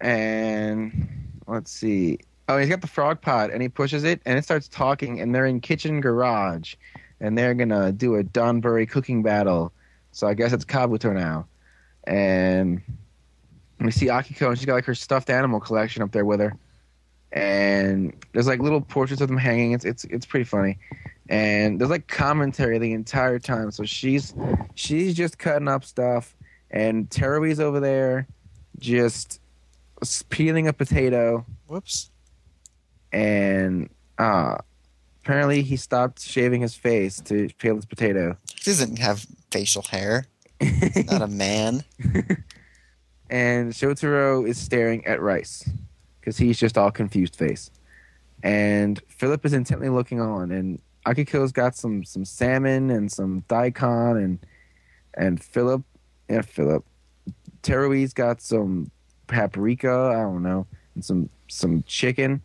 and 0.00 1.08
let's 1.46 1.70
see. 1.70 2.18
Oh, 2.48 2.58
he's 2.58 2.68
got 2.68 2.80
the 2.80 2.86
frog 2.86 3.20
pot, 3.20 3.50
and 3.50 3.62
he 3.62 3.68
pushes 3.68 4.04
it, 4.04 4.20
and 4.26 4.38
it 4.38 4.44
starts 4.44 4.68
talking, 4.68 5.20
and 5.20 5.34
they're 5.34 5.46
in 5.46 5.60
kitchen 5.60 6.00
garage, 6.00 6.74
and 7.20 7.36
they're 7.36 7.54
gonna 7.54 7.92
do 7.92 8.16
a 8.16 8.24
Donburi 8.24 8.88
cooking 8.88 9.22
battle. 9.22 9.72
So 10.12 10.28
I 10.28 10.34
guess 10.34 10.52
it's 10.52 10.64
Kabuto 10.64 11.12
now. 11.12 11.46
And 12.06 12.80
we 13.80 13.90
see 13.90 14.06
Akiko, 14.06 14.48
and 14.48 14.58
she's 14.58 14.66
got 14.66 14.74
like 14.74 14.84
her 14.84 14.94
stuffed 14.94 15.30
animal 15.30 15.58
collection 15.58 16.02
up 16.02 16.12
there 16.12 16.24
with 16.24 16.40
her. 16.40 16.56
And 17.32 18.14
there's 18.32 18.46
like 18.46 18.60
little 18.60 18.80
portraits 18.80 19.20
of 19.20 19.28
them 19.28 19.36
hanging. 19.38 19.72
It's 19.72 19.84
it's 19.84 20.04
it's 20.04 20.24
pretty 20.24 20.44
funny. 20.44 20.78
And 21.28 21.80
there's 21.80 21.90
like 21.90 22.06
commentary 22.06 22.78
the 22.78 22.92
entire 22.92 23.38
time. 23.38 23.70
So 23.70 23.84
she's 23.84 24.34
she's 24.74 25.14
just 25.14 25.38
cutting 25.38 25.68
up 25.68 25.84
stuff, 25.84 26.36
and 26.70 27.08
Terui's 27.08 27.60
over 27.60 27.80
there, 27.80 28.26
just 28.78 29.40
peeling 30.28 30.68
a 30.68 30.72
potato. 30.72 31.46
Whoops. 31.66 32.10
And 33.12 33.88
uh, 34.18 34.56
apparently 35.22 35.62
he 35.62 35.76
stopped 35.76 36.20
shaving 36.20 36.60
his 36.60 36.74
face 36.74 37.20
to 37.22 37.48
peel 37.58 37.76
his 37.76 37.86
potato. 37.86 38.36
He 38.54 38.70
doesn't 38.70 38.98
have 38.98 39.24
facial 39.50 39.82
hair. 39.82 40.26
He's 40.60 41.06
not 41.10 41.22
a 41.22 41.26
man. 41.28 41.84
and 43.30 43.72
Shotaro 43.72 44.46
is 44.46 44.58
staring 44.58 45.06
at 45.06 45.20
Rice 45.22 45.68
because 46.20 46.36
he's 46.36 46.58
just 46.58 46.76
all 46.76 46.90
confused 46.90 47.36
face. 47.36 47.70
And 48.42 49.00
Philip 49.08 49.46
is 49.46 49.52
intently 49.54 49.88
looking 49.88 50.20
on, 50.20 50.50
and 50.50 50.80
Akiko's 51.06 51.52
got 51.52 51.76
some 51.76 52.04
some 52.04 52.24
salmon 52.24 52.90
and 52.90 53.10
some 53.10 53.44
daikon, 53.48 54.16
and 54.16 54.38
and 55.14 55.42
Philip, 55.42 55.82
yeah, 56.28 56.42
Philip, 56.42 56.84
Terui's 57.62 58.12
got 58.12 58.40
some 58.40 58.90
paprika, 59.26 60.12
I 60.14 60.22
don't 60.22 60.42
know, 60.42 60.66
and 60.94 61.04
some 61.04 61.28
some 61.48 61.82
chicken, 61.86 62.42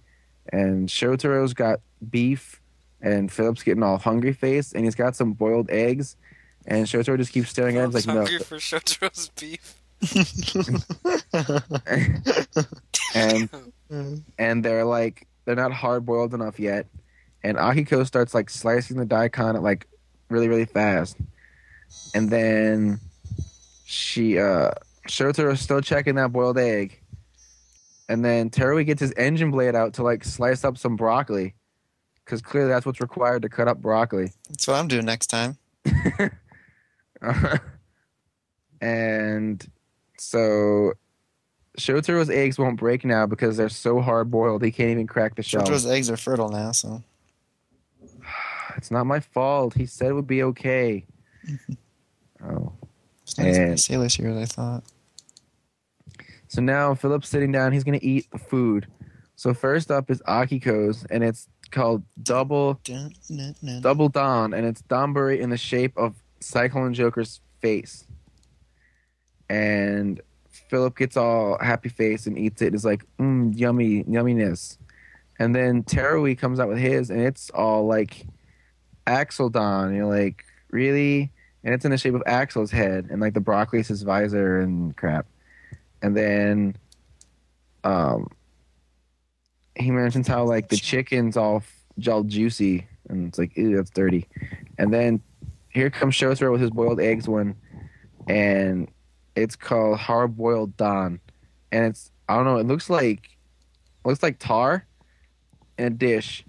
and 0.52 0.90
Shotaro's 0.90 1.54
got 1.54 1.80
beef, 2.10 2.62
and 3.02 3.32
Philip's 3.32 3.64
getting 3.64 3.84
all 3.84 3.98
hungry 3.98 4.34
face, 4.34 4.74
and 4.74 4.84
he's 4.84 4.96
got 4.96 5.16
some 5.16 5.34
boiled 5.34 5.70
eggs, 5.70 6.18
and 6.66 6.86
Shotaro 6.86 7.18
just 7.18 7.32
keeps 7.32 7.50
staring 7.50 7.78
at 7.78 7.86
him 7.86 7.90
I'm 7.90 7.94
like, 7.94 8.08
no, 8.08 8.14
hungry 8.16 8.40
for 8.40 8.58
Shotaro's 8.58 9.30
beef. 9.30 9.76
and 13.16 13.50
and 14.38 14.64
they're 14.64 14.86
like 14.86 15.28
they're 15.46 15.56
not 15.56 15.72
hard 15.72 16.06
boiled 16.06 16.34
enough 16.34 16.60
yet. 16.60 16.88
And 17.44 17.58
Akiko 17.58 18.06
starts 18.06 18.34
like 18.34 18.50
slicing 18.50 18.98
the 18.98 19.06
daikon 19.06 19.56
at 19.56 19.64
like 19.64 19.88
really 20.30 20.48
really 20.48 20.66
fast, 20.66 21.18
and 22.14 22.30
then 22.30 23.00
she 23.86 24.38
uh 24.38 24.72
Shotaro 25.08 25.54
is 25.54 25.62
still 25.62 25.82
checking 25.82 26.16
that 26.16 26.32
boiled 26.32 26.58
egg, 26.58 27.02
and 28.10 28.24
then 28.24 28.50
Terui 28.50 28.86
gets 28.86 29.00
his 29.00 29.14
engine 29.14 29.52
blade 29.52 29.76
out 29.76 29.94
to 29.96 30.04
like 30.04 30.24
slice 30.24 30.64
up 30.64 30.78
some 30.78 30.96
broccoli, 30.96 31.56
because 32.26 32.42
clearly 32.42 32.70
that's 32.70 32.86
what's 32.86 33.02
required 33.02 33.42
to 33.44 33.50
cut 33.50 33.68
up 33.68 33.82
broccoli. 33.82 34.32
That's 34.50 34.68
what 34.68 34.76
I'm 34.76 34.88
doing 34.88 35.06
next 35.06 35.28
time. 35.28 35.58
and 38.82 39.68
so 40.18 40.94
Shotaro's 41.78 42.30
eggs 42.30 42.60
won't 42.60 42.78
break 42.78 43.06
now 43.06 43.26
because 43.26 43.58
they're 43.58 43.70
so 43.70 44.02
hard 44.02 44.30
boiled 44.30 44.64
he 44.64 44.72
can't 44.72 44.92
even 44.92 45.08
crack 45.08 45.36
the 45.36 45.44
shell. 45.44 45.64
Shotaro's 45.64 45.86
eggs 45.86 46.10
are 46.10 46.18
fertile 46.18 46.50
now, 46.50 46.72
so 46.72 47.04
It's 48.78 48.92
not 48.92 49.06
my 49.06 49.20
fault. 49.20 49.74
He 49.74 49.86
said 49.86 50.10
it 50.10 50.14
would 50.14 50.28
be 50.28 50.44
okay. 50.44 51.06
oh. 52.44 52.74
it's 53.24 53.38
not 53.38 53.48
as 53.48 53.58
And- 53.58 53.80
Sailor 53.80 54.08
here 54.08 54.30
as 54.30 54.38
I 54.38 54.46
thought. 54.46 54.84
So 56.48 56.62
now 56.62 56.96
Philip's 56.96 57.30
sitting 57.30 57.52
down. 57.52 57.74
He's 57.74 57.84
going 57.84 58.00
to 58.00 58.06
eat 58.06 58.30
the 58.32 58.40
food. 58.40 58.88
So 59.36 59.54
first 59.54 59.92
up 59.92 60.10
is 60.10 60.20
Akiko's, 60.24 61.06
and 61.12 61.24
it's 61.24 61.48
called 61.72 62.04
Double 62.22 62.80
Dun, 62.84 63.14
dun, 63.30 63.56
dun. 63.64 63.82
Double 63.82 64.10
Dawn, 64.10 64.54
and 64.54 64.66
it's 64.66 64.82
Donburi 64.82 65.40
in 65.40 65.52
the 65.52 65.58
shape 65.58 65.96
of 65.96 66.16
Cyclone 66.40 66.94
Joker's 66.96 67.40
face. 67.62 68.06
And 69.48 70.22
Philip 70.50 70.98
gets 70.98 71.18
all 71.18 71.58
happy 71.62 71.90
face 71.90 72.26
and 72.28 72.38
eats 72.38 72.62
it. 72.62 72.74
It's 72.74 72.84
like, 72.84 73.04
mmm, 73.20 73.58
yummy, 73.58 74.04
yumminess. 74.04 74.78
And 75.38 75.56
then 75.56 75.84
Terui 75.84 76.38
comes 76.38 76.60
out 76.60 76.68
with 76.68 76.80
his, 76.80 77.10
and 77.10 77.22
it's 77.22 77.50
all 77.52 77.86
like 77.86 78.26
Axel 79.08 79.50
Don. 79.50 79.94
You're 79.94 80.06
like, 80.06 80.46
really? 80.72 81.32
And 81.64 81.74
it's 81.74 81.86
in 81.86 81.92
the 81.92 81.98
shape 81.98 82.14
of 82.14 82.24
Axel's 82.26 82.72
head, 82.72 83.08
and 83.10 83.20
like 83.20 83.34
the 83.34 83.42
broccoli 83.42 83.80
is 83.80 83.88
his 83.88 84.04
visor 84.04 84.60
and 84.60 84.96
crap. 84.96 85.28
And 86.02 86.16
then, 86.16 86.78
um, 87.84 88.30
he 89.76 89.92
mentions 89.92 90.28
how 90.28 90.46
like 90.46 90.70
the 90.70 90.78
chicken's 90.78 91.38
all 91.38 91.64
all 92.10 92.24
juicy, 92.24 92.88
and 93.10 93.28
it's 93.28 93.38
like, 93.38 93.56
ew, 93.58 93.76
that's 93.76 93.90
dirty. 93.90 94.28
And 94.78 94.94
then 94.94 95.22
here 95.70 95.90
comes 95.90 96.16
Shotaro 96.16 96.52
with 96.52 96.62
his 96.62 96.70
boiled 96.70 97.00
eggs 97.00 97.28
one, 97.28 97.56
and 98.28 98.90
it's 99.36 99.56
called 99.56 99.98
hard 99.98 100.38
boiled 100.38 100.78
Don, 100.78 101.20
and 101.72 101.86
it's 101.86 102.12
I 102.28 102.36
don't 102.36 102.46
know, 102.46 102.58
it 102.58 102.68
looks 102.68 102.90
like 102.90 103.30
looks 104.06 104.24
like 104.24 104.40
tar 104.40 104.86
in 105.78 105.86
a 105.86 105.90
dish, 105.90 106.46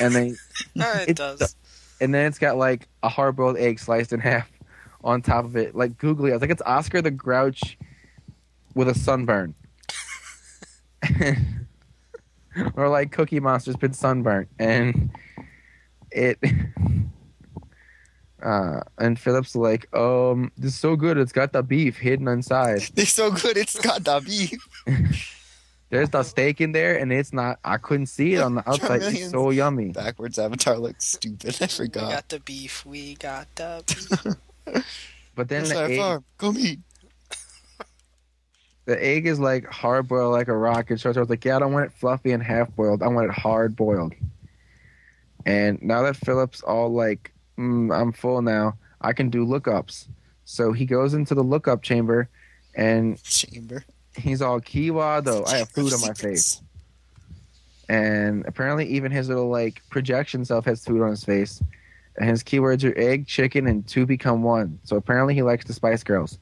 and 0.00 0.14
then 0.14 0.36
it 0.74 1.08
It 1.08 1.16
does. 1.16 1.56
And 2.00 2.14
then 2.14 2.26
it's 2.26 2.38
got 2.38 2.56
like 2.56 2.88
a 3.02 3.08
hard 3.08 3.36
boiled 3.36 3.56
egg 3.56 3.78
sliced 3.78 4.12
in 4.12 4.20
half 4.20 4.50
on 5.02 5.22
top 5.22 5.44
of 5.44 5.56
it, 5.56 5.74
like 5.74 5.98
googly. 5.98 6.30
I 6.30 6.34
was 6.34 6.40
like, 6.40 6.50
it's 6.50 6.62
Oscar 6.64 7.02
the 7.02 7.10
Grouch 7.10 7.78
with 8.74 8.88
a 8.88 8.94
sunburn. 8.94 9.54
or 12.74 12.88
like 12.88 13.12
Cookie 13.12 13.40
Monster's 13.40 13.76
been 13.76 13.92
sunburnt, 13.92 14.48
and 14.58 15.10
it. 16.10 16.38
Uh, 18.42 18.80
and 18.96 19.18
Philip's 19.18 19.54
like, 19.54 19.94
um, 19.94 20.50
this 20.56 20.72
is 20.72 20.78
so 20.78 20.96
good. 20.96 21.18
It's 21.18 21.30
got 21.30 21.52
the 21.52 21.62
beef 21.62 21.98
hidden 21.98 22.26
inside. 22.26 22.80
They're 22.94 23.04
so 23.04 23.30
good. 23.30 23.58
It's 23.58 23.78
got 23.78 24.02
the 24.02 24.18
beef. 24.24 25.36
There's 25.90 26.08
the 26.08 26.22
steak 26.22 26.60
in 26.60 26.72
there, 26.72 26.96
and 26.96 27.12
it's 27.12 27.32
not. 27.32 27.58
I 27.64 27.76
couldn't 27.76 28.06
see 28.06 28.34
it 28.34 28.40
on 28.40 28.54
the 28.54 28.60
outside. 28.70 29.02
It's 29.02 29.30
so 29.30 29.50
yummy. 29.50 29.90
Backwards 29.90 30.38
avatar 30.38 30.78
looks 30.78 31.04
stupid. 31.04 31.58
I 31.60 31.66
forgot. 31.66 32.06
We 32.06 32.12
got 32.12 32.28
the 32.28 32.40
beef. 32.40 32.86
We 32.86 33.14
got 33.16 33.48
the 33.56 33.82
beef. 34.66 34.84
But 35.40 35.48
then 35.48 35.62
That's 35.62 35.74
the 35.74 35.84
egg, 35.84 35.98
farm. 35.98 36.24
Come 36.36 36.58
eat. 36.58 36.80
the 38.84 39.02
egg 39.02 39.26
is 39.26 39.40
like 39.40 39.64
hard 39.66 40.06
boiled 40.06 40.32
like 40.32 40.48
a 40.48 40.56
rock. 40.56 40.90
And 40.90 41.02
was 41.02 41.30
like, 41.30 41.44
yeah, 41.44 41.56
I 41.56 41.58
don't 41.60 41.72
want 41.72 41.86
it 41.86 41.92
fluffy 41.92 42.32
and 42.32 42.42
half 42.42 42.74
boiled. 42.76 43.02
I 43.02 43.06
want 43.06 43.30
it 43.30 43.32
hard 43.32 43.74
boiled. 43.74 44.12
And 45.46 45.80
now 45.80 46.02
that 46.02 46.16
Philip's 46.16 46.60
all 46.62 46.92
like, 46.92 47.32
mm, 47.58 47.94
I'm 47.94 48.12
full 48.12 48.42
now, 48.42 48.76
I 49.00 49.14
can 49.14 49.30
do 49.30 49.46
lookups. 49.46 50.08
So 50.44 50.72
he 50.72 50.84
goes 50.84 51.14
into 51.14 51.34
the 51.34 51.42
lookup 51.42 51.82
chamber, 51.82 52.28
and 52.74 53.22
Chamber. 53.22 53.84
He's 54.16 54.42
all 54.42 54.60
Kiwa 54.60 55.22
though. 55.24 55.44
I 55.46 55.58
have 55.58 55.68
food 55.74 55.92
on 55.92 56.00
my 56.00 56.12
face. 56.14 56.60
And 57.88 58.46
apparently, 58.46 58.86
even 58.86 59.10
his 59.10 59.28
little 59.28 59.48
like 59.48 59.82
projection 59.90 60.44
self 60.44 60.64
has 60.66 60.84
food 60.84 61.02
on 61.02 61.10
his 61.10 61.24
face. 61.24 61.62
And 62.16 62.28
his 62.28 62.42
keywords 62.42 62.84
are 62.84 62.96
egg, 62.98 63.26
chicken, 63.26 63.66
and 63.66 63.86
two 63.86 64.04
become 64.04 64.42
one. 64.42 64.78
So 64.84 64.96
apparently, 64.96 65.34
he 65.34 65.42
likes 65.42 65.64
the 65.64 65.72
Spice 65.72 66.02
Girls. 66.02 66.38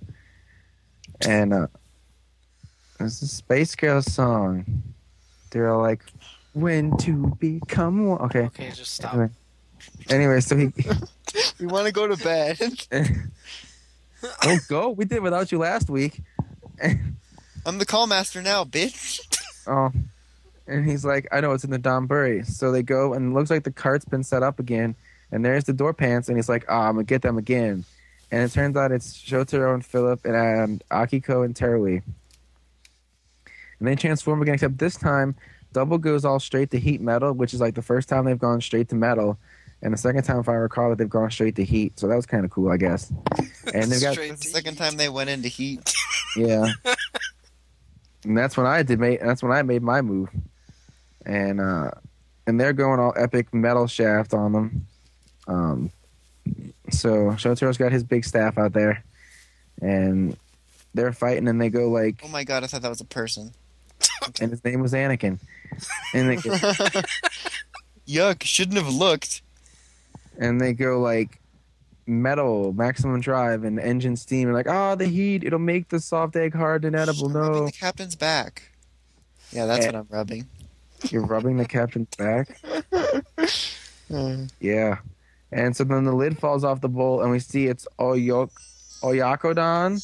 And 1.26 1.54
uh, 1.54 1.66
it's 3.00 3.22
a 3.22 3.28
Spice 3.28 3.74
Girls 3.74 4.12
song. 4.12 4.82
They're 5.50 5.70
all 5.70 5.80
like, 5.80 6.02
"When 6.52 6.96
to 6.98 7.34
become 7.38 8.06
one." 8.06 8.20
Okay. 8.22 8.42
Okay, 8.46 8.70
just 8.70 8.94
stop. 8.94 9.14
Anyway, 9.14 9.30
anyway 10.10 10.40
so 10.40 10.56
he 10.56 10.72
We 11.60 11.66
want 11.66 11.86
to 11.86 11.92
go 11.92 12.06
to 12.06 12.16
bed. 12.16 12.58
don't 14.42 14.68
go. 14.68 14.90
We 14.90 15.04
did 15.04 15.22
without 15.22 15.52
you 15.52 15.58
last 15.58 15.90
week. 15.90 16.20
I'm 17.66 17.78
the 17.78 17.86
call 17.86 18.06
master 18.06 18.42
now, 18.42 18.64
bitch. 18.64 19.20
Oh, 19.70 19.92
and 20.66 20.88
he's 20.88 21.04
like, 21.04 21.28
I 21.30 21.42
know 21.42 21.52
it's 21.52 21.62
in 21.62 21.70
the 21.70 21.78
Donburi. 21.78 22.46
So 22.46 22.72
they 22.72 22.82
go, 22.82 23.12
and 23.12 23.32
it 23.32 23.34
looks 23.34 23.50
like 23.50 23.64
the 23.64 23.70
cart's 23.70 24.06
been 24.06 24.24
set 24.24 24.42
up 24.42 24.58
again. 24.58 24.94
And 25.30 25.44
there's 25.44 25.64
the 25.64 25.74
door 25.74 25.92
pants, 25.92 26.28
and 26.30 26.38
he's 26.38 26.48
like, 26.48 26.64
ah, 26.70 26.88
I'm 26.88 26.94
gonna 26.94 27.04
get 27.04 27.20
them 27.20 27.36
again. 27.36 27.84
And 28.30 28.42
it 28.42 28.50
turns 28.50 28.78
out 28.78 28.92
it's 28.92 29.12
Shotaro 29.14 29.74
and 29.74 29.84
Philip 29.84 30.24
and 30.24 30.34
um, 30.34 30.80
Akiko 30.90 31.44
and 31.44 31.54
Terui. 31.54 32.02
And 33.78 33.88
they 33.88 33.94
transform 33.94 34.40
again, 34.40 34.54
except 34.54 34.78
this 34.78 34.96
time, 34.96 35.34
Double 35.74 35.98
goes 35.98 36.24
all 36.24 36.40
straight 36.40 36.70
to 36.70 36.78
heat 36.78 37.02
metal, 37.02 37.34
which 37.34 37.52
is 37.52 37.60
like 37.60 37.74
the 37.74 37.82
first 37.82 38.08
time 38.08 38.24
they've 38.24 38.38
gone 38.38 38.62
straight 38.62 38.88
to 38.88 38.94
metal. 38.94 39.38
And 39.82 39.92
the 39.92 39.98
second 39.98 40.22
time, 40.22 40.38
if 40.40 40.48
I 40.48 40.54
recall, 40.54 40.88
that 40.88 40.96
they've 40.96 41.10
gone 41.10 41.30
straight 41.30 41.56
to 41.56 41.64
heat. 41.64 42.00
So 42.00 42.08
that 42.08 42.16
was 42.16 42.24
kind 42.24 42.46
of 42.46 42.50
cool, 42.50 42.70
I 42.70 42.78
guess. 42.78 43.12
And 43.74 43.92
they've 43.92 44.00
got 44.00 44.14
Straight 44.14 44.30
the 44.30 44.36
second 44.48 44.72
heat. 44.74 44.78
time 44.78 44.96
they 44.96 45.10
went 45.10 45.28
into 45.28 45.48
heat. 45.48 45.92
Yeah. 46.36 46.72
and 48.24 48.36
that's 48.36 48.56
when 48.56 48.66
I 48.66 48.82
did 48.82 48.98
make 49.00 49.20
that's 49.20 49.42
when 49.42 49.52
I 49.52 49.62
made 49.62 49.82
my 49.82 50.00
move. 50.02 50.28
And 51.26 51.60
uh 51.60 51.90
and 52.46 52.58
they're 52.60 52.72
going 52.72 52.98
all 53.00 53.12
epic 53.16 53.52
metal 53.52 53.86
shaft 53.86 54.34
on 54.34 54.52
them. 54.52 54.86
Um 55.46 55.90
so 56.90 57.08
Shotaro's 57.36 57.76
got 57.78 57.92
his 57.92 58.02
big 58.04 58.24
staff 58.24 58.56
out 58.58 58.72
there 58.72 59.04
and 59.82 60.36
they're 60.94 61.12
fighting 61.12 61.46
and 61.48 61.60
they 61.60 61.68
go 61.68 61.88
like 61.90 62.20
Oh 62.24 62.28
my 62.28 62.44
god, 62.44 62.64
I 62.64 62.66
thought 62.66 62.82
that 62.82 62.88
was 62.88 63.00
a 63.00 63.04
person. 63.06 63.52
and 64.40 64.50
his 64.50 64.64
name 64.64 64.80
was 64.80 64.92
Anakin. 64.92 65.38
And 66.14 66.30
they 66.30 66.36
Yuck, 68.08 68.42
shouldn't 68.42 68.78
have 68.78 68.92
looked. 68.92 69.42
and 70.38 70.60
they 70.60 70.72
go 70.72 70.98
like 71.00 71.40
metal, 72.08 72.72
maximum 72.72 73.20
drive 73.20 73.64
and 73.64 73.78
engine 73.78 74.16
steam 74.16 74.48
and 74.48 74.56
like, 74.56 74.66
oh 74.68 74.94
the 74.94 75.06
heat, 75.06 75.44
it'll 75.44 75.58
make 75.58 75.88
the 75.90 76.00
soft 76.00 76.34
egg 76.36 76.54
hard 76.54 76.84
and 76.84 76.96
edible. 76.96 77.26
I'm 77.26 77.32
No. 77.34 77.66
the 77.66 77.72
captain's 77.72 78.16
back. 78.16 78.72
Yeah, 79.52 79.66
that's 79.66 79.84
Eh. 79.84 79.88
what 79.90 79.94
I'm 79.96 80.06
rubbing. 80.10 80.46
You're 81.10 81.24
rubbing 81.26 81.56
the 81.58 81.64
captain's 81.66 82.14
back. 82.16 82.48
Hmm. 84.08 84.44
Yeah. 84.60 84.98
And 85.52 85.76
so 85.76 85.84
then 85.84 86.04
the 86.04 86.12
lid 86.14 86.38
falls 86.38 86.64
off 86.64 86.80
the 86.80 86.88
bowl, 86.88 87.20
and 87.22 87.30
we 87.30 87.38
see 87.38 87.66
it's 87.66 87.86
oyok, 87.98 88.50
oyakodon 89.02 89.94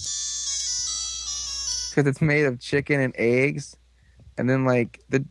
because 1.90 2.06
it's 2.08 2.20
made 2.20 2.44
of 2.46 2.60
chicken 2.60 3.00
and 3.00 3.14
eggs. 3.16 3.76
And 4.36 4.48
then 4.48 4.64
like 4.64 5.00
the 5.10 5.24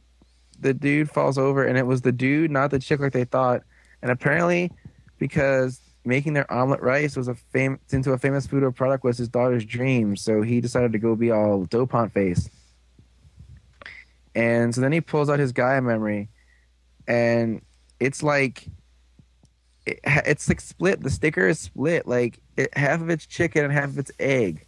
the 0.60 0.74
dude 0.74 1.10
falls 1.10 1.38
over, 1.38 1.66
and 1.66 1.78
it 1.78 1.86
was 1.86 2.02
the 2.02 2.12
dude, 2.12 2.52
not 2.52 2.72
the 2.72 2.80
chick, 2.80 3.00
like 3.00 3.12
they 3.14 3.26
thought. 3.26 3.64
And 4.02 4.12
apparently, 4.12 4.72
because 5.20 5.80
making 6.06 6.34
their 6.34 6.52
omelet 6.52 6.82
rice 6.82 7.16
was 7.16 7.28
a 7.28 7.36
fam- 7.36 7.80
into 7.92 8.12
a 8.12 8.18
famous 8.18 8.46
food 8.46 8.64
or 8.64 8.72
product 8.72 9.04
was 9.04 9.18
his 9.18 9.30
daughter's 9.30 9.66
dream, 9.66 10.16
so 10.16 10.42
he 10.42 10.62
decided 10.62 10.92
to 10.94 11.00
go 11.00 11.16
be 11.16 11.32
all 11.32 11.66
dopant 11.66 12.12
face. 12.12 12.50
And 14.36 14.74
so 14.74 14.82
then 14.82 14.92
he 14.92 15.02
pulls 15.02 15.30
out 15.30 15.40
his 15.40 15.52
Gaia 15.52 15.82
memory, 15.82 16.30
and 17.08 17.62
it's 18.00 18.24
like 18.24 18.68
it, 19.86 20.00
it's 20.04 20.50
like 20.50 20.62
split. 20.62 21.02
The 21.02 21.10
sticker 21.10 21.48
is 21.48 21.60
split. 21.60 22.08
Like 22.08 22.40
it, 22.58 22.76
half 22.78 23.02
of 23.02 23.10
it's 23.10 23.26
chicken 23.26 23.64
and 23.64 23.74
half 23.74 23.86
of 23.86 24.00
it's 24.00 24.12
egg. 24.20 24.66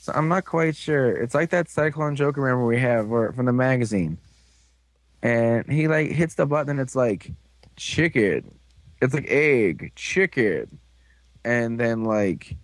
So 0.00 0.12
I'm 0.14 0.28
not 0.28 0.44
quite 0.44 0.76
sure. 0.76 1.10
It's 1.10 1.34
like 1.34 1.50
that 1.50 1.68
Cyclone 1.68 2.14
Joker 2.14 2.40
memory 2.40 2.76
we 2.76 2.80
have 2.80 3.10
or, 3.10 3.32
from 3.32 3.46
the 3.46 3.52
magazine. 3.52 4.18
And 5.22 5.70
he 5.70 5.88
like 5.88 6.10
hits 6.12 6.34
the 6.34 6.46
button 6.46 6.70
and 6.70 6.80
it's 6.80 6.94
like 6.94 7.32
chicken. 7.76 8.54
It's 9.00 9.14
like 9.14 9.26
egg, 9.28 9.92
chicken. 9.94 10.78
And 11.44 11.78
then 11.78 12.04
like 12.04 12.56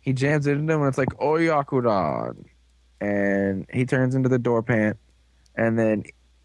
he 0.00 0.12
jams 0.12 0.46
it 0.46 0.52
into 0.52 0.72
him 0.72 0.80
and 0.80 0.88
it's 0.88 0.98
like 0.98 1.10
Oyakudan. 1.20 2.44
And 3.00 3.66
he 3.72 3.84
turns 3.84 4.14
into 4.14 4.28
the 4.28 4.38
door 4.38 4.62
pant. 4.62 4.96
and 5.54 5.78
then 5.78 6.04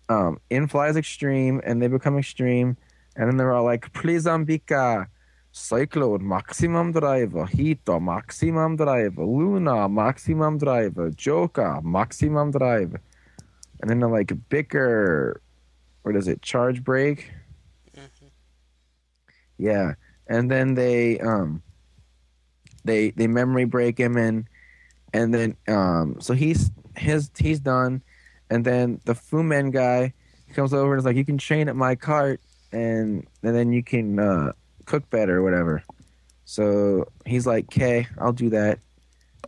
um, 0.10 0.40
in 0.50 0.68
flies 0.68 0.98
extreme, 0.98 1.62
and 1.64 1.82
they 1.82 1.88
become 1.88 2.18
extreme, 2.18 2.78
and 3.16 3.30
then 3.30 3.38
they're 3.38 3.54
all 3.54 3.64
like, 3.64 3.92
Plizambika, 3.94 5.08
Cyclone, 5.52 6.28
Maximum 6.28 6.92
Driver, 6.92 7.46
Hito, 7.46 8.00
Maximum 8.00 8.76
Driver, 8.76 9.26
Luna, 9.26 9.88
Maximum 9.88 10.58
Driver, 10.58 11.10
Joker, 11.12 11.80
Maximum 11.82 12.52
Driver. 12.52 13.02
And 13.82 13.90
then 13.90 14.00
they're 14.00 14.10
like, 14.10 14.32
Bicker, 14.50 15.42
what 16.04 16.16
is 16.16 16.28
it, 16.28 16.42
Charge 16.42 16.84
Break? 16.84 17.32
Yeah. 19.64 19.94
And 20.28 20.50
then 20.50 20.76
they, 20.76 21.20
um, 21.20 21.62
they, 22.84 23.12
they 23.12 23.28
memory 23.28 23.66
break 23.66 23.98
him 23.98 24.18
and, 24.18 24.48
and 25.14 25.34
then, 25.34 25.56
um, 25.68 26.18
so 26.20 26.34
he's, 26.34 26.72
his, 26.98 27.30
he's 27.38 27.60
done. 27.60 28.02
And 28.50 28.66
then 28.66 29.00
the 29.06 29.16
Fu 29.16 29.42
Man 29.44 29.72
guy 29.72 30.14
comes 30.54 30.74
over 30.74 30.94
and 30.94 31.00
is 31.00 31.06
like, 31.06 31.16
you 31.16 31.26
can 31.26 31.38
train 31.38 31.70
at 31.70 31.76
my 31.76 31.96
cart 31.96 32.42
and, 32.72 33.26
and 33.42 33.56
then 33.56 33.72
you 33.72 33.84
can, 33.84 34.20
uh, 34.20 34.52
cook 34.86 35.10
better 35.10 35.38
or 35.38 35.44
whatever. 35.44 35.84
So 36.46 37.08
he's 37.26 37.48
like, 37.48 37.66
"Okay, 37.66 38.08
I'll 38.18 38.34
do 38.34 38.50
that." 38.50 38.80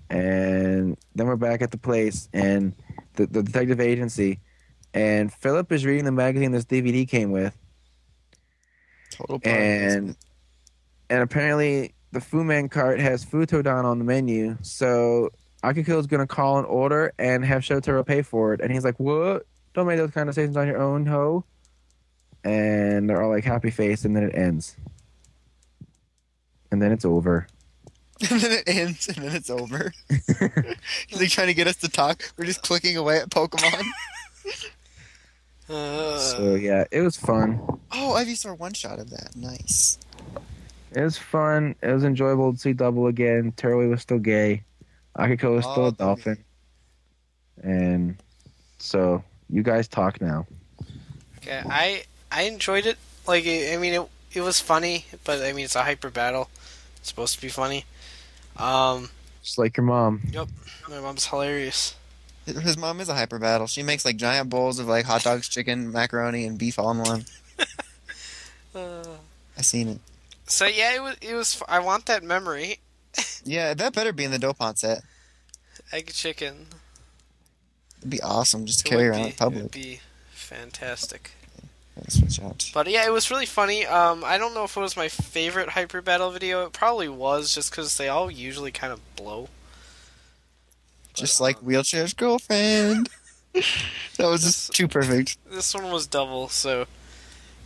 And 0.10 0.98
then 1.16 1.28
we're 1.28 1.36
back 1.36 1.62
at 1.62 1.72
the 1.72 1.78
place 1.78 2.30
and 2.34 2.74
the, 3.16 3.26
the 3.26 3.44
detective 3.44 3.80
agency, 3.80 4.40
and 4.94 5.32
Philip 5.34 5.72
is 5.72 5.86
reading 5.86 6.06
the 6.06 6.12
magazine 6.12 6.52
this 6.52 6.66
DVD 6.66 7.08
came 7.08 7.32
with, 7.32 7.56
Total. 9.18 9.40
and 9.44 10.16
and 11.10 11.24
apparently 11.24 11.94
the 12.12 12.22
Fu 12.22 12.44
Man 12.44 12.70
cart 12.70 13.00
has 13.00 13.26
Futodan 13.26 13.84
on 13.84 14.00
the 14.00 14.06
menu. 14.06 14.58
So 14.62 15.30
Akiko 15.64 16.00
is 16.00 16.08
gonna 16.08 16.28
call 16.28 16.60
an 16.60 16.66
order 16.66 17.14
and 17.18 17.44
have 17.46 17.62
Shotaro 17.62 18.06
pay 18.06 18.22
for 18.22 18.54
it, 18.54 18.62
and 18.62 18.72
he's 18.72 18.84
like, 18.84 19.00
"What? 19.00 19.46
Don't 19.74 19.88
make 19.88 19.98
those 19.98 20.12
kind 20.12 20.30
of 20.30 20.36
decisions 20.36 20.58
on 20.58 20.68
your 20.68 20.78
own, 20.78 21.06
ho." 21.06 21.44
And 22.44 23.10
they're 23.10 23.22
all 23.22 23.30
like 23.32 23.44
happy 23.44 23.72
face, 23.72 24.06
and 24.06 24.16
then 24.16 24.24
it 24.24 24.36
ends. 24.36 24.76
And 26.72 26.82
then 26.82 26.92
it's 26.92 27.06
over. 27.06 27.48
and 28.30 28.40
then 28.40 28.52
it 28.52 28.64
ends, 28.68 29.08
and 29.08 29.18
then 29.26 29.36
it's 29.36 29.50
over. 29.50 29.92
They're 30.40 31.28
trying 31.28 31.48
to 31.48 31.54
get 31.54 31.68
us 31.68 31.76
to 31.78 31.90
talk. 31.90 32.32
We're 32.38 32.46
just 32.46 32.62
clicking 32.62 32.96
away 32.96 33.20
at 33.20 33.30
Pokemon. 33.30 33.86
Uh, 35.70 36.18
So 36.20 36.56
yeah, 36.56 36.84
it 36.92 37.02
was 37.02 37.18
fun. 37.18 37.60
oh, 37.92 38.14
Ivy 38.14 38.36
saw 38.36 38.54
one 38.54 38.74
shot 38.74 39.00
of 39.00 39.10
that. 39.10 39.36
Nice. 39.36 39.98
It 40.92 41.02
was 41.02 41.18
fun. 41.18 41.76
It 41.82 41.92
was 41.92 42.04
enjoyable 42.04 42.54
to 42.54 42.60
see 42.60 42.74
Double 42.74 43.08
again. 43.08 43.52
Turley 43.58 43.88
was 43.88 44.02
still 44.02 44.20
gay. 44.20 44.64
Akiko 45.18 45.56
was 45.56 45.66
still 45.66 45.86
Oh, 45.86 45.88
a 45.88 45.92
dolphin. 45.92 46.38
And 47.64 48.18
so 48.80 49.24
you 49.50 49.64
guys 49.64 49.88
talk 49.88 50.22
now. 50.22 50.46
okay, 51.40 51.62
I 51.66 52.04
I 52.32 52.44
enjoyed 52.44 52.86
it. 52.86 52.98
Like, 53.28 53.46
I 53.48 53.74
I 53.74 53.78
mean, 53.78 53.94
it 53.94 54.08
it 54.34 54.42
was 54.42 54.60
funny, 54.60 55.06
but 55.24 55.42
I 55.42 55.54
mean, 55.54 55.66
it's 55.66 55.76
a 55.76 55.84
hyper 55.84 56.10
battle. 56.10 56.50
It's 56.98 57.10
supposed 57.10 57.36
to 57.36 57.42
be 57.42 57.50
funny. 57.50 57.86
Um, 58.58 59.10
Just 59.44 59.58
like 59.58 59.78
your 59.78 59.86
mom. 59.86 60.22
Yep, 60.32 60.48
my 60.90 61.00
mom's 61.00 61.26
hilarious. 61.28 61.96
His 62.46 62.78
mom 62.78 63.00
is 63.02 63.10
a 63.10 63.16
hyper 63.16 63.40
battle. 63.40 63.66
She 63.68 63.82
makes 63.84 64.06
like 64.06 64.18
giant 64.18 64.50
bowls 64.50 64.78
of 64.80 64.88
like 64.88 65.06
hot 65.06 65.24
dogs, 65.24 65.50
chicken, 65.50 65.92
macaroni, 65.92 66.46
and 66.46 66.58
beef 66.60 66.78
all 66.80 66.92
in 66.92 67.00
one. 67.00 67.26
Uh, 68.76 69.06
I 69.58 69.62
seen 69.62 69.88
it. 69.88 70.00
so 70.48 70.66
yeah, 70.66 70.96
it 70.96 71.02
was 71.02 71.16
it 71.22 71.34
was. 71.34 71.64
I 71.70 71.80
want 71.80 72.06
that 72.08 72.24
memory. 72.24 72.80
Yeah, 73.46 73.74
that 73.76 73.94
better 73.94 74.12
be 74.12 74.24
in 74.26 74.32
the 74.32 74.38
Dopant 74.40 74.80
set. 74.80 75.02
Egg 75.94 76.08
chicken. 76.12 76.66
It'd 78.00 78.10
be 78.10 78.20
awesome 78.22 78.66
just 78.66 78.80
to 78.82 78.88
It 78.88 78.90
carry 78.90 79.08
around 79.08 79.22
be, 79.22 79.28
in 79.30 79.34
public. 79.36 79.64
would 79.64 79.72
be 79.72 80.02
fantastic. 80.32 81.32
Yeah, 81.96 82.04
switch 82.10 82.42
out. 82.42 82.70
But 82.74 82.88
yeah, 82.90 83.06
it 83.06 83.12
was 83.14 83.30
really 83.32 83.46
funny. 83.46 83.86
Um, 83.86 84.24
I 84.26 84.38
don't 84.38 84.54
know 84.56 84.64
if 84.66 84.76
it 84.76 84.80
was 84.82 84.98
my 84.98 85.08
favorite 85.08 85.70
hyper 85.70 86.02
battle 86.02 86.32
video. 86.32 86.66
It 86.66 86.74
probably 86.74 87.08
was, 87.08 87.54
just 87.56 87.70
because 87.72 87.96
they 87.98 88.10
all 88.10 88.30
usually 88.30 88.72
kind 88.72 88.92
of 88.92 89.00
blow. 89.16 89.48
Just 91.16 91.40
like 91.42 91.58
wheelchair's 91.60 92.14
girlfriend. 92.14 93.10
that 93.54 94.28
was 94.28 94.44
just 94.44 94.74
too 94.74 94.88
perfect. 94.88 95.38
This 95.50 95.74
one 95.74 95.90
was 95.92 96.08
double, 96.08 96.50
so 96.50 96.86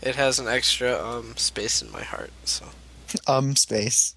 it 0.01 0.15
has 0.15 0.39
an 0.39 0.47
extra 0.47 0.97
um 1.03 1.35
space 1.37 1.81
in 1.81 1.91
my 1.91 2.03
heart. 2.03 2.31
So 2.45 2.65
Um, 3.27 3.55
space. 3.55 4.15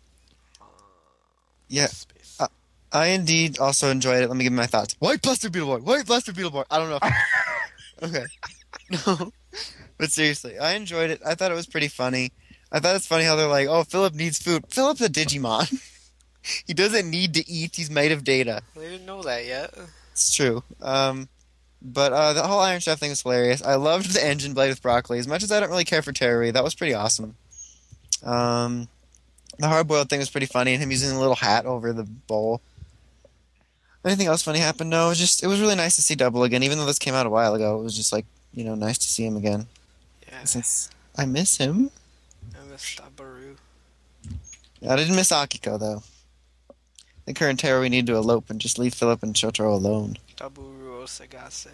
Yeah. 1.68 1.86
space. 1.86 2.36
Uh, 2.38 2.48
I 2.92 3.06
indeed 3.08 3.58
also 3.58 3.90
enjoyed 3.90 4.22
it. 4.22 4.28
Let 4.28 4.36
me 4.36 4.44
give 4.44 4.52
you 4.52 4.56
my 4.58 4.66
thoughts. 4.66 4.94
White 4.98 5.22
Blaster 5.22 5.48
Beetleborg! 5.48 5.82
White 5.82 6.06
Blaster 6.06 6.32
Beetleborg! 6.32 6.66
I 6.70 6.78
don't 6.78 6.90
know. 6.90 6.98
If... 7.02 7.14
okay. 8.02 8.24
No. 9.06 9.32
But 9.96 10.10
seriously, 10.10 10.58
I 10.58 10.72
enjoyed 10.72 11.10
it. 11.10 11.20
I 11.24 11.34
thought 11.34 11.52
it 11.52 11.54
was 11.54 11.66
pretty 11.66 11.88
funny. 11.88 12.32
I 12.72 12.80
thought 12.80 12.96
it's 12.96 13.06
funny 13.06 13.24
how 13.24 13.36
they're 13.36 13.46
like, 13.46 13.68
oh, 13.68 13.84
Philip 13.84 14.14
needs 14.14 14.38
food. 14.42 14.64
Philip's 14.68 15.00
a 15.00 15.08
Digimon. 15.08 15.80
he 16.66 16.74
doesn't 16.74 17.08
need 17.08 17.34
to 17.34 17.48
eat. 17.48 17.76
He's 17.76 17.90
made 17.90 18.12
of 18.12 18.24
data. 18.24 18.62
they 18.74 18.88
didn't 18.88 19.06
know 19.06 19.22
that 19.22 19.46
yet. 19.46 19.74
It's 20.12 20.34
true. 20.34 20.62
Um, 20.80 21.28
but 21.80 22.12
uh, 22.12 22.32
the 22.32 22.42
whole 22.42 22.60
Iron 22.60 22.80
Chef 22.80 22.98
thing 22.98 23.10
was 23.10 23.22
hilarious. 23.22 23.62
I 23.62 23.74
loved 23.74 24.12
the 24.12 24.24
engine 24.24 24.54
blade 24.54 24.68
with 24.68 24.82
broccoli. 24.82 25.18
As 25.18 25.26
much 25.26 25.42
as 25.42 25.50
I 25.50 25.58
don't 25.60 25.70
really 25.70 25.84
care 25.84 26.02
for 26.02 26.12
Terry, 26.12 26.50
that 26.50 26.62
was 26.62 26.74
pretty 26.74 26.94
awesome. 26.94 27.34
Um, 28.24 28.88
the 29.58 29.68
hard 29.68 29.88
boiled 29.88 30.08
thing 30.08 30.20
was 30.20 30.30
pretty 30.30 30.46
funny, 30.46 30.74
and 30.74 30.82
him 30.82 30.90
using 30.90 31.10
the 31.10 31.18
little 31.18 31.34
hat 31.34 31.66
over 31.66 31.92
the 31.92 32.04
bowl. 32.04 32.60
Anything 34.04 34.26
else 34.26 34.42
funny 34.42 34.58
happened? 34.58 34.90
No, 34.90 35.06
it 35.06 35.10
was 35.10 35.18
just 35.18 35.42
it 35.42 35.46
was 35.46 35.60
really 35.60 35.76
nice 35.76 35.96
to 35.96 36.02
see 36.02 36.14
Double 36.14 36.42
again. 36.42 36.62
Even 36.62 36.78
though 36.78 36.86
this 36.86 36.98
came 36.98 37.14
out 37.14 37.26
a 37.26 37.30
while 37.30 37.54
ago, 37.54 37.78
it 37.80 37.84
was 37.84 37.96
just 37.96 38.12
like 38.12 38.26
you 38.52 38.64
know 38.64 38.74
nice 38.74 38.98
to 38.98 39.08
see 39.08 39.24
him 39.24 39.36
again. 39.36 39.66
Yeah, 40.28 40.44
Since 40.44 40.90
I 41.16 41.24
miss 41.24 41.56
him, 41.56 41.90
I 42.60 42.70
missed 42.70 43.00
Abaru. 43.00 43.56
I 44.88 44.96
didn't 44.96 45.14
miss 45.14 45.30
Akiko 45.30 45.78
though. 45.78 46.02
I 47.22 47.24
think 47.26 47.38
her 47.38 47.48
and 47.48 47.58
Terry 47.58 47.88
need 47.88 48.06
to 48.08 48.16
elope 48.16 48.50
and 48.50 48.60
just 48.60 48.78
leave 48.78 48.94
Philip 48.94 49.22
and 49.22 49.34
Shotaro 49.34 49.72
alone. 49.72 50.16
Daburu 50.36 51.04
Osagase. 51.04 51.68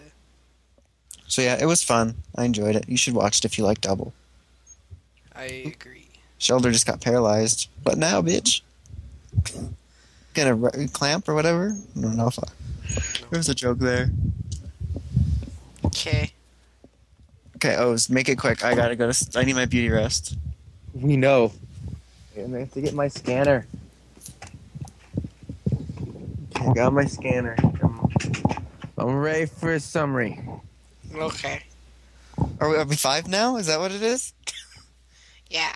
So 1.27 1.41
yeah, 1.41 1.57
it 1.59 1.65
was 1.65 1.81
fun. 1.83 2.15
I 2.35 2.45
enjoyed 2.45 2.75
it. 2.75 2.87
You 2.87 2.97
should 2.97 3.15
watch 3.15 3.39
it 3.39 3.45
if 3.45 3.57
you 3.57 3.63
like 3.63 3.81
Double. 3.81 4.13
I 5.35 5.43
agree. 5.43 6.07
Shoulder 6.37 6.71
just 6.71 6.85
got 6.85 7.01
paralyzed. 7.01 7.67
What 7.83 7.97
now, 7.97 8.21
bitch? 8.21 8.61
Gonna 10.33 10.55
re- 10.55 10.87
clamp 10.93 11.27
or 11.27 11.33
whatever? 11.33 11.75
I 11.97 12.01
don't 12.01 12.15
know 12.15 12.27
if 12.27 12.37
I. 12.39 12.43
There 13.29 13.37
was 13.39 13.49
a 13.49 13.55
joke 13.55 13.79
there. 13.79 14.09
Okay. 15.85 16.31
Okay, 17.55 17.75
O's, 17.75 18.09
make 18.09 18.29
it 18.29 18.37
quick. 18.37 18.63
I 18.63 18.75
gotta 18.75 18.95
go 18.95 19.05
to. 19.05 19.09
s- 19.09 19.35
I 19.35 19.43
need 19.43 19.55
my 19.55 19.65
beauty 19.65 19.89
rest. 19.89 20.37
We 20.93 21.17
know. 21.17 21.51
And 22.35 22.55
I 22.55 22.59
have 22.59 22.71
to 22.73 22.81
get 22.81 22.93
my 22.93 23.07
scanner. 23.07 23.65
I 26.59 26.73
got 26.73 26.93
my 26.93 27.05
scanner. 27.05 27.55
I'm, 27.81 28.09
I'm 28.97 29.15
ready 29.17 29.45
for 29.45 29.73
a 29.73 29.79
summary. 29.79 30.39
Okay. 31.13 31.61
Are 32.59 32.69
we, 32.69 32.75
are 32.77 32.85
we 32.85 32.95
five 32.95 33.27
now? 33.27 33.57
Is 33.57 33.67
that 33.67 33.79
what 33.79 33.91
it 33.91 34.01
is? 34.01 34.33
Yeah. 35.51 35.73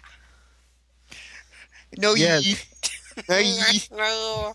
No, 1.98 2.14
Yes. 2.14 2.46
ye. 2.46 2.56
No, 3.30 3.38
ye. 3.40 3.82
No. 3.92 4.54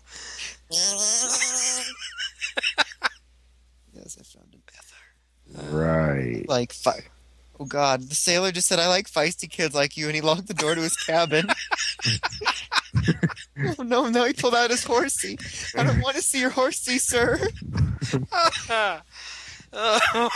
Yes, 3.93 4.17
I 4.17 4.23
found 4.23 4.53
him. 4.53 4.61
Right. 5.77 6.47
Like, 6.47 6.71
fi- 6.71 7.03
oh 7.59 7.65
god, 7.65 8.03
the 8.03 8.15
sailor 8.15 8.51
just 8.51 8.67
said, 8.67 8.79
I 8.79 8.87
like 8.87 9.09
feisty 9.09 9.49
kids 9.49 9.75
like 9.75 9.97
you, 9.97 10.07
and 10.07 10.15
he 10.15 10.21
locked 10.21 10.47
the 10.47 10.53
door 10.53 10.75
to 10.75 10.81
his 10.81 10.95
cabin. 10.95 11.47
oh, 13.77 13.83
no, 13.83 14.07
no, 14.09 14.25
he 14.25 14.33
pulled 14.33 14.55
out 14.55 14.69
his 14.69 14.83
horsey. 14.83 15.37
I 15.77 15.83
don't 15.83 16.01
want 16.01 16.15
to 16.15 16.21
see 16.21 16.39
your 16.39 16.49
horsey, 16.49 16.97
sir. 16.97 17.39
Oh, 18.31 18.99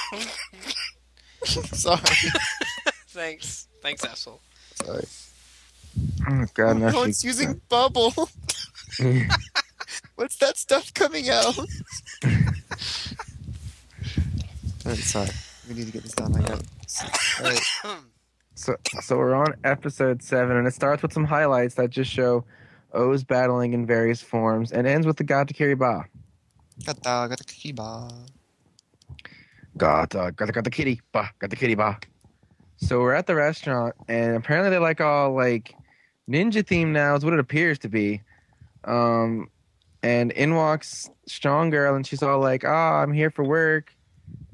Sorry. 1.43 2.01
Thanks. 3.09 3.67
Thanks, 3.81 4.03
asshole. 4.05 4.41
Sorry. 4.75 5.05
Oh, 6.29 6.45
God, 6.53 6.77
now 6.77 6.89
no, 6.89 7.03
she- 7.03 7.09
it's 7.09 7.23
using 7.23 7.61
bubble. 7.69 8.11
What's 10.15 10.37
that 10.37 10.57
stuff 10.57 10.93
coming 10.93 11.29
out? 11.29 11.57
Alright, 14.85 14.99
sorry. 14.99 15.29
We 15.67 15.75
need 15.75 15.85
to 15.87 15.91
get 15.91 16.03
this 16.03 16.13
done. 16.13 16.35
I 16.35 16.41
got 16.47 16.61
Alright. 17.39 17.59
So, 18.55 18.75
so 19.01 19.17
we're 19.17 19.33
on 19.33 19.55
episode 19.63 20.21
seven, 20.21 20.55
and 20.57 20.67
it 20.67 20.75
starts 20.75 21.01
with 21.01 21.11
some 21.11 21.25
highlights 21.25 21.73
that 21.73 21.89
just 21.89 22.11
show 22.11 22.45
O's 22.93 23.23
battling 23.23 23.73
in 23.73 23.87
various 23.87 24.21
forms, 24.21 24.71
and 24.71 24.85
ends 24.85 25.07
with 25.07 25.17
the 25.17 25.23
Gata 25.23 25.55
Kiriba. 25.55 26.05
Gata, 26.85 27.27
gata, 27.29 27.43
kiba. 27.45 28.11
Gata, 29.75 30.33
gata, 30.35 30.51
gata, 30.51 30.69
kitty, 30.69 31.01
ba, 31.11 31.31
gata, 31.39 31.55
kitty, 31.55 31.73
ba. 31.73 31.97
So 32.77 32.99
we're 32.99 33.15
at 33.15 33.25
the 33.25 33.33
restaurant, 33.35 33.95
and 34.07 34.35
apparently 34.35 34.69
they're 34.69 34.79
like 34.79 35.01
all 35.01 35.33
like 35.33 35.73
ninja 36.29 36.65
theme 36.65 36.93
now 36.93 37.15
is 37.15 37.25
what 37.25 37.33
it 37.33 37.39
appears 37.39 37.79
to 37.79 37.89
be. 37.89 38.21
Um, 38.83 39.49
and 40.03 40.31
in 40.31 40.53
walks 40.53 41.09
strong 41.27 41.71
girl, 41.71 41.95
and 41.95 42.05
she's 42.05 42.21
all 42.21 42.39
like, 42.39 42.63
"Ah, 42.65 43.01
I'm 43.01 43.13
here 43.13 43.31
for 43.31 43.43
work," 43.43 43.95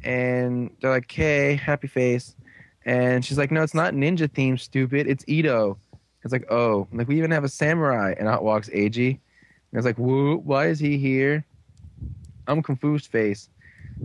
and 0.04 0.70
they're 0.82 0.92
like, 0.92 1.08
"K, 1.08 1.56
happy 1.56 1.88
face," 1.88 2.36
and 2.86 3.24
she's 3.24 3.38
like, 3.38 3.52
"No, 3.52 3.64
it's 3.64 3.74
not 3.74 3.94
ninja 3.94 4.32
theme, 4.32 4.58
stupid. 4.58 5.08
It's 5.08 5.24
Ito." 5.28 5.78
It's 6.24 6.34
like, 6.34 6.52
"Oh, 6.52 6.88
like 6.92 7.08
we 7.08 7.18
even 7.18 7.32
have 7.32 7.44
a 7.44 7.50
samurai," 7.50 8.14
and 8.18 8.28
out 8.28 8.44
walks 8.44 8.70
Eiji. 8.70 9.10
And 9.72 9.78
it's 9.78 9.86
like, 9.86 9.98
"Whoa, 9.98 10.38
why 10.38 10.68
is 10.68 10.80
he 10.80 10.98
here?" 10.98 11.46
I'm 12.48 12.64
confused 12.64 13.08
face. 13.08 13.50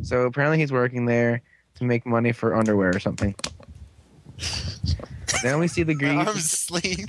So 0.03 0.23
apparently 0.23 0.59
he's 0.59 0.73
working 0.73 1.07
there 1.07 1.41
to 1.77 1.85
make 1.85 2.05
money 2.05 2.33
for 2.33 2.55
underwear 2.55 2.95
or 2.95 3.01
something. 3.01 3.35
then 5.43 5.59
we 5.59 5.69
see 5.69 5.83
the 5.83 5.95
greed. 6.01 6.17
arms 6.17 6.37
asleep. 6.37 7.09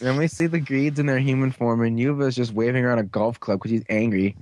Then 0.00 0.16
we 0.16 0.28
see 0.28 0.46
the 0.46 0.60
Greeds 0.60 1.00
in 1.00 1.06
their 1.06 1.18
human 1.18 1.50
form, 1.50 1.82
and 1.82 1.98
Yuva's 1.98 2.36
just 2.36 2.52
waving 2.52 2.84
around 2.84 3.00
a 3.00 3.02
golf 3.02 3.40
club 3.40 3.58
because 3.58 3.72
he's 3.72 3.82
angry. 3.88 4.36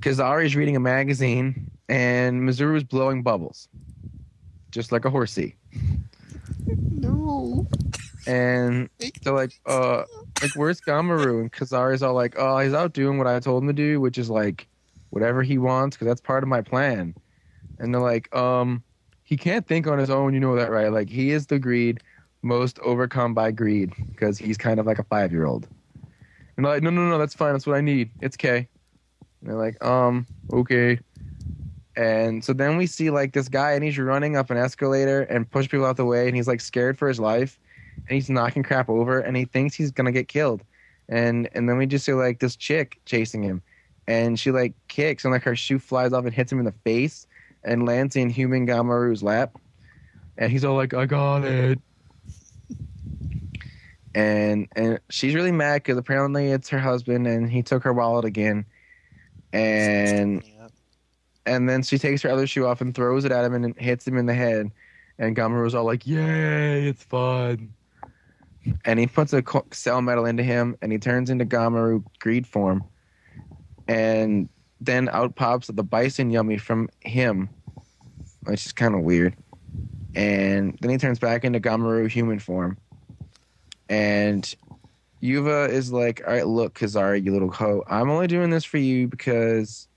Kazari's 0.00 0.56
reading 0.56 0.76
a 0.76 0.80
magazine, 0.80 1.70
and 1.88 2.42
Mizuru's 2.42 2.84
blowing 2.84 3.22
bubbles, 3.22 3.68
just 4.70 4.92
like 4.92 5.04
a 5.04 5.10
horsey. 5.10 5.56
no. 6.66 7.66
And 8.26 8.88
they're 9.22 9.34
like, 9.34 9.60
uh, 9.66 10.04
like 10.40 10.52
where's 10.56 10.80
Gamaru? 10.80 11.40
And 11.40 11.52
Kazari's 11.52 12.02
all 12.02 12.14
like, 12.14 12.36
oh, 12.38 12.58
he's 12.58 12.72
out 12.72 12.94
doing 12.94 13.18
what 13.18 13.26
I 13.26 13.38
told 13.40 13.62
him 13.62 13.68
to 13.68 13.74
do, 13.74 14.00
which 14.00 14.16
is 14.18 14.30
like 14.30 14.66
whatever 15.10 15.42
he 15.42 15.58
wants 15.58 15.96
because 15.96 16.08
that's 16.08 16.20
part 16.20 16.42
of 16.42 16.48
my 16.48 16.62
plan. 16.62 17.14
And 17.78 17.92
they're 17.92 18.00
like, 18.00 18.34
um, 18.34 18.82
he 19.24 19.36
can't 19.36 19.66
think 19.66 19.86
on 19.86 19.98
his 19.98 20.10
own. 20.10 20.32
You 20.34 20.40
know 20.40 20.56
that, 20.56 20.70
right? 20.70 20.92
Like 20.92 21.08
he 21.08 21.30
is 21.30 21.46
the 21.46 21.58
greed 21.58 22.02
most 22.42 22.78
overcome 22.80 23.34
by 23.34 23.50
greed 23.50 23.92
because 24.10 24.38
he's 24.38 24.56
kind 24.56 24.80
of 24.80 24.86
like 24.86 24.98
a 24.98 25.04
five 25.04 25.32
year 25.32 25.46
old. 25.46 25.68
And 26.56 26.64
they're 26.64 26.74
like, 26.74 26.82
no, 26.82 26.90
no, 26.90 27.08
no, 27.08 27.18
that's 27.18 27.34
fine. 27.34 27.52
That's 27.52 27.66
what 27.66 27.76
I 27.76 27.80
need. 27.80 28.10
It's 28.20 28.36
K. 28.36 28.68
And 29.44 29.52
they're 29.52 29.58
like, 29.58 29.84
um, 29.84 30.26
okay. 30.50 30.98
And 31.96 32.42
so 32.42 32.54
then 32.54 32.78
we 32.78 32.86
see 32.86 33.10
like 33.10 33.34
this 33.34 33.48
guy, 33.48 33.72
and 33.72 33.84
he's 33.84 33.98
running 33.98 34.36
up 34.36 34.50
an 34.50 34.56
escalator 34.56 35.20
and 35.22 35.48
push 35.48 35.68
people 35.68 35.84
out 35.84 35.98
the 35.98 36.06
way, 36.06 36.26
and 36.26 36.34
he's 36.34 36.48
like 36.48 36.62
scared 36.62 36.98
for 36.98 37.08
his 37.08 37.20
life, 37.20 37.58
and 37.96 38.14
he's 38.14 38.30
knocking 38.30 38.62
crap 38.62 38.88
over, 38.88 39.20
and 39.20 39.36
he 39.36 39.44
thinks 39.44 39.74
he's 39.74 39.90
gonna 39.90 40.12
get 40.12 40.28
killed. 40.28 40.62
And 41.10 41.48
and 41.52 41.68
then 41.68 41.76
we 41.76 41.86
just 41.86 42.06
see 42.06 42.14
like 42.14 42.40
this 42.40 42.56
chick 42.56 42.98
chasing 43.04 43.42
him, 43.42 43.62
and 44.08 44.40
she 44.40 44.50
like 44.50 44.72
kicks, 44.88 45.24
and 45.24 45.32
like 45.32 45.42
her 45.42 45.54
shoe 45.54 45.78
flies 45.78 46.14
off 46.14 46.24
and 46.24 46.32
hits 46.32 46.50
him 46.50 46.58
in 46.58 46.64
the 46.64 46.72
face, 46.72 47.26
and 47.62 47.86
lands 47.86 48.16
in 48.16 48.30
human 48.30 48.66
Gamaru's 48.66 49.22
lap, 49.22 49.56
and 50.38 50.50
he's 50.50 50.64
all 50.64 50.76
like, 50.76 50.94
I 50.94 51.04
got 51.04 51.44
it. 51.44 51.78
And 54.14 54.68
and 54.74 54.98
she's 55.10 55.34
really 55.34 55.52
mad 55.52 55.82
because 55.82 55.98
apparently 55.98 56.48
it's 56.48 56.70
her 56.70 56.78
husband, 56.78 57.26
and 57.26 57.50
he 57.50 57.62
took 57.62 57.84
her 57.84 57.92
wallet 57.92 58.24
again, 58.24 58.64
and 59.54 60.42
and 61.46 61.68
then 61.68 61.82
she 61.82 61.98
takes 61.98 62.22
her 62.22 62.30
other 62.30 62.46
shoe 62.46 62.66
off 62.66 62.80
and 62.80 62.94
throws 62.94 63.24
it 63.24 63.32
at 63.32 63.44
him 63.44 63.54
and 63.54 63.78
hits 63.78 64.06
him 64.06 64.16
in 64.16 64.26
the 64.26 64.34
head. 64.34 64.70
And 65.18 65.36
Gamaru's 65.36 65.74
all 65.74 65.84
like, 65.84 66.06
"Yay, 66.06 66.88
it's 66.88 67.04
fun!" 67.04 67.72
And 68.84 68.98
he 68.98 69.06
puts 69.06 69.32
a 69.32 69.42
cell 69.70 70.02
metal 70.02 70.26
into 70.26 70.42
him, 70.42 70.76
and 70.82 70.90
he 70.90 70.98
turns 70.98 71.30
into 71.30 71.44
Gamaru 71.44 72.02
greed 72.18 72.46
form. 72.46 72.82
And 73.86 74.48
then 74.80 75.08
out 75.10 75.36
pops 75.36 75.68
the 75.68 75.84
bison 75.84 76.30
yummy 76.30 76.58
from 76.58 76.88
him, 77.00 77.48
which 78.44 78.66
is 78.66 78.72
kind 78.72 78.94
of 78.94 79.02
weird. 79.02 79.36
And 80.16 80.76
then 80.80 80.90
he 80.90 80.98
turns 80.98 81.18
back 81.18 81.44
into 81.44 81.60
Gamaru 81.60 82.08
human 82.08 82.38
form. 82.38 82.78
And 83.88 84.52
Yuva 85.24 85.70
is 85.70 85.90
like, 85.90 86.22
"All 86.26 86.32
right, 86.32 86.46
look, 86.46 86.78
Kazari, 86.78 87.24
you 87.24 87.32
little 87.32 87.50
hoe, 87.50 87.82
I'm 87.88 88.10
only 88.10 88.26
doing 88.26 88.50
this 88.50 88.64
for 88.64 88.78
you 88.78 89.08
because." 89.08 89.88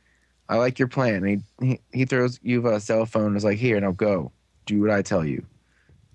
I 0.50 0.56
like 0.56 0.80
your 0.80 0.88
plan. 0.88 1.26
And 1.26 1.44
he, 1.60 1.66
he 1.66 1.80
he 1.92 2.06
throws 2.06 2.40
Yuva 2.40 2.76
a 2.76 2.80
cell 2.80 3.06
phone 3.06 3.28
and 3.28 3.38
is 3.38 3.44
like, 3.44 3.58
here, 3.58 3.80
now 3.80 3.92
go. 3.92 4.32
Do 4.66 4.82
what 4.82 4.92
I 4.92 5.02
tell 5.02 5.26
you. 5.26 5.46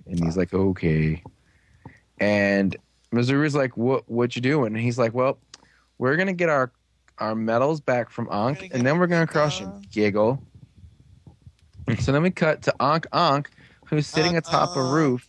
And 0.07 0.23
he's 0.23 0.37
like, 0.37 0.53
okay. 0.55 1.23
And 2.19 2.77
Mizuru's 3.13 3.55
like, 3.55 3.77
what 3.77 4.09
what 4.09 4.35
you 4.37 4.43
doing? 4.43 4.75
And 4.75 4.83
he's 4.83 4.99
like, 4.99 5.13
well, 5.15 5.39
we're 5.99 6.17
gonna 6.17 6.33
get 6.33 6.49
our 6.49 6.73
our 7.19 7.35
medals 7.35 7.81
back 7.81 8.11
from 8.11 8.29
Ankh, 8.33 8.71
and 8.73 8.87
then 8.87 8.99
we're 8.99 9.07
gonna 9.07 9.27
crush 9.27 9.59
him. 9.59 9.83
Giggle. 9.91 10.43
So 12.01 12.13
then 12.13 12.23
we 12.23 12.31
cut 12.31 12.63
to 12.63 12.75
Ankh 12.81 13.07
Ankh, 13.13 13.51
who's 13.87 14.07
sitting 14.07 14.35
Ankh 14.37 14.47
atop 14.47 14.77
a 14.77 14.83
roof, 14.83 15.29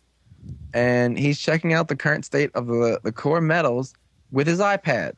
and 0.73 1.17
he's 1.17 1.39
checking 1.39 1.73
out 1.73 1.87
the 1.87 1.95
current 1.95 2.25
state 2.25 2.51
of 2.55 2.67
the, 2.67 2.99
the 3.03 3.11
core 3.11 3.41
metals 3.41 3.93
with 4.31 4.47
his 4.47 4.59
iPad. 4.59 5.13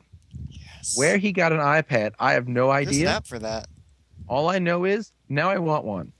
Yes. 0.50 0.96
Where 0.96 1.16
he 1.18 1.32
got 1.32 1.52
an 1.52 1.58
iPad, 1.58 2.12
I 2.18 2.32
have 2.32 2.48
no 2.48 2.72
There's 2.72 2.86
an 2.86 2.92
idea. 2.94 3.08
app 3.10 3.26
for 3.26 3.38
that. 3.38 3.66
All 4.28 4.48
I 4.50 4.58
know 4.58 4.84
is 4.84 5.12
now 5.28 5.50
I 5.50 5.58
want 5.58 5.84
one. 5.84 6.12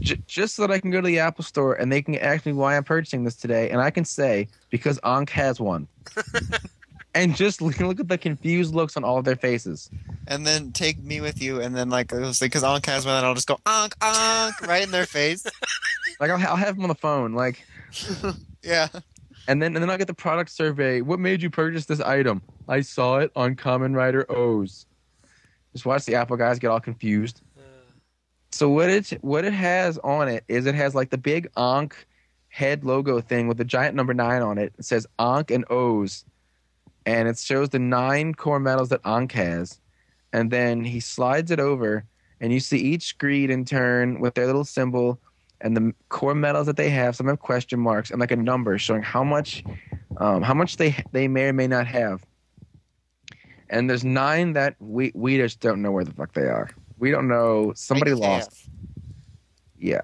J- 0.00 0.20
just 0.26 0.54
so 0.56 0.66
that 0.66 0.72
I 0.72 0.80
can 0.80 0.90
go 0.90 1.00
to 1.00 1.06
the 1.06 1.18
Apple 1.20 1.44
Store 1.44 1.74
and 1.74 1.90
they 1.90 2.02
can 2.02 2.14
ask 2.16 2.44
me 2.44 2.52
why 2.52 2.76
I'm 2.76 2.84
purchasing 2.84 3.24
this 3.24 3.36
today, 3.36 3.70
and 3.70 3.80
I 3.80 3.90
can 3.90 4.04
say 4.04 4.48
because 4.70 4.98
Ankh 5.04 5.30
has 5.30 5.60
one. 5.60 5.86
and 7.14 7.36
just 7.36 7.62
look, 7.62 7.78
look 7.78 8.00
at 8.00 8.08
the 8.08 8.18
confused 8.18 8.74
looks 8.74 8.96
on 8.96 9.04
all 9.04 9.18
of 9.18 9.24
their 9.24 9.36
faces. 9.36 9.88
And 10.26 10.46
then 10.46 10.72
take 10.72 10.98
me 11.02 11.20
with 11.20 11.40
you, 11.42 11.60
and 11.60 11.74
then 11.76 11.88
like 11.90 12.08
because 12.08 12.64
Ankh 12.64 12.86
has 12.86 13.06
one, 13.06 13.14
and 13.16 13.26
I'll 13.26 13.34
just 13.34 13.46
go 13.46 13.58
Ankh 13.66 13.94
Ankh 14.02 14.60
right 14.66 14.82
in 14.82 14.90
their 14.90 15.06
face. 15.06 15.46
Like 16.20 16.30
I'll, 16.30 16.38
I'll 16.46 16.56
have 16.56 16.76
them 16.76 16.84
on 16.84 16.88
the 16.88 16.94
phone, 16.94 17.32
like, 17.32 17.66
yeah. 18.62 18.88
and 19.48 19.62
then 19.62 19.74
and 19.74 19.82
then 19.82 19.90
I'll 19.90 19.98
get 19.98 20.06
the 20.06 20.14
product 20.14 20.50
survey. 20.50 21.00
What 21.00 21.20
made 21.20 21.42
you 21.42 21.50
purchase 21.50 21.86
this 21.86 22.00
item? 22.00 22.42
I 22.68 22.80
saw 22.80 23.18
it 23.18 23.30
on 23.36 23.56
Kamen 23.56 23.94
Rider 23.94 24.30
O's. 24.30 24.86
Just 25.72 25.86
watch 25.86 26.04
the 26.04 26.14
Apple 26.14 26.36
guys 26.36 26.58
get 26.58 26.68
all 26.68 26.80
confused. 26.80 27.42
So 28.54 28.70
what 28.70 28.88
it 28.88 29.10
what 29.22 29.44
it 29.44 29.52
has 29.52 29.98
on 29.98 30.28
it 30.28 30.44
is 30.46 30.66
it 30.66 30.76
has 30.76 30.94
like 30.94 31.10
the 31.10 31.18
big 31.18 31.48
Ankh 31.56 32.06
head 32.48 32.84
logo 32.84 33.20
thing 33.20 33.48
with 33.48 33.56
the 33.58 33.64
giant 33.64 33.96
number 33.96 34.14
nine 34.14 34.42
on 34.42 34.58
it. 34.58 34.72
It 34.78 34.84
says 34.84 35.08
Ankh 35.18 35.50
and 35.50 35.64
O's, 35.70 36.24
and 37.04 37.26
it 37.26 37.36
shows 37.36 37.70
the 37.70 37.80
nine 37.80 38.32
core 38.32 38.60
metals 38.60 38.90
that 38.90 39.00
Ankh 39.04 39.32
has, 39.32 39.80
and 40.32 40.52
then 40.52 40.84
he 40.84 41.00
slides 41.00 41.50
it 41.50 41.58
over, 41.58 42.04
and 42.40 42.52
you 42.52 42.60
see 42.60 42.78
each 42.78 43.18
greed 43.18 43.50
in 43.50 43.64
turn 43.64 44.20
with 44.20 44.34
their 44.34 44.46
little 44.46 44.64
symbol 44.64 45.18
and 45.64 45.74
the 45.74 45.94
core 46.10 46.34
metals 46.34 46.66
that 46.66 46.76
they 46.76 46.90
have. 46.90 47.16
Some 47.16 47.26
have 47.26 47.40
question 47.40 47.80
marks 47.80 48.10
and 48.10 48.20
like 48.20 48.30
a 48.30 48.36
number 48.36 48.78
showing 48.78 49.02
how 49.02 49.24
much 49.24 49.64
um, 50.18 50.42
how 50.42 50.54
much 50.54 50.76
they 50.76 50.94
they 51.10 51.26
may 51.26 51.46
or 51.46 51.52
may 51.52 51.66
not 51.66 51.88
have. 51.88 52.24
And 53.70 53.90
there's 53.90 54.04
nine 54.04 54.52
that 54.52 54.76
we 54.78 55.10
we 55.14 55.38
just 55.38 55.58
don't 55.58 55.82
know 55.82 55.90
where 55.90 56.04
the 56.04 56.12
fuck 56.12 56.34
they 56.34 56.42
are. 56.42 56.70
We 56.98 57.10
don't 57.10 57.26
know. 57.26 57.72
Somebody 57.74 58.14
lost. 58.14 58.68
Yeah. 59.78 60.02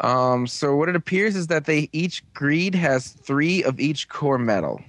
Um, 0.00 0.48
so 0.48 0.74
what 0.74 0.88
it 0.88 0.96
appears 0.96 1.36
is 1.36 1.46
that 1.46 1.64
they 1.64 1.88
each 1.92 2.24
greed 2.34 2.74
has 2.74 3.08
three 3.08 3.62
of 3.62 3.78
each 3.78 4.08
core 4.08 4.38
metal. 4.38 4.82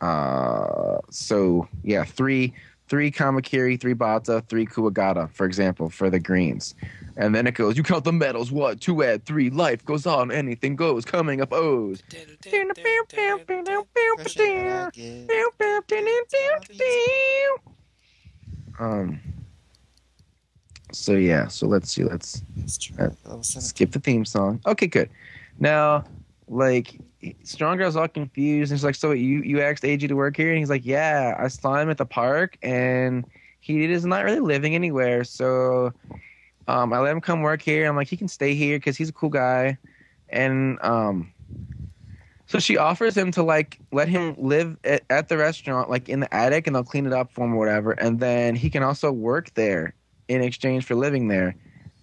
Uh, 0.00 0.98
so 1.10 1.68
yeah, 1.84 2.02
three 2.02 2.52
three 2.88 3.10
Kamakiri, 3.12 3.80
three 3.80 3.94
Bata, 3.94 4.44
three 4.48 4.66
Kuwagata, 4.66 5.30
for 5.30 5.46
example, 5.46 5.88
for 5.88 6.10
the 6.10 6.18
greens. 6.18 6.74
And 7.16 7.34
then 7.34 7.46
it 7.46 7.54
goes, 7.54 7.76
you 7.76 7.82
count 7.82 8.04
the 8.04 8.12
metals, 8.12 8.52
what, 8.52 8.80
two 8.80 9.02
add 9.02 9.24
three, 9.24 9.48
life 9.48 9.84
goes 9.84 10.06
on, 10.06 10.30
anything 10.30 10.76
goes, 10.76 11.04
coming 11.04 11.40
up 11.40 11.52
O's. 11.52 12.02
Um 18.78 19.20
so 20.92 21.12
yeah, 21.12 21.48
so 21.48 21.66
let's 21.66 21.90
see, 21.90 22.04
let's 22.04 22.42
true. 22.78 23.12
Uh, 23.24 23.42
skip 23.42 23.90
the 23.92 23.98
theme 23.98 24.24
song. 24.24 24.60
Okay, 24.66 24.86
good. 24.86 25.10
Now, 25.58 26.04
like, 26.48 27.00
Strong 27.42 27.78
Girl's 27.78 27.96
all 27.96 28.08
confused. 28.08 28.70
And 28.70 28.78
she's 28.78 28.84
like, 28.84 28.94
So 28.94 29.12
you, 29.12 29.42
you 29.42 29.60
asked 29.60 29.82
Eiji 29.82 30.08
to 30.08 30.14
work 30.14 30.36
here? 30.36 30.50
And 30.50 30.58
he's 30.58 30.70
like, 30.70 30.84
Yeah, 30.84 31.34
I 31.38 31.48
saw 31.48 31.76
him 31.76 31.90
at 31.90 31.98
the 31.98 32.06
park 32.06 32.56
and 32.62 33.24
he 33.60 33.84
is 33.84 34.04
not 34.04 34.24
really 34.24 34.40
living 34.40 34.74
anywhere. 34.74 35.24
So 35.24 35.92
um, 36.68 36.92
I 36.92 36.98
let 36.98 37.12
him 37.12 37.20
come 37.20 37.42
work 37.42 37.62
here. 37.62 37.86
I'm 37.86 37.96
like, 37.96 38.08
He 38.08 38.16
can 38.16 38.28
stay 38.28 38.54
here 38.54 38.78
because 38.78 38.96
he's 38.96 39.08
a 39.08 39.12
cool 39.12 39.30
guy. 39.30 39.78
And 40.28 40.78
um, 40.82 41.32
so 42.46 42.58
she 42.58 42.76
offers 42.76 43.16
him 43.16 43.30
to, 43.32 43.42
like, 43.42 43.78
let 43.92 44.08
him 44.08 44.34
live 44.38 44.76
at, 44.84 45.02
at 45.08 45.28
the 45.28 45.36
restaurant, 45.36 45.88
like, 45.88 46.08
in 46.08 46.20
the 46.20 46.34
attic, 46.34 46.66
and 46.66 46.74
they'll 46.74 46.84
clean 46.84 47.06
it 47.06 47.12
up 47.12 47.30
for 47.30 47.44
him 47.44 47.54
or 47.54 47.58
whatever. 47.58 47.92
And 47.92 48.18
then 48.18 48.56
he 48.56 48.70
can 48.70 48.82
also 48.82 49.12
work 49.12 49.54
there 49.54 49.94
in 50.28 50.42
exchange 50.42 50.84
for 50.84 50.96
living 50.96 51.28
there 51.28 51.54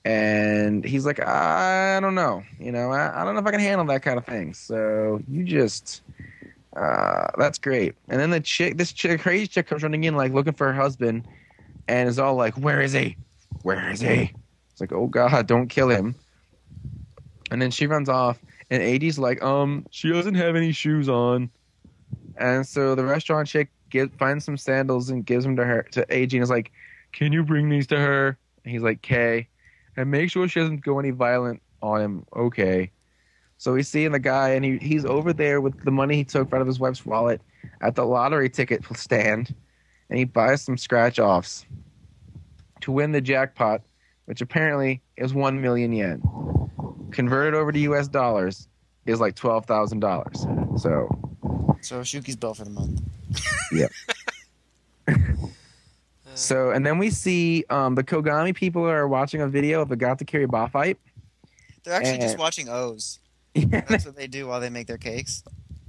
and 0.05 0.83
he's 0.83 1.05
like 1.05 1.19
i 1.21 1.99
don't 2.01 2.15
know 2.15 2.43
you 2.59 2.71
know 2.71 2.91
I, 2.91 3.21
I 3.21 3.25
don't 3.25 3.35
know 3.35 3.39
if 3.39 3.47
i 3.47 3.51
can 3.51 3.59
handle 3.59 3.85
that 3.87 4.01
kind 4.01 4.17
of 4.17 4.25
thing 4.25 4.53
so 4.53 5.21
you 5.29 5.43
just 5.43 6.01
uh, 6.75 7.27
that's 7.37 7.59
great 7.59 7.93
and 8.09 8.19
then 8.19 8.31
the 8.31 8.39
chick 8.39 8.77
this 8.77 8.91
chick 8.91 9.21
crazy 9.21 9.47
chick 9.47 9.67
comes 9.67 9.83
running 9.83 10.03
in 10.03 10.15
like 10.15 10.33
looking 10.33 10.53
for 10.53 10.67
her 10.67 10.73
husband 10.73 11.25
and 11.87 12.09
is 12.09 12.17
all 12.17 12.35
like 12.35 12.55
where 12.55 12.81
is 12.81 12.93
he 12.93 13.15
where 13.61 13.91
is 13.91 14.01
he 14.01 14.33
it's 14.73 14.81
like 14.81 14.91
oh 14.91 15.07
god 15.07 15.47
don't 15.47 15.67
kill 15.67 15.87
him 15.87 16.13
and 17.49 17.61
then 17.61 17.71
she 17.71 17.87
runs 17.87 18.09
off 18.09 18.37
and 18.69 18.83
AD's 18.83 19.17
like 19.17 19.41
um 19.41 19.85
she 19.89 20.11
doesn't 20.11 20.35
have 20.35 20.57
any 20.57 20.73
shoes 20.73 21.07
on 21.07 21.49
and 22.37 22.67
so 22.67 22.95
the 22.95 23.05
restaurant 23.05 23.47
chick 23.47 23.69
get, 23.89 24.13
finds 24.17 24.43
some 24.43 24.57
sandals 24.57 25.09
and 25.09 25.25
gives 25.25 25.45
them 25.45 25.55
to 25.55 25.63
her 25.63 25.83
to 25.91 26.05
Eiji 26.07 26.33
and 26.33 26.43
is 26.43 26.49
like 26.49 26.71
can 27.13 27.31
you 27.31 27.43
bring 27.43 27.69
these 27.69 27.87
to 27.87 27.99
her 27.99 28.37
and 28.63 28.71
he's 28.71 28.81
like, 28.81 29.01
"K." 29.01 29.47
and 29.95 30.09
make 30.09 30.31
sure 30.31 30.47
she 30.47 30.59
doesn't 30.59 30.83
go 30.83 30.99
any 30.99 31.11
violent 31.11 31.61
on 31.81 32.01
him. 32.01 32.25
Okay. 32.35 32.91
So 33.57 33.75
he's 33.75 33.87
seeing 33.87 34.11
the 34.11 34.19
guy, 34.19 34.49
and 34.49 34.65
he, 34.65 34.77
he's 34.79 35.05
over 35.05 35.31
there 35.31 35.61
with 35.61 35.83
the 35.83 35.91
money 35.91 36.15
he 36.15 36.23
took 36.23 36.51
out 36.51 36.61
of 36.61 36.67
his 36.67 36.79
wife's 36.79 37.05
wallet 37.05 37.41
at 37.81 37.95
the 37.95 38.03
lottery 38.03 38.49
ticket 38.49 38.83
stand, 38.97 39.53
and 40.09 40.17
he 40.17 40.25
buys 40.25 40.61
some 40.61 40.77
scratch 40.77 41.19
offs 41.19 41.65
to 42.81 42.91
win 42.91 43.11
the 43.11 43.21
jackpot, 43.21 43.81
which 44.25 44.41
apparently 44.41 45.01
is 45.17 45.33
1 45.33 45.61
million 45.61 45.91
yen. 45.91 46.21
Converted 47.11 47.53
over 47.53 47.71
to 47.71 47.79
US 47.79 48.07
dollars 48.07 48.67
is 49.05 49.19
like 49.19 49.35
$12,000. 49.35 50.79
So, 50.79 51.07
So 51.81 52.01
Shuki's 52.01 52.35
bill 52.35 52.53
for 52.53 52.63
the 52.63 52.69
month. 52.71 53.01
yep. 53.71 53.91
so, 56.35 56.71
and 56.71 56.85
then 56.85 56.97
we 56.97 57.09
see 57.09 57.65
um, 57.69 57.95
the 57.95 58.03
Kogami 58.03 58.55
people 58.55 58.87
are 58.87 59.07
watching 59.07 59.41
a 59.41 59.47
video 59.47 59.81
of 59.81 59.89
the 59.89 59.95
Gata 59.95 60.25
Kiribah 60.25 60.71
fight. 60.71 60.97
They're 61.83 61.93
actually 61.93 62.19
just 62.19 62.37
watching 62.37 62.69
O's. 62.69 63.19
Yeah, 63.53 63.81
That's 63.89 64.05
what 64.05 64.15
they 64.15 64.27
do 64.27 64.47
while 64.47 64.59
they 64.59 64.69
make 64.69 64.87
their 64.87 64.97
cakes. 64.97 65.43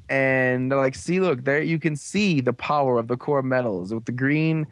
and 0.09 0.71
they're 0.71 0.79
like, 0.79 0.95
see, 0.97 1.21
look, 1.21 1.45
there 1.45 1.63
you 1.63 1.79
can 1.79 1.97
see 1.97 2.41
the 2.41 2.53
power 2.53 2.99
of 2.99 3.09
the 3.09 3.17
core 3.17 3.43
metals 3.43 3.95
with 3.95 4.05
the 4.05 4.13
green 4.13 4.67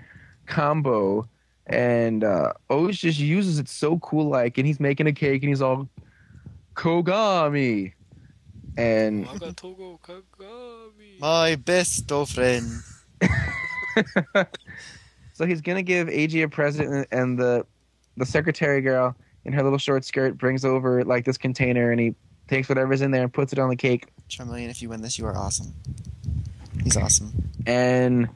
combo. 0.46 1.26
And 1.66 2.24
uh, 2.24 2.52
O's 2.70 2.98
just 2.98 3.18
uses 3.18 3.58
it 3.58 3.68
so 3.68 3.98
cool, 3.98 4.28
like, 4.28 4.58
and 4.58 4.66
he's 4.66 4.80
making 4.80 5.06
a 5.06 5.12
cake 5.12 5.42
and 5.42 5.48
he's 5.48 5.62
all 5.62 5.88
Kogami. 6.74 7.92
And 8.76 9.26
My 11.20 11.56
best 11.56 12.10
friend. 12.28 12.82
so 15.32 15.46
he's 15.46 15.60
gonna 15.60 15.82
give 15.82 16.08
Eiji 16.08 16.42
a 16.42 16.48
present, 16.48 17.06
and 17.12 17.38
the 17.38 17.66
the 18.16 18.26
secretary 18.26 18.80
girl 18.80 19.14
in 19.44 19.52
her 19.52 19.62
little 19.62 19.78
short 19.78 20.04
skirt 20.04 20.38
brings 20.38 20.64
over 20.64 21.04
like 21.04 21.24
this 21.24 21.36
container, 21.36 21.90
and 21.90 22.00
he 22.00 22.14
takes 22.48 22.68
whatever's 22.68 23.02
in 23.02 23.10
there 23.10 23.22
and 23.22 23.32
puts 23.32 23.52
it 23.52 23.58
on 23.58 23.68
the 23.68 23.76
cake. 23.76 24.06
Charmeleon, 24.28 24.70
if 24.70 24.82
you 24.82 24.88
win 24.88 25.02
this, 25.02 25.18
you 25.18 25.26
are 25.26 25.36
awesome. 25.36 25.74
He's 26.82 26.96
awesome. 26.96 27.32
and 27.66 28.28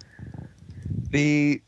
the 1.10 1.60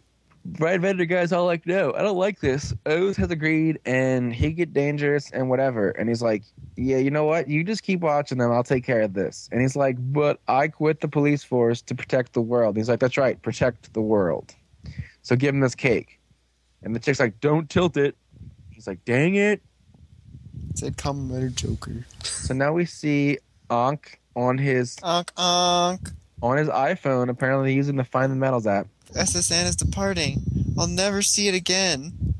Brad 0.52 0.80
vendor 0.80 1.04
guy's 1.04 1.32
all 1.32 1.44
like, 1.44 1.66
"No, 1.66 1.92
I 1.94 2.02
don't 2.02 2.16
like 2.16 2.40
this." 2.40 2.72
O's 2.86 3.16
has 3.16 3.30
agreed, 3.30 3.78
and 3.84 4.32
he 4.32 4.52
get 4.52 4.72
dangerous 4.72 5.30
and 5.30 5.50
whatever. 5.50 5.90
And 5.90 6.08
he's 6.08 6.22
like, 6.22 6.42
"Yeah, 6.76 6.96
you 6.98 7.10
know 7.10 7.24
what? 7.24 7.48
You 7.48 7.62
just 7.64 7.82
keep 7.82 8.00
watching 8.00 8.38
them. 8.38 8.50
I'll 8.50 8.64
take 8.64 8.84
care 8.84 9.02
of 9.02 9.12
this." 9.12 9.48
And 9.52 9.60
he's 9.60 9.76
like, 9.76 9.96
"But 9.98 10.40
I 10.48 10.68
quit 10.68 11.00
the 11.00 11.08
police 11.08 11.44
force 11.44 11.82
to 11.82 11.94
protect 11.94 12.32
the 12.32 12.40
world." 12.40 12.76
he's 12.76 12.88
like, 12.88 13.00
"That's 13.00 13.16
right, 13.16 13.40
protect 13.42 13.92
the 13.92 14.00
world." 14.00 14.54
So 15.22 15.36
give 15.36 15.54
him 15.54 15.60
this 15.60 15.74
cake, 15.74 16.18
and 16.82 16.94
the 16.94 17.00
chick's 17.00 17.20
like, 17.20 17.40
"Don't 17.40 17.68
tilt 17.68 17.96
it." 17.96 18.16
He's 18.70 18.86
like, 18.86 19.04
"Dang 19.04 19.34
it!" 19.34 19.60
Said 20.74 20.96
come 20.96 21.28
better 21.28 21.48
Joker. 21.48 22.06
So 22.22 22.54
now 22.54 22.72
we 22.72 22.84
see 22.86 23.38
Ankh 23.70 24.20
on 24.34 24.56
his 24.56 24.96
Onk 24.96 25.32
onk. 25.36 26.12
on 26.40 26.56
his 26.56 26.68
iPhone, 26.68 27.28
apparently 27.28 27.74
using 27.74 27.96
the 27.96 28.04
Find 28.04 28.30
the 28.30 28.36
Metals 28.36 28.66
app. 28.66 28.86
SSN 29.14 29.66
is 29.66 29.76
departing. 29.76 30.42
I'll 30.78 30.86
never 30.86 31.22
see 31.22 31.48
it 31.48 31.54
again. 31.54 32.34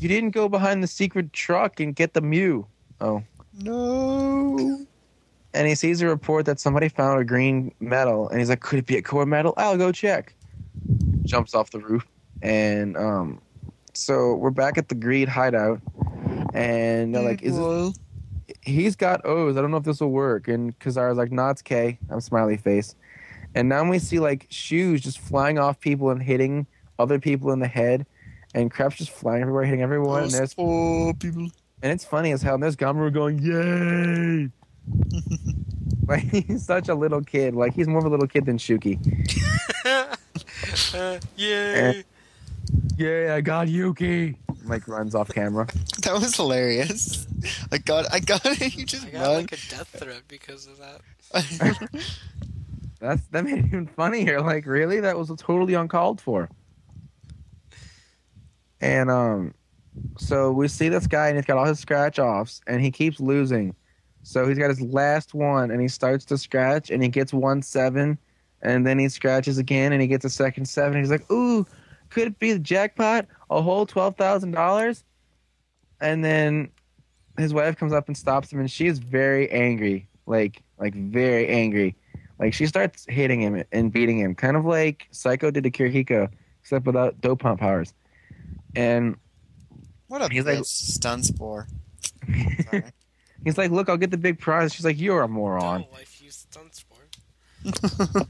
You 0.00 0.08
didn't 0.08 0.30
go 0.30 0.48
behind 0.48 0.82
the 0.82 0.86
secret 0.86 1.32
truck 1.32 1.80
and 1.80 1.94
get 1.94 2.14
the 2.14 2.20
Mew. 2.20 2.66
Oh. 3.00 3.22
No. 3.52 4.86
And 5.54 5.68
he 5.68 5.74
sees 5.74 6.00
a 6.00 6.06
report 6.06 6.46
that 6.46 6.58
somebody 6.58 6.88
found 6.88 7.20
a 7.20 7.24
green 7.24 7.74
metal, 7.78 8.28
and 8.28 8.38
he's 8.38 8.48
like, 8.48 8.60
"Could 8.60 8.78
it 8.78 8.86
be 8.86 8.96
a 8.96 9.02
core 9.02 9.26
metal? 9.26 9.52
I'll 9.58 9.76
go 9.76 9.92
check." 9.92 10.34
Jumps 11.24 11.54
off 11.54 11.70
the 11.70 11.78
roof, 11.78 12.06
and 12.40 12.96
um, 12.96 13.40
so 13.92 14.34
we're 14.34 14.50
back 14.50 14.78
at 14.78 14.88
the 14.88 14.94
Greed 14.94 15.28
hideout, 15.28 15.80
and 16.54 17.14
they're 17.14 17.22
like, 17.22 17.42
"Is 17.42 17.58
this, 17.58 17.98
he's 18.62 18.96
got 18.96 19.24
O's? 19.26 19.58
I 19.58 19.60
don't 19.60 19.70
know 19.70 19.76
if 19.76 19.84
this 19.84 20.00
will 20.00 20.10
work." 20.10 20.48
And 20.48 20.76
Kazara's 20.78 21.18
like, 21.18 21.30
"No, 21.30 21.50
it's 21.50 21.60
K." 21.60 21.98
I'm 22.10 22.20
smiley 22.22 22.56
face, 22.56 22.94
and 23.54 23.68
now 23.68 23.88
we 23.88 23.98
see 23.98 24.18
like 24.18 24.46
shoes 24.50 25.00
just 25.00 25.18
flying 25.18 25.58
off 25.58 25.80
people 25.80 26.10
and 26.10 26.22
hitting 26.22 26.66
other 26.98 27.18
people 27.18 27.52
in 27.52 27.58
the 27.58 27.68
head, 27.68 28.06
and 28.54 28.70
crap's 28.70 28.96
just 28.96 29.10
flying 29.10 29.42
everywhere, 29.42 29.64
hitting 29.64 29.82
everyone. 29.82 30.24
And 30.24 30.32
there's 30.32 30.54
oh, 30.58 31.12
people. 31.18 31.48
and 31.82 31.92
it's 31.92 32.04
funny 32.04 32.32
as 32.32 32.42
hell. 32.42 32.54
And 32.54 32.62
there's 32.62 32.76
Gamoru 32.76 33.12
going, 33.12 33.38
"Yay!" 33.38 34.50
like 36.06 36.46
he's 36.46 36.64
such 36.64 36.88
a 36.88 36.94
little 36.94 37.22
kid. 37.22 37.54
Like 37.54 37.74
he's 37.74 37.88
more 37.88 37.98
of 37.98 38.06
a 38.06 38.08
little 38.08 38.28
kid 38.28 38.46
than 38.46 38.58
Shuki. 38.58 38.98
uh, 40.94 41.18
yay! 41.36 42.04
Yeah, 42.96 43.34
I 43.36 43.40
got 43.40 43.68
Yuki. 43.68 44.36
Like 44.64 44.86
runs 44.86 45.14
off 45.14 45.28
camera. 45.28 45.66
That 46.02 46.14
was 46.14 46.36
hilarious. 46.36 47.26
I 47.72 47.78
got, 47.78 48.12
I 48.12 48.20
got 48.20 48.44
it. 48.60 48.76
You 48.76 48.86
just 48.86 49.06
I 49.06 49.10
got 49.10 49.22
run. 49.22 49.36
like 49.36 49.52
a 49.52 49.56
death 49.68 49.88
threat 49.98 50.22
because 50.28 50.66
of 50.66 50.78
that. 50.78 51.00
That's 53.02 53.26
that 53.32 53.44
made 53.44 53.58
it 53.58 53.64
even 53.66 53.88
funnier. 53.88 54.40
Like 54.52 54.64
really, 54.64 55.00
that 55.00 55.18
was 55.18 55.32
totally 55.36 55.74
uncalled 55.74 56.20
for. 56.20 56.48
And 58.80 59.10
um, 59.10 59.54
so 60.18 60.52
we 60.52 60.68
see 60.68 60.88
this 60.88 61.06
guy 61.06 61.28
and 61.28 61.36
he's 61.36 61.44
got 61.44 61.58
all 61.58 61.64
his 61.64 61.80
scratch 61.80 62.18
offs 62.18 62.60
and 62.66 62.80
he 62.80 62.90
keeps 62.90 63.20
losing. 63.20 63.74
So 64.22 64.46
he's 64.46 64.58
got 64.58 64.68
his 64.68 64.80
last 64.80 65.34
one 65.34 65.72
and 65.72 65.80
he 65.80 65.88
starts 65.88 66.24
to 66.26 66.38
scratch 66.38 66.90
and 66.90 67.02
he 67.02 67.08
gets 67.08 67.32
one 67.32 67.60
seven, 67.60 68.18
and 68.62 68.86
then 68.86 69.00
he 69.00 69.08
scratches 69.08 69.58
again 69.58 69.92
and 69.92 70.00
he 70.00 70.06
gets 70.06 70.24
a 70.24 70.30
second 70.30 70.66
seven. 70.66 70.98
he's 70.98 71.10
like, 71.10 71.28
"Ooh, 71.30 71.66
could 72.08 72.28
it 72.28 72.38
be 72.38 72.52
the 72.52 72.60
jackpot? 72.60 73.26
A 73.50 73.60
whole 73.60 73.84
twelve 73.84 74.16
thousand 74.16 74.52
dollars?" 74.52 75.02
And 76.00 76.24
then 76.24 76.70
his 77.36 77.52
wife 77.52 77.76
comes 77.76 77.92
up 77.92 78.06
and 78.06 78.16
stops 78.16 78.52
him, 78.52 78.60
and 78.60 78.70
she's 78.70 79.00
very 79.00 79.50
angry, 79.50 80.08
like 80.26 80.62
like 80.78 80.94
very 80.94 81.48
angry. 81.48 81.96
Like 82.38 82.54
she 82.54 82.66
starts 82.66 83.06
hitting 83.08 83.40
him 83.40 83.62
and 83.72 83.92
beating 83.92 84.18
him, 84.18 84.34
kind 84.34 84.56
of 84.56 84.64
like 84.64 85.06
Saeko 85.12 85.52
did 85.52 85.64
to 85.64 85.70
Kirihiko, 85.70 86.28
except 86.60 86.86
without 86.86 87.20
dope 87.20 87.40
pump 87.40 87.60
powers. 87.60 87.92
And 88.74 89.16
what 90.08 90.22
a 90.22 90.28
He's 90.32 90.44
bitch. 90.44 90.56
like- 90.56 90.64
stun 90.64 91.22
spore. 91.22 91.68
He's 93.44 93.58
like, 93.58 93.70
"Look, 93.72 93.88
I'll 93.88 93.96
get 93.96 94.10
the 94.12 94.16
big 94.16 94.38
prize." 94.38 94.72
She's 94.72 94.84
like, 94.84 95.00
"You're 95.00 95.22
a 95.22 95.28
moron." 95.28 95.80
Don't 95.82 95.92
wife 95.92 96.22
use 96.22 96.46
stun 96.50 96.70
spore. 96.72 98.26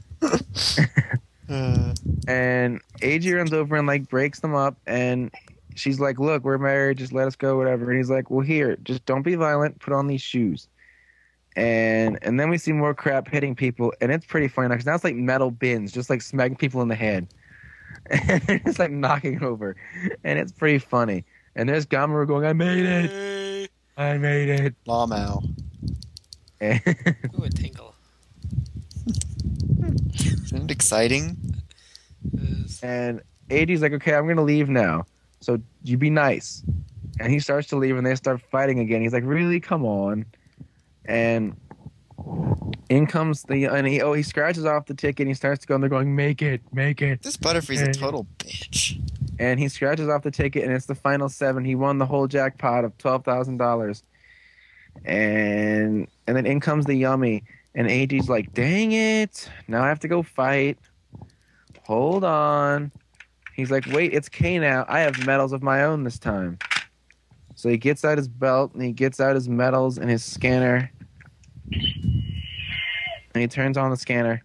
Uh, 1.49 1.93
And 2.27 2.79
Eiji 3.01 3.35
runs 3.35 3.51
over 3.53 3.75
and 3.75 3.85
like 3.85 4.07
breaks 4.09 4.39
them 4.39 4.55
up, 4.55 4.77
and 4.87 5.29
she's 5.75 5.99
like, 5.99 6.17
"Look, 6.19 6.43
we're 6.43 6.57
married. 6.57 6.97
Just 6.97 7.11
let 7.11 7.27
us 7.27 7.35
go, 7.35 7.57
whatever." 7.57 7.89
And 7.89 7.97
he's 7.97 8.09
like, 8.09 8.31
"Well, 8.31 8.45
here, 8.45 8.77
just 8.83 9.05
don't 9.05 9.23
be 9.23 9.35
violent. 9.35 9.79
Put 9.79 9.93
on 9.93 10.07
these 10.07 10.21
shoes." 10.21 10.67
And 11.55 12.17
and 12.23 12.39
then 12.39 12.49
we 12.49 12.57
see 12.57 12.71
more 12.71 12.93
crap 12.93 13.27
hitting 13.27 13.55
people, 13.55 13.93
and 14.01 14.11
it's 14.11 14.25
pretty 14.25 14.47
funny 14.47 14.69
now 14.69 14.73
because 14.75 14.85
now 14.87 14.95
it's 14.95 15.03
like 15.03 15.15
metal 15.15 15.51
bins, 15.51 15.91
just 15.91 16.09
like 16.09 16.21
smacking 16.21 16.57
people 16.57 16.81
in 16.81 16.87
the 16.87 16.95
head, 16.95 17.27
and 18.09 18.41
they're 18.43 18.59
just 18.59 18.79
like 18.79 18.91
knocking 18.91 19.43
over, 19.43 19.75
and 20.23 20.39
it's 20.39 20.51
pretty 20.51 20.79
funny. 20.79 21.23
And 21.55 21.69
there's 21.69 21.85
Gamoru 21.85 22.27
going, 22.27 22.45
"I 22.45 22.53
made 22.53 22.85
it! 22.85 23.71
I 23.97 24.17
made 24.17 24.49
it!" 24.49 24.75
Lawmow. 24.87 25.43
And 26.59 26.81
Ooh, 27.39 27.43
a 27.43 27.49
tinkle. 27.49 27.93
Isn't 30.15 30.63
it 30.65 30.71
exciting? 30.71 31.37
Is- 32.37 32.79
And 32.81 33.21
AD's 33.51 33.81
like, 33.81 33.93
okay, 33.93 34.15
I'm 34.15 34.27
gonna 34.27 34.41
leave 34.43 34.69
now. 34.69 35.05
So 35.41 35.59
you 35.83 35.97
be 35.97 36.09
nice. 36.09 36.63
And 37.19 37.31
he 37.31 37.39
starts 37.39 37.67
to 37.67 37.75
leave, 37.75 37.95
and 37.97 38.05
they 38.07 38.15
start 38.15 38.41
fighting 38.49 38.79
again. 38.79 39.01
He's 39.01 39.13
like, 39.13 39.25
really? 39.25 39.59
Come 39.59 39.85
on. 39.85 40.25
And 41.05 41.55
in 42.89 43.07
comes 43.07 43.43
the 43.43 43.65
and 43.65 43.87
he 43.87 44.01
oh 44.01 44.13
he 44.13 44.23
scratches 44.23 44.65
off 44.65 44.85
the 44.85 44.93
ticket. 44.93 45.21
and 45.21 45.29
He 45.29 45.33
starts 45.33 45.61
to 45.61 45.67
go, 45.67 45.75
and 45.75 45.83
they're 45.83 45.89
going, 45.89 46.15
make 46.15 46.41
it, 46.41 46.61
make 46.71 47.01
it. 47.01 47.21
This 47.21 47.37
Butterfree's 47.37 47.81
a 47.81 47.93
total 47.93 48.27
bitch. 48.39 48.99
And 49.39 49.59
he 49.59 49.67
scratches 49.67 50.07
off 50.09 50.21
the 50.21 50.31
ticket, 50.31 50.63
and 50.63 50.71
it's 50.71 50.85
the 50.85 50.95
final 50.95 51.27
seven. 51.27 51.65
He 51.65 51.75
won 51.75 51.97
the 51.97 52.05
whole 52.05 52.27
jackpot 52.27 52.85
of 52.85 52.97
twelve 52.97 53.25
thousand 53.25 53.57
dollars. 53.57 54.03
And 55.05 56.07
and 56.27 56.37
then 56.37 56.45
in 56.45 56.59
comes 56.59 56.85
the 56.85 56.95
yummy, 56.95 57.43
and 57.75 57.89
AD's 57.89 58.29
like, 58.29 58.53
dang 58.53 58.91
it! 58.91 59.49
Now 59.67 59.83
I 59.83 59.89
have 59.89 59.99
to 60.01 60.07
go 60.07 60.23
fight. 60.23 60.77
Hold 61.83 62.23
on. 62.23 62.91
He's 63.55 63.69
like, 63.69 63.85
wait, 63.87 64.13
it's 64.13 64.29
K 64.29 64.57
now. 64.57 64.85
I 64.87 65.01
have 65.01 65.25
medals 65.25 65.51
of 65.53 65.61
my 65.61 65.83
own 65.83 66.03
this 66.03 66.17
time. 66.17 66.57
So 67.55 67.69
he 67.69 67.77
gets 67.77 68.03
out 68.03 68.17
his 68.17 68.27
belt 68.27 68.73
and 68.73 68.81
he 68.83 68.91
gets 68.91 69.19
out 69.19 69.35
his 69.35 69.47
medals 69.47 69.97
and 69.97 70.09
his 70.09 70.23
scanner. 70.23 70.91
And 71.71 73.41
he 73.41 73.47
turns 73.47 73.77
on 73.77 73.91
the 73.91 73.97
scanner. 73.97 74.43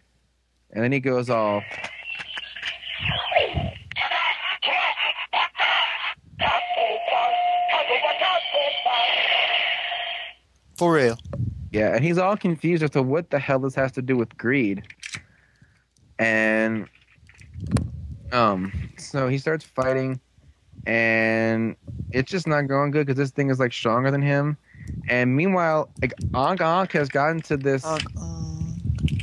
And 0.71 0.85
then 0.85 0.93
he 0.93 1.01
goes 1.01 1.31
all, 1.31 1.63
For 10.79 10.95
real. 10.95 11.19
Yeah, 11.73 11.97
and 11.97 12.05
he's 12.05 12.19
all 12.19 12.37
confused 12.37 12.85
as 12.85 12.91
to 12.91 13.03
what 13.03 13.31
the 13.31 13.39
hell 13.41 13.59
this 13.59 13.75
has 13.75 13.91
to 13.93 14.03
do 14.03 14.17
with 14.17 14.37
greed. 14.39 14.85
And 16.21 16.89
um 18.33 18.73
so 18.97 19.29
he 19.29 19.39
starts 19.39 19.65
fighting 19.65 20.21
and 20.87 21.77
it's 22.11 22.31
just 22.31 22.47
not 22.47 22.63
going 22.63 22.91
good 22.91 23.07
because 23.07 23.19
this 23.19 23.31
thing 23.31 23.51
is 23.51 23.59
like 23.59 23.73
stronger 23.73 24.11
than 24.11 24.23
him. 24.23 24.57
And 25.09 25.37
meanwhile, 25.37 25.91
like 26.01 26.15
Ankh 26.35 26.61
Ankh 26.61 26.93
has 26.93 27.09
gotten 27.09 27.41
to 27.43 27.57
this 27.57 27.85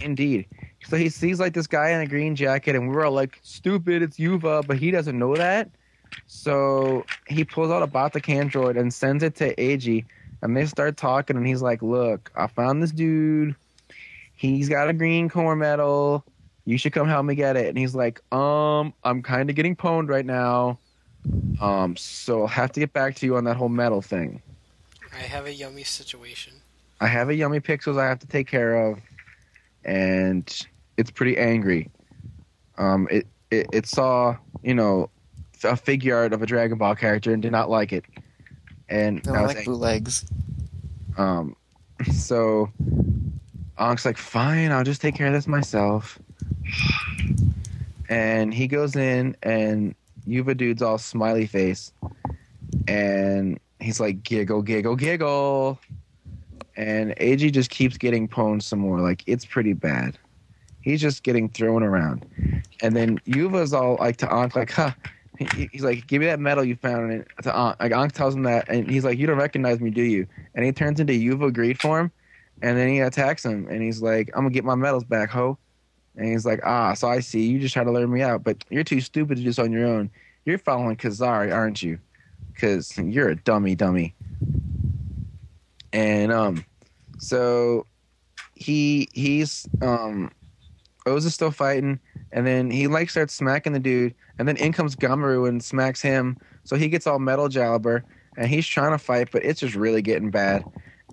indeed. 0.02 0.48
So 0.88 0.98
he 0.98 1.10
sees 1.10 1.40
like 1.40 1.54
this 1.54 1.68
guy 1.68 1.90
in 1.90 2.02
a 2.02 2.06
green 2.06 2.36
jacket, 2.36 2.76
and 2.76 2.90
we're 2.90 3.06
all 3.06 3.12
like, 3.12 3.40
"Stupid, 3.42 4.04
it's 4.04 4.18
Yuva," 4.18 4.66
but 4.68 4.78
he 4.78 4.92
doesn't 4.92 5.18
know 5.18 5.36
that. 5.36 5.70
So 6.28 7.06
he 7.28 7.44
pulls 7.44 7.72
out 7.72 7.82
a 7.82 7.88
Batak 7.88 8.30
android 8.30 8.78
and 8.78 8.94
sends 8.94 9.24
it 9.24 9.36
to 9.38 9.60
Ag, 9.60 10.06
and 10.42 10.56
they 10.56 10.66
start 10.68 10.98
talking. 10.98 11.38
And 11.38 11.48
he's 11.48 11.62
like, 11.62 11.82
"Look, 11.82 12.32
I 12.36 12.48
found 12.48 12.84
this 12.84 12.92
dude. 12.92 13.56
He's 14.36 14.70
got 14.70 14.90
a 14.90 14.94
green 14.94 15.28
core 15.30 15.56
medal. 15.56 16.24
You 16.66 16.78
should 16.78 16.94
come 16.94 17.08
help 17.08 17.26
me 17.26 17.34
get 17.34 17.58
it." 17.58 17.68
And 17.68 17.78
he's 17.78 17.96
like, 17.96 18.22
"Um, 18.32 18.94
I'm 19.04 19.24
kind 19.24 19.50
of 19.50 19.56
getting 19.56 19.76
pwned 19.76 20.10
right 20.10 20.26
now. 20.26 20.78
Um, 21.60 21.96
so 21.96 22.42
I'll 22.42 22.48
have 22.48 22.72
to 22.74 22.80
get 22.80 22.94
back 22.94 23.16
to 23.16 23.26
you 23.26 23.38
on 23.38 23.44
that 23.46 23.56
whole 23.58 23.70
medal 23.70 24.02
thing." 24.02 24.42
I 25.14 25.20
have 25.20 25.46
a 25.46 25.54
yummy 25.54 25.84
situation. 25.84 26.54
I 27.00 27.08
have 27.08 27.30
a 27.30 27.36
yummy 27.36 27.60
pixels 27.60 28.00
I 28.00 28.08
have 28.08 28.20
to 28.20 28.28
take 28.28 28.48
care 28.48 28.90
of, 28.90 29.00
and 29.84 30.68
it's 30.98 31.12
pretty 31.12 31.38
angry. 31.38 31.90
Um, 32.78 33.08
it, 33.10 33.28
it 33.52 33.68
it 33.72 33.86
saw 33.88 34.38
you 34.64 34.74
know 34.74 35.10
a 35.64 35.76
figure 35.76 36.16
art 36.16 36.34
of 36.34 36.42
a 36.42 36.46
Dragon 36.46 36.78
Ball 36.78 36.96
character 36.96 37.34
and 37.34 37.42
did 37.42 37.52
not 37.52 37.70
like 37.70 37.94
it, 37.94 38.06
and 38.90 39.24
they 39.24 39.32
now 39.32 39.40
don't 39.40 39.48
like 39.48 39.58
ang- 39.58 39.66
bootlegs. 39.66 40.26
um, 41.18 41.56
so 42.12 42.70
Ankh's 43.78 44.06
like, 44.06 44.18
fine, 44.18 44.72
I'll 44.72 44.84
just 44.84 45.02
take 45.02 45.16
care 45.16 45.28
of 45.28 45.34
this 45.34 45.48
myself. 45.48 46.20
And 48.08 48.54
he 48.54 48.68
goes 48.68 48.96
in, 48.96 49.36
and 49.42 49.96
Yuva 50.28 50.56
dude's 50.56 50.82
all 50.82 50.98
smiley 50.98 51.46
face, 51.48 51.92
and 52.88 53.60
he's 53.80 54.00
like, 54.00 54.24
giggle, 54.24 54.62
giggle, 54.62 54.96
giggle. 54.96 55.80
And 56.78 57.14
AG 57.18 57.50
just 57.52 57.70
keeps 57.70 57.98
getting 57.98 58.28
pwned 58.28 58.62
some 58.62 58.80
more. 58.80 59.00
Like, 59.00 59.24
it's 59.28 59.46
pretty 59.46 59.74
bad. 59.74 60.18
He's 60.82 61.00
just 61.00 61.24
getting 61.24 61.50
thrown 61.50 61.84
around. 61.84 62.26
And 62.82 62.96
then 62.96 63.18
Yuva's 63.20 63.74
all 63.74 63.96
like 64.00 64.18
to 64.18 64.32
Ankh, 64.32 64.56
like, 64.56 64.72
huh. 64.72 64.92
He's 65.72 65.84
like, 65.84 66.08
give 66.08 66.22
me 66.22 66.28
that 66.28 66.40
medal 66.40 66.64
you 66.64 66.76
found. 66.76 67.12
And 67.12 67.26
to 67.44 67.56
Ankh, 67.56 67.78
like, 67.80 67.92
Ankh 67.92 68.14
tells 68.14 68.36
him 68.36 68.44
that, 68.44 68.70
and 68.70 68.90
he's 68.90 69.04
like, 69.04 69.18
you 69.18 69.28
don't 69.28 69.38
recognize 69.38 69.80
me, 69.80 69.90
do 69.90 70.02
you? 70.02 70.28
And 70.54 70.66
he 70.66 70.72
turns 70.72 71.00
into 71.00 71.14
Yuva 71.14 71.54
greed 71.54 71.82
form, 71.82 72.12
and 72.62 72.78
then 72.78 72.90
he 72.90 73.00
attacks 73.00 73.44
him, 73.44 73.68
and 73.70 73.82
he's 73.82 74.02
like, 74.02 74.30
I'm 74.34 74.44
gonna 74.44 74.52
get 74.52 74.64
my 74.64 74.76
medals 74.76 75.04
back, 75.04 75.30
ho. 75.30 75.58
And 76.18 76.28
he's 76.28 76.46
like, 76.46 76.62
ah, 76.64 76.94
so 76.94 77.08
I 77.10 77.20
see. 77.20 77.46
You 77.46 77.60
just 77.60 77.74
try 77.74 77.84
to 77.84 77.92
lure 77.92 78.08
me 78.08 78.22
out, 78.22 78.44
but 78.44 78.64
you're 78.70 78.84
too 78.84 79.02
stupid 79.02 79.38
to 79.38 79.44
do 79.44 79.50
this 79.50 79.60
on 79.60 79.72
your 79.72 79.86
own. 79.86 80.10
You're 80.46 80.58
following 80.58 80.96
Kazari, 80.96 81.54
aren't 81.54 81.82
you? 81.84 82.00
Because 82.54 82.98
you're 82.98 83.30
a 83.30 83.36
dummy, 83.36 83.76
dummy. 83.76 84.14
And 85.92 86.32
um, 86.32 86.66
so 87.18 87.86
he 88.54 89.10
he's 89.14 89.68
um, 89.82 90.32
Oz 91.06 91.26
is 91.26 91.34
still 91.34 91.52
fighting, 91.52 92.00
and 92.32 92.46
then 92.46 92.72
he 92.72 92.88
like 92.88 93.10
starts 93.10 93.34
smacking 93.34 93.74
the 93.74 93.80
dude, 93.80 94.16
and 94.40 94.48
then 94.48 94.58
in 94.58 94.72
comes 94.72 94.96
Gamaru 94.96 95.48
and 95.48 95.64
smacks 95.64 96.02
him. 96.02 96.38
So 96.64 96.76
he 96.76 96.88
gets 96.88 97.08
all 97.08 97.20
Medajalibur, 97.20 98.04
and 98.38 98.48
he's 98.48 98.68
trying 98.68 98.92
to 98.92 98.98
fight, 98.98 99.30
but 99.32 99.44
it's 99.44 99.60
just 99.60 99.76
really 99.76 100.02
getting 100.02 100.32
bad. 100.32 100.64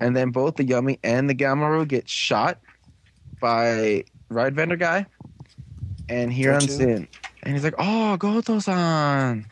And 0.01 0.17
then 0.17 0.31
both 0.31 0.57
the 0.57 0.65
Yummy 0.65 0.99
and 1.05 1.29
the 1.29 1.35
Gamaru 1.35 1.87
get 1.87 2.09
shot 2.09 2.59
by 3.41 4.05
Ride 4.35 4.55
Vendor 4.55 4.77
guy, 4.77 5.07
and 6.09 6.33
he 6.33 6.49
runs 6.49 6.79
Gochu? 6.79 6.81
in, 6.81 7.09
and 7.43 7.55
he's 7.55 7.65
like, 7.65 7.75
"Oh, 7.79 8.17
Goto-san," 8.17 9.47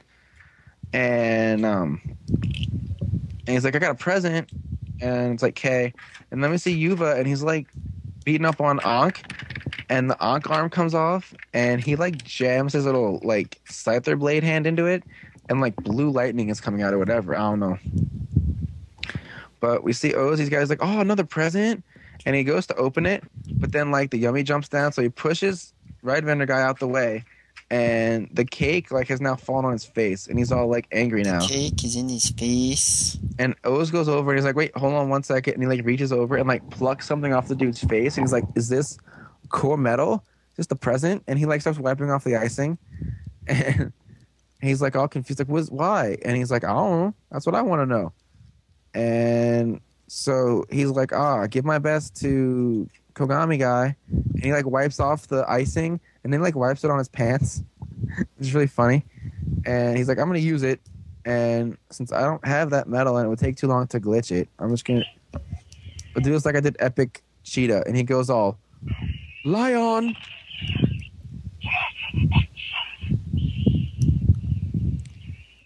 and 0.93 1.67
um, 1.67 2.01
and 2.29 3.49
he's 3.49 3.65
like, 3.65 3.75
"I 3.77 3.79
got 3.79 3.93
a 3.93 3.95
present," 3.95 4.51
and 5.01 5.33
it's 5.33 5.43
like, 5.43 5.55
"K," 5.55 5.93
and 6.31 6.43
then 6.43 6.51
we 6.51 6.59
see 6.59 6.79
Yuva, 6.81 7.19
and 7.19 7.27
he's 7.27 7.43
like 7.43 7.69
beating 8.25 8.47
up 8.47 8.61
on 8.61 8.81
Ankh, 8.85 9.23
and 9.89 10.11
the 10.11 10.17
Ankh 10.23 10.51
arm 10.51 10.71
comes 10.71 10.95
off, 10.95 11.35
and 11.53 11.81
he 11.81 11.97
like 11.97 12.23
jams 12.25 12.73
his 12.73 12.85
little 12.85 13.21
like 13.23 13.61
scyther 13.69 14.19
blade 14.19 14.45
hand 14.45 14.67
into 14.67 14.87
it, 14.87 15.03
and 15.49 15.61
like 15.61 15.77
blue 15.77 16.11
lightning 16.11 16.49
is 16.49 16.61
coming 16.61 16.83
out 16.83 16.95
or 16.95 16.99
whatever. 16.99 17.35
I 17.35 17.41
don't 17.41 17.61
know. 17.61 17.79
But 19.61 19.85
we 19.85 19.93
see 19.93 20.15
Oz, 20.15 20.39
these 20.39 20.49
guys 20.49 20.71
like, 20.71 20.83
oh, 20.83 21.01
another 21.01 21.25
present, 21.25 21.85
and 22.27 22.37
he 22.37 22.45
goes 22.45 22.67
to 22.69 22.75
open 22.77 23.07
it, 23.07 23.25
but 23.53 23.73
then 23.73 23.91
like 23.91 24.11
the 24.11 24.19
yummy 24.19 24.43
jumps 24.43 24.69
down, 24.69 24.93
so 24.93 25.03
he 25.03 25.09
pushes 25.09 25.73
Ride 26.03 26.25
Vendor 26.25 26.47
guy 26.47 26.63
out 26.63 26.79
the 26.79 26.89
way, 26.89 27.25
and 27.71 28.29
the 28.33 28.45
cake 28.45 28.91
like 28.91 29.09
has 29.09 29.21
now 29.21 29.37
fallen 29.37 29.65
on 29.65 29.73
his 29.73 29.85
face, 29.85 30.27
and 30.27 30.39
he's 30.39 30.51
all 30.51 30.69
like 30.69 30.89
angry 30.91 31.23
now. 31.23 31.41
Cake 31.41 31.85
is 31.85 31.95
in 31.95 32.09
his 32.09 32.31
face. 32.31 33.17
And 33.39 33.55
Oz 33.65 33.91
goes 33.91 34.09
over 34.09 34.31
and 34.31 34.39
he's 34.39 34.45
like, 34.45 34.57
wait, 34.57 34.77
hold 34.77 34.93
on 34.95 35.09
one 35.09 35.23
second. 35.23 35.55
And 35.55 35.63
he 35.63 35.69
like 35.69 35.85
reaches 35.87 36.13
over 36.13 36.37
and 36.37 36.49
like 36.49 36.69
plucks 36.71 37.07
something 37.07 37.33
off 37.33 37.49
the 37.49 37.55
dude's 37.55 37.83
face. 37.83 38.17
And 38.17 38.25
he's 38.25 38.33
like, 38.33 38.45
is 38.55 38.69
this 38.69 38.99
core 39.49 39.79
medal? 39.79 40.25
Just 40.57 40.69
the 40.69 40.77
present? 40.77 41.23
And 41.27 41.39
he 41.39 41.47
like 41.47 41.61
starts 41.61 41.79
wiping 41.79 42.11
off 42.11 42.25
the 42.25 42.37
icing. 42.37 42.77
And 44.63 44.69
he's 44.69 44.83
like 44.83 44.95
all 44.95 45.09
confused, 45.09 45.39
like, 45.39 45.49
What's, 45.49 45.71
why? 45.71 46.19
And 46.23 46.37
he's 46.37 46.51
like, 46.51 46.65
I 46.65 46.69
don't 46.75 46.91
know. 47.01 47.15
That's 47.31 47.47
what 47.47 47.55
I 47.55 47.63
want 47.63 47.81
to 47.81 47.87
know. 47.87 48.13
And 48.93 49.81
so 50.13 50.65
he's 50.73 50.89
like, 50.89 51.13
ah, 51.13 51.47
give 51.47 51.65
my 51.65 51.79
best 51.79 52.17
to 52.17 52.89
Kogami 53.15 53.61
guy. 53.61 53.95
And 54.11 54.43
he 54.43 54.53
like 54.53 54.67
wipes 54.67 54.99
off 54.99 55.29
the 55.29 55.49
icing 55.49 56.01
and 56.25 56.33
then 56.33 56.43
like 56.43 56.57
wipes 56.57 56.83
it 56.83 56.91
on 56.91 56.99
his 56.99 57.07
pants. 57.07 57.63
it's 58.41 58.53
really 58.53 58.67
funny. 58.67 59.05
And 59.65 59.97
he's 59.97 60.09
like, 60.09 60.19
I'm 60.19 60.27
going 60.27 60.41
to 60.41 60.45
use 60.45 60.65
it. 60.65 60.81
And 61.25 61.79
since 61.91 62.11
I 62.11 62.23
don't 62.23 62.45
have 62.45 62.71
that 62.71 62.89
medal 62.89 63.19
and 63.19 63.27
it 63.27 63.29
would 63.29 63.39
take 63.39 63.57
too 63.57 63.69
long 63.69 63.87
to 63.87 64.01
glitch 64.01 64.33
it, 64.33 64.49
I'm 64.59 64.71
just 64.71 64.85
gonna 64.85 65.05
do 66.17 66.33
this 66.33 66.45
like 66.45 66.57
I 66.57 66.61
did 66.61 66.77
Epic 66.81 67.23
Cheetah, 67.45 67.85
and 67.87 67.97
he 67.97 68.03
goes 68.03 68.31
all 68.31 68.59
Lion. 69.45 70.17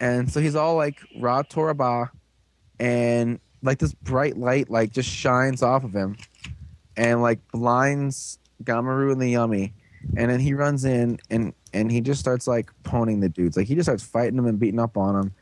And 0.01 0.31
so 0.31 0.41
he's 0.41 0.55
all 0.55 0.75
like 0.77 1.01
Ra 1.17 1.45
Toraba, 1.45 2.11
and 2.79 3.39
like 3.65 3.79
this 3.79 3.95
bright 3.95 4.37
light 4.37 4.71
like 4.71 4.93
just 4.93 5.09
shines 5.09 5.63
off 5.63 5.83
of 5.85 5.95
him, 5.95 6.17
and 6.97 7.23
like 7.23 7.41
blinds 7.53 8.39
Gamaru 8.63 9.11
and 9.13 9.21
the 9.21 9.31
Yummy, 9.31 9.73
and 10.17 10.31
then 10.31 10.39
he 10.39 10.55
runs 10.55 10.85
in 10.85 11.19
and 11.31 11.53
and 11.73 11.91
he 11.91 12.01
just 12.01 12.21
starts 12.21 12.47
like 12.47 12.71
poning 12.85 13.21
the 13.21 13.29
dudes, 13.29 13.57
like 13.57 13.67
he 13.67 13.75
just 13.75 13.87
starts 13.87 14.05
fighting 14.05 14.37
them 14.37 14.47
and 14.47 14.61
beating 14.61 14.79
up 14.79 14.97
on 14.97 15.15
them, 15.15 15.35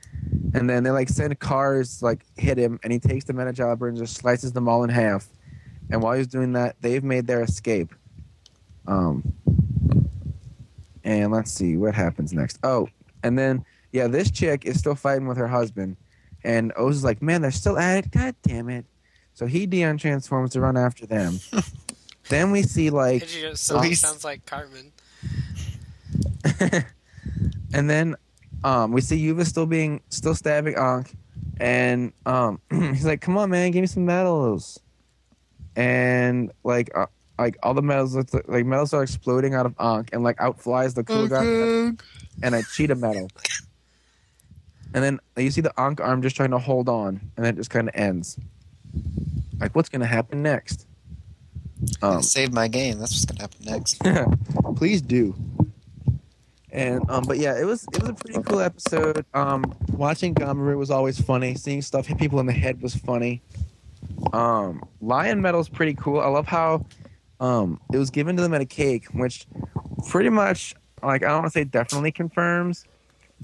and 0.55 0.70
then 0.70 0.82
they 0.82 0.90
like 0.90 1.09
send 1.09 1.39
cars 1.40 2.03
like 2.03 2.24
hit 2.36 2.57
him, 2.57 2.81
and 2.82 2.93
he 2.93 2.99
takes 2.99 3.24
the 3.24 3.32
Medajalibur 3.32 3.89
and 3.89 3.99
just 3.99 4.16
slices 4.16 4.53
them 4.53 4.69
all 4.69 4.85
in 4.85 4.90
half, 4.90 5.28
and 5.90 6.01
while 6.03 6.16
he's 6.16 6.27
doing 6.27 6.53
that, 6.53 6.77
they've 6.81 7.05
made 7.05 7.27
their 7.27 7.43
escape. 7.43 7.94
Um, 8.86 9.32
and 11.05 11.32
let's 11.32 11.53
see 11.53 11.77
what 11.77 11.94
happens 11.94 12.32
next. 12.32 12.59
Oh, 12.62 12.89
and 13.23 13.39
then 13.39 13.65
yeah, 13.93 14.07
this 14.07 14.31
chick 14.31 14.65
is 14.65 14.78
still 14.78 14.94
fighting 14.94 15.28
with 15.28 15.36
her 15.36 15.49
husband, 15.49 15.97
and 16.44 16.73
Oz 16.77 16.97
is 16.97 17.05
like, 17.05 17.23
man, 17.23 17.43
they're 17.43 17.51
still 17.51 17.78
at 17.78 18.05
it. 18.05 18.10
God 18.10 18.35
damn 18.43 18.69
it! 18.69 18.86
So 19.35 19.47
he 19.47 19.66
Dion 19.66 19.98
transforms 19.98 20.52
to 20.52 20.60
run 20.60 20.77
after 20.77 21.06
them. 21.06 21.40
then 22.28 22.51
we 22.51 22.62
see 22.62 22.90
like 22.90 23.28
So 23.55 23.81
he 23.81 23.94
sounds 23.94 24.24
like 24.24 24.44
Cartman. 24.47 24.93
and 27.73 27.89
then 27.89 28.16
um, 28.64 28.93
we 28.93 29.01
see 29.01 29.20
Yuva 29.20 29.47
still 29.47 29.66
being 29.66 30.01
still 30.09 30.35
stabbing 30.35 30.77
Ankh, 30.77 31.14
and 31.59 32.12
um, 32.27 32.60
he's 32.70 33.05
like, 33.05 33.20
"Come 33.20 33.36
on, 33.36 33.51
man, 33.51 33.70
give 33.70 33.81
me 33.81 33.86
some 33.86 34.05
medals." 34.05 34.78
And 35.74 36.52
like, 36.64 36.90
uh, 36.94 37.06
like 37.39 37.56
all 37.62 37.74
the 37.74 37.82
medals, 37.82 38.14
look 38.14 38.32
like, 38.35 38.48
like 38.48 38.66
medals 38.66 38.93
are 38.93 39.02
exploding 39.02 39.55
out 39.55 39.66
of 39.66 39.74
Ankh, 39.81 40.10
and 40.12 40.23
like 40.23 40.40
out 40.40 40.60
flies 40.60 40.94
the 40.94 41.05
cool 41.05 41.28
guy 41.28 41.44
and 42.43 42.55
a 42.55 42.62
cheetah 42.62 42.97
medal. 42.97 43.28
And 44.94 45.02
then 45.02 45.20
you 45.36 45.51
see 45.51 45.60
the 45.60 45.73
Ankh 45.81 46.01
arm 46.01 46.23
just 46.23 46.36
trying 46.36 46.51
to 46.51 46.59
hold 46.59 46.89
on, 46.89 47.20
and 47.36 47.44
then 47.44 47.55
it 47.55 47.56
just 47.56 47.70
kind 47.70 47.89
of 47.89 47.94
ends. 47.94 48.39
Like, 49.59 49.74
what's 49.74 49.89
gonna 49.89 50.06
happen 50.06 50.43
next? 50.43 50.86
Um, 52.02 52.23
Save 52.23 52.52
my 52.52 52.69
game. 52.69 52.98
That's 52.98 53.12
what's 53.12 53.24
gonna 53.24 53.40
happen 53.40 53.64
next. 53.64 54.02
please 54.77 55.02
do. 55.02 55.35
And 56.73 57.02
um, 57.10 57.24
but 57.24 57.39
yeah, 57.39 57.59
it 57.60 57.64
was 57.64 57.86
it 57.93 58.01
was 58.01 58.10
a 58.10 58.14
pretty 58.14 58.43
cool 58.43 58.60
episode. 58.60 59.24
Um, 59.35 59.74
watching 59.89 60.35
Gamaru 60.35 60.77
was 60.77 60.90
always 60.90 61.20
funny. 61.20 61.55
Seeing 61.55 61.82
stuff 61.82 62.06
hit 62.06 62.19
people 62.19 62.40
in 62.40 62.47
the 62.47 62.52
head 62.52 62.81
was 62.81 62.94
funny. 62.94 63.43
Um, 64.32 64.82
Lion 65.01 65.43
Medal's 65.43 65.69
pretty 65.69 65.94
cool. 65.94 66.20
I 66.20 66.28
love 66.28 66.47
how 66.47 66.86
um 67.40 67.81
it 67.93 67.98
was 67.98 68.10
given 68.10 68.36
to 68.36 68.43
them 68.43 68.55
at 68.55 68.60
a 68.60 68.66
cake, 68.66 69.06
which 69.12 69.47
pretty 70.09 70.31
much 70.31 70.74
like 71.02 71.23
I 71.23 71.28
don't 71.28 71.43
want 71.43 71.52
to 71.52 71.59
say 71.59 71.64
definitely 71.64 72.12
confirms, 72.12 72.85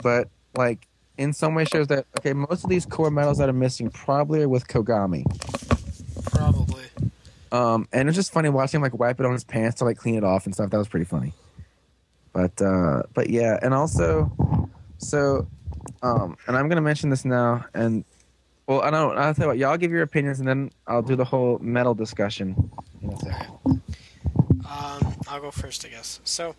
but 0.02 0.28
like 0.56 0.88
in 1.18 1.32
some 1.32 1.54
way 1.54 1.64
shows 1.64 1.88
that 1.88 2.06
okay, 2.18 2.32
most 2.32 2.64
of 2.64 2.70
these 2.70 2.86
core 2.86 3.10
medals 3.10 3.38
that 3.38 3.48
are 3.48 3.52
missing 3.52 3.90
probably 3.90 4.42
are 4.42 4.48
with 4.48 4.66
Kogami. 4.66 5.24
Probably. 6.32 6.84
Um, 7.52 7.88
and 7.92 8.08
it's 8.08 8.16
just 8.16 8.32
funny 8.32 8.48
watching 8.48 8.78
him 8.78 8.82
like 8.82 8.98
wipe 8.98 9.20
it 9.20 9.26
on 9.26 9.32
his 9.32 9.44
pants 9.44 9.78
to 9.78 9.84
like 9.84 9.98
clean 9.98 10.14
it 10.14 10.24
off 10.24 10.46
and 10.46 10.54
stuff. 10.54 10.70
That 10.70 10.78
was 10.78 10.88
pretty 10.88 11.06
funny. 11.06 11.32
But 12.32 12.60
uh, 12.62 13.02
but 13.14 13.30
yeah, 13.30 13.58
and 13.62 13.74
also, 13.74 14.30
so 14.98 15.46
Um, 16.02 16.36
and 16.46 16.56
I'm 16.56 16.68
gonna 16.68 16.80
mention 16.80 17.10
this 17.10 17.24
now, 17.24 17.64
and 17.74 18.04
well, 18.66 18.82
I 18.82 18.90
don't. 18.90 19.16
I'll 19.16 19.34
tell 19.34 19.44
you 19.44 19.48
what. 19.48 19.58
Y'all 19.58 19.76
give 19.76 19.90
your 19.90 20.02
opinions, 20.02 20.38
and 20.38 20.48
then 20.48 20.70
I'll 20.86 21.02
do 21.02 21.16
the 21.16 21.24
whole 21.24 21.58
medal 21.60 21.94
discussion. 21.94 22.70
second. 23.22 23.82
Um, 24.68 25.16
I'll 25.28 25.40
go 25.40 25.50
first, 25.50 25.84
I 25.84 25.88
guess. 25.88 26.20
So, 26.24 26.54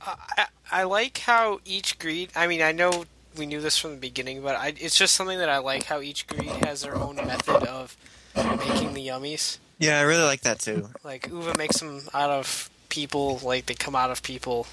uh, 0.00 0.16
I 0.36 0.46
I 0.72 0.82
like 0.84 1.18
how 1.18 1.60
each 1.64 1.98
greed. 1.98 2.30
I 2.34 2.46
mean, 2.46 2.62
I 2.62 2.72
know 2.72 3.04
we 3.38 3.46
knew 3.46 3.60
this 3.60 3.78
from 3.78 3.92
the 3.92 3.96
beginning, 3.96 4.42
but 4.42 4.56
I, 4.56 4.74
it's 4.76 4.96
just 4.96 5.14
something 5.14 5.38
that 5.38 5.48
I 5.48 5.58
like 5.58 5.84
how 5.84 6.00
each 6.00 6.26
greed 6.26 6.50
has 6.64 6.82
their 6.82 6.96
own 6.96 7.16
method 7.16 7.64
of 7.64 7.96
making 8.34 8.94
the 8.94 9.06
yummies. 9.06 9.58
Yeah, 9.78 9.98
I 9.98 10.02
really 10.02 10.24
like 10.24 10.42
that 10.42 10.58
too. 10.58 10.88
Like 11.04 11.28
Uva 11.28 11.56
makes 11.56 11.80
them 11.80 12.02
out 12.12 12.30
of 12.30 12.68
people, 12.88 13.40
like 13.42 13.66
they 13.66 13.74
come 13.74 13.94
out 13.94 14.10
of 14.10 14.22
people. 14.22 14.66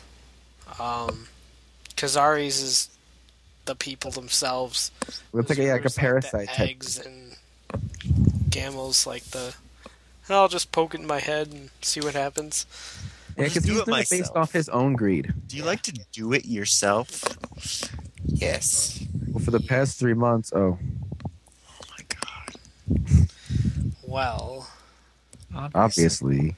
Um, 0.79 1.27
Kazari's 1.95 2.61
is 2.61 2.89
the 3.65 3.75
people 3.75 4.11
themselves. 4.11 4.91
Looks 5.31 5.49
like 5.49 5.59
yeah, 5.59 5.73
like 5.73 5.85
a 5.85 5.89
Zer's 5.89 5.99
parasite 5.99 6.49
the 6.49 6.55
type. 6.55 6.69
eggs 6.69 6.99
and 6.99 7.37
Gamel's 8.49 9.05
like 9.05 9.23
the. 9.25 9.53
And 10.27 10.35
I'll 10.35 10.47
just 10.47 10.71
poke 10.71 10.95
it 10.95 11.01
in 11.01 11.07
my 11.07 11.19
head 11.19 11.49
and 11.51 11.69
see 11.81 11.99
what 11.99 12.15
happens. 12.15 12.65
Yeah, 13.37 13.43
because 13.43 13.65
he's 13.65 13.75
doing 13.75 13.99
it 13.99 14.09
based 14.09 14.35
off 14.35 14.53
his 14.53 14.69
own 14.69 14.93
greed. 14.93 15.33
Do 15.47 15.57
you 15.57 15.63
like 15.63 15.81
to 15.83 15.93
do 16.11 16.33
it 16.33 16.45
yourself? 16.45 17.23
Yes. 18.27 19.03
Well, 19.27 19.43
for 19.43 19.51
the 19.51 19.59
past 19.59 19.99
three 19.99 20.13
months, 20.13 20.51
oh, 20.53 20.77
Oh 21.67 21.81
my 21.89 22.05
god. 22.09 23.27
Well, 24.05 24.67
obviously. 25.73 26.55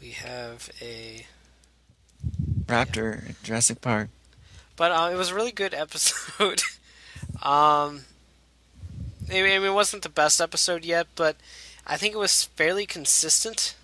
we 0.00 0.10
have 0.10 0.70
a. 0.80 1.26
Raptor 2.66 3.30
at 3.30 3.42
Jurassic 3.42 3.80
Park. 3.80 4.08
But 4.76 4.90
uh, 4.92 5.10
it 5.12 5.16
was 5.16 5.30
a 5.30 5.34
really 5.34 5.52
good 5.52 5.72
episode. 5.72 6.62
um, 7.42 8.00
I 9.28 9.32
mean, 9.32 9.44
I 9.44 9.58
mean, 9.58 9.64
it 9.64 9.74
wasn't 9.74 10.02
the 10.02 10.08
best 10.08 10.40
episode 10.40 10.84
yet, 10.84 11.06
but 11.14 11.36
I 11.86 11.96
think 11.96 12.14
it 12.14 12.18
was 12.18 12.44
fairly 12.44 12.86
consistent, 12.86 13.74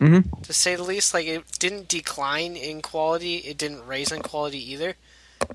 Mm-hmm. 0.00 0.42
to 0.42 0.52
say 0.52 0.74
the 0.74 0.82
least. 0.82 1.14
Like, 1.14 1.26
it 1.28 1.44
didn't 1.60 1.86
decline 1.86 2.56
in 2.56 2.82
quality, 2.82 3.36
it 3.36 3.56
didn't 3.56 3.86
raise 3.86 4.10
in 4.10 4.20
quality 4.20 4.58
either. 4.72 4.96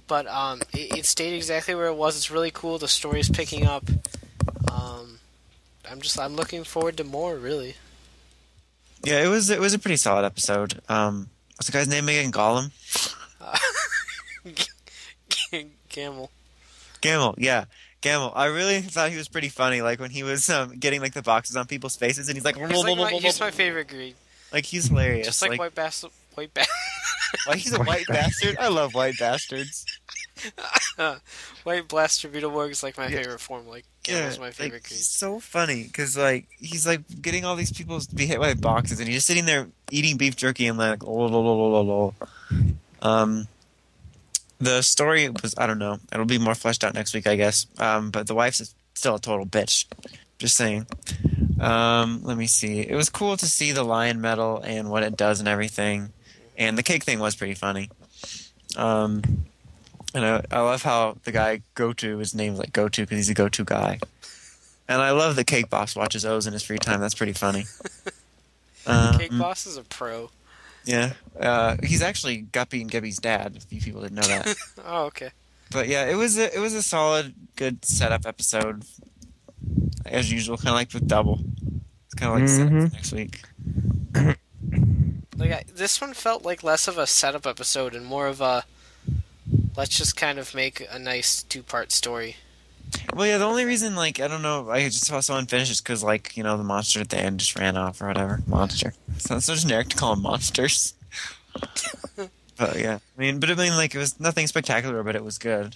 But 0.07 0.27
um, 0.27 0.61
it, 0.73 0.99
it 0.99 1.05
stayed 1.05 1.35
exactly 1.35 1.75
where 1.75 1.87
it 1.87 1.95
was. 1.95 2.15
It's 2.17 2.31
really 2.31 2.51
cool. 2.51 2.77
The 2.77 2.87
story 2.87 3.19
is 3.19 3.29
picking 3.29 3.65
up. 3.65 3.83
Um, 4.71 5.19
I'm 5.89 6.01
just 6.01 6.19
I'm 6.19 6.35
looking 6.35 6.63
forward 6.63 6.97
to 6.97 7.03
more. 7.03 7.35
Really. 7.35 7.75
Yeah, 9.03 9.23
it 9.23 9.27
was 9.27 9.49
it 9.49 9.59
was 9.59 9.73
a 9.73 9.79
pretty 9.79 9.97
solid 9.97 10.25
episode. 10.25 10.81
Um, 10.89 11.29
what's 11.55 11.67
the 11.67 11.71
guy's 11.71 11.87
name 11.87 12.07
again? 12.09 12.31
Gollum. 12.31 12.71
Uh, 13.39 13.57
Camel. 15.89 16.29
Gamel. 17.01 17.35
Yeah, 17.37 17.65
Gamel. 18.01 18.31
I 18.35 18.45
really 18.45 18.81
thought 18.81 19.11
he 19.11 19.17
was 19.17 19.27
pretty 19.27 19.49
funny. 19.49 19.81
Like 19.81 19.99
when 19.99 20.11
he 20.11 20.23
was 20.23 20.49
um, 20.49 20.77
getting 20.77 21.01
like 21.01 21.13
the 21.13 21.21
boxes 21.21 21.55
on 21.55 21.67
people's 21.67 21.95
faces, 21.95 22.27
and 22.29 22.35
he's 22.35 22.45
like, 22.45 22.57
He's, 22.57 22.83
like 22.83 22.97
my, 22.97 23.11
he's 23.11 23.39
my 23.39 23.51
favorite 23.51 23.87
greed. 23.87 24.15
like 24.51 24.65
he's 24.65 24.87
hilarious. 24.87 25.27
Just 25.27 25.41
like, 25.41 25.59
white 25.59 25.75
bastard. 25.75 26.11
White 26.37 26.53
bastard. 26.53 26.75
Like 27.47 27.57
he's 27.63 27.73
a 27.73 27.79
White 27.79 27.87
white 27.87 28.07
bastard. 28.07 28.57
I 28.59 28.67
love 28.69 28.93
white 28.93 29.17
bastards. 29.19 29.85
White 31.63 31.87
Blaster 31.87 32.29
Beetleborg 32.29 32.69
is 32.71 32.83
like 32.83 32.97
my 32.97 33.07
Yeah. 33.07 33.17
favorite 33.17 33.39
form. 33.41 33.67
Like 33.67 33.85
Gamel's 34.03 34.37
my 34.39 34.45
like, 34.45 34.53
favorite 34.53 34.83
creed. 34.83 34.97
he's 34.97 35.09
so 35.09 35.39
funny 35.39 35.83
because 35.83 36.15
like 36.17 36.47
he's 36.59 36.85
like 36.85 37.01
getting 37.21 37.43
all 37.43 37.55
these 37.55 37.71
people 37.71 37.99
to 37.99 38.15
be 38.15 38.25
hit 38.25 38.39
by 38.39 38.53
boxes, 38.53 38.99
and 38.99 39.07
he's 39.07 39.17
just 39.17 39.27
sitting 39.27 39.45
there 39.45 39.67
eating 39.91 40.17
beef 40.17 40.35
jerky 40.35 40.67
and 40.67 40.77
like, 40.77 41.03
oh, 41.03 41.11
lo, 41.11 41.27
lo, 41.27 41.41
lo, 41.41 41.81
lo, 41.81 41.81
lo. 41.81 42.13
um, 43.01 43.47
the 44.59 44.81
story 44.81 45.27
was 45.29 45.55
I 45.57 45.65
don't 45.67 45.79
know. 45.79 45.97
It'll 46.13 46.25
be 46.25 46.37
more 46.39 46.55
fleshed 46.55 46.83
out 46.83 46.93
next 46.93 47.13
week, 47.13 47.27
I 47.27 47.35
guess. 47.35 47.65
Um, 47.79 48.11
but 48.11 48.27
the 48.27 48.35
wife's 48.35 48.73
still 48.93 49.15
a 49.15 49.19
total 49.19 49.45
bitch. 49.45 49.85
Just 50.39 50.55
saying. 50.55 50.85
Um, 51.59 52.21
let 52.23 52.37
me 52.37 52.45
see. 52.45 52.81
It 52.81 52.95
was 52.95 53.09
cool 53.09 53.35
to 53.37 53.45
see 53.47 53.71
the 53.71 53.83
lion 53.83 54.21
medal 54.21 54.61
and 54.63 54.89
what 54.91 55.01
it 55.01 55.17
does 55.17 55.39
and 55.39 55.47
everything, 55.49 56.13
and 56.57 56.77
the 56.77 56.83
cake 56.83 57.03
thing 57.03 57.19
was 57.19 57.35
pretty 57.35 57.53
funny. 57.53 57.89
Um, 58.75 59.45
and 60.13 60.25
I, 60.25 60.43
I 60.51 60.59
love 60.61 60.83
how 60.83 61.17
the 61.23 61.31
guy 61.31 61.61
Goto 61.75 62.19
is 62.19 62.33
named 62.35 62.57
like 62.57 62.73
Goto 62.73 63.03
because 63.03 63.17
he's 63.17 63.29
a 63.29 63.33
go-to 63.33 63.63
guy. 63.63 63.99
And 64.89 65.01
I 65.01 65.11
love 65.11 65.35
that 65.35 65.47
Cake 65.47 65.69
Boss 65.69 65.95
watches 65.95 66.25
O's 66.25 66.47
in 66.47 66.53
his 66.53 66.63
free 66.63 66.77
time. 66.77 66.99
That's 67.01 67.15
pretty 67.15 67.33
funny. 67.33 67.65
Um, 68.85 69.17
Cake 69.19 69.37
Boss 69.37 69.67
is 69.67 69.75
a 69.75 69.83
pro. 69.83 70.29
Yeah, 70.85 71.11
uh, 71.37 71.75
he's 71.83 72.01
actually 72.01 72.37
Guppy 72.37 72.79
and 72.79 72.89
Gibby's 72.89 73.17
dad. 73.17 73.57
If 73.57 73.65
you 73.69 73.81
people 73.81 73.99
didn't 74.01 74.15
know 74.15 74.21
that. 74.21 74.55
Oh, 74.85 75.03
okay. 75.07 75.31
but 75.71 75.89
yeah, 75.89 76.05
it 76.05 76.15
was 76.15 76.37
a, 76.37 76.55
it 76.55 76.59
was 76.61 76.73
a 76.73 76.81
solid, 76.81 77.33
good 77.57 77.83
setup 77.83 78.25
episode. 78.25 78.85
As 80.05 80.31
usual, 80.31 80.55
kind 80.55 80.69
of 80.69 80.75
like 80.75 80.93
with 80.93 81.05
Double. 81.05 81.41
It's 82.05 82.13
kind 82.15 82.31
of 82.33 82.39
like 82.39 82.47
setup 82.47 82.71
Mhm. 82.71 82.89
for 82.89 82.95
next 82.95 83.11
week. 83.11 83.41
Like 85.37 85.51
I, 85.51 85.63
this 85.73 86.01
one 86.01 86.13
felt 86.13 86.43
like 86.43 86.63
less 86.63 86.87
of 86.87 86.97
a 86.97 87.07
setup 87.07 87.45
episode 87.45 87.95
and 87.95 88.05
more 88.05 88.27
of 88.27 88.41
a 88.41 88.65
let's 89.77 89.95
just 89.95 90.17
kind 90.17 90.39
of 90.39 90.55
make 90.55 90.85
a 90.91 90.97
nice 90.99 91.43
two-part 91.43 91.91
story. 91.91 92.37
Well, 93.13 93.27
yeah, 93.27 93.37
the 93.37 93.45
only 93.45 93.65
reason, 93.65 93.95
like, 93.95 94.19
I 94.19 94.27
don't 94.27 94.41
know, 94.41 94.69
I 94.69 94.85
just 94.85 95.05
saw 95.05 95.19
someone 95.19 95.45
finish 95.45 95.69
is 95.69 95.81
because, 95.81 96.03
like, 96.03 96.37
you 96.37 96.43
know, 96.43 96.57
the 96.57 96.63
monster 96.63 97.01
at 97.01 97.09
the 97.09 97.17
end 97.17 97.39
just 97.41 97.57
ran 97.57 97.75
off 97.75 98.01
or 98.01 98.07
whatever. 98.07 98.41
Monster. 98.47 98.93
Sounds 99.17 99.45
so 99.45 99.55
generic 99.55 99.89
to 99.89 99.97
call 99.97 100.15
them 100.15 100.23
monsters. 100.23 100.93
but 102.15 102.79
yeah, 102.79 102.99
I 103.17 103.19
mean, 103.21 103.39
but 103.39 103.49
I 103.51 103.55
mean, 103.55 103.75
like, 103.75 103.93
it 103.93 103.97
was 103.97 104.19
nothing 104.19 104.47
spectacular, 104.47 105.03
but 105.03 105.15
it 105.15 105.23
was 105.23 105.37
good. 105.37 105.75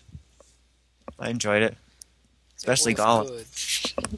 I 1.19 1.29
enjoyed 1.29 1.63
it, 1.63 1.77
especially 2.57 2.93
It 2.93 2.99
was 2.99 3.45
Gollum. 3.45 4.11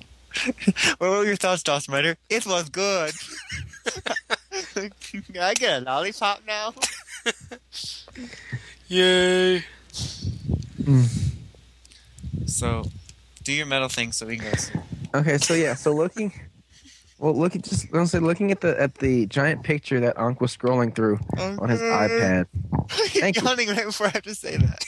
good. 0.45 0.75
what 0.99 1.09
were 1.09 1.25
your 1.25 1.35
thoughts, 1.35 1.63
Doss 1.63 1.89
Rider? 1.89 2.15
It 2.29 2.45
was 2.45 2.69
good. 2.69 3.13
Can 4.73 4.91
I 5.41 5.53
get 5.53 5.81
a 5.81 5.85
lollipop 5.85 6.41
now? 6.47 6.73
Yay! 8.87 9.63
So, 12.45 12.85
do 13.43 13.53
your 13.53 13.65
medal 13.65 13.89
thing 13.89 14.11
so 14.11 14.25
we 14.25 14.37
can 14.37 14.51
go. 14.51 14.57
see. 14.57 14.73
Okay, 15.15 15.37
so 15.37 15.53
yeah, 15.53 15.75
so 15.75 15.93
looking, 15.93 16.33
well, 17.19 17.33
look 17.33 17.55
at 17.55 17.63
just 17.63 17.87
I'm 17.93 18.05
say 18.07 18.19
looking 18.19 18.51
at 18.51 18.61
the 18.61 18.79
at 18.79 18.95
the 18.95 19.27
giant 19.27 19.63
picture 19.63 19.99
that 20.01 20.17
Ankh 20.17 20.41
was 20.41 20.55
scrolling 20.55 20.93
through 20.93 21.19
on 21.37 21.69
his 21.69 21.79
iPad. 21.81 22.47
Thank 22.89 23.37
you. 23.37 23.43
yawning 23.43 23.69
right 23.69 23.85
before 23.85 24.07
I 24.07 24.09
have 24.09 24.23
to 24.23 24.35
say 24.35 24.57
that. 24.57 24.85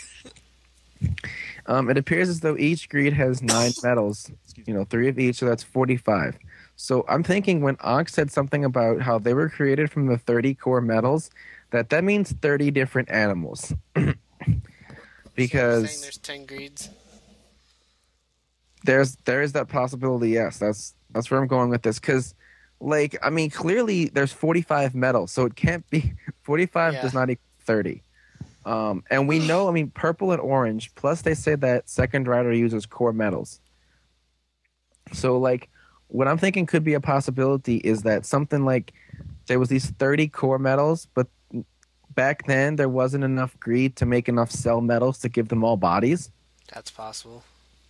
Um, 1.67 1.89
it 1.89 1.97
appears 1.97 2.29
as 2.29 2.41
though 2.41 2.57
each 2.57 2.89
greed 2.89 3.13
has 3.13 3.41
nine 3.41 3.71
medals. 3.83 4.29
Excuse 4.43 4.67
You 4.67 4.73
know, 4.73 4.83
three 4.85 5.07
of 5.07 5.17
each, 5.17 5.37
so 5.37 5.45
that's 5.45 5.63
forty-five. 5.63 6.37
So 6.75 7.05
I'm 7.07 7.23
thinking 7.23 7.61
when 7.61 7.77
Ankh 7.83 8.09
said 8.09 8.31
something 8.31 8.65
about 8.65 9.01
how 9.01 9.17
they 9.17 9.33
were 9.33 9.49
created 9.49 9.89
from 9.91 10.07
the 10.07 10.17
thirty 10.17 10.53
core 10.53 10.81
medals, 10.81 11.29
that 11.71 11.89
that 11.89 12.03
means 12.03 12.33
thirty 12.33 12.71
different 12.71 13.09
animals. 13.09 13.73
So 15.37 15.57
you're 15.57 15.69
saying 15.71 15.81
because 15.83 16.01
there's 16.01 16.17
ten 16.17 16.45
greeds. 16.45 16.89
there's 18.85 19.15
there 19.25 19.41
is 19.41 19.51
that 19.53 19.67
possibility. 19.67 20.29
Yes, 20.29 20.59
that's 20.59 20.95
that's 21.11 21.29
where 21.29 21.39
I'm 21.41 21.47
going 21.47 21.69
with 21.69 21.81
this. 21.81 21.99
Because, 21.99 22.35
like, 22.79 23.17
I 23.21 23.29
mean, 23.29 23.49
clearly 23.49 24.05
there's 24.09 24.31
45 24.31 24.95
medals, 24.95 25.31
so 25.31 25.45
it 25.45 25.55
can't 25.55 25.89
be 25.89 26.13
45 26.43 26.93
Yeah. 26.93 27.01
does 27.01 27.13
not 27.13 27.29
equal 27.29 27.43
30. 27.61 28.03
Um, 28.65 29.03
and 29.11 29.27
we 29.27 29.39
know, 29.39 29.67
I 29.67 29.71
mean, 29.71 29.91
purple 29.91 30.31
and 30.31 30.41
orange. 30.41 30.93
Plus, 30.95 31.21
they 31.21 31.33
say 31.33 31.55
that 31.55 31.89
second 31.89 32.27
rider 32.27 32.53
uses 32.53 32.85
core 32.85 33.13
medals. 33.13 33.59
So, 35.13 35.37
like, 35.37 35.69
what 36.07 36.27
I'm 36.27 36.37
thinking 36.37 36.65
could 36.65 36.83
be 36.83 36.93
a 36.93 37.01
possibility 37.01 37.77
is 37.77 38.03
that 38.03 38.25
something 38.25 38.65
like 38.65 38.93
there 39.47 39.59
was 39.59 39.69
these 39.69 39.89
30 39.91 40.27
core 40.29 40.59
medals, 40.59 41.07
but 41.13 41.27
back 42.15 42.47
then 42.47 42.77
there 42.77 42.89
wasn't 42.89 43.23
enough 43.23 43.59
greed 43.59 43.95
to 43.97 44.05
make 44.05 44.29
enough 44.29 44.51
cell 44.51 44.81
medals 44.81 45.19
to 45.19 45.29
give 45.29 45.49
them 45.49 45.63
all 45.63 45.77
bodies. 45.77 46.31
That's 46.73 46.89
possible. 46.89 47.43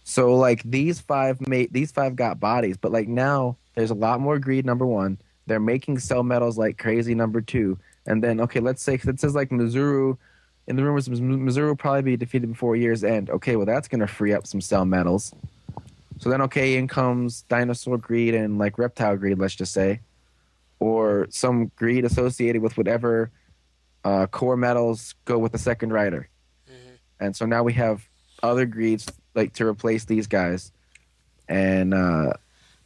So 0.04 0.36
like 0.36 0.62
these 0.64 1.00
five 1.00 1.48
made 1.48 1.74
these 1.74 1.92
five 1.92 2.16
got 2.16 2.40
bodies, 2.40 2.78
but 2.78 2.92
like 2.92 3.08
now 3.08 3.58
there's 3.76 3.92
a 3.92 3.96
lot 3.96 4.20
more 4.20 4.38
greed. 4.40 4.66
Number 4.66 4.86
one, 4.86 5.18
they're 5.48 5.60
making 5.60 6.00
cell 6.00 6.24
medals 6.24 6.58
like 6.58 6.78
crazy. 6.78 7.16
Number 7.16 7.42
two, 7.42 7.78
and 8.06 8.24
then 8.24 8.40
okay, 8.42 8.60
let's 8.60 8.84
say 8.84 8.96
it 8.96 9.20
says 9.20 9.36
like 9.36 9.50
Mezool. 9.50 10.18
In 10.68 10.76
the 10.76 10.84
rumors, 10.84 11.08
Mezool 11.08 11.68
will 11.68 11.76
probably 11.76 12.02
be 12.02 12.18
defeated 12.18 12.50
before 12.50 12.76
year's 12.76 13.04
end. 13.04 13.30
Okay, 13.30 13.56
well 13.56 13.66
that's 13.66 13.88
gonna 13.88 14.08
free 14.08 14.34
up 14.34 14.48
some 14.48 14.62
cell 14.62 14.86
medals. 14.86 15.34
So 16.18 16.30
then, 16.30 16.42
okay, 16.44 16.78
in 16.78 16.88
comes 16.88 17.42
dinosaur 17.44 17.98
greed 17.98 18.34
and 18.34 18.58
like 18.58 18.78
reptile 18.78 19.18
greed. 19.18 19.38
Let's 19.38 19.56
just 19.56 19.74
say, 19.74 20.00
or 20.80 21.28
some 21.30 21.72
greed 21.76 22.06
associated 22.06 22.62
with 22.62 22.78
whatever 22.78 23.32
uh, 24.04 24.28
core 24.28 24.56
medals 24.58 25.16
go 25.26 25.38
with 25.38 25.52
the 25.52 25.58
second 25.58 25.92
rider. 25.92 26.30
Mhm. 26.70 26.98
And 27.20 27.36
so 27.36 27.46
now 27.46 27.64
we 27.64 27.74
have 27.74 28.08
other 28.44 28.66
greeds 28.66 29.12
like 29.34 29.54
to 29.54 29.66
replace 29.66 30.06
these 30.06 30.28
guys, 30.28 30.72
and 31.50 31.94
uh, 31.94 32.34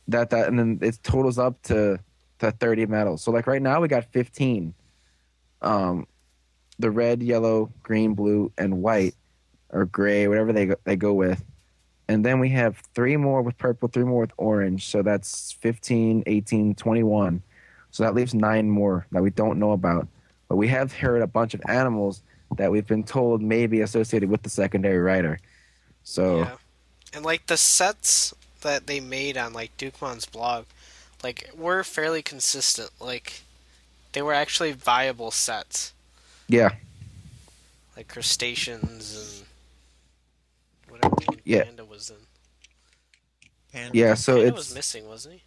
that 0.07 0.31
that 0.31 0.47
and 0.47 0.57
then 0.57 0.79
it 0.81 0.99
totals 1.03 1.37
up 1.37 1.61
to 1.63 1.99
to 2.39 2.51
thirty 2.51 2.85
medals. 2.85 3.21
So 3.21 3.31
like 3.31 3.47
right 3.47 3.61
now 3.61 3.81
we 3.81 3.87
got 3.87 4.05
fifteen. 4.05 4.73
Um, 5.61 6.07
the 6.79 6.89
red, 6.89 7.21
yellow, 7.21 7.71
green, 7.83 8.13
blue, 8.13 8.51
and 8.57 8.81
white, 8.81 9.13
or 9.69 9.85
gray, 9.85 10.27
whatever 10.27 10.53
they 10.53 10.67
go, 10.67 10.75
they 10.85 10.95
go 10.95 11.13
with. 11.13 11.43
And 12.09 12.25
then 12.25 12.39
we 12.39 12.49
have 12.49 12.81
three 12.95 13.15
more 13.17 13.43
with 13.43 13.55
purple, 13.59 13.87
three 13.87 14.03
more 14.03 14.21
with 14.21 14.31
orange. 14.37 14.87
So 14.87 15.03
that's 15.03 15.51
15, 15.53 16.23
18, 16.25 16.73
21. 16.73 17.41
So 17.91 18.03
that 18.03 18.15
leaves 18.15 18.33
nine 18.33 18.67
more 18.67 19.05
that 19.11 19.21
we 19.21 19.29
don't 19.29 19.59
know 19.59 19.71
about. 19.73 20.07
But 20.47 20.55
we 20.55 20.67
have 20.69 20.91
heard 20.91 21.21
a 21.21 21.27
bunch 21.27 21.53
of 21.53 21.61
animals 21.67 22.23
that 22.57 22.71
we've 22.71 22.87
been 22.87 23.03
told 23.03 23.43
may 23.43 23.67
be 23.67 23.81
associated 23.81 24.27
with 24.27 24.41
the 24.41 24.49
secondary 24.49 24.97
rider. 24.97 25.39
So 26.03 26.39
Yeah. 26.39 26.55
And 27.13 27.23
like 27.23 27.45
the 27.45 27.57
sets 27.57 28.33
that 28.61 28.87
they 28.87 28.99
made 28.99 29.37
on 29.37 29.53
like 29.53 29.77
Dukemon's 29.77 30.25
blog, 30.25 30.65
like 31.23 31.51
were 31.55 31.83
fairly 31.83 32.23
consistent. 32.23 32.89
Like 32.99 33.41
they 34.13 34.23
were 34.23 34.33
actually 34.33 34.71
viable 34.71 35.29
sets. 35.29 35.93
yeah, 36.47 36.71
Like 37.95 38.07
crustaceans 38.07 39.15
and 39.15 39.38
whatever 41.01 41.41
Yeah. 41.45 41.63
Panda 41.63 41.85
was 41.85 42.09
in. 42.09 42.15
Panda. 43.71 43.97
yeah. 43.97 44.13
So 44.15 44.33
Panda 44.35 44.47
it's 44.49 44.57
was 44.57 44.75
missing, 44.75 45.07
wasn't 45.07 45.35
he? 45.35 45.43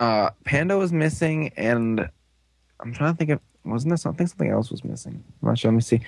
uh, 0.00 0.30
Panda 0.44 0.78
was 0.78 0.92
missing, 0.92 1.52
and 1.56 2.08
I'm 2.80 2.92
trying 2.94 3.12
to 3.14 3.18
think 3.18 3.30
of 3.30 3.40
wasn't 3.64 3.90
there 3.90 3.96
something 3.98 4.26
something 4.26 4.50
else 4.50 4.70
was 4.70 4.82
missing? 4.84 5.22
I'm 5.42 5.48
not 5.48 5.58
sure. 5.58 5.70
Let 5.70 5.76
me 5.76 5.82
see. 5.82 6.00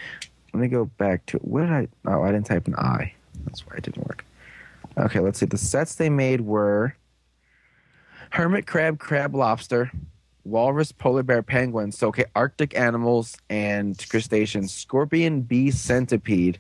Let 0.54 0.60
me 0.60 0.68
go 0.68 0.86
back 0.86 1.24
to 1.26 1.38
where 1.38 1.66
did 1.66 1.72
I? 1.72 1.88
Oh, 2.10 2.22
I 2.22 2.32
didn't 2.32 2.46
type 2.46 2.66
an 2.66 2.74
I. 2.76 3.12
That's 3.44 3.66
why 3.66 3.76
it 3.76 3.82
didn't 3.84 4.06
work. 4.06 4.24
Okay, 4.96 5.20
let's 5.20 5.38
see. 5.38 5.46
The 5.46 5.58
sets 5.58 5.94
they 5.94 6.10
made 6.10 6.42
were 6.42 6.94
hermit 8.30 8.66
crab, 8.66 8.98
crab, 8.98 9.34
lobster, 9.34 9.90
walrus, 10.44 10.92
polar 10.92 11.22
bear, 11.22 11.42
penguin. 11.42 11.92
So 11.92 12.08
okay, 12.08 12.24
Arctic 12.34 12.78
animals 12.78 13.36
and 13.50 13.96
crustaceans, 14.08 14.72
scorpion, 14.72 15.42
bee, 15.42 15.70
centipede, 15.70 16.58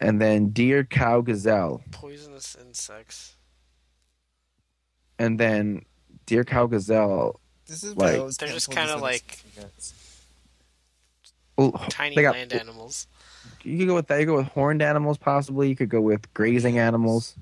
and 0.00 0.20
then 0.20 0.48
deer, 0.50 0.84
cow, 0.84 1.20
gazelle. 1.20 1.82
Poisonous 1.92 2.56
insects. 2.60 3.36
and 5.18 5.38
then 5.38 5.84
deer 6.26 6.44
cow 6.44 6.66
gazelle 6.66 7.38
This 7.66 7.84
is 7.84 7.94
Like- 7.96 8.12
what 8.16 8.20
I 8.20 8.24
was 8.24 8.36
They're 8.38 8.48
just 8.48 8.70
kinda 8.70 8.96
like- 8.96 9.44
oh, 11.58 11.72
Tiny 11.90 12.16
they 12.16 12.22
got- 12.22 12.34
land 12.34 12.52
animals. 12.52 13.06
you 13.62 13.78
could 13.78 13.86
go 13.88 13.94
with 13.96 14.06
that 14.08 14.18
you 14.20 14.26
could 14.26 14.32
go 14.32 14.36
with 14.38 14.46
horned 14.48 14.82
animals 14.82 15.18
possibly 15.18 15.68
you 15.68 15.76
could 15.76 15.88
go 15.90 16.00
with 16.00 16.32
grazing 16.34 16.78
animals 16.78 17.36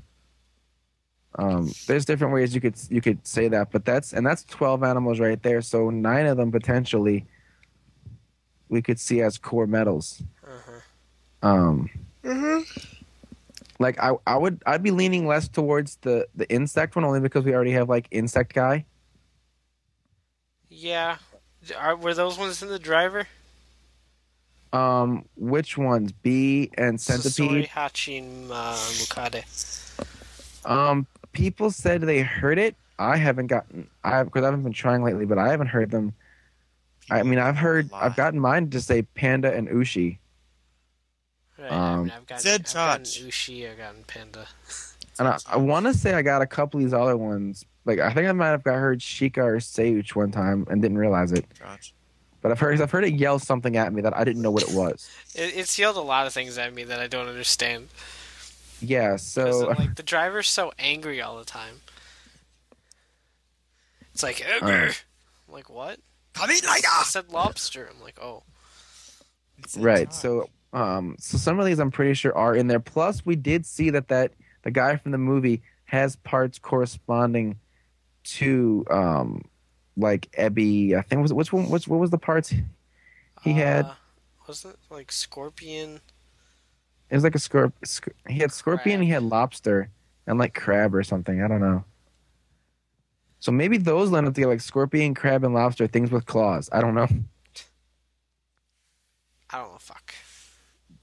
um, 1.36 1.70
there's 1.86 2.04
different 2.04 2.34
ways 2.34 2.52
you 2.54 2.60
could 2.60 2.74
you 2.90 3.00
could 3.00 3.24
say 3.26 3.46
that 3.48 3.70
but 3.70 3.84
that's 3.84 4.12
and 4.12 4.26
that's 4.26 4.42
12 4.44 4.82
animals 4.82 5.20
right 5.20 5.42
there 5.44 5.60
so 5.62 5.90
nine 5.90 6.26
of 6.26 6.36
them 6.36 6.50
potentially 6.50 7.26
we 8.68 8.82
could 8.82 8.98
see 8.98 9.20
as 9.22 9.38
core 9.38 9.66
medals 9.66 10.22
Uh-huh. 10.44 11.48
um 11.48 11.90
Mm-hmm. 12.28 12.60
like 13.78 13.98
I, 13.98 14.12
I 14.26 14.36
would 14.36 14.62
i'd 14.66 14.82
be 14.82 14.90
leaning 14.90 15.26
less 15.26 15.48
towards 15.48 15.96
the 16.02 16.26
the 16.34 16.48
insect 16.50 16.94
one 16.94 17.04
only 17.04 17.20
because 17.20 17.44
we 17.44 17.54
already 17.54 17.70
have 17.72 17.88
like 17.88 18.06
insect 18.10 18.52
guy 18.54 18.84
Yeah. 20.68 21.16
Are, 21.78 21.96
were 21.96 22.14
those 22.14 22.38
ones 22.38 22.62
in 22.62 22.68
the 22.68 22.78
driver? 22.78 23.26
um 24.72 25.24
which 25.36 25.78
ones 25.78 26.12
bee 26.12 26.70
and 26.76 27.00
centipede 27.00 27.64
Sasori, 27.64 27.68
Hachi, 27.68 28.18
and 28.18 28.52
uh, 28.52 28.74
Mukade. 29.00 29.44
Um, 30.66 31.06
people 31.32 31.70
said 31.70 32.02
they 32.02 32.20
heard 32.20 32.58
it. 32.58 32.76
I 32.98 33.16
haven't 33.16 33.46
gotten. 33.46 33.88
I 34.04 34.22
because 34.24 34.42
I 34.42 34.46
haven't 34.46 34.64
been 34.64 34.74
trying 34.74 35.02
lately, 35.02 35.24
but 35.24 35.38
I 35.38 35.48
haven't 35.48 35.68
heard 35.68 35.90
them. 35.90 36.12
I 37.10 37.22
mean, 37.22 37.38
I've 37.38 37.56
heard. 37.56 37.90
I've 37.94 38.14
gotten 38.16 38.38
mine 38.40 38.68
to 38.70 38.80
say 38.82 39.00
panda 39.02 39.54
and 39.54 39.68
ushi, 39.68 40.18
Right, 41.58 41.72
I 41.72 41.92
Um, 41.94 42.02
mean, 42.04 42.12
I've 42.16 42.26
gotten, 42.26 42.42
Zed 42.42 42.60
I've 42.68 42.72
gotten 42.74 43.04
Ushi, 43.04 43.70
I've 43.70 43.78
gotten 43.78 44.04
Panda. 44.04 44.46
and 45.18 45.28
I, 45.28 45.38
I 45.46 45.56
want 45.56 45.86
to 45.86 45.94
say 45.94 46.14
I 46.14 46.22
got 46.22 46.40
a 46.42 46.46
couple 46.46 46.78
of 46.78 46.84
these 46.84 46.94
other 46.94 47.16
ones. 47.16 47.64
Like 47.84 47.98
I 47.98 48.12
think 48.12 48.28
I 48.28 48.32
might 48.32 48.48
have 48.48 48.62
got 48.64 48.74
heard 48.76 49.00
Shika 49.00 49.38
or 49.38 49.56
Seuch 49.56 50.14
one 50.14 50.30
time 50.30 50.66
and 50.70 50.80
didn't 50.82 50.98
realize 50.98 51.32
it. 51.32 51.46
Josh. 51.58 51.92
But 52.40 52.52
I've 52.52 52.60
heard 52.60 52.80
I've 52.80 52.90
heard 52.90 53.04
it 53.04 53.14
yell 53.14 53.38
something 53.38 53.76
at 53.76 53.92
me 53.92 54.02
that 54.02 54.16
I 54.16 54.22
didn't 54.24 54.42
know 54.42 54.50
what 54.50 54.62
it 54.62 54.74
was. 54.74 55.10
It, 55.34 55.56
it's 55.56 55.78
yelled 55.78 55.96
a 55.96 56.00
lot 56.00 56.26
of 56.26 56.32
things 56.32 56.58
at 56.58 56.72
me 56.72 56.84
that 56.84 57.00
I 57.00 57.06
don't 57.06 57.28
understand. 57.28 57.88
Yeah, 58.80 59.16
So 59.16 59.68
like 59.78 59.96
the 59.96 60.02
driver's 60.04 60.48
so 60.48 60.72
angry 60.78 61.20
all 61.20 61.36
the 61.38 61.44
time. 61.44 61.80
It's 64.12 64.22
like 64.22 64.44
"Ugh." 64.46 64.62
Alright. 64.62 65.04
I'm 65.48 65.54
like 65.54 65.68
what? 65.70 65.98
Come 66.34 66.50
in 66.50 66.64
like 66.66 66.84
I 66.88 67.02
said 67.04 67.30
lobster. 67.32 67.88
I'm 67.92 68.00
like 68.02 68.18
oh. 68.22 68.42
right. 69.78 70.12
So 70.12 70.48
um, 70.72 71.16
so 71.18 71.38
some 71.38 71.58
of 71.60 71.66
these 71.66 71.78
I'm 71.78 71.90
pretty 71.90 72.14
sure 72.14 72.36
are 72.36 72.54
in 72.54 72.66
there. 72.66 72.80
Plus, 72.80 73.24
we 73.24 73.36
did 73.36 73.64
see 73.66 73.90
that 73.90 74.08
that 74.08 74.32
the 74.62 74.70
guy 74.70 74.96
from 74.96 75.12
the 75.12 75.18
movie 75.18 75.62
has 75.84 76.16
parts 76.16 76.58
corresponding 76.58 77.58
to 78.24 78.84
um 78.90 79.42
like 79.96 80.30
Ebby. 80.38 80.94
I 80.94 81.02
think 81.02 81.22
was 81.22 81.32
which 81.32 81.52
one? 81.52 81.70
Which 81.70 81.88
what 81.88 82.00
was 82.00 82.10
the 82.10 82.18
parts? 82.18 82.52
He 83.42 83.52
had 83.52 83.86
Uh, 83.86 83.94
wasn't 84.46 84.74
it 84.74 84.80
like 84.94 85.10
scorpion? 85.12 86.00
it 87.10 87.14
was 87.14 87.24
like 87.24 87.34
a 87.34 87.38
scorp. 87.38 87.72
sc- 87.84 88.08
He 88.28 88.38
had 88.40 88.52
scorpion. 88.52 89.00
He 89.00 89.08
had 89.08 89.22
lobster 89.22 89.88
and 90.26 90.38
like 90.38 90.54
crab 90.54 90.94
or 90.94 91.02
something. 91.02 91.42
I 91.42 91.48
don't 91.48 91.60
know. 91.60 91.84
So 93.40 93.52
maybe 93.52 93.78
those 93.78 94.10
lend 94.10 94.26
up 94.26 94.34
together 94.34 94.52
like 94.52 94.60
scorpion, 94.60 95.14
crab, 95.14 95.44
and 95.44 95.54
lobster. 95.54 95.86
Things 95.86 96.10
with 96.10 96.26
claws. 96.26 96.68
I 96.72 96.80
don't 96.82 96.94
know. 96.94 97.08
I 99.50 99.58
don't 99.58 99.72
know. 99.72 99.78
Fuck. 99.78 99.97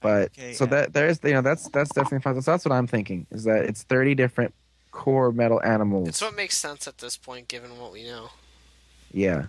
But 0.00 0.30
Okay, 0.38 0.52
so 0.52 0.64
yeah. 0.64 0.70
that 0.70 0.92
there 0.92 1.06
is 1.08 1.20
you 1.24 1.32
know 1.32 1.42
that's 1.42 1.68
that's 1.70 1.92
definitely 1.94 2.20
fine. 2.20 2.40
So 2.42 2.50
that's 2.50 2.64
what 2.64 2.72
I'm 2.72 2.86
thinking 2.86 3.26
is 3.30 3.44
that 3.44 3.64
it's 3.64 3.82
30 3.84 4.14
different 4.14 4.54
core 4.90 5.32
medal 5.32 5.62
animals. 5.62 6.08
It's 6.08 6.20
what 6.22 6.34
makes 6.34 6.56
sense 6.56 6.86
at 6.86 6.98
this 6.98 7.16
point, 7.16 7.48
given 7.48 7.78
what 7.78 7.92
we 7.92 8.04
know. 8.04 8.28
Yeah. 9.12 9.46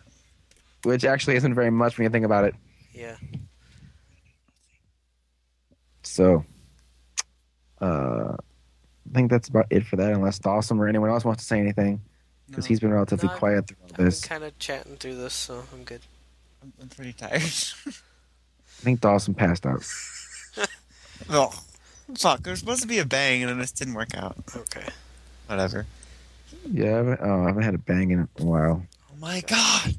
Which 0.84 1.04
actually 1.06 1.36
isn't 1.38 1.54
very 1.54 1.70
much 1.72 1.98
when 1.98 2.04
you 2.06 2.10
think 2.10 2.26
about 2.26 2.46
it. 2.46 2.56
Yeah. 2.94 3.16
So, 6.04 6.46
uh, 7.82 8.34
I 8.38 9.14
think 9.14 9.30
that's 9.30 9.50
about 9.50 9.66
it 9.70 9.86
for 9.86 9.98
that, 9.98 10.14
unless 10.14 10.40
Dawson 10.40 10.80
or 10.80 10.88
anyone 10.88 11.10
else 11.10 11.26
wants 11.26 11.44
to 11.44 11.48
say 11.48 11.60
anything, 11.60 12.02
because 12.50 12.66
he's 12.66 12.80
been 12.80 12.94
relatively 12.94 13.28
No, 13.30 13.36
quiet 13.36 13.68
through 13.68 13.78
all 13.84 13.90
I've 13.92 14.06
this. 14.06 14.24
kind 14.26 14.44
of 14.44 14.58
chatting 14.60 14.96
through 14.98 15.16
this, 15.16 15.34
so 15.34 15.64
I'm 15.74 15.84
good. 15.84 16.02
I'm, 16.64 16.74
I'm 16.82 16.88
pretty 16.90 17.14
tired. 17.14 17.42
I 17.88 18.82
think 18.84 19.02
Dawson 19.02 19.34
passed 19.34 19.66
out. 19.66 19.84
Oh, 21.30 21.54
fuck. 22.18 22.44
There 22.44 22.52
was 22.52 22.60
supposed 22.60 22.82
to 22.82 22.88
be 22.88 23.00
a 23.00 23.06
bang, 23.06 23.44
and 23.44 23.50
then 23.50 23.60
this 23.60 23.72
didn't 23.72 23.94
work 23.94 24.16
out. 24.16 24.38
Okay. 24.56 24.88
Whatever. 25.48 25.86
Yeah, 26.72 26.86
I 26.86 26.98
haven't, 26.98 27.20
oh, 27.22 27.44
I 27.44 27.48
haven't 27.48 27.64
had 27.64 27.76
a 27.76 27.80
bang 27.80 28.12
in 28.12 28.20
a 28.20 28.44
while. 28.44 28.86
Oh 29.12 29.16
my 29.20 29.42
god. 29.42 29.96